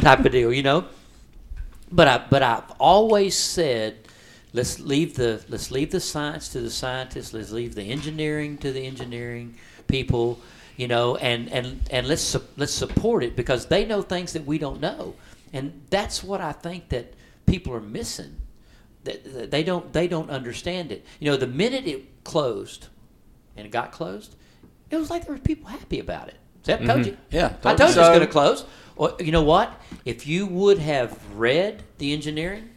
type 0.00 0.24
of 0.24 0.32
deal 0.32 0.52
you 0.52 0.62
know 0.62 0.84
but 1.90 2.08
I 2.08 2.24
but 2.28 2.42
I've 2.42 2.70
always 2.78 3.36
said 3.36 3.96
let's 4.52 4.80
leave 4.80 5.14
the 5.14 5.44
let's 5.48 5.70
leave 5.70 5.90
the 5.90 6.00
science 6.00 6.48
to 6.50 6.60
the 6.60 6.70
scientists. 6.70 7.32
Let's 7.32 7.50
leave 7.52 7.74
the 7.74 7.84
engineering 7.84 8.58
to 8.58 8.72
the 8.72 8.86
engineering 8.86 9.56
people. 9.86 10.40
You 10.76 10.88
know, 10.88 11.16
and 11.16 11.50
and 11.50 11.80
and 11.90 12.06
let's 12.06 12.22
su- 12.22 12.44
let's 12.56 12.72
support 12.72 13.24
it 13.24 13.34
because 13.34 13.66
they 13.66 13.86
know 13.86 14.02
things 14.02 14.34
that 14.34 14.44
we 14.44 14.58
don't 14.58 14.80
know, 14.80 15.14
and 15.52 15.80
that's 15.88 16.22
what 16.22 16.40
I 16.40 16.52
think 16.52 16.90
that 16.90 17.14
people 17.46 17.72
are 17.72 17.80
missing. 17.80 18.36
That 19.04 19.32
that 19.32 19.50
they 19.50 19.62
don't 19.62 19.90
they 19.92 20.06
don't 20.06 20.28
understand 20.28 20.92
it. 20.92 21.06
You 21.18 21.30
know, 21.30 21.36
the 21.38 21.46
minute 21.46 21.86
it 21.86 22.24
closed, 22.24 22.88
and 23.56 23.64
it 23.64 23.70
got 23.70 23.90
closed, 23.90 24.36
it 24.90 24.96
was 24.96 25.10
like 25.10 25.26
there 25.26 25.34
were 25.34 25.40
people 25.40 25.68
happy 25.68 26.00
about 26.00 26.28
it. 26.28 26.36
Zep 26.64 26.84
told 26.84 27.06
you. 27.06 27.16
Yeah, 27.30 27.46
I 27.64 27.74
told 27.74 27.78
told 27.78 27.78
you 27.78 27.84
you 27.84 27.88
it's 27.88 27.94
so. 27.94 28.08
going 28.08 28.20
to 28.20 28.26
close. 28.26 28.64
Well, 28.96 29.16
you 29.20 29.30
know 29.30 29.42
what? 29.42 29.72
If 30.04 30.26
you 30.26 30.46
would 30.46 30.78
have 30.78 31.18
read 31.34 31.82
the 31.98 32.12
engineering, 32.12 32.70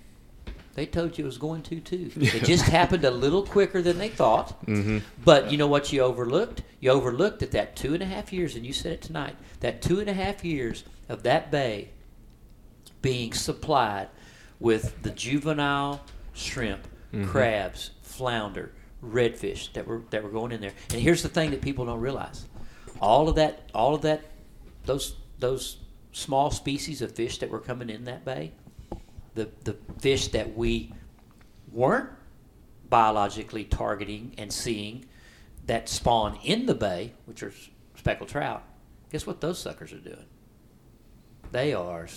they 0.75 0.85
told 0.85 1.17
you 1.17 1.23
it 1.23 1.27
was 1.27 1.37
going 1.37 1.63
to 1.63 1.79
too. 1.79 2.11
It 2.15 2.43
just 2.43 2.65
happened 2.65 3.03
a 3.03 3.11
little 3.11 3.45
quicker 3.45 3.81
than 3.81 3.97
they 3.97 4.09
thought. 4.09 4.65
Mm-hmm. 4.65 4.99
But 5.23 5.51
you 5.51 5.57
know 5.57 5.67
what 5.67 5.91
you 5.91 6.01
overlooked? 6.01 6.61
You 6.79 6.91
overlooked 6.91 7.39
that 7.39 7.51
that 7.51 7.75
two 7.75 7.93
and 7.93 8.03
a 8.03 8.05
half 8.05 8.31
years, 8.31 8.55
and 8.55 8.65
you 8.65 8.73
said 8.73 8.93
it 8.93 9.01
tonight. 9.01 9.35
That 9.61 9.81
two 9.81 9.99
and 9.99 10.09
a 10.09 10.13
half 10.13 10.45
years 10.45 10.83
of 11.07 11.23
that 11.23 11.51
bay 11.51 11.89
being 13.01 13.33
supplied 13.33 14.09
with 14.59 15.01
the 15.03 15.11
juvenile 15.11 16.01
shrimp, 16.33 16.87
crabs, 17.25 17.91
flounder, 18.01 18.71
redfish 19.03 19.71
that 19.73 19.87
were 19.87 20.01
that 20.09 20.23
were 20.23 20.29
going 20.29 20.51
in 20.51 20.61
there. 20.61 20.73
And 20.91 21.01
here's 21.01 21.23
the 21.23 21.29
thing 21.29 21.51
that 21.51 21.61
people 21.61 21.85
don't 21.85 21.99
realize: 22.01 22.45
all 23.01 23.29
of 23.29 23.35
that, 23.35 23.69
all 23.73 23.95
of 23.95 24.01
that, 24.03 24.21
those 24.85 25.15
those 25.39 25.77
small 26.11 26.51
species 26.51 27.01
of 27.01 27.11
fish 27.11 27.37
that 27.39 27.49
were 27.49 27.59
coming 27.59 27.89
in 27.89 28.05
that 28.05 28.25
bay, 28.25 28.51
the 29.35 29.49
the 29.63 29.75
fish 29.99 30.29
that 30.29 30.55
we 30.55 30.93
weren't 31.71 32.09
biologically 32.89 33.63
targeting 33.63 34.33
and 34.37 34.51
seeing 34.51 35.05
that 35.65 35.87
spawn 35.87 36.39
in 36.43 36.65
the 36.65 36.73
bay, 36.73 37.13
which 37.25 37.43
are 37.43 37.53
speckled 37.95 38.29
trout. 38.29 38.63
Guess 39.11 39.27
what 39.27 39.41
those 39.41 39.59
suckers 39.59 39.93
are 39.93 39.99
doing? 39.99 40.25
They 41.51 41.73
are 41.73 42.07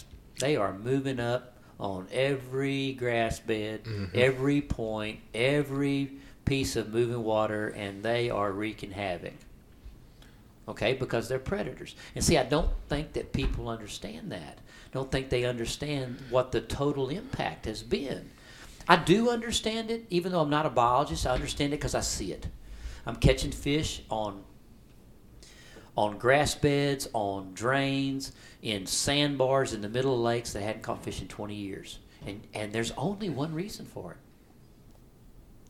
they 0.41 0.57
are 0.57 0.77
moving 0.77 1.21
up 1.21 1.59
on 1.79 2.07
every 2.13 2.93
grass 2.93 3.41
bed, 3.41 3.85
mm-hmm. 3.85 4.07
every 4.15 4.61
point, 4.61 5.21
every 5.35 6.13
piece 6.45 6.77
of 6.77 6.93
moving 6.93 7.23
water, 7.25 7.69
and 7.69 8.03
they 8.03 8.31
are 8.31 8.53
wreaking 8.53 8.93
havoc. 8.93 9.35
Okay, 10.69 10.95
because 10.95 11.29
they're 11.29 11.39
predators. 11.39 11.97
And 12.15 12.25
see, 12.25 12.39
I 12.39 12.45
don't 12.45 12.71
think 12.89 13.15
that 13.15 13.33
people 13.33 13.69
understand 13.69 14.31
that. 14.33 14.59
Don't 14.93 15.11
think 15.11 15.29
they 15.29 15.45
understand 15.45 16.23
what 16.31 16.53
the 16.53 16.61
total 16.61 17.09
impact 17.09 17.67
has 17.67 17.83
been. 17.83 18.31
I 18.89 18.97
do 18.97 19.31
understand 19.31 19.91
it, 19.91 20.07
even 20.11 20.33
though 20.33 20.41
I'm 20.41 20.51
not 20.51 20.67
a 20.67 20.71
biologist. 20.71 21.27
I 21.27 21.33
understand 21.33 21.73
it 21.73 21.77
because 21.79 21.95
I 21.95 22.01
see 22.01 22.33
it. 22.33 22.47
I'm 23.07 23.17
catching 23.17 23.53
fish 23.53 24.03
on 24.11 24.45
on 25.97 26.17
grass 26.17 26.55
beds, 26.55 27.09
on 27.13 27.53
drains, 27.53 28.33
in 28.63 28.87
sandbars 28.87 29.75
in 29.75 29.83
the 29.83 29.89
middle 29.89 30.15
of 30.15 30.21
lakes 30.21 30.53
that 30.53 30.63
hadn't 30.63 30.83
caught 30.83 31.05
fish 31.05 31.21
in 31.21 31.29
20 31.29 31.55
years. 31.55 31.99
And, 32.25 32.41
and 32.55 32.73
there's 32.73 32.93
only 32.93 33.29
one 33.29 33.53
reason 33.53 33.85
for 33.85 34.13
it. 34.13 34.17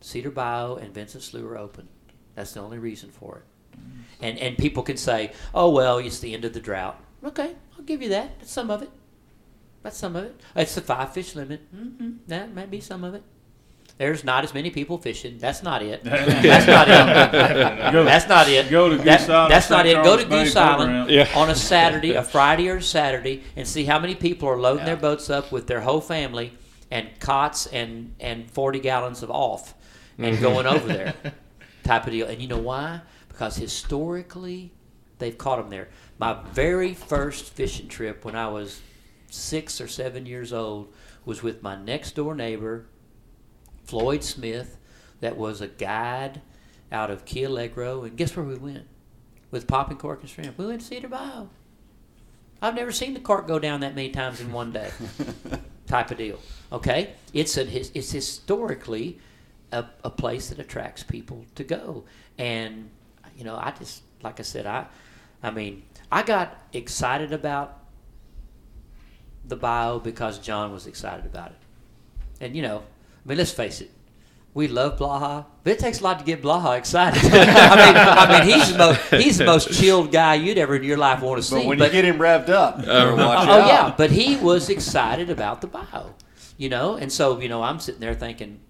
Cedar 0.03 0.30
Bayou 0.30 0.76
and 0.76 0.92
Vincent 0.92 1.22
Slough 1.22 1.44
are 1.44 1.57
open. 1.59 1.88
That's 2.34 2.53
the 2.53 2.61
only 2.61 2.78
reason 2.78 3.11
for 3.11 3.38
it. 3.38 3.78
And, 4.20 4.38
and 4.38 4.59
people 4.59 4.82
can 4.82 4.96
say, 4.96 5.32
oh, 5.55 5.70
well, 5.70 5.98
it's 5.98 6.18
the 6.20 6.34
end 6.34 6.44
of 6.44 6.53
the 6.53 6.61
drought. 6.61 7.00
Okay, 7.24 7.55
I'll 7.76 7.84
give 7.84 8.03
you 8.03 8.09
that. 8.11 8.38
That's 8.38 8.53
some 8.53 8.70
of 8.70 8.82
it. 8.82 8.90
That's 9.82 9.96
some 9.96 10.14
of 10.16 10.24
it. 10.24 10.40
It's 10.55 10.74
the 10.74 10.80
five 10.80 11.12
fish 11.12 11.34
limit. 11.34 11.61
hmm 11.74 12.11
That 12.28 12.55
might 12.55 12.70
be 12.70 12.80
some 12.80 13.03
of 13.05 13.14
it. 13.14 13.22
There's 13.98 14.24
not 14.24 14.42
as 14.42 14.55
many 14.55 14.70
people 14.70 14.98
fishing. 14.98 15.38
That's 15.38 15.62
not 15.62 15.82
it. 15.82 16.03
That's 16.05 16.66
not 16.66 16.88
it. 16.88 17.92
Go- 17.92 18.05
That's 18.05 18.28
not 18.28 18.48
it. 18.48 18.70
Go 18.70 18.88
to 18.88 18.96
Goose 18.96 19.05
That- 19.26 19.30
Island. 19.30 19.53
That's 19.53 19.70
not 19.70 19.86
it. 19.86 20.03
Go 20.03 20.16
to 20.16 20.24
Goose 20.24 20.57
Island. 20.57 21.11
Yeah. 21.11 21.28
on 21.34 21.50
a 21.50 21.55
Saturday, 21.55 22.12
a 22.14 22.22
Friday 22.36 22.68
or 22.68 22.76
a 22.76 22.82
Saturday, 22.82 23.42
and 23.57 23.66
see 23.68 23.84
how 23.84 23.98
many 23.98 24.14
people 24.14 24.48
are 24.48 24.59
loading 24.61 24.86
their 24.86 24.96
boats 24.96 25.30
up 25.30 25.53
with 25.53 25.66
their 25.66 25.80
whole 25.82 26.00
family 26.00 26.53
and 26.90 27.09
cots 27.20 27.66
and 27.66 28.14
and 28.20 28.50
forty 28.50 28.80
gallons 28.80 29.22
of 29.22 29.30
off 29.30 29.74
and 30.18 30.40
going 30.40 30.66
over 30.66 30.86
there, 30.86 31.14
type 31.84 32.06
of 32.06 32.12
deal. 32.12 32.26
And 32.26 32.40
you 32.40 32.48
know 32.48 32.58
why? 32.58 33.00
Because 33.28 33.56
historically, 33.56 34.72
they've 35.18 35.36
caught 35.36 35.58
them 35.58 35.70
there. 35.70 35.88
My 36.18 36.38
very 36.52 36.94
first 36.94 37.52
fishing 37.52 37.88
trip 37.88 38.24
when 38.24 38.36
I 38.36 38.48
was 38.48 38.80
six 39.30 39.80
or 39.80 39.88
seven 39.88 40.26
years 40.26 40.52
old 40.52 40.92
was 41.24 41.42
with 41.42 41.62
my 41.62 41.76
next 41.76 42.16
door 42.16 42.34
neighbor, 42.34 42.86
Floyd 43.84 44.22
Smith, 44.22 44.78
that 45.20 45.36
was 45.36 45.60
a 45.60 45.68
guide 45.68 46.40
out 46.90 47.10
of 47.10 47.24
Key 47.24 47.44
Allegro. 47.44 48.04
And 48.04 48.16
guess 48.16 48.36
where 48.36 48.44
we 48.44 48.56
went? 48.56 48.86
With 49.50 49.66
popping 49.66 49.98
cork 49.98 50.20
and 50.20 50.28
shrimp. 50.28 50.58
We 50.58 50.66
went 50.66 50.80
to 50.80 50.86
Cedar 50.86 51.08
Bayou. 51.08 51.48
I've 52.60 52.74
never 52.74 52.92
seen 52.92 53.14
the 53.14 53.20
cart 53.20 53.46
go 53.46 53.58
down 53.58 53.80
that 53.80 53.94
many 53.94 54.10
times 54.10 54.40
in 54.40 54.52
one 54.52 54.72
day. 54.72 54.90
type 55.86 56.10
of 56.10 56.18
deal. 56.18 56.38
Okay, 56.70 57.14
it's 57.32 57.56
a 57.56 57.66
it's 57.96 58.12
historically 58.12 59.18
a, 59.72 59.86
a 60.04 60.10
place 60.10 60.48
that 60.50 60.58
attracts 60.58 61.02
people 61.02 61.44
to 61.56 61.64
go, 61.64 62.04
and 62.38 62.90
you 63.36 63.44
know 63.44 63.56
I 63.56 63.72
just 63.78 64.02
like 64.22 64.38
I 64.38 64.42
said 64.42 64.66
I, 64.66 64.86
I 65.42 65.50
mean 65.50 65.82
I 66.10 66.22
got 66.22 66.56
excited 66.72 67.32
about 67.32 67.78
the 69.44 69.56
bayou 69.56 70.00
because 70.00 70.38
John 70.38 70.72
was 70.72 70.86
excited 70.86 71.26
about 71.26 71.50
it, 71.50 71.56
and 72.44 72.54
you 72.56 72.62
know 72.62 72.82
I 73.24 73.28
mean 73.28 73.38
let's 73.38 73.52
face 73.52 73.80
it. 73.80 73.90
We 74.54 74.68
love 74.68 74.98
Blaha, 74.98 75.46
but 75.64 75.72
it 75.72 75.78
takes 75.78 76.00
a 76.00 76.04
lot 76.04 76.18
to 76.18 76.26
get 76.26 76.42
Blaha 76.42 76.76
excited. 76.76 77.22
I 77.32 77.32
mean, 77.32 77.96
I 77.96 78.44
mean, 78.44 78.52
he's 78.52 78.70
the 78.70 78.76
most 78.78 79.00
he's 79.14 79.38
the 79.38 79.46
most 79.46 79.72
chilled 79.72 80.12
guy 80.12 80.34
you'd 80.34 80.58
ever 80.58 80.76
in 80.76 80.82
your 80.84 80.98
life 80.98 81.22
want 81.22 81.38
to 81.40 81.42
see. 81.42 81.54
But 81.56 81.64
when 81.64 81.78
you 81.78 81.88
get 81.88 82.04
him 82.04 82.18
revved 82.18 82.50
up, 82.50 82.78
you 82.80 82.84
watch 82.86 83.48
Oh 83.48 83.60
out. 83.62 83.66
yeah, 83.66 83.94
but 83.96 84.10
he 84.10 84.36
was 84.36 84.68
excited 84.68 85.30
about 85.30 85.62
the 85.62 85.68
bayou, 85.68 86.10
you 86.58 86.68
know, 86.68 86.96
and 86.96 87.10
so 87.10 87.40
you 87.40 87.48
know 87.48 87.62
I'm 87.62 87.80
sitting 87.80 88.02
there 88.02 88.12
thinking, 88.12 88.60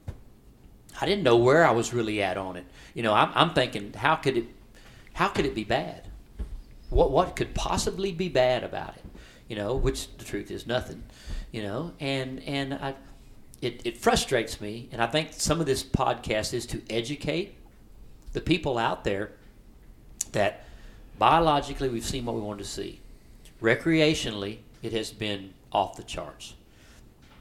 I 1.03 1.05
didn't 1.05 1.25
know 1.25 1.37
where 1.37 1.67
I 1.67 1.73
was 1.73 1.93
really 1.93 2.23
at 2.23 2.37
on 2.37 2.55
it. 2.55 2.65
You 2.95 3.03
know, 3.03 3.13
I'm, 3.13 3.33
I'm 3.35 3.55
thinking, 3.55 3.93
how 3.93 4.15
could 4.15 4.37
it, 4.37 4.47
how 5.15 5.27
could 5.27 5.45
it 5.45 5.53
be 5.53 5.65
bad? 5.65 6.07
What 6.91 7.11
what 7.11 7.35
could 7.35 7.55
possibly 7.55 8.13
be 8.13 8.29
bad 8.29 8.63
about 8.63 8.95
it? 8.95 9.05
You 9.49 9.57
know, 9.57 9.75
which 9.75 10.17
the 10.17 10.25
truth 10.25 10.49
is 10.53 10.65
nothing. 10.65 11.03
You 11.51 11.65
know, 11.65 11.93
and 11.99 12.41
and 12.45 12.75
I, 12.75 12.95
it 13.61 13.83
it 13.85 13.99
frustrates 13.99 14.61
me, 14.61 14.91
and 14.93 15.03
I 15.03 15.09
think 15.09 15.31
some 15.33 15.59
of 15.59 15.67
this 15.67 15.83
podcast 15.83 16.55
is 16.55 16.67
to 16.67 16.81
educate 16.89 17.57
the 18.33 18.41
people 18.41 18.79
out 18.79 19.03
there 19.03 19.33
that 20.31 20.65
biologically 21.19 21.89
we've 21.89 22.05
seen 22.05 22.27
what 22.27 22.37
we 22.37 22.43
wanted 22.43 22.63
to 22.63 22.71
see. 22.71 23.01
Recreationally, 23.61 24.59
it 24.83 24.93
has 24.93 25.11
been 25.11 25.53
off 25.73 25.97
the 25.97 26.05
charts. 26.05 26.55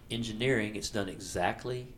Engineering, 0.09 0.75
it's 0.75 0.89
done 0.89 1.09
exactly 1.09 1.89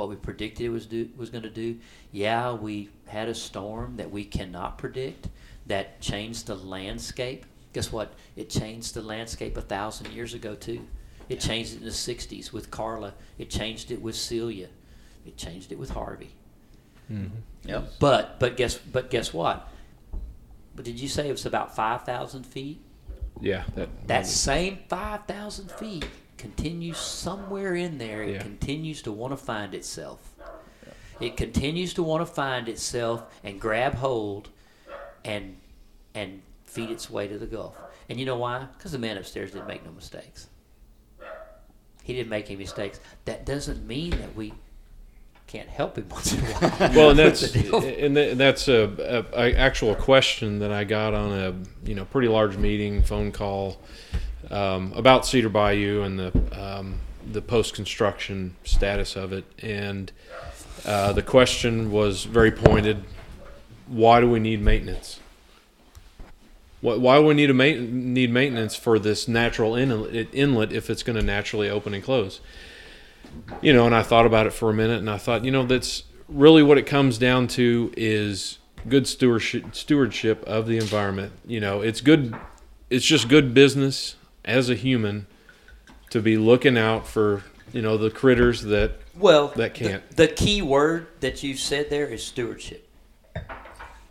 what 0.00 0.08
we 0.08 0.16
predicted 0.16 0.66
it 0.66 0.70
was 0.70 0.86
do, 0.86 1.08
was 1.16 1.30
going 1.30 1.44
to 1.44 1.50
do. 1.50 1.76
Yeah, 2.10 2.52
we 2.52 2.88
had 3.06 3.28
a 3.28 3.34
storm 3.34 3.96
that 3.96 4.10
we 4.10 4.24
cannot 4.24 4.78
predict 4.78 5.28
that 5.66 6.00
changed 6.00 6.46
the 6.46 6.54
landscape. 6.54 7.46
Guess 7.72 7.92
what? 7.92 8.14
It 8.34 8.48
changed 8.50 8.94
the 8.94 9.02
landscape 9.02 9.56
a 9.56 9.62
thousand 9.62 10.10
years 10.12 10.34
ago 10.34 10.54
too. 10.54 10.86
It 11.28 11.38
changed 11.38 11.74
it 11.74 11.78
in 11.78 11.84
the 11.84 11.90
'60s 11.90 12.52
with 12.52 12.70
Carla. 12.70 13.14
It 13.38 13.50
changed 13.50 13.90
it 13.90 14.00
with 14.00 14.16
Celia. 14.16 14.68
It 15.26 15.36
changed 15.36 15.70
it 15.70 15.78
with 15.78 15.90
Harvey. 15.90 16.30
Mm-hmm. 17.12 17.68
Yep. 17.68 17.92
But 18.00 18.40
but 18.40 18.56
guess 18.56 18.78
but 18.78 19.10
guess 19.10 19.32
what? 19.32 19.68
But 20.74 20.84
did 20.84 20.98
you 20.98 21.08
say 21.08 21.28
it 21.28 21.32
was 21.32 21.46
about 21.46 21.76
five 21.76 22.02
thousand 22.04 22.44
feet? 22.46 22.80
Yeah, 23.40 23.64
that, 23.74 23.88
That 24.06 24.26
same 24.26 24.78
5,000 24.88 25.70
feet 25.72 26.04
continues 26.40 26.96
somewhere 26.96 27.74
in 27.74 27.98
there. 27.98 28.22
It 28.22 28.32
Yeah. 28.32 28.42
continues 28.42 29.02
to 29.02 29.12
want 29.12 29.32
to 29.32 29.36
find 29.36 29.74
itself. 29.74 30.34
It 31.20 31.36
continues 31.36 31.92
to 31.94 32.02
want 32.02 32.26
to 32.26 32.32
find 32.32 32.66
itself 32.66 33.24
and 33.44 33.60
grab 33.60 33.96
hold 33.96 34.48
and 35.24 35.56
and 36.14 36.40
feed 36.64 36.90
its 36.90 37.10
way 37.10 37.28
to 37.28 37.38
the 37.38 37.46
Gulf. 37.46 37.76
And 38.08 38.18
you 38.18 38.24
know 38.24 38.36
why? 38.36 38.66
Because 38.76 38.92
the 38.92 38.98
man 38.98 39.16
upstairs 39.18 39.50
didn't 39.52 39.68
make 39.68 39.84
no 39.84 39.92
mistakes. 39.92 40.48
He 42.02 42.14
didn't 42.14 42.30
make 42.30 42.46
any 42.46 42.56
mistakes. 42.56 42.98
That 43.26 43.44
doesn't 43.44 43.86
mean 43.86 44.10
that 44.12 44.34
we 44.34 44.54
can't 45.46 45.68
help 45.68 45.98
him 45.98 46.08
once 46.10 46.32
in 46.32 46.40
a 46.40 46.42
while. 46.44 46.90
well, 46.94 47.10
and 47.10 47.18
that's 47.18 47.54
and 47.54 48.16
that's 48.40 48.66
a, 48.68 49.24
a, 49.34 49.38
a 49.50 49.54
actual 49.56 49.94
question 49.94 50.58
that 50.60 50.72
I 50.72 50.84
got 50.84 51.12
on 51.12 51.32
a 51.32 51.54
you 51.86 51.94
know 51.94 52.06
pretty 52.06 52.28
large 52.28 52.56
meeting 52.56 53.02
phone 53.02 53.30
call 53.30 53.76
um, 54.50 54.92
about 54.94 55.26
Cedar 55.26 55.48
Bayou 55.48 56.02
and 56.02 56.18
the 56.18 56.32
um, 56.52 57.00
the 57.30 57.42
post 57.42 57.74
construction 57.74 58.56
status 58.64 59.16
of 59.16 59.32
it, 59.32 59.44
and 59.62 60.10
uh, 60.84 61.12
the 61.12 61.22
question 61.22 61.90
was 61.90 62.24
very 62.24 62.50
pointed: 62.50 63.04
Why 63.86 64.20
do 64.20 64.30
we 64.30 64.40
need 64.40 64.60
maintenance? 64.60 65.20
Why, 66.80 66.96
why 66.96 67.18
do 67.18 67.26
we 67.26 67.34
need 67.34 67.50
a 67.50 67.54
ma- 67.54 67.76
need 67.76 68.30
maintenance 68.30 68.74
for 68.74 68.98
this 68.98 69.28
natural 69.28 69.74
inlet, 69.74 70.28
inlet 70.32 70.72
if 70.72 70.88
it's 70.88 71.02
going 71.02 71.16
to 71.16 71.22
naturally 71.22 71.68
open 71.68 71.92
and 71.92 72.02
close? 72.02 72.40
you 73.60 73.72
know, 73.72 73.86
and 73.86 73.94
I 73.94 74.02
thought 74.02 74.26
about 74.26 74.46
it 74.46 74.52
for 74.52 74.70
a 74.70 74.74
minute, 74.74 74.98
and 74.98 75.10
I 75.10 75.18
thought, 75.18 75.44
you 75.44 75.50
know, 75.50 75.64
that's 75.64 76.04
really 76.28 76.62
what 76.62 76.78
it 76.78 76.86
comes 76.86 77.18
down 77.18 77.48
to 77.48 77.92
is 77.96 78.58
good 78.88 79.06
stewardship 79.06 79.74
stewardship 79.74 80.42
of 80.44 80.66
the 80.66 80.78
environment. 80.78 81.32
You 81.46 81.60
know, 81.60 81.80
it's 81.80 82.00
good. 82.00 82.34
It's 82.88 83.04
just 83.04 83.28
good 83.28 83.54
business 83.54 84.16
as 84.44 84.70
a 84.70 84.74
human 84.74 85.26
to 86.10 86.20
be 86.20 86.36
looking 86.36 86.76
out 86.76 87.06
for 87.06 87.42
you 87.72 87.82
know 87.82 87.96
the 87.96 88.10
critters 88.10 88.62
that 88.62 88.92
Well, 89.16 89.48
That 89.48 89.74
can't. 89.74 90.08
The, 90.10 90.26
the 90.26 90.28
key 90.28 90.62
word 90.62 91.06
that 91.20 91.42
you 91.42 91.56
said 91.56 91.90
there 91.90 92.06
is 92.06 92.22
stewardship, 92.22 92.88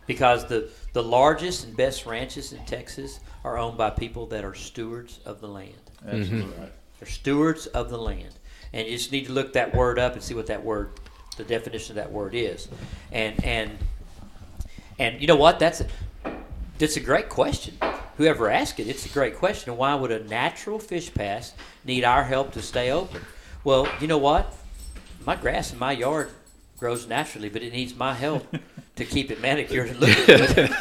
because 0.06 0.46
the 0.46 0.68
the 0.92 1.02
largest 1.02 1.64
and 1.64 1.76
best 1.76 2.06
ranches 2.06 2.52
in 2.52 2.64
Texas 2.64 3.20
are 3.44 3.58
owned 3.58 3.78
by 3.78 3.90
people 3.90 4.26
that 4.26 4.44
are 4.44 4.54
stewards 4.54 5.20
of 5.24 5.40
the 5.40 5.48
land. 5.48 5.74
Absolutely 6.06 6.58
right. 6.58 6.72
They're 6.98 7.08
stewards 7.08 7.66
of 7.68 7.90
the 7.90 7.98
land, 7.98 8.34
and 8.72 8.86
you 8.86 8.96
just 8.96 9.12
need 9.12 9.26
to 9.26 9.32
look 9.32 9.52
that 9.54 9.74
word 9.74 9.98
up 9.98 10.14
and 10.14 10.22
see 10.22 10.34
what 10.34 10.46
that 10.46 10.64
word, 10.64 10.90
the 11.36 11.44
definition 11.44 11.92
of 11.92 11.96
that 11.96 12.12
word 12.12 12.34
is, 12.34 12.68
and 13.12 13.42
and 13.44 13.78
and 14.98 15.20
you 15.20 15.26
know 15.26 15.36
what? 15.36 15.58
That's 15.58 15.80
a 15.80 15.86
that's 16.80 16.96
a 16.96 17.00
great 17.00 17.28
question. 17.28 17.76
Whoever 18.16 18.50
asked 18.50 18.80
it, 18.80 18.88
it's 18.88 19.06
a 19.06 19.10
great 19.10 19.36
question. 19.36 19.76
Why 19.76 19.94
would 19.94 20.10
a 20.10 20.24
natural 20.24 20.78
fish 20.78 21.12
pass 21.12 21.52
need 21.84 22.04
our 22.04 22.24
help 22.24 22.52
to 22.52 22.62
stay 22.62 22.90
open? 22.90 23.22
Well, 23.64 23.86
you 24.00 24.06
know 24.06 24.18
what? 24.18 24.54
My 25.26 25.36
grass 25.36 25.72
in 25.72 25.78
my 25.78 25.92
yard 25.92 26.30
grows 26.78 27.06
naturally, 27.06 27.50
but 27.50 27.62
it 27.62 27.72
needs 27.72 27.94
my 27.94 28.14
help 28.14 28.46
to 28.96 29.04
keep 29.04 29.30
it 29.30 29.42
manicured 29.42 29.90
and 29.90 30.00
looking 30.00 30.24
good. 30.24 30.70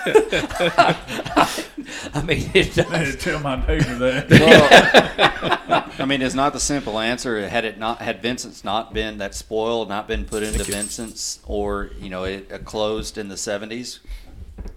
I 2.13 2.21
mean, 2.23 2.49
it 2.53 2.75
does. 2.75 3.15
to 3.15 3.17
tell 3.17 3.39
my 3.39 3.55
neighbor 3.67 3.95
that. 3.95 4.29
Well, 5.69 5.85
I 5.99 6.05
mean, 6.05 6.21
it's 6.21 6.33
not 6.33 6.53
the 6.53 6.59
simple 6.59 6.97
answer. 6.97 7.47
Had 7.47 7.65
it 7.65 7.77
not, 7.77 8.01
had 8.01 8.21
Vincent's 8.21 8.63
not 8.63 8.93
been 8.93 9.17
that 9.17 9.35
spoiled, 9.35 9.89
not 9.89 10.07
been 10.07 10.23
put 10.25 10.43
into 10.43 10.63
Vincent's, 10.63 11.39
or 11.45 11.91
you 11.99 12.09
know, 12.09 12.23
it 12.23 12.51
uh, 12.51 12.57
closed 12.59 13.17
in 13.17 13.27
the 13.27 13.35
'70s. 13.35 13.99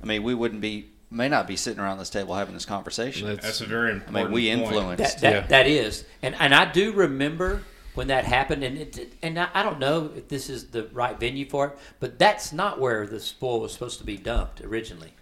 I 0.03 0.07
mean, 0.07 0.23
we 0.23 0.35
wouldn't 0.35 0.61
be, 0.61 0.91
may 1.13 1.29
not 1.29 1.47
be 1.47 1.57
sitting 1.57 1.79
around 1.81 1.99
this 1.99 2.11
table 2.11 2.35
having 2.35 2.55
this 2.55 2.65
conversation. 2.65 3.29
That's- 3.29 3.45
That's 3.45 3.61
a 3.61 3.67
very 3.67 3.93
important. 3.93 4.17
I 4.17 4.23
mean, 4.25 4.33
we 4.33 4.49
point. 4.49 4.63
influenced. 4.63 4.99
That, 4.99 5.21
that, 5.21 5.33
Yeah. 5.35 5.47
that 5.49 5.67
is, 5.67 6.05
and 6.23 6.35
and 6.39 6.55
I 6.55 6.71
do 6.73 6.93
remember 6.93 7.63
when 7.95 8.07
that 8.09 8.25
happened, 8.25 8.65
and 8.65 8.79
it, 8.79 9.13
and 9.23 9.39
I, 9.39 9.49
I 9.53 9.63
don't 9.63 9.79
know 9.79 10.11
if 10.17 10.29
this 10.29 10.49
is 10.49 10.69
the 10.69 10.85
right 10.93 11.19
venue 11.21 11.47
for 11.49 11.67
it, 11.67 11.79
but 12.01 12.19
that's 12.19 12.53
not 12.53 12.81
where 12.81 13.07
the 13.07 13.21
spoil 13.21 13.61
was 13.61 13.73
supposed 13.73 13.99
to 13.99 14.05
be 14.05 14.17
dumped 14.17 14.63
originally, 14.63 15.13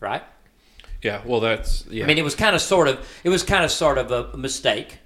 right? 0.00 0.22
yeah. 1.00 1.22
Well, 1.24 1.38
that's 1.40 1.84
yeah. 1.88 2.02
I 2.04 2.06
mean, 2.08 2.18
it 2.18 2.24
was 2.24 2.34
kind 2.34 2.56
of 2.56 2.60
sort 2.62 2.88
of 2.88 3.08
it 3.22 3.28
was 3.28 3.42
kind 3.44 3.64
of 3.64 3.70
sort 3.70 3.98
of 3.98 4.10
a 4.10 4.36
mistake 4.36 4.98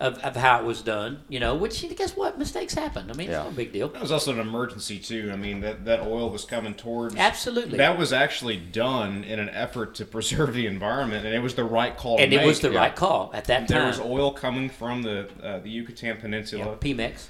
of, 0.00 0.18
of 0.20 0.34
how 0.34 0.58
it 0.60 0.64
was 0.64 0.80
done, 0.82 1.22
you 1.28 1.38
know. 1.38 1.54
Which 1.54 1.84
guess 1.96 2.16
what, 2.16 2.38
mistakes 2.38 2.74
happen. 2.74 3.10
I 3.10 3.14
mean, 3.14 3.30
Yeah. 3.30 3.42
it's 3.42 3.50
no 3.50 3.56
big 3.56 3.72
deal. 3.72 3.86
It 3.94 4.00
was 4.00 4.10
also 4.10 4.32
an 4.32 4.40
emergency 4.40 4.98
too. 4.98 5.30
I 5.32 5.36
mean, 5.36 5.60
that 5.60 5.84
that 5.84 6.00
oil 6.00 6.30
was 6.30 6.44
coming 6.44 6.74
towards. 6.74 7.14
Absolutely. 7.16 7.76
That 7.78 7.98
was 7.98 8.12
actually 8.12 8.56
done 8.56 9.22
in 9.24 9.38
an 9.38 9.50
effort 9.50 9.94
to 9.96 10.04
preserve 10.04 10.54
the 10.54 10.66
environment, 10.66 11.26
and 11.26 11.34
it 11.34 11.40
was 11.40 11.54
the 11.54 11.64
right 11.64 11.96
call. 11.96 12.18
and 12.18 12.32
to 12.32 12.42
it 12.42 12.46
was 12.46 12.62
make. 12.62 12.72
the 12.72 12.76
right 12.78 12.96
call 12.96 13.30
at 13.34 13.44
that 13.44 13.68
time. 13.68 13.78
There 13.78 13.86
was 13.86 14.00
oil 14.00 14.32
coming 14.32 14.70
from 14.70 15.02
the 15.02 15.28
uh, 15.42 15.58
the 15.60 15.70
Yucatan 15.70 16.16
Peninsula. 16.16 16.64
yeah, 16.64 16.74
Pemex. 16.94 17.26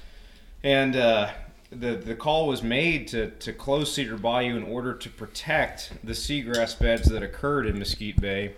And 0.63 0.95
uh, 0.95 1.31
the 1.71 1.95
the 1.95 2.15
call 2.15 2.47
was 2.47 2.63
made 2.63 3.07
to, 3.09 3.31
to 3.31 3.51
close 3.53 3.93
Cedar 3.93 4.17
Bayou 4.17 4.55
in 4.55 4.63
order 4.63 4.93
to 4.93 5.09
protect 5.09 5.91
the 6.03 6.13
seagrass 6.13 6.79
beds 6.79 7.09
that 7.09 7.21
occurred 7.23 7.65
in 7.67 7.77
Mesquite 7.79 8.21
Bay. 8.21 8.53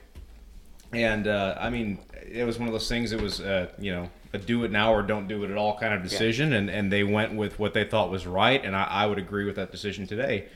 And 0.95 1.27
uh, 1.27 1.55
I 1.59 1.69
mean, 1.69 1.99
it 2.21 2.45
was 2.45 2.59
one 2.59 2.67
of 2.67 2.73
those 2.73 2.89
things. 2.89 3.11
It 3.11 3.21
was 3.21 3.41
uh, 3.41 3.67
you 3.79 3.93
know 3.93 4.09
a 4.33 4.37
do 4.37 4.63
it 4.63 4.71
now 4.71 4.93
or 4.93 5.01
don't 5.01 5.27
do 5.27 5.43
it 5.43 5.51
at 5.51 5.57
all 5.57 5.77
kind 5.77 5.93
of 5.93 6.01
decision, 6.03 6.53
and, 6.53 6.69
and 6.69 6.91
they 6.91 7.03
went 7.03 7.35
with 7.35 7.59
what 7.59 7.73
they 7.73 7.83
thought 7.83 8.09
was 8.09 8.25
right, 8.25 8.63
and 8.63 8.75
I, 8.75 8.83
I 8.83 9.05
would 9.05 9.19
agree 9.19 9.45
with 9.45 9.55
that 9.55 9.71
decision 9.71 10.07
today. 10.07 10.47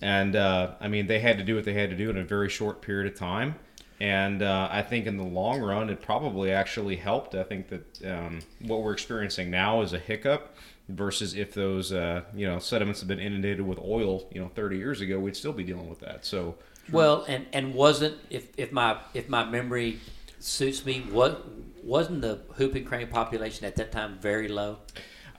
And 0.00 0.36
uh, 0.36 0.74
I 0.80 0.88
mean, 0.88 1.06
they 1.06 1.20
had 1.20 1.38
to 1.38 1.44
do 1.44 1.54
what 1.56 1.64
they 1.64 1.72
had 1.72 1.90
to 1.90 1.96
do 1.96 2.10
in 2.10 2.18
a 2.18 2.24
very 2.24 2.48
short 2.48 2.82
period 2.82 3.12
of 3.12 3.18
time. 3.18 3.56
And 3.98 4.42
uh, 4.42 4.68
I 4.70 4.82
think 4.82 5.06
in 5.06 5.16
the 5.16 5.24
long 5.24 5.62
run, 5.62 5.88
it 5.88 6.02
probably 6.02 6.52
actually 6.52 6.96
helped. 6.96 7.34
I 7.34 7.44
think 7.44 7.68
that 7.68 8.04
um, 8.04 8.40
what 8.60 8.82
we're 8.82 8.92
experiencing 8.92 9.50
now 9.50 9.80
is 9.80 9.94
a 9.94 9.98
hiccup, 9.98 10.54
versus 10.88 11.34
if 11.34 11.52
those 11.52 11.92
uh, 11.92 12.22
you 12.34 12.46
know 12.46 12.58
sediments 12.58 13.00
have 13.00 13.08
been 13.08 13.18
inundated 13.18 13.66
with 13.66 13.78
oil, 13.78 14.28
you 14.30 14.40
know, 14.40 14.50
30 14.54 14.76
years 14.76 15.00
ago, 15.00 15.18
we'd 15.18 15.36
still 15.36 15.52
be 15.52 15.64
dealing 15.64 15.88
with 15.88 16.00
that. 16.00 16.24
So 16.24 16.56
Well, 16.90 17.24
and 17.28 17.46
and 17.52 17.74
wasn't 17.74 18.16
if 18.30 18.48
if 18.56 18.72
my 18.72 18.98
if 19.14 19.28
my 19.28 19.44
memory 19.44 20.00
suits 20.38 20.84
me, 20.84 21.00
what 21.10 21.44
wasn't 21.82 22.22
the 22.22 22.40
whooping 22.56 22.84
crane 22.84 23.08
population 23.08 23.64
at 23.66 23.76
that 23.76 23.92
time 23.92 24.18
very 24.20 24.48
low? 24.48 24.78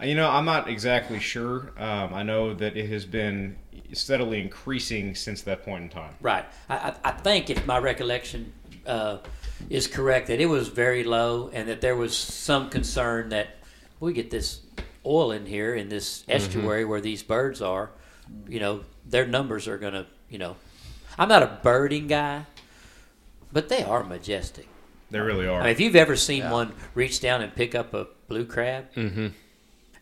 You 0.01 0.15
know, 0.15 0.29
I'm 0.29 0.45
not 0.45 0.69
exactly 0.69 1.19
sure. 1.19 1.71
Um, 1.77 2.13
I 2.13 2.21
know 2.21 2.53
that 2.53 2.77
it 2.77 2.89
has 2.89 3.05
been 3.05 3.57
steadily 3.93 4.39
increasing 4.39 5.15
since 5.15 5.41
that 5.43 5.63
point 5.63 5.83
in 5.83 5.89
time. 5.89 6.13
Right. 6.21 6.45
I, 6.69 6.93
I, 7.03 7.11
think 7.11 7.49
if 7.49 7.65
my 7.65 7.79
recollection 7.79 8.53
uh, 8.85 9.17
is 9.71 9.87
correct, 9.87 10.27
that 10.27 10.39
it 10.39 10.45
was 10.45 10.67
very 10.67 11.03
low, 11.03 11.49
and 11.51 11.67
that 11.67 11.81
there 11.81 11.95
was 11.95 12.15
some 12.15 12.69
concern 12.69 13.29
that 13.29 13.47
we 13.99 14.13
get 14.13 14.29
this 14.29 14.61
oil 15.03 15.31
in 15.31 15.47
here 15.47 15.73
in 15.73 15.89
this 15.89 16.23
estuary 16.29 16.85
where 16.85 17.01
these 17.01 17.23
birds 17.23 17.61
are. 17.61 17.89
You 18.47 18.59
know, 18.59 18.81
their 19.05 19.25
numbers 19.25 19.67
are 19.67 19.77
going 19.77 19.93
to. 19.93 20.05
You 20.29 20.37
know, 20.37 20.57
I'm 21.17 21.29
not 21.29 21.43
a 21.43 21.59
birding 21.63 22.07
guy, 22.07 22.45
but 23.51 23.69
they 23.69 23.83
are 23.83 24.03
majestic. 24.03 24.67
They 25.09 25.19
really 25.19 25.47
are. 25.47 25.61
I 25.61 25.63
mean, 25.63 25.71
if 25.71 25.79
you've 25.79 25.95
ever 25.95 26.15
seen 26.15 26.49
one 26.49 26.73
reach 26.93 27.19
down 27.21 27.41
and 27.41 27.55
pick 27.55 27.73
up 27.75 27.93
a 27.93 28.07
blue 28.27 28.45
crab, 28.45 28.93
Mm-hmm. 28.93 29.27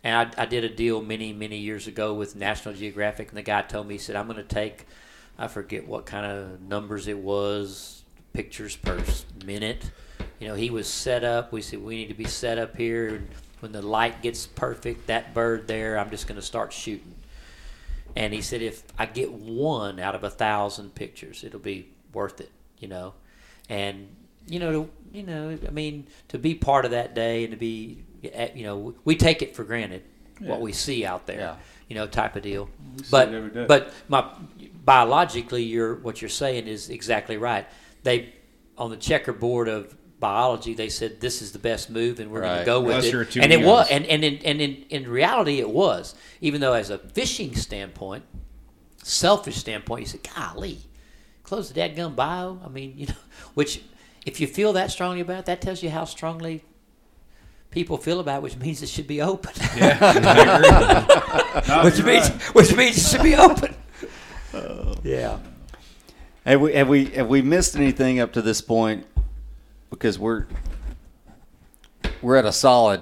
and 0.04 0.34
I, 0.38 0.44
I 0.44 0.46
did 0.46 0.64
a 0.64 0.70
deal 0.70 1.02
many, 1.02 1.32
many 1.32 1.58
years 1.58 1.88
ago 1.88 2.14
with 2.14 2.36
National 2.36 2.74
Geographic, 2.74 3.30
and 3.30 3.38
the 3.38 3.44
guy 3.44 3.62
told 3.62 3.88
me, 3.88 3.96
he 3.96 3.98
said, 4.00 4.16
I'm 4.16 4.26
going 4.26 4.38
to 4.38 4.44
take, 4.44 4.86
I 5.38 5.48
forget 5.48 5.88
what 5.88 6.06
kind 6.06 6.26
of 6.26 6.62
numbers 6.62 7.08
it 7.08 7.18
was, 7.20 8.04
pictures 8.34 8.76
per 8.76 9.00
minute. 9.46 9.92
You 10.40 10.48
know, 10.50 10.56
he 10.56 10.70
was 10.70 10.88
set 10.88 11.24
up. 11.24 11.52
We 11.54 11.62
said, 11.62 11.82
we 11.82 11.96
need 11.96 12.08
to 12.10 12.14
be 12.14 12.26
set 12.26 12.58
up 12.58 12.76
here. 12.76 13.08
And 13.16 13.30
when 13.62 13.72
the 13.72 13.82
light 13.82 14.22
gets 14.22 14.46
perfect, 14.48 15.08
that 15.08 15.34
bird 15.34 15.68
there, 15.68 15.98
I'm 15.98 16.10
just 16.10 16.28
going 16.28 16.36
to 16.40 16.46
start 16.46 16.74
shooting. 16.74 17.15
And 18.16 18.34
he 18.34 18.42
said, 18.42 18.62
if 18.62 18.84
I 18.98 19.06
get 19.06 19.32
one 19.34 20.00
out 20.00 20.16
of 20.16 20.24
a 20.24 20.30
thousand 20.30 20.96
pictures, 20.96 21.44
it'll 21.44 21.60
be 21.60 21.90
worth 22.14 22.40
it, 22.40 22.52
you 22.80 22.88
know. 22.88 23.14
And 23.70 24.08
you 24.48 24.60
know, 24.60 24.72
to, 24.72 24.90
you 25.12 25.24
know, 25.24 25.58
I 25.68 25.72
mean, 25.72 26.08
to 26.30 26.38
be 26.38 26.54
part 26.56 26.86
of 26.86 26.92
that 26.92 27.16
day 27.16 27.44
and 27.44 27.52
to 27.52 27.58
be, 27.58 28.04
eh, 28.24 28.50
you 28.54 28.64
know, 28.64 28.94
we 29.04 29.16
take 29.16 29.42
it 29.42 29.56
for 29.56 29.64
granted 29.64 30.04
what 30.40 30.62
we 30.62 30.72
see 30.72 31.04
out 31.06 31.26
there, 31.26 31.40
Yeah. 31.40 31.56
you 31.90 31.96
know, 31.96 32.06
type 32.08 32.36
of 32.36 32.44
deal. 32.44 32.70
We 32.98 33.04
But 33.10 33.30
it 33.30 33.34
every 33.36 33.50
day. 33.50 33.66
but 33.68 33.92
my 34.08 34.24
biologically, 34.86 35.64
you're 35.64 35.96
what 35.96 36.22
you're 36.22 36.30
saying 36.30 36.68
is 36.68 36.90
exactly 36.90 37.38
right. 37.38 37.66
They 38.04 38.34
on 38.78 38.92
the 38.92 38.98
checkerboard 38.98 39.68
of 39.68 39.96
biology, 40.26 40.73
they 40.73 40.89
said 40.89 41.22
this 41.22 41.41
is 41.43 41.52
the 41.52 41.60
best 41.60 41.91
move, 41.91 42.19
and 42.19 42.31
we're 42.31 42.41
going 42.41 42.60
to 42.60 42.65
go 42.65 42.81
with 42.81 42.95
Unless 42.95 43.11
you're 43.11 43.22
it. 43.22 43.31
two 43.31 43.41
And 43.41 43.53
it 43.53 43.61
was, 43.61 43.88
and 43.91 44.06
and 44.06 44.23
in, 44.23 44.38
and 44.43 44.60
in, 44.60 44.85
in 44.89 45.07
reality, 45.07 45.60
it 45.60 45.69
was. 45.69 46.15
Even 46.41 46.61
though, 46.61 46.73
as 46.73 46.89
a 46.89 46.97
fishing 46.97 47.56
standpoint, 47.56 48.23
selfish 49.03 49.57
standpoint, 49.57 50.02
you 50.02 50.07
said, 50.07 50.27
"Golly, 50.35 50.80
close 51.43 51.72
the 51.72 51.80
dadgum 51.80 52.15
bayou." 52.15 52.57
I 52.65 52.69
mean, 52.69 52.93
you 52.97 53.06
know, 53.06 53.14
which 53.53 53.84
if 54.26 54.41
you 54.41 54.47
feel 54.47 54.73
that 54.73 54.89
strongly 54.89 55.22
about 55.22 55.41
it, 55.41 55.45
that 55.45 55.61
tells 55.61 55.84
you 55.84 55.91
how 55.91 56.06
strongly 56.06 56.64
people 57.69 57.97
feel 57.97 58.19
about 58.19 58.38
it, 58.38 58.43
which 58.43 58.57
means 58.57 58.81
it 58.81 58.89
should 58.89 59.07
be 59.07 59.22
open. 59.22 59.53
No, 61.69 61.84
which 61.85 62.03
means 62.03 62.30
right. 62.30 62.41
which 62.56 62.76
means 62.76 62.97
it 62.97 63.10
should 63.10 63.23
be 63.23 63.35
open. 63.35 63.73
yeah. 65.03 65.39
Have 66.45 66.61
we 66.61 66.73
have 66.73 66.89
we 66.89 67.06
have 67.06 67.27
we 67.27 67.41
missed 67.41 67.76
anything 67.76 68.19
up 68.19 68.34
to 68.34 68.41
this 68.41 68.60
point? 68.61 69.06
Because 69.95 70.19
we're 70.19 70.45
we're 72.22 72.35
at 72.35 72.45
a 72.45 72.51
solid 72.51 73.01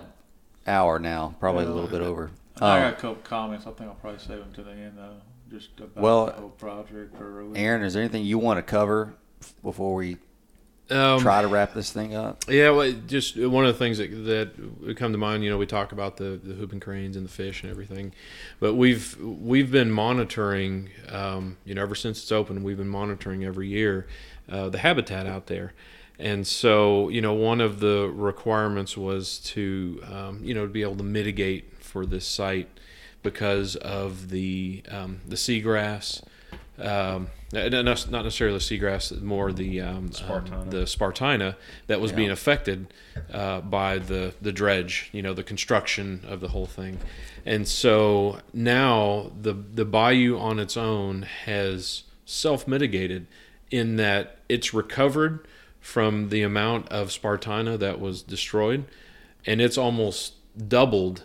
hour 0.68 1.00
now, 1.00 1.34
probably 1.40 1.66
a 1.66 1.70
little 1.70 1.90
bit 1.90 2.02
over. 2.02 2.30
I 2.62 2.76
Um, 2.78 2.82
got 2.84 2.94
a 2.94 2.96
couple 3.02 3.16
comments. 3.24 3.66
I 3.66 3.72
think 3.72 3.90
I'll 3.90 3.96
probably 3.96 4.20
save 4.20 4.38
them 4.40 4.52
to 4.54 4.64
the 4.64 4.72
end, 4.72 4.94
though. 4.98 5.16
Just 5.52 5.70
about 5.80 6.02
Well, 6.04 6.26
the 6.28 6.32
whole 6.34 6.50
project. 6.50 7.20
Or 7.20 7.46
we- 7.46 7.58
Aaron, 7.58 7.82
is 7.84 7.94
there 7.94 8.04
anything 8.04 8.24
you 8.24 8.38
want 8.38 8.58
to 8.60 8.62
cover 8.64 9.14
before 9.64 9.96
we 9.96 10.18
Um, 10.92 11.20
try 11.20 11.42
to 11.42 11.48
wrap 11.48 11.74
this 11.74 11.92
thing 11.92 12.14
up? 12.16 12.44
Yeah, 12.48 12.70
well, 12.70 12.92
just 13.08 13.38
one 13.38 13.66
of 13.66 13.74
the 13.74 13.80
things 13.80 13.98
that, 13.98 14.08
that 14.26 14.96
come 14.98 15.12
to 15.14 15.18
mind, 15.18 15.44
you 15.44 15.50
know, 15.50 15.58
we 15.58 15.66
talk 15.66 15.92
about 15.94 16.18
the, 16.18 16.40
the 16.44 16.54
whooping 16.54 16.80
cranes 16.80 17.16
and 17.18 17.26
the 17.26 17.32
fish 17.32 17.64
and 17.64 17.72
everything, 17.72 18.14
but 18.60 18.76
we've 18.76 19.18
we've 19.20 19.72
been 19.72 19.92
monitoring, 19.92 20.90
um, 21.10 21.58
you 21.66 21.74
know, 21.74 21.82
ever 21.82 21.96
since 21.96 22.22
it's 22.22 22.32
open, 22.32 22.64
we've 22.64 22.78
been 22.78 22.88
monitoring 22.88 23.44
every 23.44 23.68
year 23.68 24.06
uh, 24.50 24.70
the 24.70 24.78
habitat 24.80 25.26
out 25.26 25.48
there, 25.48 25.74
and 26.20 26.46
so 26.46 27.10
you 27.10 27.22
know, 27.22 27.34
one 27.34 27.62
of 27.62 27.80
the 27.80 28.12
requirements 28.14 28.96
was 28.98 29.40
to, 29.40 30.02
um, 30.12 30.40
you 30.44 30.54
know, 30.54 30.66
to 30.66 30.72
be 30.72 30.82
able 30.82 30.98
to 30.98 31.04
mitigate 31.04 31.74
for 31.80 32.06
this 32.06 32.28
site 32.28 32.70
because 33.24 33.76
of 33.78 34.30
the 34.30 34.84
um, 34.92 35.22
the 35.28 35.36
seagrass. 35.36 36.24
Um, 36.80 37.28
n- 37.54 37.72
not 37.86 38.10
necessarily 38.10 38.58
the 38.58 38.64
seagrass, 38.64 39.22
more 39.22 39.52
the 39.52 39.80
um, 39.82 40.10
Spartina. 40.10 40.54
um, 40.54 40.70
the 40.72 40.84
Spartina 40.86 41.56
that 41.88 42.02
was 42.02 42.12
being 42.12 42.32
affected 42.32 42.94
uh, 43.32 43.62
by 43.62 44.00
the 44.00 44.34
the 44.42 44.52
dredge, 44.52 45.10
you 45.14 45.22
know, 45.22 45.34
the 45.34 45.44
construction 45.44 46.22
of 46.28 46.40
the 46.42 46.50
whole 46.50 46.66
thing, 46.66 46.98
and 47.46 47.68
so 47.68 48.40
now 48.54 49.32
the 49.40 49.54
the 49.54 49.86
bayou 49.86 50.38
on 50.38 50.60
its 50.60 50.76
own 50.76 51.24
has 51.46 52.04
self 52.26 52.68
mitigated 52.68 53.28
in 53.72 53.96
that 53.98 54.38
it's 54.50 54.74
recovered 54.74 55.48
from 55.84 56.30
the 56.30 56.42
amount 56.42 56.90
of 56.90 57.10
Spartina 57.10 57.78
that 57.78 58.00
was 58.00 58.24
destroyed, 58.24 58.86
and 59.46 59.62
it's 59.62 59.78
almost 59.78 60.34
doubled 60.68 61.24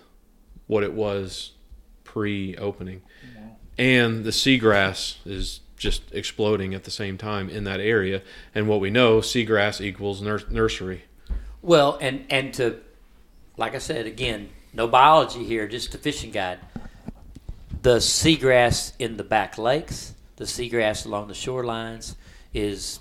what 0.67 0.83
it 0.83 0.93
was 0.93 1.53
pre-opening 2.05 3.01
and 3.79 4.25
the 4.25 4.31
seagrass 4.31 5.25
is 5.25 5.61
just 5.77 6.03
exploding 6.13 6.75
at 6.75 6.83
the 6.83 6.91
same 6.91 7.17
time 7.17 7.49
in 7.49 7.65
that 7.65 7.81
area. 7.81 8.23
And 8.55 8.67
what 8.67 8.81
we 8.81 8.91
know, 8.91 9.19
seagrass 9.19 9.81
equals 9.81 10.21
nur- 10.21 10.43
nursery. 10.51 11.05
Well, 11.63 11.97
and 12.01 12.27
and 12.29 12.53
to, 12.55 12.81
like 13.57 13.75
I 13.75 13.79
said 13.79 14.07
again, 14.07 14.51
no 14.73 14.89
biology 14.89 15.45
here, 15.45 15.69
just 15.69 15.95
a 15.95 15.99
fishing 15.99 16.33
guide. 16.33 16.59
The 17.83 17.99
seagrass 17.99 18.93
in 18.99 19.17
the 19.17 19.25
back 19.25 19.57
lakes, 19.57 20.15
the 20.37 20.45
seagrass 20.45 21.07
along 21.07 21.29
the 21.29 21.35
shorelines, 21.35 22.17
is 22.53 22.99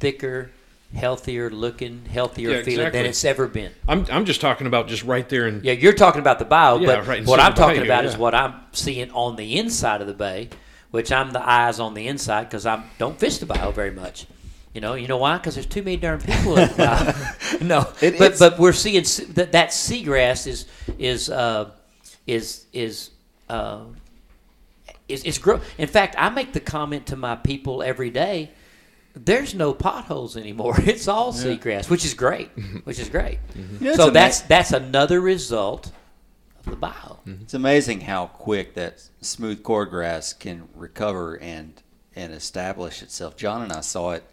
thicker, 0.00 0.50
healthier 0.94 1.50
looking, 1.50 2.04
healthier 2.04 2.50
Yeah, 2.50 2.62
feeling 2.62 2.80
exactly. 2.80 3.00
than 3.00 3.06
it's 3.10 3.24
ever 3.24 3.46
been. 3.48 3.72
I'm, 3.88 4.06
I'm 4.10 4.24
just 4.24 4.40
talking 4.40 4.66
about 4.66 4.88
just 4.88 5.04
right 5.04 5.28
there 5.28 5.46
in 5.48 5.62
Yeah, 5.64 5.72
you're 5.72 5.92
talking 5.94 6.20
about 6.20 6.38
the 6.38 6.44
bayou, 6.44 6.80
Yeah, 6.80 6.86
but 6.96 7.06
right 7.06 7.26
what 7.26 7.40
I'm 7.40 7.54
talking 7.54 7.82
about 7.82 8.04
yeah. 8.04 8.10
is 8.10 8.16
what 8.16 8.34
I'm 8.34 8.54
seeing 8.72 9.10
on 9.12 9.36
the 9.36 9.58
inside 9.58 10.00
of 10.00 10.06
the 10.06 10.14
bay, 10.14 10.50
which 10.90 11.10
I'm 11.10 11.30
the 11.30 11.46
eyes 11.48 11.80
on 11.80 11.94
the 11.94 12.06
inside 12.08 12.44
because 12.44 12.66
I 12.66 12.82
don't 12.98 13.18
fish 13.18 13.38
the 13.38 13.46
bayou 13.46 13.72
very 13.72 13.90
much. 13.90 14.26
You 14.74 14.80
know, 14.80 14.94
you 14.94 15.06
know 15.08 15.18
why? 15.18 15.36
Because 15.38 15.54
there's 15.54 15.66
too 15.66 15.82
many 15.82 15.96
darn 15.98 16.20
people 16.20 16.56
in 16.58 16.68
the 16.68 16.74
bayou. 16.76 17.64
no, 17.64 17.88
It- 18.00 18.18
but 18.18 18.38
but 18.38 18.58
we're 18.58 18.72
seeing 18.72 19.02
that 19.34 19.52
that 19.52 19.68
seagrass 19.70 20.46
is 20.46 20.66
is 20.98 21.30
uh, 21.30 21.70
is 22.26 22.66
is. 22.72 23.10
Uh, 23.48 23.80
is, 25.08 25.24
is 25.24 25.36
grow. 25.38 25.60
In 25.76 25.88
fact, 25.88 26.14
I 26.16 26.30
make 26.30 26.52
the 26.54 26.60
comment 26.60 27.06
to 27.08 27.16
my 27.16 27.36
people 27.36 27.82
every 27.82 28.08
day. 28.08 28.50
There's 29.14 29.54
no 29.54 29.74
potholes 29.74 30.36
anymore. 30.36 30.74
It's 30.80 31.06
all 31.08 31.32
seagrass, 31.32 31.90
which 31.90 32.04
is 32.04 32.14
great. 32.14 32.48
Which 32.84 32.98
is 32.98 33.08
great. 33.08 33.38
You 33.54 33.62
know, 33.80 33.88
it's 33.90 33.96
so 33.98 34.04
ama- 34.04 34.12
that's 34.12 34.40
that's 34.42 34.72
another 34.72 35.20
result 35.20 35.92
of 36.64 36.70
the 36.70 36.76
bayou. 36.76 37.16
It's 37.42 37.54
amazing 37.54 38.00
how 38.02 38.26
quick 38.26 38.74
that 38.74 39.02
smooth 39.20 39.62
cordgrass 39.62 40.38
can 40.38 40.68
recover 40.74 41.36
and 41.38 41.80
and 42.16 42.32
establish 42.32 43.02
itself. 43.02 43.36
John 43.36 43.62
and 43.62 43.72
I 43.72 43.80
saw 43.82 44.12
it 44.12 44.24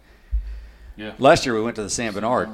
Yeah. 0.97 1.13
last 1.19 1.45
year. 1.45 1.55
We 1.55 1.61
went 1.61 1.75
to 1.75 1.83
the 1.83 1.89
San 1.89 2.13
Bernard, 2.13 2.49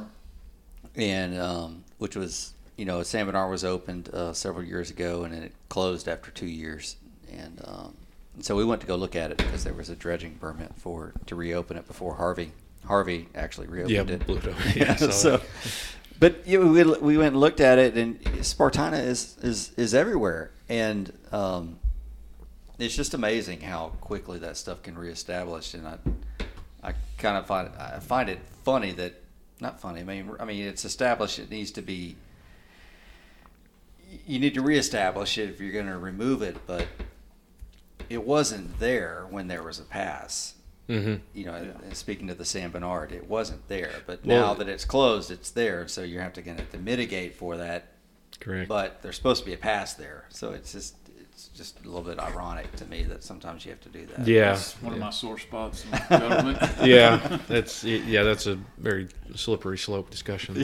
and 0.96 1.40
um, 1.40 1.84
which 2.00 2.16
was 2.16 2.54
you 2.78 2.86
know 2.86 3.04
San 3.04 3.26
Bernard 3.28 3.50
was 3.52 3.64
opened 3.64 4.10
uh, 4.14 4.34
several 4.34 4.64
years 4.66 4.90
ago, 4.90 5.24
and 5.24 5.34
then 5.34 5.44
it 5.44 5.54
closed 5.70 6.08
after 6.08 6.32
two 6.32 6.48
years, 6.48 6.96
and, 7.32 7.62
um, 7.66 7.96
and 8.36 8.46
so 8.46 8.56
we 8.56 8.66
went 8.66 8.82
to 8.82 8.88
go 8.88 8.96
look 8.96 9.16
at 9.16 9.32
it 9.32 9.38
because 9.38 9.64
there 9.64 9.74
was 9.74 9.90
a 9.90 9.96
dredging 9.96 10.36
permit 10.36 10.72
for 10.76 11.14
to 11.26 11.36
reopen 11.36 11.78
it 11.78 11.88
before 11.88 12.16
Harvey. 12.16 12.52
Harvey 12.86 13.28
actually 13.34 13.68
reopened 13.68 14.10
yeah, 14.10 14.16
it. 14.16 14.20
Pluto. 14.22 14.54
Yeah, 14.76 14.84
Yeah, 14.86 14.96
so, 14.96 15.10
so, 15.10 15.42
but 16.20 16.48
you 16.48 16.64
know, 16.64 16.72
we 16.72 16.84
we 17.00 17.18
went 17.18 17.34
and 17.34 17.40
looked 17.40 17.60
at 17.60 17.78
it, 17.78 17.96
and 17.96 18.22
Spartina 18.22 19.04
is 19.04 19.38
is 19.42 19.72
is 19.78 19.94
everywhere, 19.94 20.52
and 20.70 21.12
um, 21.32 21.80
it's 22.78 22.96
just 22.96 23.14
amazing 23.14 23.62
how 23.62 23.90
quickly 24.02 24.40
that 24.40 24.58
stuff 24.58 24.84
can 24.84 24.98
reestablish. 24.98 25.74
And 25.74 25.88
I 25.88 25.98
I 26.84 26.94
kind 27.18 27.38
of 27.38 27.46
find 27.48 27.70
I 27.78 28.00
find 28.00 28.30
it 28.30 28.40
funny 28.64 28.92
that 28.94 29.22
not 29.60 29.80
funny. 29.80 30.02
I 30.02 30.04
mean, 30.04 30.32
I 30.40 30.46
mean 30.46 30.66
it's 30.66 30.86
established. 30.86 31.40
It 31.40 31.50
needs 31.50 31.72
to 31.72 31.82
be. 31.82 32.16
You 34.28 34.40
need 34.40 34.54
to 34.54 34.62
reestablish 34.62 35.38
it 35.38 35.50
if 35.50 35.60
you're 35.60 35.74
going 35.74 35.88
to 35.88 35.98
remove 35.98 36.42
it, 36.42 36.56
but 36.68 36.88
it 38.10 38.26
wasn't 38.26 38.80
there 38.80 39.26
when 39.30 39.48
there 39.48 39.64
was 39.64 39.80
a 39.80 39.84
pass 39.84 40.54
Mhm. 40.90 41.22
you 41.34 41.46
know, 41.46 41.54
and 41.56 41.96
speaking 41.98 42.28
to 42.28 42.36
the 42.36 42.46
San 42.46 42.70
Bernard, 42.70 43.12
it 43.12 43.28
wasn't 43.28 43.68
there, 43.68 43.92
but 44.06 44.24
Well- 44.24 44.40
now 44.50 44.54
that 44.54 44.70
it's 44.70 44.86
closed, 44.86 45.32
it's 45.32 45.50
there. 45.50 45.88
So 45.88 46.04
you 46.04 46.20
have 46.20 46.34
to 46.34 46.42
going 46.44 46.60
to 46.72 46.78
mitigate 46.78 47.36
for 47.36 47.58
that 47.58 47.88
Correct. 48.40 48.68
But 48.68 49.02
there's 49.02 49.16
supposed 49.16 49.42
to 49.44 49.46
be 49.46 49.54
a 49.54 49.58
pass 49.58 49.94
there, 49.94 50.26
so 50.30 50.52
it's 50.52 50.72
just 50.74 50.96
it's 51.32 51.48
just 51.50 51.80
a 51.82 51.84
little 51.86 52.02
bit 52.02 52.18
ironic 52.20 52.74
to 52.78 52.86
me 52.86 53.04
that 53.04 53.22
sometimes 53.24 53.66
you 53.66 53.72
have 53.72 53.82
to 53.82 53.90
do 53.90 54.06
that. 54.06 54.26
yeah. 54.28 54.52
That's 54.52 54.74
one 54.82 54.94
of 54.94 55.00
my 55.00 55.10
sore 55.10 55.38
spots 55.40 55.84
in 55.84 55.90
yeah, 56.88 57.40
that's 57.48 57.84
yeah, 57.86 58.24
that's 58.24 58.46
a 58.46 58.58
very 58.78 59.08
slippery 59.36 59.78
slope 59.78 60.10
discussion. 60.12 60.56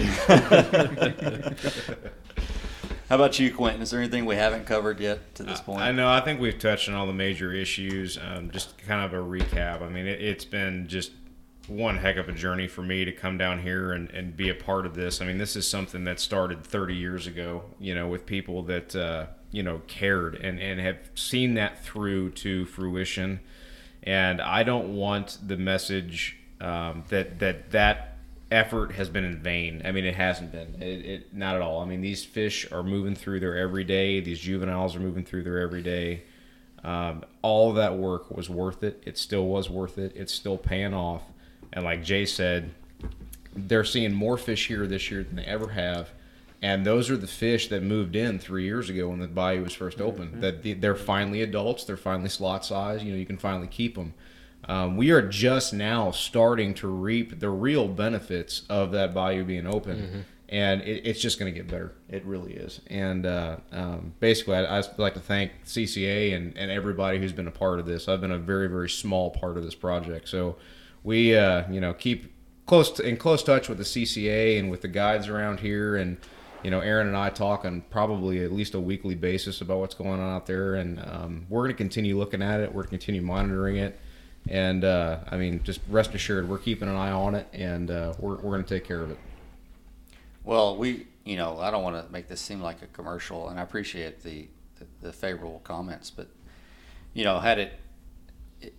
How 3.12 3.16
about 3.16 3.38
you, 3.40 3.54
Quentin? 3.54 3.82
Is 3.82 3.92
there 3.92 4.00
anything 4.00 4.24
we 4.24 4.38
haven't 4.38 4.66
covered 4.66 5.02
yet 5.02 5.36
to 5.36 5.44
this 5.44 5.60
point? 5.60 5.82
I 5.82 5.92
know. 5.92 6.10
I 6.10 6.22
think 6.22 6.40
we've 6.40 6.58
touched 6.58 6.88
on 6.88 6.96
all 6.96 7.06
the 7.06 7.12
major 7.12 7.52
issues. 7.52 8.18
Um, 8.18 8.50
just 8.52 8.78
kind 8.78 9.04
of 9.04 9.12
a 9.12 9.22
recap. 9.22 9.82
I 9.82 9.90
mean, 9.90 10.08
it, 10.08 10.22
it's 10.22 10.46
been 10.46 10.88
just 10.88 11.12
one 11.68 11.98
heck 11.98 12.16
of 12.16 12.30
a 12.30 12.32
journey 12.32 12.70
for 12.70 12.84
me 12.84 13.04
to 13.04 13.12
come 13.12 13.38
down 13.38 13.64
here 13.64 13.92
and, 13.92 14.10
and 14.12 14.38
be 14.38 14.48
a 14.48 14.56
part 14.56 14.86
of 14.86 14.96
this. 14.96 15.20
I 15.20 15.26
mean, 15.26 15.40
this 15.40 15.58
is 15.58 15.70
something 15.70 16.06
that 16.06 16.22
started 16.22 16.64
30 16.64 16.96
years 16.96 17.28
ago, 17.28 17.66
you 17.82 17.94
know, 17.94 18.08
with 18.08 18.26
people 18.26 18.64
that, 18.64 18.96
uh, 18.96 19.26
you 19.52 19.62
know, 19.62 19.82
cared 19.88 20.36
and, 20.36 20.58
and 20.62 20.80
have 20.80 21.10
seen 21.14 21.56
that 21.56 21.84
through 21.84 22.30
to 22.30 22.64
fruition. 22.64 23.42
And 24.04 24.40
I 24.40 24.64
don't 24.64 24.96
want 24.96 25.38
the 25.46 25.58
message 25.58 26.38
um, 26.62 27.04
that, 27.10 27.40
that 27.40 27.72
that 27.72 28.11
effort 28.52 28.91
has 28.94 29.10
been 29.10 29.23
in 29.23 29.38
vain. 29.38 29.82
I 29.86 29.91
mean, 29.91 30.06
it 30.06 30.15
hasn't 30.15 30.52
been. 30.52 30.82
It, 30.82 31.06
it 31.06 31.34
not 31.34 31.56
at 31.56 31.61
all. 31.61 31.82
I 31.82 31.86
mean, 31.86 32.02
these 32.02 32.23
fish 32.23 32.69
are 32.72 32.84
moving 32.84 33.15
through 33.15 33.40
there 33.40 33.57
every 33.57 33.84
day. 33.84 34.19
These 34.19 34.40
juveniles 34.40 34.95
are 34.95 34.99
moving 34.99 35.23
through 35.23 35.44
there 35.44 35.60
every 35.60 35.82
day. 35.82 36.23
Um, 36.84 37.23
all 37.41 37.73
that 37.73 37.98
work 37.98 38.36
was 38.36 38.49
worth 38.49 38.84
it. 38.84 39.02
It 39.06 39.18
still 39.18 39.45
was 39.45 39.69
worth 39.69 39.98
it. 39.98 40.14
It's 40.15 40.34
still 40.34 40.57
paying 40.57 40.94
off. 40.94 41.23
And 41.73 41.86
like 41.86 42.03
Jay 42.03 42.26
said, 42.26 42.72
they're 43.56 43.84
seeing 43.84 44.14
more 44.14 44.38
fish 44.38 44.68
here 44.68 44.88
this 44.88 45.10
year 45.11 45.23
than 45.23 45.38
they 45.38 45.45
ever 45.45 45.69
have. 45.69 46.10
And 46.61 46.86
those 46.86 47.10
are 47.10 47.18
the 47.18 47.28
fish 47.28 47.69
that 47.69 47.82
moved 47.82 48.15
in 48.15 48.38
three 48.38 48.65
years 48.65 48.90
ago 48.90 49.10
when 49.10 49.19
the 49.19 49.28
bayou 49.28 49.64
was 49.64 49.73
first 49.73 49.99
opened. 49.99 50.41
That 50.44 50.61
the, 50.61 50.73
they're 50.73 50.95
finally 50.95 51.41
adults. 51.41 51.86
They're 51.86 51.98
finally 51.98 52.30
slot 52.30 52.65
size. 52.65 53.03
You 53.03 53.14
know, 53.14 53.18
you 53.18 53.26
can 53.26 53.38
finally 53.38 53.68
keep 53.68 53.95
them. 53.95 54.14
Um, 54.68 54.96
we 54.96 55.12
are 55.12 55.22
just 55.22 55.74
now 55.74 56.12
starting 56.12 56.74
to 56.76 56.88
reap 56.88 57.40
the 57.40 57.50
real 57.50 57.88
benefits 57.88 58.64
of 58.70 58.92
that 58.92 59.14
bayou 59.14 59.44
being 59.44 59.66
open, 59.68 60.26
and 60.50 60.82
it, 60.82 61.06
it's 61.06 61.20
just 61.20 61.40
going 61.40 61.52
to 61.52 61.58
get 61.58 61.68
better. 61.68 61.94
It 62.10 62.24
really 62.26 62.54
is. 62.54 62.82
And 62.88 63.26
uh, 63.26 63.58
um, 63.72 64.14
basically, 64.20 64.56
I, 64.56 64.78
I'd 64.78 64.86
like 64.98 65.16
to 65.16 65.20
thank 65.20 65.66
CCA 65.66 66.36
and, 66.36 66.56
and 66.58 66.70
everybody 66.70 67.18
who's 67.18 67.34
been 67.34 67.48
a 67.48 67.52
part 67.52 67.80
of 67.80 67.86
this. 67.86 68.08
I've 68.08 68.22
been 68.22 68.32
a 68.32 68.38
very 68.38 68.68
very 68.68 68.90
small 68.90 69.32
part 69.32 69.58
of 69.58 69.64
this 69.64 69.76
project, 69.76 70.30
so 70.30 70.58
we 71.04 71.36
uh, 71.36 71.70
you 71.72 71.82
know 71.82 71.94
keep 71.94 72.32
close 72.66 72.92
to, 72.92 73.04
in 73.04 73.18
close 73.18 73.44
touch 73.44 73.68
with 73.68 73.80
the 73.80 73.84
CCA 73.84 74.60
and 74.60 74.70
with 74.70 74.82
the 74.82 74.88
guides 74.88 75.28
around 75.28 75.60
here 75.60 75.96
and 75.96 76.18
you 76.64 76.70
know, 76.70 76.80
Aaron 76.80 77.08
and 77.08 77.18
I 77.18 77.30
talk 77.30 77.66
on 77.66 77.82
probably 77.90 78.44
at 78.44 78.52
least 78.52 78.76
a 78.76 78.80
weekly 78.80 79.16
basis 79.16 79.62
about 79.62 79.80
what's 79.80 79.96
going 79.96 80.20
on 80.20 80.36
out 80.36 80.46
there, 80.46 80.76
and 80.76 81.00
um, 81.00 81.46
we're 81.50 81.64
going 81.64 81.72
to 81.72 81.78
continue 81.78 82.18
looking 82.18 82.42
at 82.42 82.60
it. 82.60 82.70
We're 82.70 82.84
going 82.84 83.00
to 83.00 83.06
continue 83.06 83.22
monitoring 83.22 83.78
it, 83.78 84.00
and 84.49 84.84
uh, 84.84 85.19
I 85.30 85.38
mean, 85.38 85.61
just 85.63 85.81
rest 85.89 86.13
assured, 86.13 86.49
we're 86.49 86.57
keeping 86.57 86.89
an 86.89 86.95
eye 86.95 87.11
on 87.11 87.35
it, 87.35 87.47
and 87.53 87.91
uh, 87.91 88.13
we're 88.19 88.35
we're 88.35 88.51
going 88.51 88.63
to 88.63 88.76
take 88.76 88.85
care 88.85 89.01
of 89.01 89.11
it. 89.11 89.18
Well, 90.43 90.77
we, 90.77 91.07
you 91.23 91.38
know, 91.38 91.59
I 91.59 91.69
don't 91.69 91.84
want 91.84 92.03
to 92.03 92.11
make 92.11 92.27
this 92.27 92.41
seem 92.41 92.61
like 92.61 92.81
a 92.81 92.88
commercial, 92.88 93.49
and 93.49 93.59
I 93.59 93.63
appreciate 93.63 94.23
the, 94.23 94.47
the, 94.80 94.85
the 95.01 95.13
favorable 95.13 95.61
comments, 95.63 96.09
but, 96.09 96.27
you 97.13 97.23
know, 97.23 97.39
had 97.39 97.59
it 97.59 97.73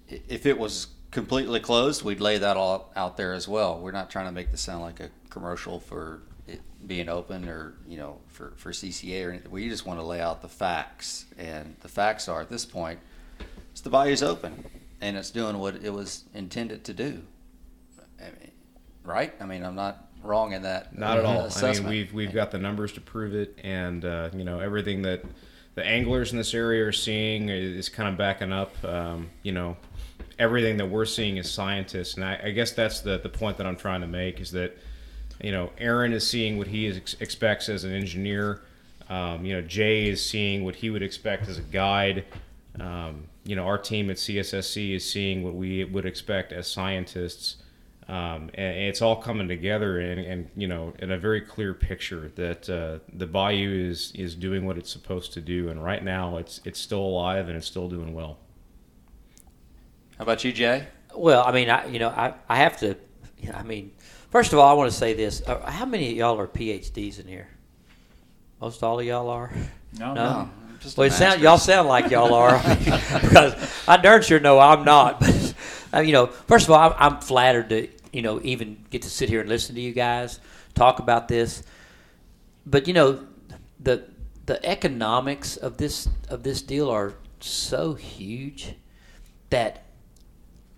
if 0.09 0.47
it 0.47 0.59
was 0.59 0.89
completely 1.11 1.61
closed, 1.61 2.03
we'd 2.05 2.21
lay 2.21 2.39
that 2.39 2.57
all 2.57 2.93
out 2.97 3.17
there 3.17 3.33
as 3.33 3.49
well. 3.49 3.79
We're 3.79 3.93
not 3.93 4.11
trying 4.11 4.27
to 4.27 4.33
make 4.33 4.51
this 4.51 4.61
sound 4.61 4.83
like 4.83 5.01
a 5.01 5.11
commercial 5.29 5.81
for 5.81 6.23
it 6.47 6.61
being 6.87 7.09
open 7.09 7.49
or, 7.49 7.75
you 7.87 7.99
know, 7.99 8.19
for, 8.29 8.53
for 8.57 8.71
CCA 8.71 9.27
or 9.27 9.31
anything. 9.31 9.51
We 9.51 9.69
just 9.69 9.87
want 9.87 9.99
to 9.99 10.05
lay 10.05 10.21
out 10.21 10.43
the 10.43 10.49
facts, 10.49 11.27
and 11.39 11.77
the 11.81 11.89
facts 11.89 12.29
are, 12.29 12.41
at 12.41 12.49
this 12.49 12.65
point, 12.65 13.01
it's 13.71 13.81
the 13.81 13.91
bayou's 13.91 14.23
open, 14.23 14.65
and 15.03 15.17
it's 15.17 15.31
doing 15.31 15.59
what 15.59 15.75
it 15.83 15.93
was 15.93 16.25
intended 16.33 16.85
to 16.85 16.95
do. 16.95 17.23
I 18.19 18.25
mean, 18.25 18.53
right? 19.05 19.35
I 19.41 19.45
mean, 19.45 19.65
I'm 19.65 19.75
not 19.75 20.09
wrong 20.23 20.53
in 20.53 20.63
that. 20.63 20.97
Not 20.97 21.19
at 21.19 21.25
all. 21.25 21.49
I 21.55 21.73
mean, 21.73 21.87
we've 21.87 22.15
we've 22.15 22.33
got 22.33 22.53
the 22.53 22.59
numbers 22.59 22.93
to 22.93 23.01
prove 23.01 23.35
it, 23.35 23.59
and 23.63 24.05
uh, 24.05 24.31
you 24.33 24.45
know 24.45 24.61
everything 24.61 25.03
that 25.03 25.25
the 25.75 25.85
anglers 25.85 26.33
in 26.33 26.39
this 26.39 26.55
area 26.55 26.87
are 26.87 26.93
seeing 26.93 27.49
is 27.49 27.89
kind 27.89 28.09
of 28.09 28.17
backing 28.17 28.53
up. 28.53 28.73
Um, 28.85 29.29
you 29.43 29.53
know, 29.53 29.77
everything 30.39 30.77
that 30.77 30.87
we're 30.87 31.05
seeing 31.05 31.39
as 31.39 31.51
scientists, 31.51 32.15
and 32.15 32.25
I, 32.25 32.41
I 32.45 32.51
guess 32.53 32.71
that's 32.73 33.01
the 33.01 33.19
the 33.19 33.29
point 33.29 33.59
that 33.59 33.67
I'm 33.67 33.77
trying 33.77 34.01
to 34.03 34.07
make 34.07 34.41
is 34.41 34.53
that 34.53 34.79
you 35.43 35.51
know 35.51 35.71
Aaron 35.79 36.13
is 36.13 36.27
seeing 36.27 36.59
what 36.59 36.69
he 36.69 36.87
is, 36.87 37.17
expects 37.21 37.69
as 37.69 37.85
an 37.85 37.93
engineer. 37.93 38.63
Um, 39.09 39.45
you 39.45 39.53
know, 39.55 39.63
Jay 39.63 40.09
is 40.09 40.25
seeing 40.25 40.65
what 40.65 40.77
he 40.77 40.89
would 40.89 41.03
expect 41.03 41.49
as 41.49 41.59
a 41.59 41.63
guide. 41.63 42.25
Um, 42.81 43.27
you 43.45 43.57
know, 43.57 43.65
our 43.67 43.79
team 43.79 44.11
at 44.11 44.17
CSSC 44.17 44.95
is 44.95 45.11
seeing 45.11 45.43
what 45.43 45.55
we 45.55 45.85
would 45.85 46.07
expect 46.07 46.53
as 46.53 46.67
scientists 46.67 47.57
um, 48.09 48.51
and 48.55 48.77
it's 48.77 49.01
all 49.01 49.17
coming 49.17 49.47
together 49.49 50.01
and, 50.01 50.21
and 50.21 50.51
you 50.57 50.67
know 50.67 50.93
in 50.99 51.13
a 51.13 51.19
very 51.19 51.41
clear 51.41 51.73
picture 51.73 52.33
that 52.35 52.69
uh, 52.69 52.99
the 53.17 53.27
bayou 53.27 53.89
is 53.89 54.13
is 54.15 54.35
doing 54.35 54.67
what 54.67 54.77
it's 54.77 54.91
supposed 54.91 55.33
to 55.35 55.41
do 55.41 55.69
and 55.69 55.83
right 55.83 56.03
now 56.03 56.37
it's 56.37 56.61
it's 56.65 56.81
still 56.81 57.01
alive 57.01 57.49
and 57.49 57.57
it's 57.57 57.67
still 57.67 57.89
doing 57.89 58.13
well 58.13 58.39
How 60.19 60.25
about 60.25 60.45
you, 60.45 60.53
Jay? 60.53 60.87
Well, 61.15 61.45
I 61.47 61.53
mean, 61.53 61.71
I 61.71 61.87
you 61.87 61.99
know, 61.99 62.09
I, 62.09 62.35
I 62.49 62.57
have 62.57 62.77
to. 62.79 62.97
You 63.39 63.49
know, 63.51 63.59
I 63.59 63.63
mean, 63.63 63.93
first 64.31 64.53
of 64.53 64.59
all, 64.59 64.69
I 64.69 64.73
want 64.73 64.91
to 64.91 64.97
say 64.97 65.15
this: 65.15 65.43
uh, 65.47 65.71
How 65.71 65.85
many 65.85 66.11
of 66.11 66.17
y'all 66.17 66.39
are 66.39 66.47
PhDs 66.47 67.19
in 67.21 67.27
here? 67.27 67.49
Most 68.61 68.83
all 68.83 69.01
of 69.01 69.07
y'all 69.07 69.29
are. 69.29 69.53
No, 69.99 70.15
No. 70.15 70.51
Just 70.83 70.97
Well, 70.97 71.07
it 71.07 71.13
sound, 71.13 71.41
y'all 71.41 71.59
sound 71.59 71.89
like 71.89 72.11
y'all 72.11 72.35
are 72.35 72.59
because 73.23 73.55
I 73.87 73.97
darn 73.97 74.23
sure 74.23 74.41
know 74.41 74.59
I'm 74.59 74.85
not. 74.85 75.21
But 75.21 76.05
you 76.07 76.13
know, 76.13 76.27
first 76.27 76.67
of 76.67 76.73
all, 76.73 76.91
I'm, 76.91 77.15
I'm 77.15 77.21
flattered 77.21 77.69
to 77.71 77.89
you 78.13 78.23
know 78.23 78.41
even 78.43 78.85
get 78.91 79.03
to 79.03 79.11
sit 79.11 79.29
here 79.29 79.41
and 79.41 79.49
listen 79.49 79.75
to 79.75 79.81
you 79.81 79.93
guys 79.93 80.41
talk 80.75 80.99
about 80.99 81.29
this. 81.29 81.63
But 82.67 82.87
you 82.87 82.95
know, 82.95 83.27
the 83.81 84.05
the 84.47 84.65
economics 84.65 85.57
of 85.57 85.77
this 85.77 86.09
of 86.29 86.43
this 86.43 86.63
deal 86.63 86.91
are 86.91 87.15
so 87.41 87.95
huge 87.95 88.75
that 89.51 89.85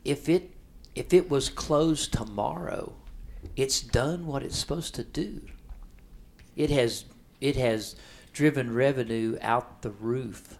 if 0.05 0.29
it 0.29 0.51
if 0.95 1.13
it 1.13 1.31
was 1.31 1.49
closed 1.49 2.13
tomorrow, 2.13 2.95
it's 3.57 3.81
done 3.81 4.27
what 4.27 4.43
it's 4.43 4.59
supposed 4.59 4.95
to 4.95 5.05
do. 5.05 5.43
It 6.57 6.71
has 6.71 7.05
it 7.41 7.57
has 7.57 7.97
driven 8.35 8.74
revenue 8.74 9.39
out 9.40 9.81
the 9.81 9.90
roof, 9.90 10.59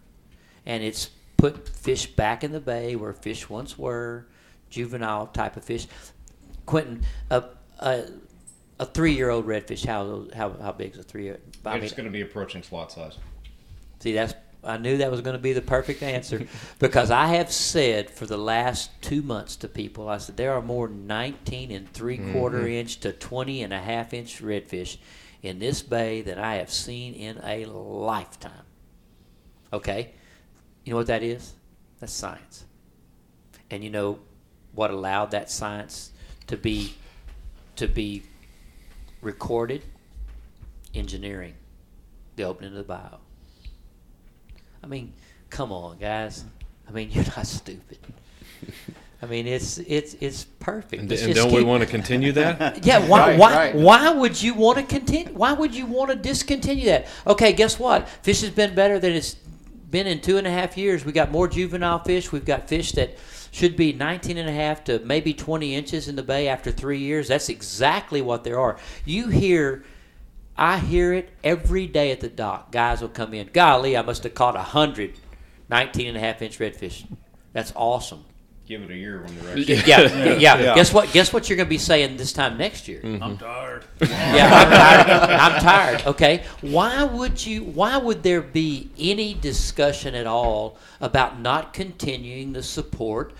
and 0.65 0.83
it's 0.83 1.11
put 1.37 1.69
fish 1.69 2.07
back 2.07 2.43
in 2.43 2.53
the 2.53 2.61
bay 2.61 2.97
where 2.97 3.13
fish 3.13 3.51
once 3.51 3.79
were, 3.79 4.27
juvenile 4.71 5.27
type 5.27 5.59
of 5.59 5.65
fish. 5.65 5.87
Quentin, 6.65 7.03
a 7.31 7.45
a, 7.81 8.05
a 8.81 8.87
three 8.87 9.13
year 9.13 9.29
old 9.29 9.47
redfish, 9.47 9.85
how 9.85 10.27
how 10.35 10.57
how 10.63 10.73
big 10.73 10.93
is 10.93 10.99
a 10.99 11.03
three 11.03 11.25
year? 11.25 11.41
I 11.67 11.75
mean, 11.75 11.85
it's 11.85 11.93
going 11.93 12.07
to 12.07 12.13
be 12.13 12.23
approaching 12.23 12.63
slot 12.63 12.93
size 12.93 13.19
See, 14.01 14.13
that's 14.13 14.35
I 14.63 14.79
knew 14.79 14.99
that 14.99 15.11
was 15.11 15.21
going 15.21 15.37
to 15.37 15.43
be 15.43 15.53
the 15.53 15.63
perfect 15.63 16.03
answer 16.03 16.47
because 16.79 17.11
I 17.11 17.27
have 17.27 17.51
said 17.51 18.11
for 18.11 18.27
the 18.27 18.37
last 18.37 18.91
two 19.03 19.23
months 19.23 19.57
to 19.57 19.69
people, 19.69 20.09
I 20.09 20.19
said 20.19 20.37
there 20.37 20.55
are 20.55 20.63
more 20.63 20.89
19 20.89 21.71
and 21.71 21.91
three 21.93 22.19
quarter 22.33 22.61
mm-hmm. 22.61 22.69
inch 22.69 23.01
to 23.01 23.13
20 23.13 23.63
and 23.63 23.73
a 23.73 23.81
half 23.81 24.15
inch 24.15 24.43
redfish 24.43 24.99
in 25.45 25.59
this 25.59 25.83
bay 25.83 26.23
than 26.23 26.39
I 26.39 26.57
have 26.57 26.71
seen 26.71 27.13
in 27.13 27.39
a 27.45 27.67
lifetime. 27.67 28.65
Okay, 29.73 30.13
you 30.85 30.91
know 30.91 30.97
what 30.97 31.07
that 31.09 31.23
is? 31.23 31.53
That's 32.01 32.13
science. 32.13 32.65
And 33.71 33.85
you 33.85 33.91
know 33.91 34.21
what 34.73 34.91
allowed 34.91 35.33
that 35.33 35.51
science 35.51 36.13
to 36.47 36.57
be 36.57 36.95
to 37.77 37.87
be 37.87 38.23
recorded? 39.21 39.83
Engineering, 40.95 41.55
the 42.37 42.45
opening 42.45 42.71
of 42.71 42.77
the 42.77 42.85
bayou. 42.85 43.19
I 44.83 44.87
mean, 44.87 45.13
come 45.51 45.73
on, 45.73 45.99
guys. 45.99 46.45
I 46.89 46.93
mean, 46.93 47.11
you're 47.13 47.25
not 47.25 47.47
stupid. 47.47 47.99
I 49.25 49.27
mean, 49.27 49.47
it's 49.47 49.79
it's 49.79 50.13
it's 50.21 50.45
perfect. 50.45 51.01
And, 51.01 51.11
and 51.11 51.35
don't 51.35 51.51
we 51.51 51.65
want 51.65 51.83
to 51.83 51.89
continue 51.89 52.31
that? 52.33 52.85
Yeah, 52.85 53.09
why 53.09 53.31
Right, 53.31 53.39
why 53.39 53.57
right. 53.57 53.75
why 53.75 54.11
would 54.11 54.41
you 54.43 54.53
want 54.53 54.77
to 54.77 54.85
continue? 54.85 55.33
Why 55.33 55.55
would 55.55 55.75
you 55.75 55.87
want 55.87 56.11
to 56.11 56.17
discontinue 56.17 56.85
that? 56.87 57.09
Okay, 57.27 57.55
guess 57.55 57.79
what? 57.79 58.07
Fish 58.23 58.43
has 58.43 58.51
been 58.51 58.75
better 58.75 58.99
than 58.99 59.13
it's 59.13 59.37
been 59.91 60.07
in 60.07 60.21
two 60.21 60.37
and 60.37 60.47
a 60.47 60.51
half 60.51 60.77
years. 60.77 61.07
We 61.07 61.13
got 61.13 61.31
more 61.31 61.49
juvenile 61.49 62.01
fish. 62.01 62.33
We've 62.33 62.45
got 62.45 62.69
fish 62.69 62.93
that 62.93 63.17
should 63.51 63.77
be 63.77 63.95
19 63.95 64.37
and 64.37 64.49
a 64.49 64.53
half 64.53 64.85
to 64.85 64.99
maybe 64.99 65.33
20 65.33 65.75
inches 65.75 66.07
in 66.07 66.17
the 66.17 66.23
bay 66.23 66.49
after 66.49 66.71
three 66.71 66.99
years. 66.99 67.29
That's 67.29 67.49
exactly 67.49 68.21
what 68.21 68.45
there 68.45 68.59
are. 68.61 68.77
You 69.07 69.29
hear, 69.29 69.85
I 70.55 70.81
hear 70.81 71.15
it 71.15 71.31
every 71.43 71.87
day 71.87 72.11
at 72.11 72.21
the 72.21 72.29
dock. 72.29 72.73
Guys 72.73 73.01
will 73.01 73.09
come 73.09 73.33
in. 73.33 73.49
Golly, 73.55 73.97
I 73.97 74.03
must 74.03 74.25
have 74.25 74.35
caught 74.35 74.57
a 74.57 74.63
hundred 74.63 75.15
19 75.71 76.09
and 76.09 76.17
a 76.19 76.21
half 76.21 76.43
inch 76.43 76.59
redfish. 76.59 77.07
That's 77.55 77.73
awesome. 77.75 78.25
Give 78.67 78.83
it 78.83 78.91
a 78.91 78.97
year 78.97 79.23
when 79.23 79.39
the 79.39 79.45
rest. 79.45 79.87
Yeah, 79.87 80.37
yeah, 80.37 80.59
Yeah. 80.59 80.75
Guess 80.75 80.93
what? 80.93 81.13
Guess 81.13 81.33
what 81.33 81.49
you're 81.49 81.57
going 81.57 81.67
to 81.67 81.71
be 81.71 81.79
saying 81.79 82.17
this 82.17 82.33
time 82.33 82.57
next 82.57 82.89
year. 82.89 83.01
I'm 83.05 83.21
mm-hmm. 83.21 83.37
tired. 83.37 83.85
Yeah, 84.01 84.51
I'm 84.53 84.71
tired. 84.71 85.31
I'm 85.31 85.63
tired. 85.63 86.07
Okay. 86.07 86.45
Why 86.61 87.05
would 87.05 87.45
you? 87.45 87.65
Why 87.65 87.97
would 87.97 88.23
there 88.23 88.41
be 88.41 88.91
any 88.99 89.35
discussion 89.35 90.15
at 90.15 90.27
all 90.27 90.79
about 91.01 91.41
not 91.41 91.73
continuing 91.73 92.53
the 92.53 92.63
support 92.63 93.33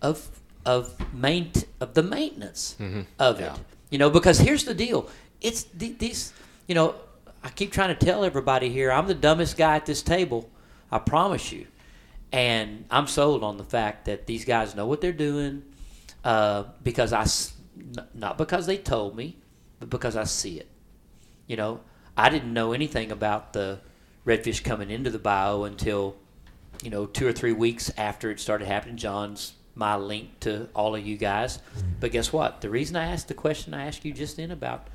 of 0.00 0.28
of 0.64 0.94
main 1.14 1.52
of 1.80 1.94
the 1.94 2.02
maintenance 2.02 2.76
mm-hmm. 2.80 3.02
of 3.18 3.40
it? 3.40 3.52
You 3.90 3.98
know, 3.98 4.10
because 4.10 4.38
here's 4.38 4.64
the 4.64 4.74
deal. 4.74 5.08
It's 5.40 5.64
the, 5.64 5.92
these. 5.92 6.32
You 6.66 6.74
know, 6.74 6.94
I 7.42 7.50
keep 7.50 7.72
trying 7.72 7.94
to 7.96 8.04
tell 8.06 8.24
everybody 8.24 8.70
here. 8.70 8.90
I'm 8.90 9.06
the 9.06 9.14
dumbest 9.14 9.56
guy 9.56 9.76
at 9.76 9.86
this 9.86 10.02
table. 10.02 10.48
I 10.90 10.98
promise 10.98 11.52
you. 11.52 11.66
And 12.32 12.86
I'm 12.90 13.06
sold 13.06 13.44
on 13.44 13.58
the 13.58 13.64
fact 13.64 14.06
that 14.06 14.26
these 14.26 14.44
guys 14.44 14.74
know 14.74 14.86
what 14.86 15.00
they're 15.00 15.12
doing 15.12 15.62
uh, 16.24 16.64
because 16.82 17.12
I, 17.12 17.26
not 18.14 18.38
because 18.38 18.66
they 18.66 18.78
told 18.78 19.14
me, 19.16 19.36
but 19.78 19.90
because 19.90 20.16
I 20.16 20.24
see 20.24 20.58
it. 20.58 20.68
You 21.46 21.56
know, 21.56 21.80
I 22.16 22.30
didn't 22.30 22.52
know 22.52 22.72
anything 22.72 23.12
about 23.12 23.52
the 23.52 23.80
redfish 24.26 24.64
coming 24.64 24.90
into 24.90 25.10
the 25.10 25.18
bayou 25.18 25.64
until, 25.64 26.16
you 26.82 26.88
know, 26.90 27.06
two 27.06 27.26
or 27.26 27.32
three 27.32 27.52
weeks 27.52 27.92
after 27.98 28.30
it 28.30 28.40
started 28.40 28.66
happening. 28.66 28.96
John's 28.96 29.54
my 29.74 29.96
link 29.96 30.40
to 30.40 30.68
all 30.74 30.94
of 30.94 31.06
you 31.06 31.16
guys. 31.16 31.58
But 32.00 32.12
guess 32.12 32.32
what? 32.32 32.60
The 32.60 32.70
reason 32.70 32.96
I 32.96 33.06
asked 33.06 33.28
the 33.28 33.34
question 33.34 33.74
I 33.74 33.86
asked 33.86 34.04
you 34.04 34.12
just 34.12 34.36
then 34.36 34.50
about 34.50 34.88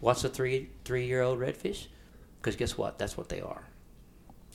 what's 0.00 0.24
a 0.24 0.28
three 0.28 0.70
three 0.84 1.06
year 1.06 1.22
old 1.22 1.38
redfish, 1.38 1.86
because 2.40 2.56
guess 2.56 2.76
what? 2.76 2.98
That's 2.98 3.16
what 3.16 3.28
they 3.28 3.40
are. 3.40 3.64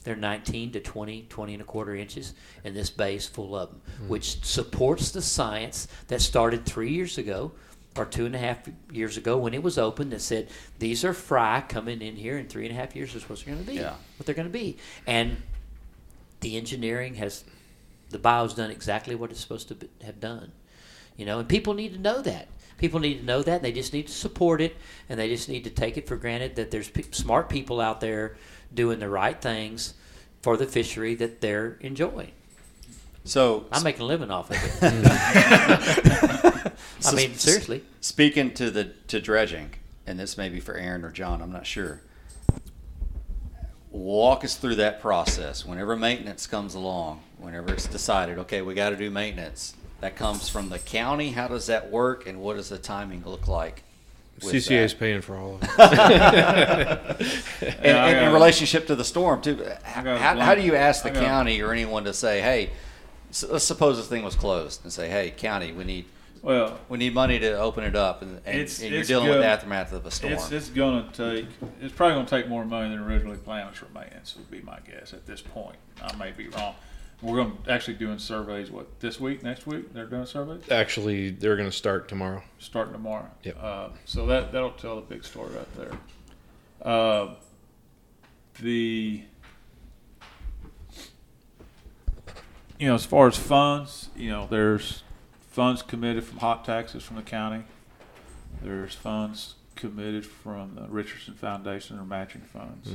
They're 0.02 0.16
19 0.16 0.72
to 0.72 0.80
20, 0.80 1.26
20 1.28 1.52
and 1.52 1.62
a 1.62 1.64
quarter 1.64 1.94
inches, 1.94 2.34
and 2.64 2.74
this 2.74 2.90
bay 2.90 3.16
is 3.16 3.26
full 3.26 3.54
of 3.54 3.70
them, 3.70 3.80
hmm. 3.98 4.08
which 4.08 4.42
supports 4.44 5.10
the 5.10 5.22
science 5.22 5.88
that 6.08 6.20
started 6.20 6.64
three 6.64 6.92
years 6.92 7.18
ago 7.18 7.52
or 7.96 8.04
two 8.04 8.24
and 8.24 8.34
a 8.34 8.38
half 8.38 8.58
years 8.92 9.16
ago 9.16 9.36
when 9.36 9.52
it 9.52 9.62
was 9.62 9.76
open 9.76 10.10
that 10.10 10.20
said 10.20 10.48
these 10.78 11.04
are 11.04 11.12
fry 11.12 11.62
coming 11.68 12.00
in 12.00 12.16
here 12.16 12.38
in 12.38 12.46
three 12.46 12.64
and 12.64 12.72
a 12.72 12.78
half 12.78 12.94
years 12.94 13.14
is 13.14 13.28
what 13.28 13.40
they're 13.40 13.54
going 13.54 13.64
to 13.64 13.70
be. 13.70 13.78
Yeah. 13.78 13.94
What 14.16 14.26
they're 14.26 14.34
going 14.34 14.48
to 14.48 14.52
be. 14.52 14.76
And 15.06 15.36
the 16.40 16.56
engineering 16.56 17.14
has, 17.16 17.44
the 18.10 18.18
bayou's 18.18 18.54
done 18.54 18.70
exactly 18.70 19.14
what 19.14 19.30
it's 19.30 19.40
supposed 19.40 19.68
to 19.68 19.74
be, 19.74 19.88
have 20.04 20.20
done. 20.20 20.52
You 21.16 21.26
know, 21.26 21.40
and 21.40 21.48
people 21.48 21.74
need 21.74 21.92
to 21.94 21.98
know 21.98 22.22
that. 22.22 22.48
People 22.78 23.00
need 23.00 23.18
to 23.18 23.24
know 23.24 23.42
that. 23.42 23.56
And 23.56 23.64
they 23.64 23.72
just 23.72 23.92
need 23.92 24.06
to 24.06 24.12
support 24.12 24.62
it, 24.62 24.76
and 25.08 25.18
they 25.18 25.28
just 25.28 25.48
need 25.48 25.64
to 25.64 25.70
take 25.70 25.98
it 25.98 26.06
for 26.06 26.16
granted 26.16 26.56
that 26.56 26.70
there's 26.70 26.88
pe- 26.88 27.02
smart 27.10 27.50
people 27.50 27.80
out 27.80 28.00
there 28.00 28.36
doing 28.72 28.98
the 28.98 29.08
right 29.08 29.40
things 29.40 29.94
for 30.42 30.56
the 30.56 30.66
fishery 30.66 31.14
that 31.16 31.40
they're 31.40 31.76
enjoying. 31.80 32.32
So 33.24 33.66
I'm 33.70 33.82
making 33.82 34.02
a 34.02 34.06
living 34.06 34.30
off 34.30 34.50
of 34.50 34.56
it. 34.56 34.72
I 37.06 37.14
mean, 37.14 37.34
seriously. 37.34 37.82
Speaking 38.00 38.52
to 38.54 38.70
the 38.70 38.84
to 39.08 39.20
dredging, 39.20 39.74
and 40.06 40.18
this 40.18 40.38
may 40.38 40.48
be 40.48 40.60
for 40.60 40.74
Aaron 40.74 41.04
or 41.04 41.10
John, 41.10 41.42
I'm 41.42 41.52
not 41.52 41.66
sure. 41.66 42.00
Walk 43.90 44.44
us 44.44 44.56
through 44.56 44.76
that 44.76 45.00
process. 45.00 45.66
Whenever 45.66 45.96
maintenance 45.96 46.46
comes 46.46 46.74
along, 46.74 47.22
whenever 47.38 47.72
it's 47.74 47.86
decided, 47.86 48.38
okay, 48.38 48.62
we 48.62 48.72
got 48.74 48.90
to 48.90 48.96
do 48.96 49.10
maintenance, 49.10 49.74
that 50.00 50.16
comes 50.16 50.48
from 50.48 50.68
the 50.68 50.78
county. 50.78 51.30
How 51.30 51.48
does 51.48 51.66
that 51.66 51.90
work, 51.90 52.26
and 52.26 52.40
what 52.40 52.56
does 52.56 52.68
the 52.68 52.78
timing 52.78 53.22
look 53.24 53.48
like? 53.48 53.82
With 54.42 54.54
CCA 54.54 54.84
is 54.84 54.94
paying 54.94 55.20
for 55.20 55.36
all 55.36 55.56
of 55.56 55.62
it. 55.62 55.68
and, 57.60 57.84
Yeah, 57.84 58.04
I 58.04 58.10
and 58.10 58.26
in 58.26 58.32
relationship 58.32 58.86
to 58.88 58.96
the 58.96 59.04
storm 59.04 59.40
too. 59.42 59.64
How, 59.82 60.16
how, 60.16 60.54
do 60.54 60.62
you 60.62 60.74
ask 60.74 61.02
the 61.02 61.10
county 61.10 61.60
or 61.62 61.72
anyone 61.72 62.04
to 62.04 62.12
say, 62.14 62.40
hey, 62.40 62.70
s 63.30 63.44
let's 63.48 63.64
suppose 63.64 63.96
this 63.96 64.08
thing 64.08 64.22
was 64.24 64.34
closed, 64.34 64.82
and 64.84 64.92
say, 64.92 65.08
hey, 65.08 65.30
county, 65.30 65.72
we 65.72 65.84
need 65.84 66.04
Well, 66.42 66.78
we 66.88 66.98
need 66.98 67.14
money 67.14 67.38
to 67.38 67.58
open 67.58 67.84
it 67.84 67.94
up, 67.94 68.22
and, 68.22 68.40
and, 68.44 68.60
It's- 68.60 68.80
and 68.80 68.90
you're 68.90 69.00
it's 69.00 69.08
dealing 69.08 69.28
with 69.28 69.38
the 69.38 69.46
aftermath 69.46 69.92
of 69.92 70.04
a 70.06 70.10
storm. 70.10 70.32
it's 70.32 70.50
it's 70.50 70.68
gonna 70.70 71.08
take. 71.12 71.46
It's 71.80 71.94
probably 71.94 72.16
gonna 72.16 72.28
take 72.28 72.48
more 72.48 72.64
money 72.64 72.88
than 72.90 72.98
originally 72.98 73.36
planned 73.38 73.76
for 73.76 73.86
maintenance. 73.94 74.36
Would 74.36 74.50
be 74.50 74.60
my 74.62 74.78
guess 74.86 75.12
at 75.12 75.26
this 75.26 75.40
point. 75.42 75.76
I 76.02 76.14
may 76.16 76.30
be 76.32 76.48
wrong. 76.48 76.74
We're 77.22 77.36
gonna 77.36 77.54
actually 77.68 77.94
doing 77.94 78.18
surveys. 78.18 78.70
What 78.70 79.00
this 79.00 79.20
week? 79.20 79.42
Next 79.42 79.66
week? 79.66 79.92
They're 79.92 80.06
doing 80.06 80.24
surveys 80.26 80.62
Actually, 80.70 81.30
they're 81.30 81.56
going 81.56 81.68
to 81.68 81.76
start 81.76 82.08
tomorrow. 82.08 82.42
starting 82.58 82.92
tomorrow. 82.94 83.28
Yep. 83.42 83.56
Uh, 83.62 83.88
so 84.06 84.26
that 84.26 84.52
that'll 84.52 84.70
tell 84.72 84.96
the 84.96 85.02
big 85.02 85.24
story 85.24 85.52
right 85.54 85.76
there. 85.76 85.92
Uh, 86.82 87.34
the 88.60 89.22
you 92.78 92.88
know 92.88 92.94
as 92.94 93.04
far 93.04 93.26
as 93.28 93.36
funds, 93.36 94.08
you 94.16 94.30
know 94.30 94.46
there's 94.50 95.02
funds 95.50 95.82
committed 95.82 96.24
from 96.24 96.38
hot 96.38 96.64
taxes 96.64 97.02
from 97.02 97.16
the 97.16 97.22
county. 97.22 97.64
There's 98.62 98.94
funds 98.94 99.56
committed 99.76 100.24
from 100.26 100.74
the 100.74 100.86
Richardson 100.88 101.34
Foundation 101.34 101.98
or 101.98 102.04
matching 102.04 102.42
funds. 102.42 102.90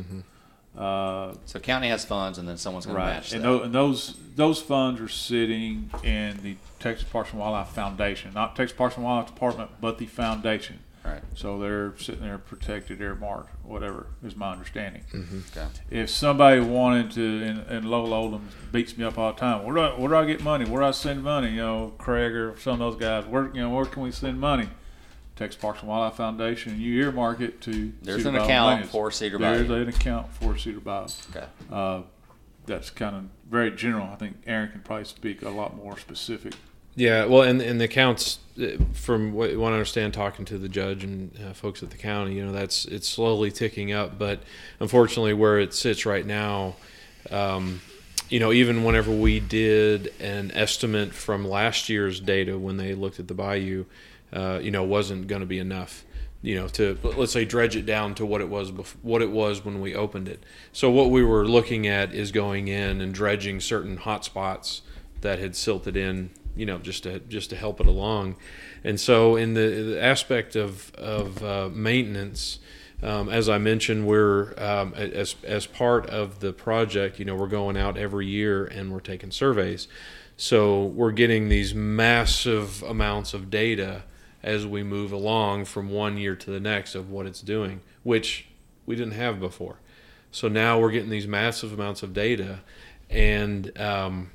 Uh, 0.78 1.34
so 1.46 1.60
county 1.60 1.88
has 1.90 2.04
funds, 2.06 2.38
and 2.38 2.48
then 2.48 2.58
someone's 2.58 2.86
going 2.86 2.98
to 3.00 3.06
match 3.06 3.32
and, 3.34 3.44
that. 3.44 3.48
tho- 3.48 3.64
and 3.64 3.74
those 3.74 4.16
those 4.36 4.62
funds 4.62 5.00
are 5.00 5.08
sitting 5.08 5.90
in 6.04 6.38
the 6.44 6.58
Texas 6.80 7.08
Parks 7.10 7.32
and 7.32 7.40
Wildlife 7.40 7.70
Foundation, 7.70 8.34
not 8.34 8.56
Texas 8.56 8.76
Parks 8.78 8.96
and 8.96 9.06
Wildlife 9.06 9.34
Department, 9.34 9.72
but 9.80 9.98
the 9.98 10.06
foundation. 10.06 10.80
right. 11.06 11.22
So 11.36 11.58
they're 11.60 11.94
sitting 11.98 12.22
there 12.22 12.38
protected, 12.38 13.00
earmarked, 13.00 13.50
whatever 13.64 14.08
is 14.24 14.36
my 14.36 14.52
understanding. 14.52 15.04
Okay. 15.56 15.68
If 15.90 16.10
somebody 16.10 16.60
wanted 16.60 17.12
to, 17.12 17.44
and, 17.44 17.60
and 17.70 17.90
Lowell 17.90 18.14
Oldham 18.14 18.50
beats 18.74 18.98
me 18.98 19.06
up 19.06 19.18
all 19.18 19.32
the 19.32 19.40
time. 19.40 19.64
Where 19.64 19.76
do 19.76 19.82
I, 19.82 19.90
where 19.98 20.10
do 20.10 20.16
I 20.16 20.26
get 20.26 20.44
money? 20.44 20.66
Where 20.66 20.82
do 20.82 20.88
I 20.88 20.92
send 20.92 21.24
money? 21.24 21.52
You 21.52 21.62
know, 21.62 21.94
Craig 21.98 22.34
or 22.34 22.58
some 22.60 22.74
of 22.74 22.80
those 22.80 22.98
guys. 23.00 23.26
Where 23.26 23.46
you 23.54 23.62
know 23.62 23.70
where 23.70 23.86
can 23.86 24.04
we 24.04 24.12
send 24.12 24.42
money? 24.42 24.68
Texas 25.36 25.60
Parks 25.62 25.80
and 25.82 25.90
Wildlife 25.90 26.16
Foundation. 26.18 26.74
and 26.74 26.82
You 26.82 27.02
earmark 27.04 27.42
it 27.42 27.62
to. 27.62 27.92
There's 28.02 28.20
Cedar 28.24 28.30
an 28.30 28.36
Bayou 28.36 28.46
account 28.46 28.70
Maintenance. 28.72 28.92
for 28.92 29.12
Cedar 29.12 29.38
There's 29.38 29.68
Bayou. 29.68 29.82
an 29.82 29.90
account 29.90 30.34
for 30.34 30.58
Cedar 30.58 30.80
Bayou. 30.80 31.08
Okay. 31.36 31.46
Uh, 31.72 32.02
that's 32.66 32.90
kind 32.90 33.16
of 33.16 33.24
very 33.50 33.72
general. 33.72 34.08
I 34.12 34.16
think 34.16 34.38
Aaron 34.48 34.72
can 34.72 34.82
probably 34.82 35.06
speak 35.06 35.42
a 35.42 35.50
lot 35.50 35.76
more 35.76 35.98
specific. 36.00 36.54
Yeah, 36.98 37.26
well, 37.26 37.42
and 37.42 37.62
and 37.62 37.80
the 37.82 37.90
counts, 37.90 38.40
uh, 38.58 38.78
from 38.94 39.34
what, 39.34 39.56
what 39.58 39.72
I 39.72 39.76
understand, 39.76 40.14
talking 40.14 40.46
to 40.46 40.58
the 40.58 40.70
judge 40.70 41.04
and 41.04 41.38
uh, 41.46 41.52
folks 41.54 41.84
at 41.84 41.90
the 41.90 41.98
county, 41.98 42.36
you 42.36 42.46
know, 42.46 42.54
that's 42.54 42.86
it's 42.86 43.08
slowly 43.10 43.52
ticking 43.52 43.92
up. 43.92 44.18
But 44.18 44.40
unfortunately, 44.80 45.34
where 45.34 45.60
it 45.60 45.74
sits 45.74 46.06
right 46.06 46.26
now, 46.26 46.78
um, 47.30 47.82
you 48.30 48.40
know, 48.40 48.54
even 48.54 48.86
whenever 48.86 49.12
we 49.12 49.42
did 49.42 50.14
an 50.22 50.52
estimate 50.56 51.14
from 51.14 51.46
last 51.46 51.90
year's 51.90 52.22
data 52.22 52.58
when 52.58 52.78
they 52.78 52.96
looked 52.96 53.20
at 53.20 53.28
the 53.28 53.34
bayou, 53.34 53.84
uh, 54.36 54.60
you 54.62 54.70
know, 54.70 54.84
wasn't 54.84 55.28
going 55.28 55.40
to 55.40 55.46
be 55.48 55.60
enough. 55.60 56.04
You 56.42 56.56
know, 56.56 56.68
to 56.70 57.00
let's 57.04 57.32
say 57.32 57.44
dredge 57.44 57.76
it 57.76 57.88
down 57.88 58.14
to 58.16 58.26
what 58.26 58.40
it 58.42 58.50
was 58.50 58.72
bef- 58.72 58.96
what 59.02 59.24
it 59.24 59.32
was 59.32 59.66
when 59.66 59.82
we 59.82 59.96
opened 59.96 60.28
it. 60.28 60.44
So 60.72 60.92
what 60.92 61.10
we 61.10 61.24
were 61.24 61.48
looking 61.48 61.88
at 61.88 62.14
is 62.14 62.32
going 62.32 62.68
in 62.68 63.02
and 63.02 63.14
dredging 63.14 63.60
certain 63.60 63.98
hot 63.98 64.24
spots 64.24 64.84
that 65.22 65.40
had 65.40 65.56
silted 65.56 65.98
in, 65.98 66.30
you 66.56 66.68
know, 66.68 66.78
just 66.78 67.04
to 67.04 67.20
just 67.20 67.50
to 67.50 67.56
help 67.56 67.80
it 67.80 67.88
along. 67.88 68.36
And 68.84 69.00
so, 69.00 69.36
in 69.36 69.56
the, 69.56 69.62
the 69.62 70.04
aspect 70.04 70.56
of 70.56 70.94
of 70.96 71.44
uh, 71.44 71.70
maintenance, 71.74 72.60
um, 73.02 73.30
as 73.30 73.50
I 73.50 73.58
mentioned, 73.58 74.06
we're 74.06 74.54
um, 74.60 74.94
as 74.94 75.36
as 75.44 75.66
part 75.66 76.08
of 76.12 76.42
the 76.42 76.54
project. 76.54 77.18
You 77.18 77.26
know, 77.26 77.36
we're 77.36 77.48
going 77.48 77.76
out 77.76 77.98
every 77.98 78.28
year 78.28 78.66
and 78.66 78.92
we're 78.92 79.00
taking 79.00 79.32
surveys. 79.32 79.88
So 80.38 80.84
we're 80.84 81.14
getting 81.14 81.48
these 81.48 81.74
massive 81.74 82.84
amounts 82.84 83.34
of 83.34 83.50
data 83.50 84.04
as 84.46 84.66
we 84.66 84.84
move 84.84 85.12
along 85.12 85.66
from 85.66 85.90
one 85.90 86.18
year 86.18 86.36
to 86.36 86.52
the 86.52 86.60
next 86.60 86.94
of 86.94 87.10
what 87.10 87.26
it's 87.26 87.42
doing, 87.42 87.82
which 88.04 88.46
we 88.86 88.96
didn't 88.96 89.14
have 89.14 89.40
before. 89.40 89.80
So 90.32 90.48
now 90.48 90.80
we're 90.80 90.92
getting 90.92 91.10
these 91.10 91.28
massive 91.28 91.74
amounts 91.74 92.04
of 92.04 92.14
data, 92.14 92.60
and 93.10 93.76
um, 93.80 94.30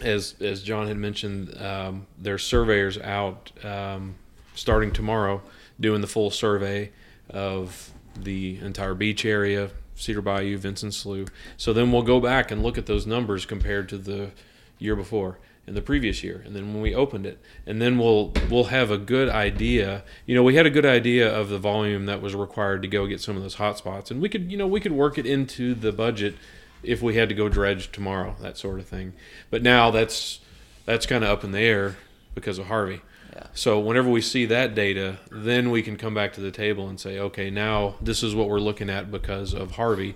as 0.00 0.34
as 0.40 0.62
John 0.62 0.88
had 0.88 0.96
mentioned, 0.96 1.60
um, 1.60 2.06
there's 2.18 2.42
surveyors 2.42 2.98
out 2.98 3.52
um, 3.62 4.14
starting 4.54 4.92
tomorrow 4.92 5.42
doing 5.78 6.00
the 6.00 6.06
full 6.06 6.30
survey 6.30 6.90
of 7.28 7.90
the 8.16 8.58
entire 8.60 8.94
beach 8.94 9.24
area, 9.26 9.70
Cedar 9.94 10.22
Bayou, 10.22 10.56
Vincent 10.56 10.94
Slough. 10.94 11.28
So 11.56 11.72
then 11.72 11.92
we'll 11.92 12.02
go 12.02 12.20
back 12.20 12.50
and 12.50 12.62
look 12.62 12.78
at 12.78 12.86
those 12.86 13.06
numbers 13.06 13.44
compared 13.44 13.88
to 13.90 13.98
the 13.98 14.30
year 14.78 14.96
before 14.96 15.38
and 15.66 15.76
the 15.76 15.82
previous 15.82 16.22
year, 16.22 16.42
and 16.44 16.54
then 16.54 16.74
when 16.74 16.82
we 16.82 16.94
opened 16.94 17.24
it, 17.24 17.38
and 17.66 17.80
then 17.80 17.98
we'll 17.98 18.32
we'll 18.50 18.64
have 18.64 18.90
a 18.90 18.98
good 18.98 19.28
idea. 19.28 20.04
You 20.26 20.34
know, 20.34 20.42
we 20.42 20.56
had 20.56 20.66
a 20.66 20.70
good 20.70 20.86
idea 20.86 21.34
of 21.34 21.48
the 21.48 21.58
volume 21.58 22.06
that 22.06 22.20
was 22.20 22.34
required 22.34 22.82
to 22.82 22.88
go 22.88 23.06
get 23.06 23.20
some 23.20 23.36
of 23.36 23.42
those 23.42 23.54
hot 23.54 23.78
spots, 23.78 24.10
and 24.10 24.20
we 24.20 24.28
could 24.28 24.50
you 24.52 24.58
know 24.58 24.66
we 24.66 24.80
could 24.80 24.92
work 24.92 25.16
it 25.18 25.26
into 25.26 25.74
the 25.74 25.92
budget 25.92 26.34
if 26.82 27.02
we 27.02 27.14
had 27.14 27.28
to 27.28 27.34
go 27.34 27.48
dredge 27.48 27.90
tomorrow, 27.92 28.36
that 28.40 28.58
sort 28.58 28.78
of 28.78 28.86
thing. 28.86 29.14
But 29.50 29.62
now 29.62 29.90
that's 29.90 30.40
that's 30.84 31.06
kind 31.06 31.24
of 31.24 31.30
up 31.30 31.44
in 31.44 31.52
the 31.52 31.60
air 31.60 31.96
because 32.34 32.58
of 32.58 32.66
Harvey. 32.66 33.00
Yeah. 33.32 33.46
So 33.54 33.80
whenever 33.80 34.08
we 34.08 34.20
see 34.20 34.46
that 34.46 34.74
data, 34.74 35.18
then 35.30 35.70
we 35.70 35.82
can 35.82 35.96
come 35.96 36.14
back 36.14 36.34
to 36.34 36.40
the 36.40 36.50
table 36.50 36.88
and 36.88 37.00
say, 37.00 37.18
okay, 37.18 37.50
now 37.50 37.96
this 38.00 38.22
is 38.22 38.34
what 38.34 38.48
we're 38.48 38.60
looking 38.60 38.90
at 38.90 39.10
because 39.10 39.54
of 39.54 39.72
Harvey. 39.72 40.14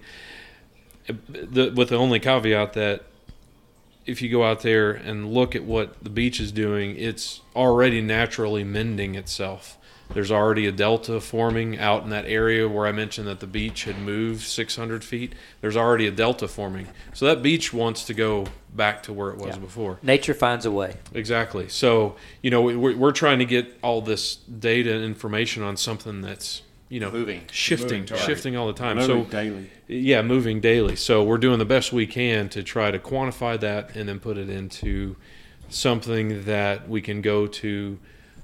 The, 1.06 1.72
with 1.74 1.88
the 1.88 1.96
only 1.96 2.20
caveat 2.20 2.74
that 2.74 3.04
if 4.08 4.22
you 4.22 4.28
go 4.30 4.42
out 4.44 4.62
there 4.62 4.92
and 4.92 5.32
look 5.32 5.54
at 5.54 5.64
what 5.64 6.02
the 6.02 6.10
beach 6.10 6.40
is 6.40 6.50
doing, 6.52 6.96
it's 6.96 7.40
already 7.54 8.00
naturally 8.00 8.64
mending 8.64 9.14
itself. 9.14 9.76
There's 10.14 10.32
already 10.32 10.66
a 10.66 10.72
delta 10.72 11.20
forming 11.20 11.78
out 11.78 12.02
in 12.04 12.08
that 12.10 12.24
area 12.24 12.66
where 12.66 12.86
I 12.86 12.92
mentioned 12.92 13.28
that 13.28 13.40
the 13.40 13.46
beach 13.46 13.84
had 13.84 13.98
moved 14.00 14.40
600 14.40 15.04
feet. 15.04 15.34
There's 15.60 15.76
already 15.76 16.06
a 16.06 16.10
delta 16.10 16.48
forming. 16.48 16.86
So 17.12 17.26
that 17.26 17.42
beach 17.42 17.74
wants 17.74 18.04
to 18.06 18.14
go 18.14 18.46
back 18.74 19.02
to 19.02 19.12
where 19.12 19.28
it 19.28 19.36
was 19.36 19.56
Yeah. 19.56 19.60
before. 19.60 19.98
Nature 20.02 20.32
finds 20.32 20.64
a 20.64 20.70
way. 20.70 20.94
Exactly. 21.12 21.68
So, 21.68 22.16
you 22.42 22.50
know, 22.50 22.62
we- 22.62 22.74
we're, 22.76 22.96
we're 22.96 23.12
trying 23.12 23.38
to 23.40 23.44
get 23.44 23.76
all 23.82 24.00
this 24.00 24.36
data 24.36 24.94
and 24.94 25.04
information 25.04 25.62
on 25.62 25.76
something 25.76 26.22
that's, 26.22 26.62
you 26.88 27.00
know, 27.00 27.10
Moving. 27.10 27.42
shifting, 27.52 28.00
Moving 28.02 28.16
shifting 28.18 28.56
all 28.56 28.66
the 28.66 28.72
time. 28.72 28.96
Literally 28.98 29.24
So, 29.24 29.30
daily. 29.30 29.70
yeah, 29.88 30.22
moving 30.22 30.60
daily. 30.60 30.96
So 30.96 31.22
we're 31.22 31.38
doing 31.38 31.58
the 31.58 31.64
best 31.64 31.92
we 31.92 32.06
can 32.06 32.48
to 32.50 32.62
try 32.62 32.90
to 32.90 32.98
quantify 32.98 33.60
that 33.60 33.94
and 33.94 34.08
then 34.08 34.20
put 34.20 34.38
it 34.38 34.48
into 34.48 35.16
something 35.68 36.44
that 36.44 36.88
we 36.88 37.00
can 37.02 37.20
go 37.20 37.46
to 37.46 37.98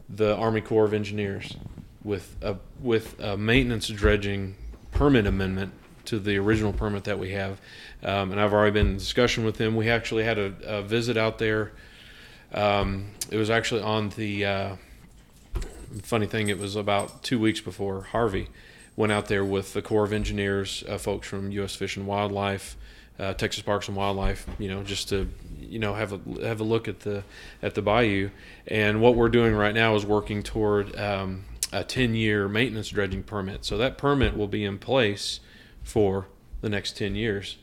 the 0.09 0.37
Army 0.37 0.61
Corps 0.61 0.85
of 0.85 0.93
Engineers 0.93 1.57
with 2.03 2.37
a 2.43 2.57
with 2.81 3.19
a 3.21 3.37
maintenance 3.37 3.89
dredging 3.89 4.57
permit 4.91 5.27
amendment 5.27 5.73
to 6.05 6.19
the 6.19 6.37
original 6.37 6.73
permit 6.73 7.05
that 7.05 7.19
we 7.19 7.31
have. 7.31 7.59
Um, 8.03 8.31
and 8.31 8.39
I've 8.39 8.53
already 8.53 8.73
been 8.73 8.89
in 8.89 8.97
discussion 8.99 9.43
with 9.45 9.57
them. 9.57 9.75
We 9.75 9.89
actually 9.89 10.25
had 10.25 10.39
a, 10.39 10.53
a 10.67 10.83
visit 10.83 11.17
out 11.17 11.39
there. 11.39 11.73
Um, 12.53 13.07
it 13.31 13.39
was 13.39 13.49
actually 13.49 13.81
on 13.81 14.11
the 14.11 14.45
uh, 14.45 14.77
funny 16.03 16.27
thing. 16.27 16.49
It 16.49 16.59
was 16.59 16.77
about 16.77 17.23
two 17.23 17.39
weeks 17.39 17.61
before 17.61 18.03
Harvey 18.03 18.49
went 18.97 19.13
out 19.13 19.27
there 19.27 19.45
with 19.45 19.73
the 19.73 19.83
Corps 19.83 20.05
of 20.05 20.13
Engineers, 20.13 20.85
uh, 20.89 20.99
folks 20.99 21.27
from 21.27 21.51
U.S. 21.51 21.75
Fish 21.75 21.97
and 21.97 22.07
Wildlife, 22.07 22.77
uh, 23.19 23.35
Texas 23.35 23.63
Parks 23.63 23.89
and 23.89 23.97
Wildlife. 23.97 24.47
You 24.59 24.69
know, 24.69 24.83
just 24.83 25.09
to 25.11 25.29
you 25.59 25.79
know 25.79 25.95
have 25.95 26.13
a 26.13 26.47
have 26.47 26.61
a 26.61 26.65
look 26.65 26.89
at 26.89 27.01
the 27.01 27.25
at 27.63 27.75
the 27.75 27.83
bayou. 27.83 28.31
And 28.67 29.01
what 29.01 29.15
we're 29.15 29.29
doing 29.29 29.55
right 29.55 29.75
now 29.75 29.95
is 29.95 30.07
working 30.07 30.43
toward 30.43 30.97
um, 30.99 31.45
a 31.73 31.83
10 31.83 32.15
year 32.15 32.49
maintenance 32.49 32.89
dredging 32.89 33.23
permit. 33.23 33.65
So 33.65 33.77
that 33.79 33.99
permit 33.99 34.37
will 34.37 34.49
be 34.49 34.65
in 34.65 34.79
place 34.79 35.41
for 35.83 36.29
the 36.61 36.69
next 36.69 36.97
10 36.97 37.17
years. 37.17 37.59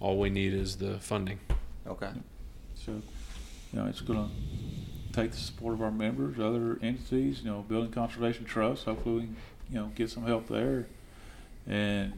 All 0.00 0.18
we 0.18 0.28
need 0.28 0.52
is 0.52 0.76
the 0.76 0.98
funding. 0.98 1.38
Okay. 1.86 2.10
So, 2.74 2.92
you 2.92 3.80
know, 3.80 3.86
it's 3.86 4.00
going 4.00 4.28
to 4.28 4.34
take 5.14 5.30
the 5.30 5.36
support 5.36 5.74
of 5.74 5.82
our 5.82 5.90
members, 5.90 6.38
other 6.38 6.78
entities, 6.82 7.40
you 7.42 7.50
know, 7.50 7.64
Building 7.68 7.92
Conservation 7.92 8.44
Trust. 8.44 8.84
Hopefully, 8.84 9.14
we 9.14 9.20
can, 9.22 9.36
you 9.70 9.74
know, 9.76 9.92
get 9.94 10.10
some 10.10 10.24
help 10.24 10.48
there, 10.48 10.86
and 11.66 12.14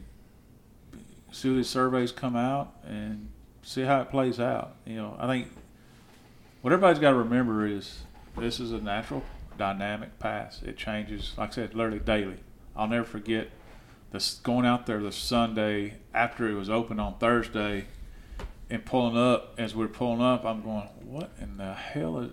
see 1.31 1.55
these 1.55 1.69
surveys 1.69 2.11
come 2.11 2.35
out 2.35 2.73
and 2.85 3.29
see 3.61 3.83
how 3.83 4.01
it 4.01 4.09
plays 4.09 4.39
out. 4.39 4.75
You 4.85 4.95
know, 4.95 5.17
I 5.19 5.27
think 5.27 5.49
what 6.61 6.73
everybody's 6.73 6.99
got 6.99 7.11
to 7.11 7.17
remember 7.17 7.65
is 7.67 8.03
this 8.37 8.59
is 8.59 8.71
a 8.71 8.79
natural, 8.79 9.23
dynamic 9.57 10.19
pass. 10.19 10.61
It 10.63 10.77
changes, 10.77 11.33
like 11.37 11.51
I 11.51 11.53
said, 11.53 11.75
literally 11.75 11.99
daily. 11.99 12.39
I'll 12.75 12.87
never 12.87 13.05
forget 13.05 13.49
this 14.11 14.35
going 14.35 14.65
out 14.65 14.85
there 14.85 15.01
the 15.01 15.11
Sunday 15.11 15.95
after 16.13 16.47
it 16.47 16.53
was 16.53 16.69
open 16.69 16.99
on 16.99 17.17
Thursday 17.17 17.85
and 18.69 18.85
pulling 18.85 19.17
up. 19.17 19.53
As 19.57 19.75
we 19.75 19.85
are 19.85 19.89
pulling 19.89 20.21
up, 20.21 20.45
I'm 20.45 20.61
going, 20.61 20.87
"What 21.03 21.31
in 21.39 21.57
the 21.57 21.73
hell 21.73 22.19
is?" 22.19 22.31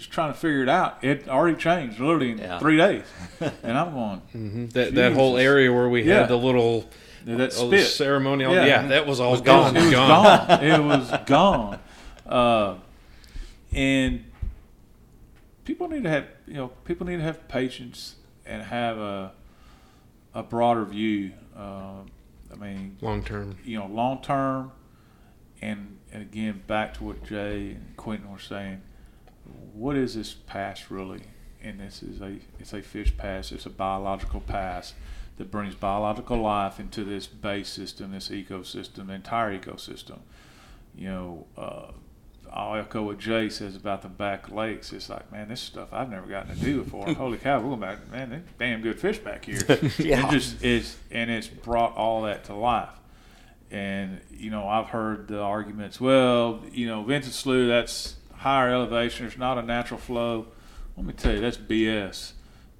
Just 0.00 0.12
trying 0.12 0.32
to 0.32 0.38
figure 0.38 0.62
it 0.62 0.68
out. 0.70 1.04
It 1.04 1.28
already 1.28 1.56
changed 1.58 2.00
literally 2.00 2.30
in 2.30 2.38
Yeah. 2.38 2.58
three 2.58 2.78
days, 2.78 3.04
and 3.62 3.76
I'm 3.76 3.92
going, 3.92 4.22
Mm-hmm. 4.34 4.66
That 4.68 4.94
that 4.94 5.12
whole 5.12 5.36
area 5.36 5.70
where 5.70 5.90
we 5.90 6.02
Yeah. 6.02 6.20
had 6.20 6.28
the 6.28 6.36
little 6.38 6.88
"That 7.26 7.36
the 7.36 7.50
spit." 7.50 7.86
ceremonial, 7.86 8.54
Yeah. 8.54 8.64
yeah. 8.64 8.86
that 8.88 9.06
was 9.06 9.20
all 9.20 9.32
was 9.32 9.42
gone. 9.42 9.76
It 9.76 9.82
was 9.82 9.90
gone. 9.92 10.48
gone. 10.48 10.64
it 10.64 10.82
was 10.82 11.12
gone. 11.26 11.78
Uh, 12.26 12.76
and 13.74 14.24
people 15.64 15.88
need 15.88 16.02
to 16.04 16.08
have 16.08 16.26
you 16.46 16.54
know 16.54 16.68
people 16.86 17.06
need 17.06 17.18
to 17.18 17.22
have 17.22 17.46
patience 17.48 18.16
and 18.46 18.62
have 18.62 18.96
a 18.96 19.32
a 20.34 20.42
broader 20.42 20.84
view. 20.86 21.32
Uh, 21.54 22.00
I 22.52 22.56
mean, 22.56 22.96
Long 23.02 23.22
term. 23.22 23.58
you 23.64 23.78
know, 23.78 23.86
long 23.86 24.22
term, 24.22 24.72
and 25.60 25.98
and 26.10 26.22
again 26.22 26.62
back 26.66 26.94
to 26.94 27.04
what 27.04 27.22
Jay 27.24 27.72
and 27.72 27.96
Quentin 27.98 28.30
were 28.32 28.38
saying. 28.38 28.80
What 29.72 29.96
is 29.96 30.14
this 30.14 30.32
pass 30.32 30.90
really? 30.90 31.22
And 31.62 31.80
this 31.80 32.02
is 32.02 32.20
a 32.20 32.36
it's 32.58 32.72
a 32.72 32.82
fish 32.82 33.16
pass. 33.16 33.52
It's 33.52 33.66
a 33.66 33.70
biological 33.70 34.40
pass 34.40 34.94
that 35.36 35.50
brings 35.50 35.74
biological 35.74 36.38
life 36.38 36.78
into 36.78 37.02
this 37.04 37.26
base 37.26 37.68
system, 37.68 38.12
this 38.12 38.28
ecosystem, 38.28 39.06
the 39.06 39.14
entire 39.14 39.58
ecosystem. 39.58 40.18
You 40.94 41.08
know, 41.08 41.46
uh, 41.56 41.92
I'll 42.52 42.76
echo 42.76 43.02
what 43.02 43.18
Jay 43.18 43.48
says 43.48 43.76
about 43.76 44.02
the 44.02 44.08
back 44.08 44.50
lakes. 44.50 44.92
It's 44.92 45.08
like, 45.08 45.30
man, 45.32 45.48
this 45.48 45.60
stuff 45.60 45.88
I've 45.92 46.10
never 46.10 46.26
gotten 46.26 46.54
to 46.54 46.60
do 46.60 46.82
before. 46.82 47.12
Holy 47.14 47.38
cow, 47.38 47.58
we're 47.58 47.68
going 47.68 47.80
back, 47.80 48.10
man, 48.10 48.30
there's 48.30 48.42
damn 48.58 48.82
good 48.82 49.00
fish 49.00 49.18
back 49.18 49.44
here. 49.44 49.60
Yeah. 49.98 50.26
It 50.26 50.30
just 50.30 50.62
is, 50.62 50.96
and 51.10 51.30
it's 51.30 51.48
brought 51.48 51.96
all 51.96 52.22
that 52.22 52.44
to 52.44 52.54
life. 52.54 52.90
And 53.70 54.20
you 54.30 54.50
know, 54.50 54.66
I've 54.68 54.86
heard 54.86 55.28
the 55.28 55.40
arguments. 55.40 56.00
Well, 56.00 56.60
you 56.72 56.86
know, 56.86 57.02
Vincent 57.02 57.34
Slough, 57.34 57.68
that's 57.68 58.16
higher 58.40 58.70
elevation. 58.70 59.26
There's 59.26 59.38
not 59.38 59.58
a 59.58 59.62
natural 59.62 59.98
flow. 60.00 60.46
Let 60.96 61.06
me 61.06 61.12
tell 61.12 61.34
you, 61.34 61.40
that's 61.40 61.56
BS. 61.56 62.32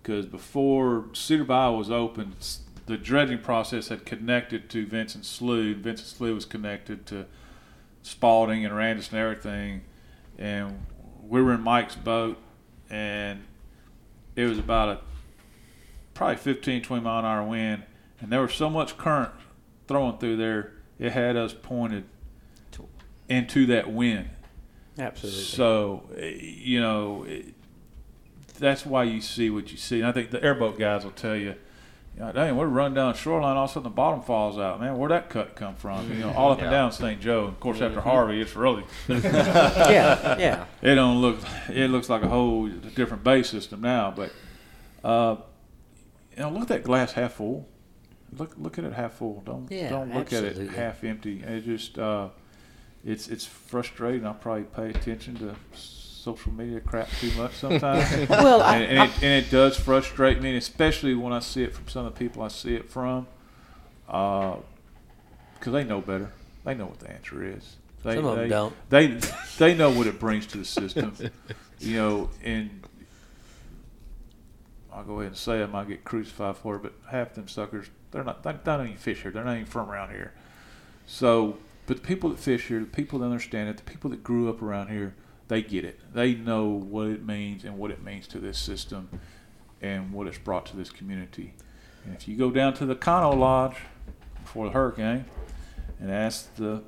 Because 0.03 0.27
before 0.27 1.07
Cedar 1.13 1.45
Bayou 1.45 1.77
was 1.77 1.91
open, 1.91 2.35
s- 2.39 2.61
the 2.87 2.97
dredging 2.97 3.39
process 3.39 3.89
had 3.89 4.05
connected 4.07 4.69
to 4.71 4.87
Vincent 4.87 5.25
Slough. 5.27 5.77
Vincent 5.77 6.09
Slough 6.09 6.35
was 6.35 6.45
connected 6.47 7.07
to 7.07 7.27
Spalding 8.03 8.65
and 8.65 8.75
Randus 8.75 9.11
and 9.11 9.19
everything. 9.19 9.83
And 10.39 10.87
we 11.23 11.43
were 11.43 11.53
in 11.55 11.61
Mike's 11.61 11.95
boat, 11.95 12.39
and 12.89 13.45
it 14.37 14.47
was 14.47 14.59
about 14.59 14.89
a 14.89 15.01
probably 16.15 16.37
15, 16.37 16.83
20 16.83 17.03
mile 17.05 17.19
an 17.21 17.25
hour 17.27 17.45
wind, 17.47 17.83
and 18.21 18.33
there 18.33 18.41
was 18.41 18.55
so 18.55 18.71
much 18.71 18.97
current 18.97 19.33
throwing 19.87 20.17
through 20.19 20.37
there, 20.37 20.73
it 20.99 21.13
had 21.13 21.37
us 21.37 21.53
pointed 21.55 22.05
into 23.29 23.67
that 23.67 23.93
wind. 23.93 24.31
Absolutely. 25.01 25.43
So, 25.43 26.05
eh, 26.17 26.37
you 26.41 26.81
know, 26.81 27.25
it, 27.25 27.55
that's 28.59 28.85
why 28.85 29.05
you 29.05 29.21
see 29.21 29.51
what 29.51 29.73
you 29.73 29.79
see. 29.79 30.01
And 30.01 30.09
I 30.09 30.13
think 30.13 30.31
the 30.31 30.43
airboat 30.45 30.79
guys 30.79 31.05
will 31.05 31.11
tell 31.13 31.35
you, 31.37 31.55
you 32.15 32.21
know, 32.21 32.33
dang, 32.33 32.57
we're 32.57 32.67
running 32.67 32.95
down 32.95 33.13
the 33.13 33.19
shoreline, 33.19 33.57
all 33.57 33.65
of 33.65 33.71
a 33.71 33.73
sudden 33.73 33.85
the 33.85 33.91
bottom 33.95 34.21
falls 34.23 34.59
out. 34.59 34.81
Man, 34.81 34.99
where'd 34.99 35.13
that 35.13 35.31
cut 35.31 35.57
come 35.57 35.75
from? 35.77 36.13
You 36.13 36.19
know, 36.19 36.33
all 36.33 36.53
up 36.53 36.61
and 36.61 36.71
down 36.71 36.93
St. 36.93 37.21
Joe. 37.21 37.45
Of 37.45 37.61
course, 37.61 37.81
after 37.81 38.01
Harvey, 38.01 38.41
it's 38.41 38.55
really 38.57 38.85
yeah, 39.09 40.37
yeah. 40.39 40.65
it 40.83 40.97
don't 40.97 41.21
look 41.21 41.39
it 41.69 41.89
looks 41.89 42.09
like 42.09 42.23
a 42.23 42.29
whole 42.29 42.69
different 42.69 43.25
bay 43.25 43.43
system 43.43 43.81
now 43.81 44.13
but 44.15 44.33
uh 45.05 45.37
you 46.37 46.43
know 46.43 46.51
look 46.51 46.63
at 46.63 46.69
that 46.69 46.85
glass 46.85 47.13
half 47.13 47.35
full 47.35 47.67
look 48.37 48.55
look 48.59 48.79
at 48.79 48.85
it 48.85 48.93
half 48.93 49.15
full 49.15 49.43
don't 49.47 49.71
Yeah, 49.71 49.91
don't 49.91 50.13
look 50.15 50.33
at 50.33 50.45
it 50.45 50.71
half 50.73 51.03
empty 51.05 51.43
it 51.43 51.65
just 51.65 51.99
uh 51.99 52.29
it's 53.05 53.29
it's 53.29 53.47
frustrating 53.47 54.27
i 54.27 54.33
probably 54.33 54.65
pay 54.65 54.91
attention 54.91 55.35
to 55.37 55.55
social 55.75 56.53
media 56.53 56.81
crap 56.81 57.09
too 57.19 57.31
much 57.33 57.53
sometimes 57.53 58.29
Well, 58.29 58.61
I, 58.63 58.77
and, 58.77 58.99
and, 58.99 59.11
it, 59.11 59.23
and 59.23 59.45
it 59.47 59.51
does 59.51 59.77
frustrate 59.79 60.41
me 60.41 60.51
and 60.51 60.59
especially 60.59 61.15
when 61.15 61.33
i 61.33 61.39
see 61.39 61.63
it 61.63 61.75
from 61.75 61.89
some 61.89 62.07
of 62.07 62.15
the 62.15 62.19
people 62.19 62.43
i 62.43 62.49
see 62.49 62.75
it 62.75 62.91
from 62.91 63.27
uh 64.09 64.57
because 65.59 65.73
they 65.73 65.85
know 65.85 66.01
better 66.01 66.31
they 66.65 66.75
know 66.75 66.87
what 66.87 66.99
the 67.01 67.11
answer 67.11 67.43
is 67.45 67.77
they, 68.05 68.17
Some 68.17 68.27
of 68.27 68.39
'em 68.39 68.45
they, 68.45 68.49
don't. 68.49 68.75
they 68.91 69.07
they 69.59 69.75
know 69.75 69.91
what 69.91 70.07
it 70.07 70.19
brings 70.19 70.47
to 70.49 70.59
the 70.59 70.65
system 70.65 71.15
you 71.81 71.97
know, 71.97 72.31
and 72.45 72.87
I'll 74.93 75.05
go 75.05 75.15
ahead 75.21 75.29
and 75.29 75.37
say 75.37 75.63
I 75.63 75.67
might 75.67 75.89
get 75.89 76.05
crucified 76.05 76.57
for 76.57 76.77
it, 76.77 76.83
but 76.83 76.93
half 77.11 77.35
them 77.35 77.49
suckers, 77.49 77.87
they're 78.11 78.25
not, 78.25 78.43
they 78.43 78.53
don't 78.65 78.87
even 78.87 78.99
fish 78.99 79.23
here. 79.23 79.31
They're 79.31 79.45
not 79.45 79.55
even 79.55 79.67
from 79.67 79.91
around 79.91 80.11
here. 80.11 80.33
So, 81.07 81.57
but 81.91 81.97
the 81.97 82.07
people 82.07 82.31
that 82.31 82.39
fish 82.39 82.69
here, 82.69 82.79
the 82.79 82.87
people 82.87 83.19
that 83.19 83.25
understand 83.25 83.69
it, 83.69 83.77
the 83.77 83.83
people 83.83 84.11
that 84.11 84.23
grew 84.23 84.49
up 84.49 84.63
around 84.63 84.91
here, 84.91 85.13
they 85.49 85.61
get 85.61 85.85
it. 85.85 85.99
They 86.15 86.35
know 86.35 86.69
what 86.69 87.09
it 87.09 87.27
means 87.27 87.65
and 87.65 87.77
what 87.79 87.91
it 87.91 88.01
means 88.01 88.29
to 88.29 88.39
this 88.39 88.61
system 88.61 89.09
and 89.83 90.13
what 90.13 90.29
it's 90.29 90.39
brought 90.39 90.67
to 90.67 90.77
this 90.77 90.89
community. 90.89 91.53
And 92.05 92.15
if 92.15 92.29
you 92.29 92.37
go 92.37 92.53
down 92.53 92.75
to 92.75 92.87
the 92.87 92.95
Cano 92.95 93.33
Lodge 93.33 93.75
before 94.41 94.67
the 94.67 94.71
hurricane 94.71 95.25
and 95.99 96.13
ask 96.13 96.55
the 96.55 96.85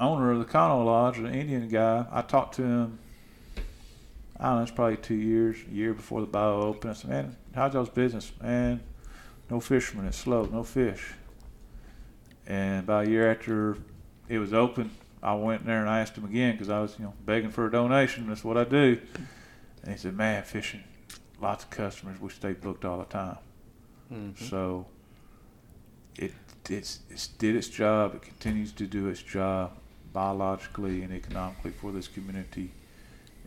owner 0.00 0.30
of 0.30 0.38
the 0.38 0.46
Cano 0.46 0.82
Lodge, 0.82 1.18
an 1.18 1.26
Indian 1.26 1.68
guy, 1.68 2.06
I 2.10 2.22
talked 2.22 2.54
to 2.54 2.62
him. 2.62 2.98
I 4.40 4.44
don't 4.44 4.56
know, 4.56 4.62
it's 4.62 4.72
probably 4.72 4.96
two 4.96 5.14
years, 5.14 5.58
a 5.70 5.74
year 5.74 5.92
before 5.92 6.22
the 6.22 6.26
bayou 6.26 6.62
opened. 6.62 6.92
I 6.92 6.94
said, 6.94 7.10
"Man, 7.10 7.36
how's 7.54 7.74
y'all's 7.74 7.90
business? 7.90 8.32
Man, 8.42 8.80
no 9.50 9.60
fishermen. 9.60 10.06
It's 10.06 10.16
slow, 10.16 10.46
no 10.46 10.62
fish." 10.62 11.16
And 12.46 12.80
about 12.80 13.06
a 13.06 13.10
year 13.10 13.30
after 13.30 13.78
it 14.28 14.38
was 14.38 14.52
open, 14.52 14.90
I 15.22 15.34
went 15.34 15.62
in 15.62 15.66
there 15.66 15.80
and 15.80 15.88
I 15.88 16.00
asked 16.00 16.16
him 16.16 16.24
again 16.24 16.52
because 16.52 16.68
I 16.68 16.80
was, 16.80 16.96
you 16.98 17.06
know, 17.06 17.14
begging 17.24 17.50
for 17.50 17.66
a 17.66 17.70
donation. 17.70 18.28
That's 18.28 18.44
what 18.44 18.58
I 18.58 18.64
do. 18.64 19.00
And 19.82 19.92
he 19.92 19.98
said, 19.98 20.16
"Man, 20.16 20.42
fishing, 20.42 20.84
lots 21.40 21.64
of 21.64 21.70
customers. 21.70 22.20
We 22.20 22.28
stay 22.30 22.52
booked 22.52 22.84
all 22.84 22.98
the 22.98 23.04
time." 23.04 23.38
Mm-hmm. 24.12 24.44
So 24.44 24.86
it 26.16 26.32
it's, 26.68 27.00
it's 27.10 27.28
did 27.28 27.56
its 27.56 27.68
job. 27.68 28.14
It 28.14 28.22
continues 28.22 28.72
to 28.72 28.86
do 28.86 29.08
its 29.08 29.22
job, 29.22 29.72
biologically 30.12 31.02
and 31.02 31.12
economically 31.12 31.72
for 31.72 31.92
this 31.92 32.08
community 32.08 32.70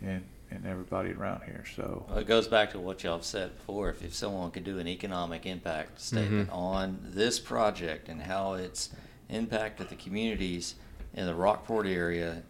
and 0.01 0.23
and 0.51 0.65
everybody 0.65 1.11
around 1.11 1.43
here. 1.43 1.63
So 1.75 2.05
Well, 2.09 2.19
it 2.19 2.27
goes 2.27 2.47
back 2.47 2.71
to 2.71 2.79
what 2.79 3.03
y'all 3.03 3.17
have 3.17 3.25
said 3.25 3.55
before. 3.57 3.89
If, 3.89 4.03
if 4.03 4.13
someone 4.13 4.51
could 4.51 4.63
do 4.63 4.79
an 4.79 4.87
economic 4.87 5.45
impact 5.45 5.95
mm-hmm. 5.95 6.17
statement 6.17 6.49
on 6.51 6.99
this 7.03 7.39
project 7.39 8.09
and 8.09 8.21
how 8.21 8.53
it's 8.53 8.89
impacted 9.29 9.89
the 9.89 9.95
communities 9.95 10.75
in 11.13 11.25
the 11.25 11.35
Rockport 11.35 11.85
area, 11.85 12.43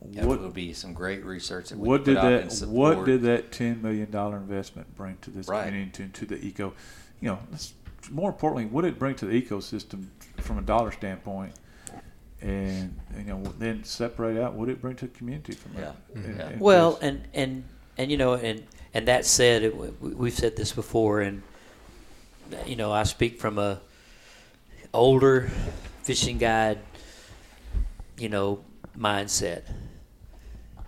that 0.00 0.24
what 0.24 0.40
would 0.40 0.54
be 0.54 0.72
some 0.72 0.92
great 0.92 1.24
research 1.24 1.70
that 1.70 1.78
we 1.78 1.88
what 1.88 2.04
could 2.04 2.14
did 2.14 2.16
put 2.16 2.24
out 2.24 2.30
that 2.30 2.42
and 2.42 2.52
support. 2.52 2.98
what 2.98 3.04
did 3.04 3.22
that 3.22 3.50
ten 3.50 3.82
million 3.82 4.10
dollar 4.10 4.36
investment 4.36 4.94
bring 4.96 5.16
to 5.22 5.30
this 5.30 5.48
Right. 5.48 5.66
community 5.66 6.02
and 6.04 6.14
to, 6.14 6.20
to 6.20 6.36
the 6.36 6.44
eco 6.46 6.72
you 7.20 7.28
know 7.28 7.38
let's- 7.50 7.74
more 8.10 8.30
importantly 8.30 8.66
what 8.66 8.82
did 8.82 8.94
it 8.94 8.98
bring 8.98 9.16
to 9.16 9.26
the 9.26 9.42
ecosystem 9.42 10.06
from 10.38 10.58
a 10.58 10.62
dollar 10.62 10.92
standpoint 10.92 11.52
and 12.40 12.98
you 13.16 13.24
know 13.24 13.42
then 13.58 13.82
separate 13.84 14.38
out 14.40 14.54
what 14.54 14.68
it 14.68 14.80
brings 14.80 15.00
to 15.00 15.06
the 15.06 15.16
community 15.18 15.52
from 15.52 15.72
Yeah. 15.74 15.80
that 15.80 15.96
And- 16.14 16.36
Yeah. 16.38 16.46
and 16.48 16.60
Well, 16.60 16.92
just- 16.92 17.02
and 17.02 17.28
and 17.34 17.64
and 17.98 18.10
you 18.10 18.16
know, 18.16 18.34
and 18.34 18.62
and 18.94 19.08
that 19.08 19.26
said, 19.26 19.62
it, 19.64 19.76
we- 19.76 19.90
we've 20.14 20.32
said 20.34 20.56
this 20.56 20.72
before, 20.72 21.20
and 21.20 21.42
you 22.66 22.76
know, 22.76 22.92
I 22.92 23.02
speak 23.02 23.40
from 23.40 23.58
a 23.58 23.80
older 24.94 25.50
fishing 26.02 26.38
guide, 26.38 26.78
you 28.18 28.28
know, 28.28 28.64
mindset. 28.96 29.62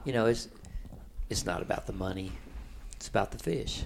You 0.04 0.12
know, 0.12 0.26
it's 0.26 0.48
it's 1.28 1.44
not 1.44 1.62
about 1.62 1.86
the 1.86 1.92
money; 1.92 2.32
it's 2.96 3.08
about 3.08 3.32
the 3.32 3.38
fish, 3.38 3.82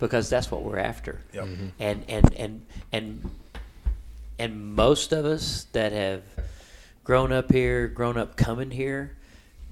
because 0.00 0.28
that's 0.30 0.50
what 0.50 0.62
we're 0.62 0.78
after. 0.78 1.20
Yep. 1.34 1.48
And 1.78 2.04
and 2.08 2.34
and 2.34 2.66
and 2.92 3.30
and 4.38 4.74
most 4.74 5.12
of 5.12 5.24
us 5.24 5.66
that 5.72 5.92
have 5.92 6.22
grown 7.04 7.32
up 7.32 7.52
here, 7.52 7.88
grown 7.88 8.16
up 8.16 8.36
coming 8.36 8.70
here, 8.70 9.16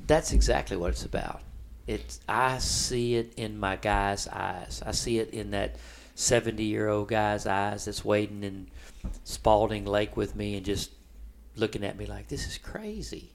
that's 0.07 0.33
exactly 0.33 0.77
what 0.77 0.91
it's 0.91 1.05
about. 1.05 1.41
It's 1.87 2.21
I 2.29 2.59
see 2.59 3.17
it 3.17 3.35
in 3.37 3.59
my 3.59 3.77
guy's 3.77 4.29
eyes. 4.29 4.83
I 4.85 4.93
see 4.93 5.19
it 5.19 5.31
in 5.31 5.51
that 5.53 5.77
seventy-year-old 6.15 7.09
guy's 7.09 7.47
eyes 7.47 7.85
that's 7.85 8.05
waiting 8.05 8.45
in 8.45 8.69
Spalding 9.25 9.87
Lake 9.87 10.17
with 10.17 10.37
me 10.37 10.57
and 10.57 10.65
just 10.65 10.91
looking 11.57 11.85
at 11.85 11.97
me 11.97 12.07
like 12.07 12.29
this 12.29 12.47
is 12.47 12.59
crazy. 12.59 13.33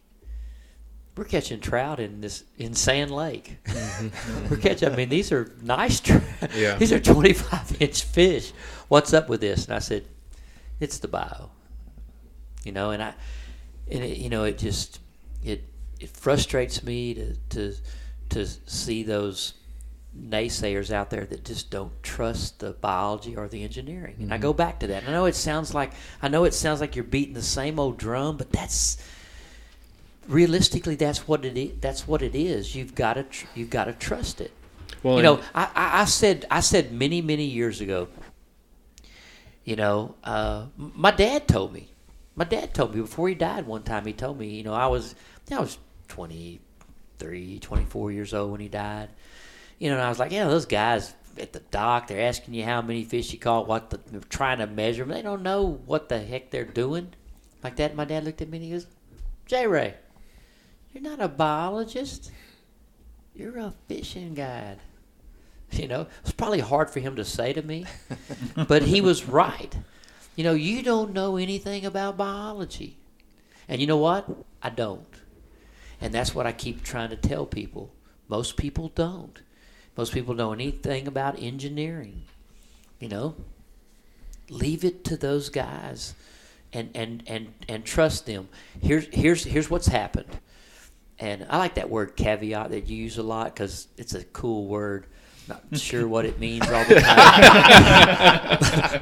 We're 1.17 1.25
catching 1.25 1.61
trout 1.61 1.99
in 1.99 2.21
this 2.21 2.43
in 2.57 2.73
Sand 2.73 3.11
Lake. 3.11 3.57
Mm-hmm. 3.65 4.49
We're 4.49 4.57
catching. 4.57 4.91
I 4.91 4.95
mean, 4.95 5.09
these 5.09 5.31
are 5.31 5.53
nice 5.61 6.01
trout. 6.01 6.21
Yeah. 6.53 6.75
These 6.77 6.91
are 6.91 6.99
twenty-five 6.99 7.77
inch 7.81 8.03
fish. 8.03 8.51
What's 8.89 9.13
up 9.13 9.29
with 9.29 9.41
this? 9.41 9.65
And 9.65 9.73
I 9.75 9.79
said, 9.79 10.05
it's 10.79 10.99
the 10.99 11.07
bayou. 11.07 11.47
You 12.63 12.73
know, 12.73 12.91
and 12.91 13.01
I, 13.01 13.13
and 13.89 14.03
it, 14.03 14.17
you 14.17 14.29
know, 14.29 14.43
it 14.43 14.57
just 14.57 14.99
it 15.43 15.63
it 15.99 16.09
frustrates 16.09 16.83
me 16.83 17.13
to 17.13 17.35
to 17.49 17.75
to 18.29 18.45
see 18.45 19.03
those 19.03 19.53
naysayers 20.17 20.91
out 20.91 21.09
there 21.09 21.25
that 21.25 21.43
just 21.43 21.69
don't 21.69 21.91
trust 22.01 22.59
the 22.59 22.71
biology 22.71 23.35
or 23.35 23.47
the 23.47 23.63
engineering. 23.63 24.15
And 24.19 24.33
I 24.33 24.37
go 24.37 24.53
back 24.53 24.79
to 24.79 24.87
that. 24.87 25.03
And 25.03 25.09
I 25.09 25.11
know 25.11 25.25
it 25.25 25.35
sounds 25.35 25.73
like 25.73 25.91
I 26.21 26.27
know 26.27 26.45
it 26.45 26.53
sounds 26.53 26.81
like 26.81 26.95
you're 26.95 27.03
beating 27.03 27.33
the 27.33 27.41
same 27.41 27.79
old 27.79 27.97
drum, 27.97 28.37
but 28.37 28.51
that's 28.51 28.97
realistically 30.27 30.95
that's 30.95 31.27
what 31.27 31.45
it 31.45 31.57
is. 31.57 31.79
That's 31.81 32.07
what 32.07 32.21
it 32.21 32.35
is. 32.35 32.75
You've 32.75 32.95
got 32.95 33.15
to 33.15 33.23
tr- 33.23 33.47
you've 33.55 33.69
got 33.69 33.85
to 33.85 33.93
trust 33.93 34.41
it. 34.41 34.51
Well, 35.03 35.17
you 35.17 35.23
know, 35.23 35.41
I, 35.53 35.69
I, 35.75 36.01
I 36.01 36.05
said 36.05 36.45
I 36.49 36.61
said 36.61 36.91
many 36.91 37.21
many 37.21 37.45
years 37.45 37.81
ago. 37.81 38.07
You 39.63 39.75
know, 39.75 40.15
uh, 40.23 40.65
m- 40.79 40.93
my 40.95 41.11
dad 41.11 41.47
told 41.47 41.73
me. 41.73 41.89
My 42.35 42.43
dad 42.45 42.73
told 42.73 42.93
me 42.93 43.01
before 43.01 43.29
he 43.29 43.35
died 43.35 43.65
one 43.65 43.83
time. 43.83 44.05
He 44.05 44.13
told 44.13 44.37
me, 44.37 44.47
you 44.49 44.63
know, 44.63 44.73
I 44.73 44.87
was 44.87 45.15
I 45.51 45.59
was 45.59 45.77
23, 46.09 47.59
24 47.59 48.11
years 48.11 48.33
old 48.33 48.51
when 48.51 48.61
he 48.61 48.67
died. 48.67 49.09
You 49.79 49.89
know, 49.89 49.95
and 49.95 50.03
I 50.05 50.09
was 50.09 50.19
like, 50.19 50.31
yeah, 50.31 50.45
those 50.47 50.65
guys 50.65 51.13
at 51.37 51.53
the 51.53 51.59
dock, 51.59 52.07
they're 52.07 52.27
asking 52.27 52.53
you 52.53 52.63
how 52.63 52.81
many 52.81 53.03
fish 53.03 53.33
you 53.33 53.39
caught, 53.39 53.67
what 53.67 53.89
the, 53.89 53.99
they're 54.11 54.21
trying 54.21 54.59
to 54.59 54.67
measure 54.67 55.03
them. 55.03 55.13
They 55.13 55.21
don't 55.21 55.43
know 55.43 55.81
what 55.85 56.09
the 56.09 56.19
heck 56.19 56.49
they're 56.49 56.63
doing. 56.63 57.13
Like 57.63 57.75
that, 57.77 57.95
my 57.95 58.05
dad 58.05 58.23
looked 58.23 58.41
at 58.41 58.49
me 58.49 58.57
and 58.57 58.65
he 58.65 58.71
goes, 58.71 58.87
J. 59.45 59.67
Ray, 59.67 59.95
you're 60.93 61.03
not 61.03 61.21
a 61.21 61.27
biologist. 61.27 62.31
You're 63.33 63.57
a 63.57 63.73
fishing 63.87 64.33
guide. 64.33 64.79
You 65.71 65.87
know, 65.87 66.07
it's 66.21 66.31
probably 66.31 66.59
hard 66.59 66.91
for 66.91 66.99
him 66.99 67.15
to 67.15 67.25
say 67.25 67.51
to 67.51 67.61
me, 67.61 67.85
but 68.67 68.83
he 68.83 69.01
was 69.01 69.25
right. 69.25 69.75
You 70.35 70.43
know, 70.43 70.53
you 70.53 70.83
don't 70.83 71.13
know 71.13 71.37
anything 71.37 71.85
about 71.85 72.17
biology. 72.17 72.97
And 73.67 73.81
you 73.81 73.87
know 73.87 73.97
what? 73.97 74.29
I 74.61 74.69
don't. 74.69 75.07
And 76.01 76.13
that's 76.13 76.35
what 76.35 76.45
I 76.45 76.51
keep 76.51 76.83
trying 76.83 77.09
to 77.09 77.15
tell 77.15 77.45
people. 77.45 77.91
Most 78.27 78.57
people 78.57 78.91
don't. 78.93 79.39
Most 79.97 80.13
people 80.13 80.33
know 80.33 80.51
anything 80.51 81.07
about 81.07 81.41
engineering. 81.41 82.23
You 82.99 83.09
know, 83.09 83.35
leave 84.49 84.83
it 84.83 85.03
to 85.05 85.17
those 85.17 85.49
guys 85.49 86.13
and, 86.73 86.89
and, 86.93 87.23
and, 87.27 87.53
and 87.67 87.85
trust 87.85 88.25
them. 88.25 88.49
Here's, 88.81 89.07
here's, 89.07 89.43
here's 89.43 89.69
what's 89.69 89.87
happened. 89.87 90.39
And 91.17 91.45
I 91.49 91.57
like 91.57 91.75
that 91.75 91.89
word 91.89 92.15
caveat 92.17 92.71
that 92.71 92.87
you 92.87 92.97
use 92.97 93.17
a 93.17 93.23
lot 93.23 93.53
because 93.53 93.87
it's 93.97 94.13
a 94.13 94.23
cool 94.25 94.67
word. 94.67 95.05
Not 95.47 95.61
sure 95.73 96.07
what 96.07 96.25
it 96.25 96.39
means 96.39 96.67
all 96.67 96.83
the 96.85 96.95
time, 96.95 97.39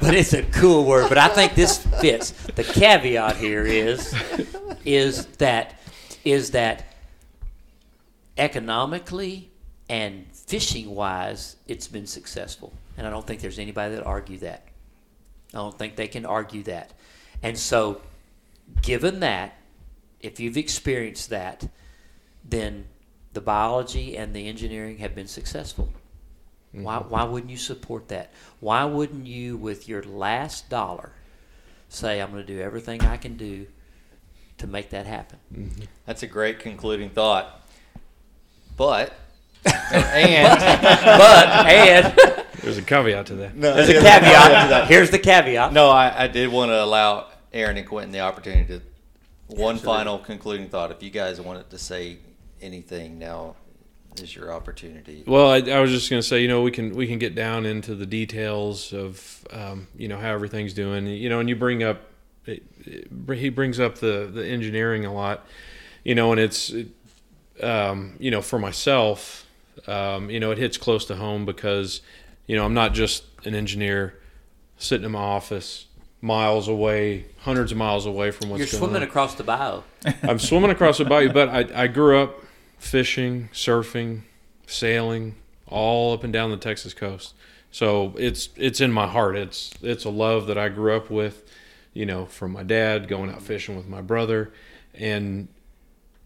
but 0.00 0.14
it's 0.14 0.34
a 0.34 0.42
cool 0.42 0.84
word. 0.84 1.08
But 1.08 1.16
I 1.16 1.28
think 1.28 1.54
this 1.54 1.78
fits. 2.00 2.32
The 2.32 2.64
caveat 2.64 3.36
here 3.36 3.64
is 3.64 4.14
is 4.84 5.26
that 5.38 5.80
is 6.24 6.50
that 6.50 6.84
economically 8.36 9.50
and 9.88 10.26
fishing 10.32 10.94
wise, 10.94 11.56
it's 11.66 11.88
been 11.88 12.06
successful, 12.06 12.72
and 12.98 13.06
I 13.06 13.10
don't 13.10 13.26
think 13.26 13.40
there's 13.40 13.58
anybody 13.58 13.94
that 13.94 14.04
argue 14.04 14.38
that. 14.38 14.66
I 15.54 15.58
don't 15.58 15.78
think 15.78 15.96
they 15.96 16.08
can 16.08 16.26
argue 16.26 16.62
that. 16.64 16.92
And 17.42 17.56
so, 17.56 18.00
given 18.82 19.20
that, 19.20 19.56
if 20.20 20.40
you've 20.40 20.56
experienced 20.56 21.30
that, 21.30 21.68
then 22.44 22.86
the 23.32 23.40
biology 23.40 24.16
and 24.16 24.34
the 24.34 24.48
engineering 24.48 24.98
have 24.98 25.14
been 25.14 25.26
successful. 25.26 25.88
Mm-hmm. 26.74 26.82
Why, 26.82 26.98
why 26.98 27.24
wouldn't 27.24 27.50
you 27.50 27.56
support 27.56 28.08
that? 28.08 28.32
Why 28.60 28.84
wouldn't 28.84 29.26
you, 29.26 29.56
with 29.56 29.88
your 29.88 30.02
last 30.02 30.68
dollar, 30.68 31.12
say, 31.88 32.20
I'm 32.20 32.32
going 32.32 32.44
to 32.44 32.52
do 32.52 32.60
everything 32.60 33.02
I 33.02 33.16
can 33.16 33.36
do 33.36 33.66
to 34.58 34.66
make 34.66 34.90
that 34.90 35.06
happen? 35.06 35.38
Mm-hmm. 35.54 35.84
That's 36.06 36.22
a 36.22 36.26
great 36.26 36.58
concluding 36.58 37.10
thought. 37.10 37.68
But 38.76 39.12
and 39.64 40.58
but, 40.60 41.66
and 41.66 42.44
There's 42.60 42.78
a 42.78 42.82
caveat 42.82 43.26
to 43.26 43.34
that. 43.36 43.56
No, 43.56 43.74
there's 43.74 43.88
a 43.88 43.92
caveat. 43.92 44.22
Caveat 44.22 44.62
to 44.62 44.68
that. 44.70 44.88
Here's 44.88 45.10
the 45.10 45.18
caveat. 45.18 45.72
no, 45.72 45.90
I, 45.90 46.24
I 46.24 46.26
did 46.26 46.50
want 46.50 46.70
to 46.70 46.82
allow 46.82 47.28
Aaron 47.52 47.76
and 47.76 47.86
Quentin 47.86 48.10
the 48.10 48.20
opportunity 48.20 48.66
to 48.66 48.82
one 49.46 49.78
final 49.78 50.18
concluding 50.18 50.68
thought. 50.68 50.90
If 50.90 51.02
you 51.02 51.10
guys 51.10 51.40
wanted 51.40 51.70
to 51.70 51.78
say 51.78 52.18
anything, 52.60 53.18
now 53.18 53.56
is 54.22 54.34
your 54.34 54.52
opportunity. 54.52 55.24
Well, 55.26 55.48
I, 55.50 55.58
I 55.58 55.80
was 55.80 55.90
just 55.90 56.08
going 56.10 56.20
to 56.20 56.26
say, 56.26 56.40
you 56.42 56.48
know, 56.48 56.62
we 56.62 56.70
can 56.70 56.94
we 56.94 57.06
can 57.06 57.18
get 57.18 57.34
down 57.34 57.66
into 57.66 57.94
the 57.94 58.06
details 58.06 58.92
of, 58.92 59.44
um, 59.52 59.88
you 59.96 60.08
know, 60.08 60.18
how 60.18 60.32
everything's 60.32 60.74
doing. 60.74 61.06
You 61.06 61.28
know, 61.28 61.40
and 61.40 61.48
you 61.48 61.56
bring 61.56 61.82
up, 61.82 62.02
it, 62.46 62.62
it, 62.84 63.36
he 63.36 63.48
brings 63.48 63.80
up 63.80 63.98
the 63.98 64.30
the 64.32 64.46
engineering 64.46 65.04
a 65.04 65.12
lot, 65.12 65.46
you 66.04 66.14
know, 66.14 66.32
and 66.32 66.40
it's, 66.40 66.70
it, 66.70 66.88
um, 67.62 68.16
you 68.18 68.30
know, 68.30 68.42
for 68.42 68.58
myself, 68.58 69.46
um, 69.86 70.30
you 70.30 70.40
know, 70.40 70.50
it 70.50 70.58
hits 70.58 70.76
close 70.76 71.04
to 71.06 71.16
home 71.16 71.44
because, 71.44 72.00
you 72.46 72.56
know, 72.56 72.64
I'm 72.64 72.74
not 72.74 72.94
just 72.94 73.24
an 73.44 73.54
engineer 73.54 74.18
sitting 74.76 75.04
in 75.04 75.12
my 75.12 75.20
office 75.20 75.86
miles 76.20 76.68
away, 76.68 77.26
hundreds 77.40 77.70
of 77.70 77.76
miles 77.76 78.06
away 78.06 78.30
from 78.30 78.48
what's 78.48 78.58
You're 78.60 78.66
swimming 78.66 78.96
on. 78.96 79.02
across 79.02 79.34
the 79.34 79.44
bayou. 79.44 79.82
I'm 80.22 80.38
swimming 80.38 80.70
across 80.70 80.96
the 80.96 81.04
bayou, 81.04 81.30
but 81.30 81.50
I, 81.50 81.82
I 81.82 81.86
grew 81.86 82.18
up 82.18 82.40
fishing, 82.84 83.48
surfing, 83.52 84.22
sailing, 84.66 85.34
all 85.66 86.12
up 86.12 86.24
and 86.24 86.32
down 86.32 86.50
the 86.50 86.56
Texas 86.56 86.94
coast. 86.94 87.34
So 87.70 88.14
it's 88.16 88.50
it's 88.56 88.80
in 88.80 88.92
my 88.92 89.06
heart. 89.06 89.36
It's 89.36 89.72
it's 89.82 90.04
a 90.04 90.10
love 90.10 90.46
that 90.46 90.56
I 90.58 90.68
grew 90.68 90.94
up 90.94 91.10
with, 91.10 91.42
you 91.92 92.06
know, 92.06 92.26
from 92.26 92.52
my 92.52 92.62
dad 92.62 93.08
going 93.08 93.30
out 93.30 93.42
fishing 93.42 93.76
with 93.76 93.88
my 93.88 94.00
brother, 94.00 94.52
and 94.94 95.48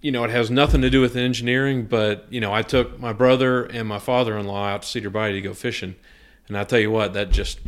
you 0.03 0.13
know 0.13 0.25
it 0.25 0.31
has 0.31 0.51
nothing 0.51 0.83
to 0.83 0.91
do 0.91 1.01
with 1.01 1.17
engineering. 1.17 1.87
But 1.87 2.27
you 2.29 2.41
know, 2.41 2.53
I 2.53 2.63
took 2.63 3.01
my 3.01 3.15
brother 3.15 3.65
and 3.65 3.89
my 3.89 3.99
father-in-law 3.99 4.67
out 4.67 4.83
to 4.83 4.89
Cedar 4.89 5.11
Bayou 5.11 5.33
to 5.33 5.41
go 5.41 5.55
fishing, 5.55 5.95
and 6.49 6.59
I 6.59 6.65
tell 6.65 6.81
you 6.81 6.91
what, 6.91 7.15
that 7.15 7.31
just 7.31 7.61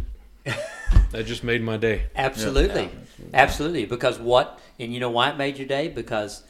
that 0.45 1.25
just 1.25 1.43
made 1.43 1.63
my 1.63 1.77
day. 1.77 2.05
Absolutely. 2.15 2.91
Absolutely. 3.33 3.87
Because 3.87 4.19
what, 4.19 4.59
and 4.79 4.93
you 4.93 5.01
know 5.01 5.11
why 5.11 5.31
it 5.31 5.37
made 5.37 5.59
your 5.59 5.67
day? 5.67 5.89
Because 5.89 6.43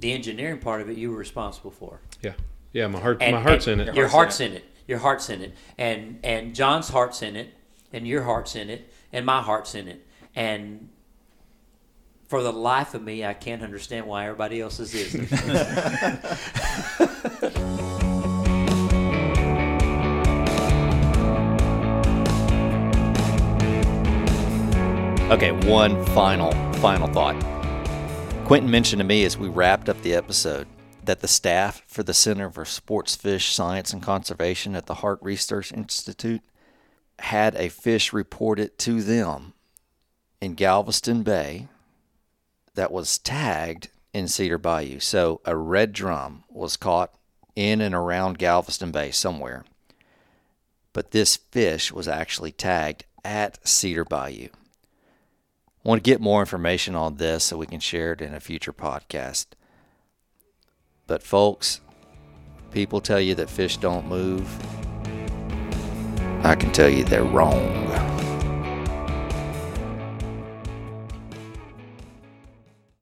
the 0.00 0.12
engineering 0.12 0.58
part 0.58 0.80
of 0.80 0.90
it 0.90 0.98
you 0.98 1.10
were 1.10 1.16
responsible 1.16 1.70
for. 1.70 2.00
Yeah, 2.22 2.32
yeah, 2.72 2.86
my 2.88 3.00
heart 3.00 3.18
And, 3.20 3.36
my 3.36 3.42
heart's 3.42 3.66
in 3.66 3.80
it. 3.80 3.94
Your 3.94 4.08
heart's 4.08 4.40
in 4.40 4.52
it. 4.52 4.64
Your 4.86 4.98
heart's 4.98 5.30
in 5.30 5.42
it. 5.42 5.54
And 5.78 6.18
and 6.24 6.54
John's 6.54 6.88
heart's 6.88 7.22
in 7.22 7.36
it. 7.36 7.54
And 7.92 8.06
your 8.06 8.22
heart's 8.22 8.56
in 8.56 8.70
it. 8.70 8.92
And 9.12 9.24
my 9.24 9.40
heart's 9.40 9.74
in 9.74 9.88
it. 9.88 10.04
And 10.34 10.88
For 12.28 12.42
the 12.42 12.52
life 12.52 12.94
of 12.94 13.02
me, 13.02 13.24
I 13.24 13.34
can't 13.34 13.62
understand 13.62 14.06
why 14.06 14.24
everybody 14.24 14.60
else's 14.60 14.94
isn't. 14.94 15.30
Okay, 25.30 25.52
one 25.66 26.04
final, 26.06 26.52
final 26.74 27.08
thought. 27.08 27.34
Quentin 28.44 28.70
mentioned 28.70 29.00
to 29.00 29.04
me 29.04 29.24
as 29.24 29.38
we 29.38 29.48
wrapped 29.48 29.88
up 29.88 30.02
the 30.02 30.14
episode 30.14 30.66
that 31.02 31.20
the 31.20 31.28
staff 31.28 31.82
for 31.86 32.02
the 32.02 32.12
Center 32.12 32.50
for 32.50 32.66
Sports 32.66 33.16
Fish 33.16 33.54
Science 33.54 33.90
and 33.94 34.02
Conservation 34.02 34.76
at 34.76 34.84
the 34.84 34.96
Harte 34.96 35.22
Research 35.22 35.72
Institute 35.72 36.42
had 37.20 37.54
a 37.54 37.70
fish 37.70 38.12
reported 38.12 38.76
to 38.80 39.02
them 39.02 39.54
in 40.42 40.54
Galveston 40.54 41.22
Bay 41.22 41.68
that 42.74 42.92
was 42.92 43.16
tagged 43.16 43.88
in 44.12 44.28
Cedar 44.28 44.58
Bayou. 44.58 45.00
So 45.00 45.40
a 45.46 45.56
red 45.56 45.94
drum 45.94 46.44
was 46.50 46.76
caught 46.76 47.14
in 47.56 47.80
and 47.80 47.94
around 47.94 48.38
Galveston 48.38 48.92
Bay 48.92 49.10
somewhere. 49.10 49.64
But 50.92 51.12
this 51.12 51.36
fish 51.36 51.90
was 51.90 52.06
actually 52.06 52.52
tagged 52.52 53.06
at 53.24 53.66
Cedar 53.66 54.04
Bayou. 54.04 54.48
Want 55.84 56.02
to 56.02 56.10
get 56.10 56.20
more 56.20 56.40
information 56.40 56.94
on 56.94 57.16
this 57.16 57.44
so 57.44 57.58
we 57.58 57.66
can 57.66 57.78
share 57.78 58.12
it 58.12 58.22
in 58.22 58.34
a 58.34 58.40
future 58.40 58.72
podcast. 58.72 59.48
But, 61.06 61.22
folks, 61.22 61.82
people 62.70 63.02
tell 63.02 63.20
you 63.20 63.34
that 63.34 63.50
fish 63.50 63.76
don't 63.76 64.08
move. 64.08 64.48
I 66.42 66.54
can 66.54 66.72
tell 66.72 66.88
you 66.88 67.04
they're 67.04 67.22
wrong. 67.22 67.84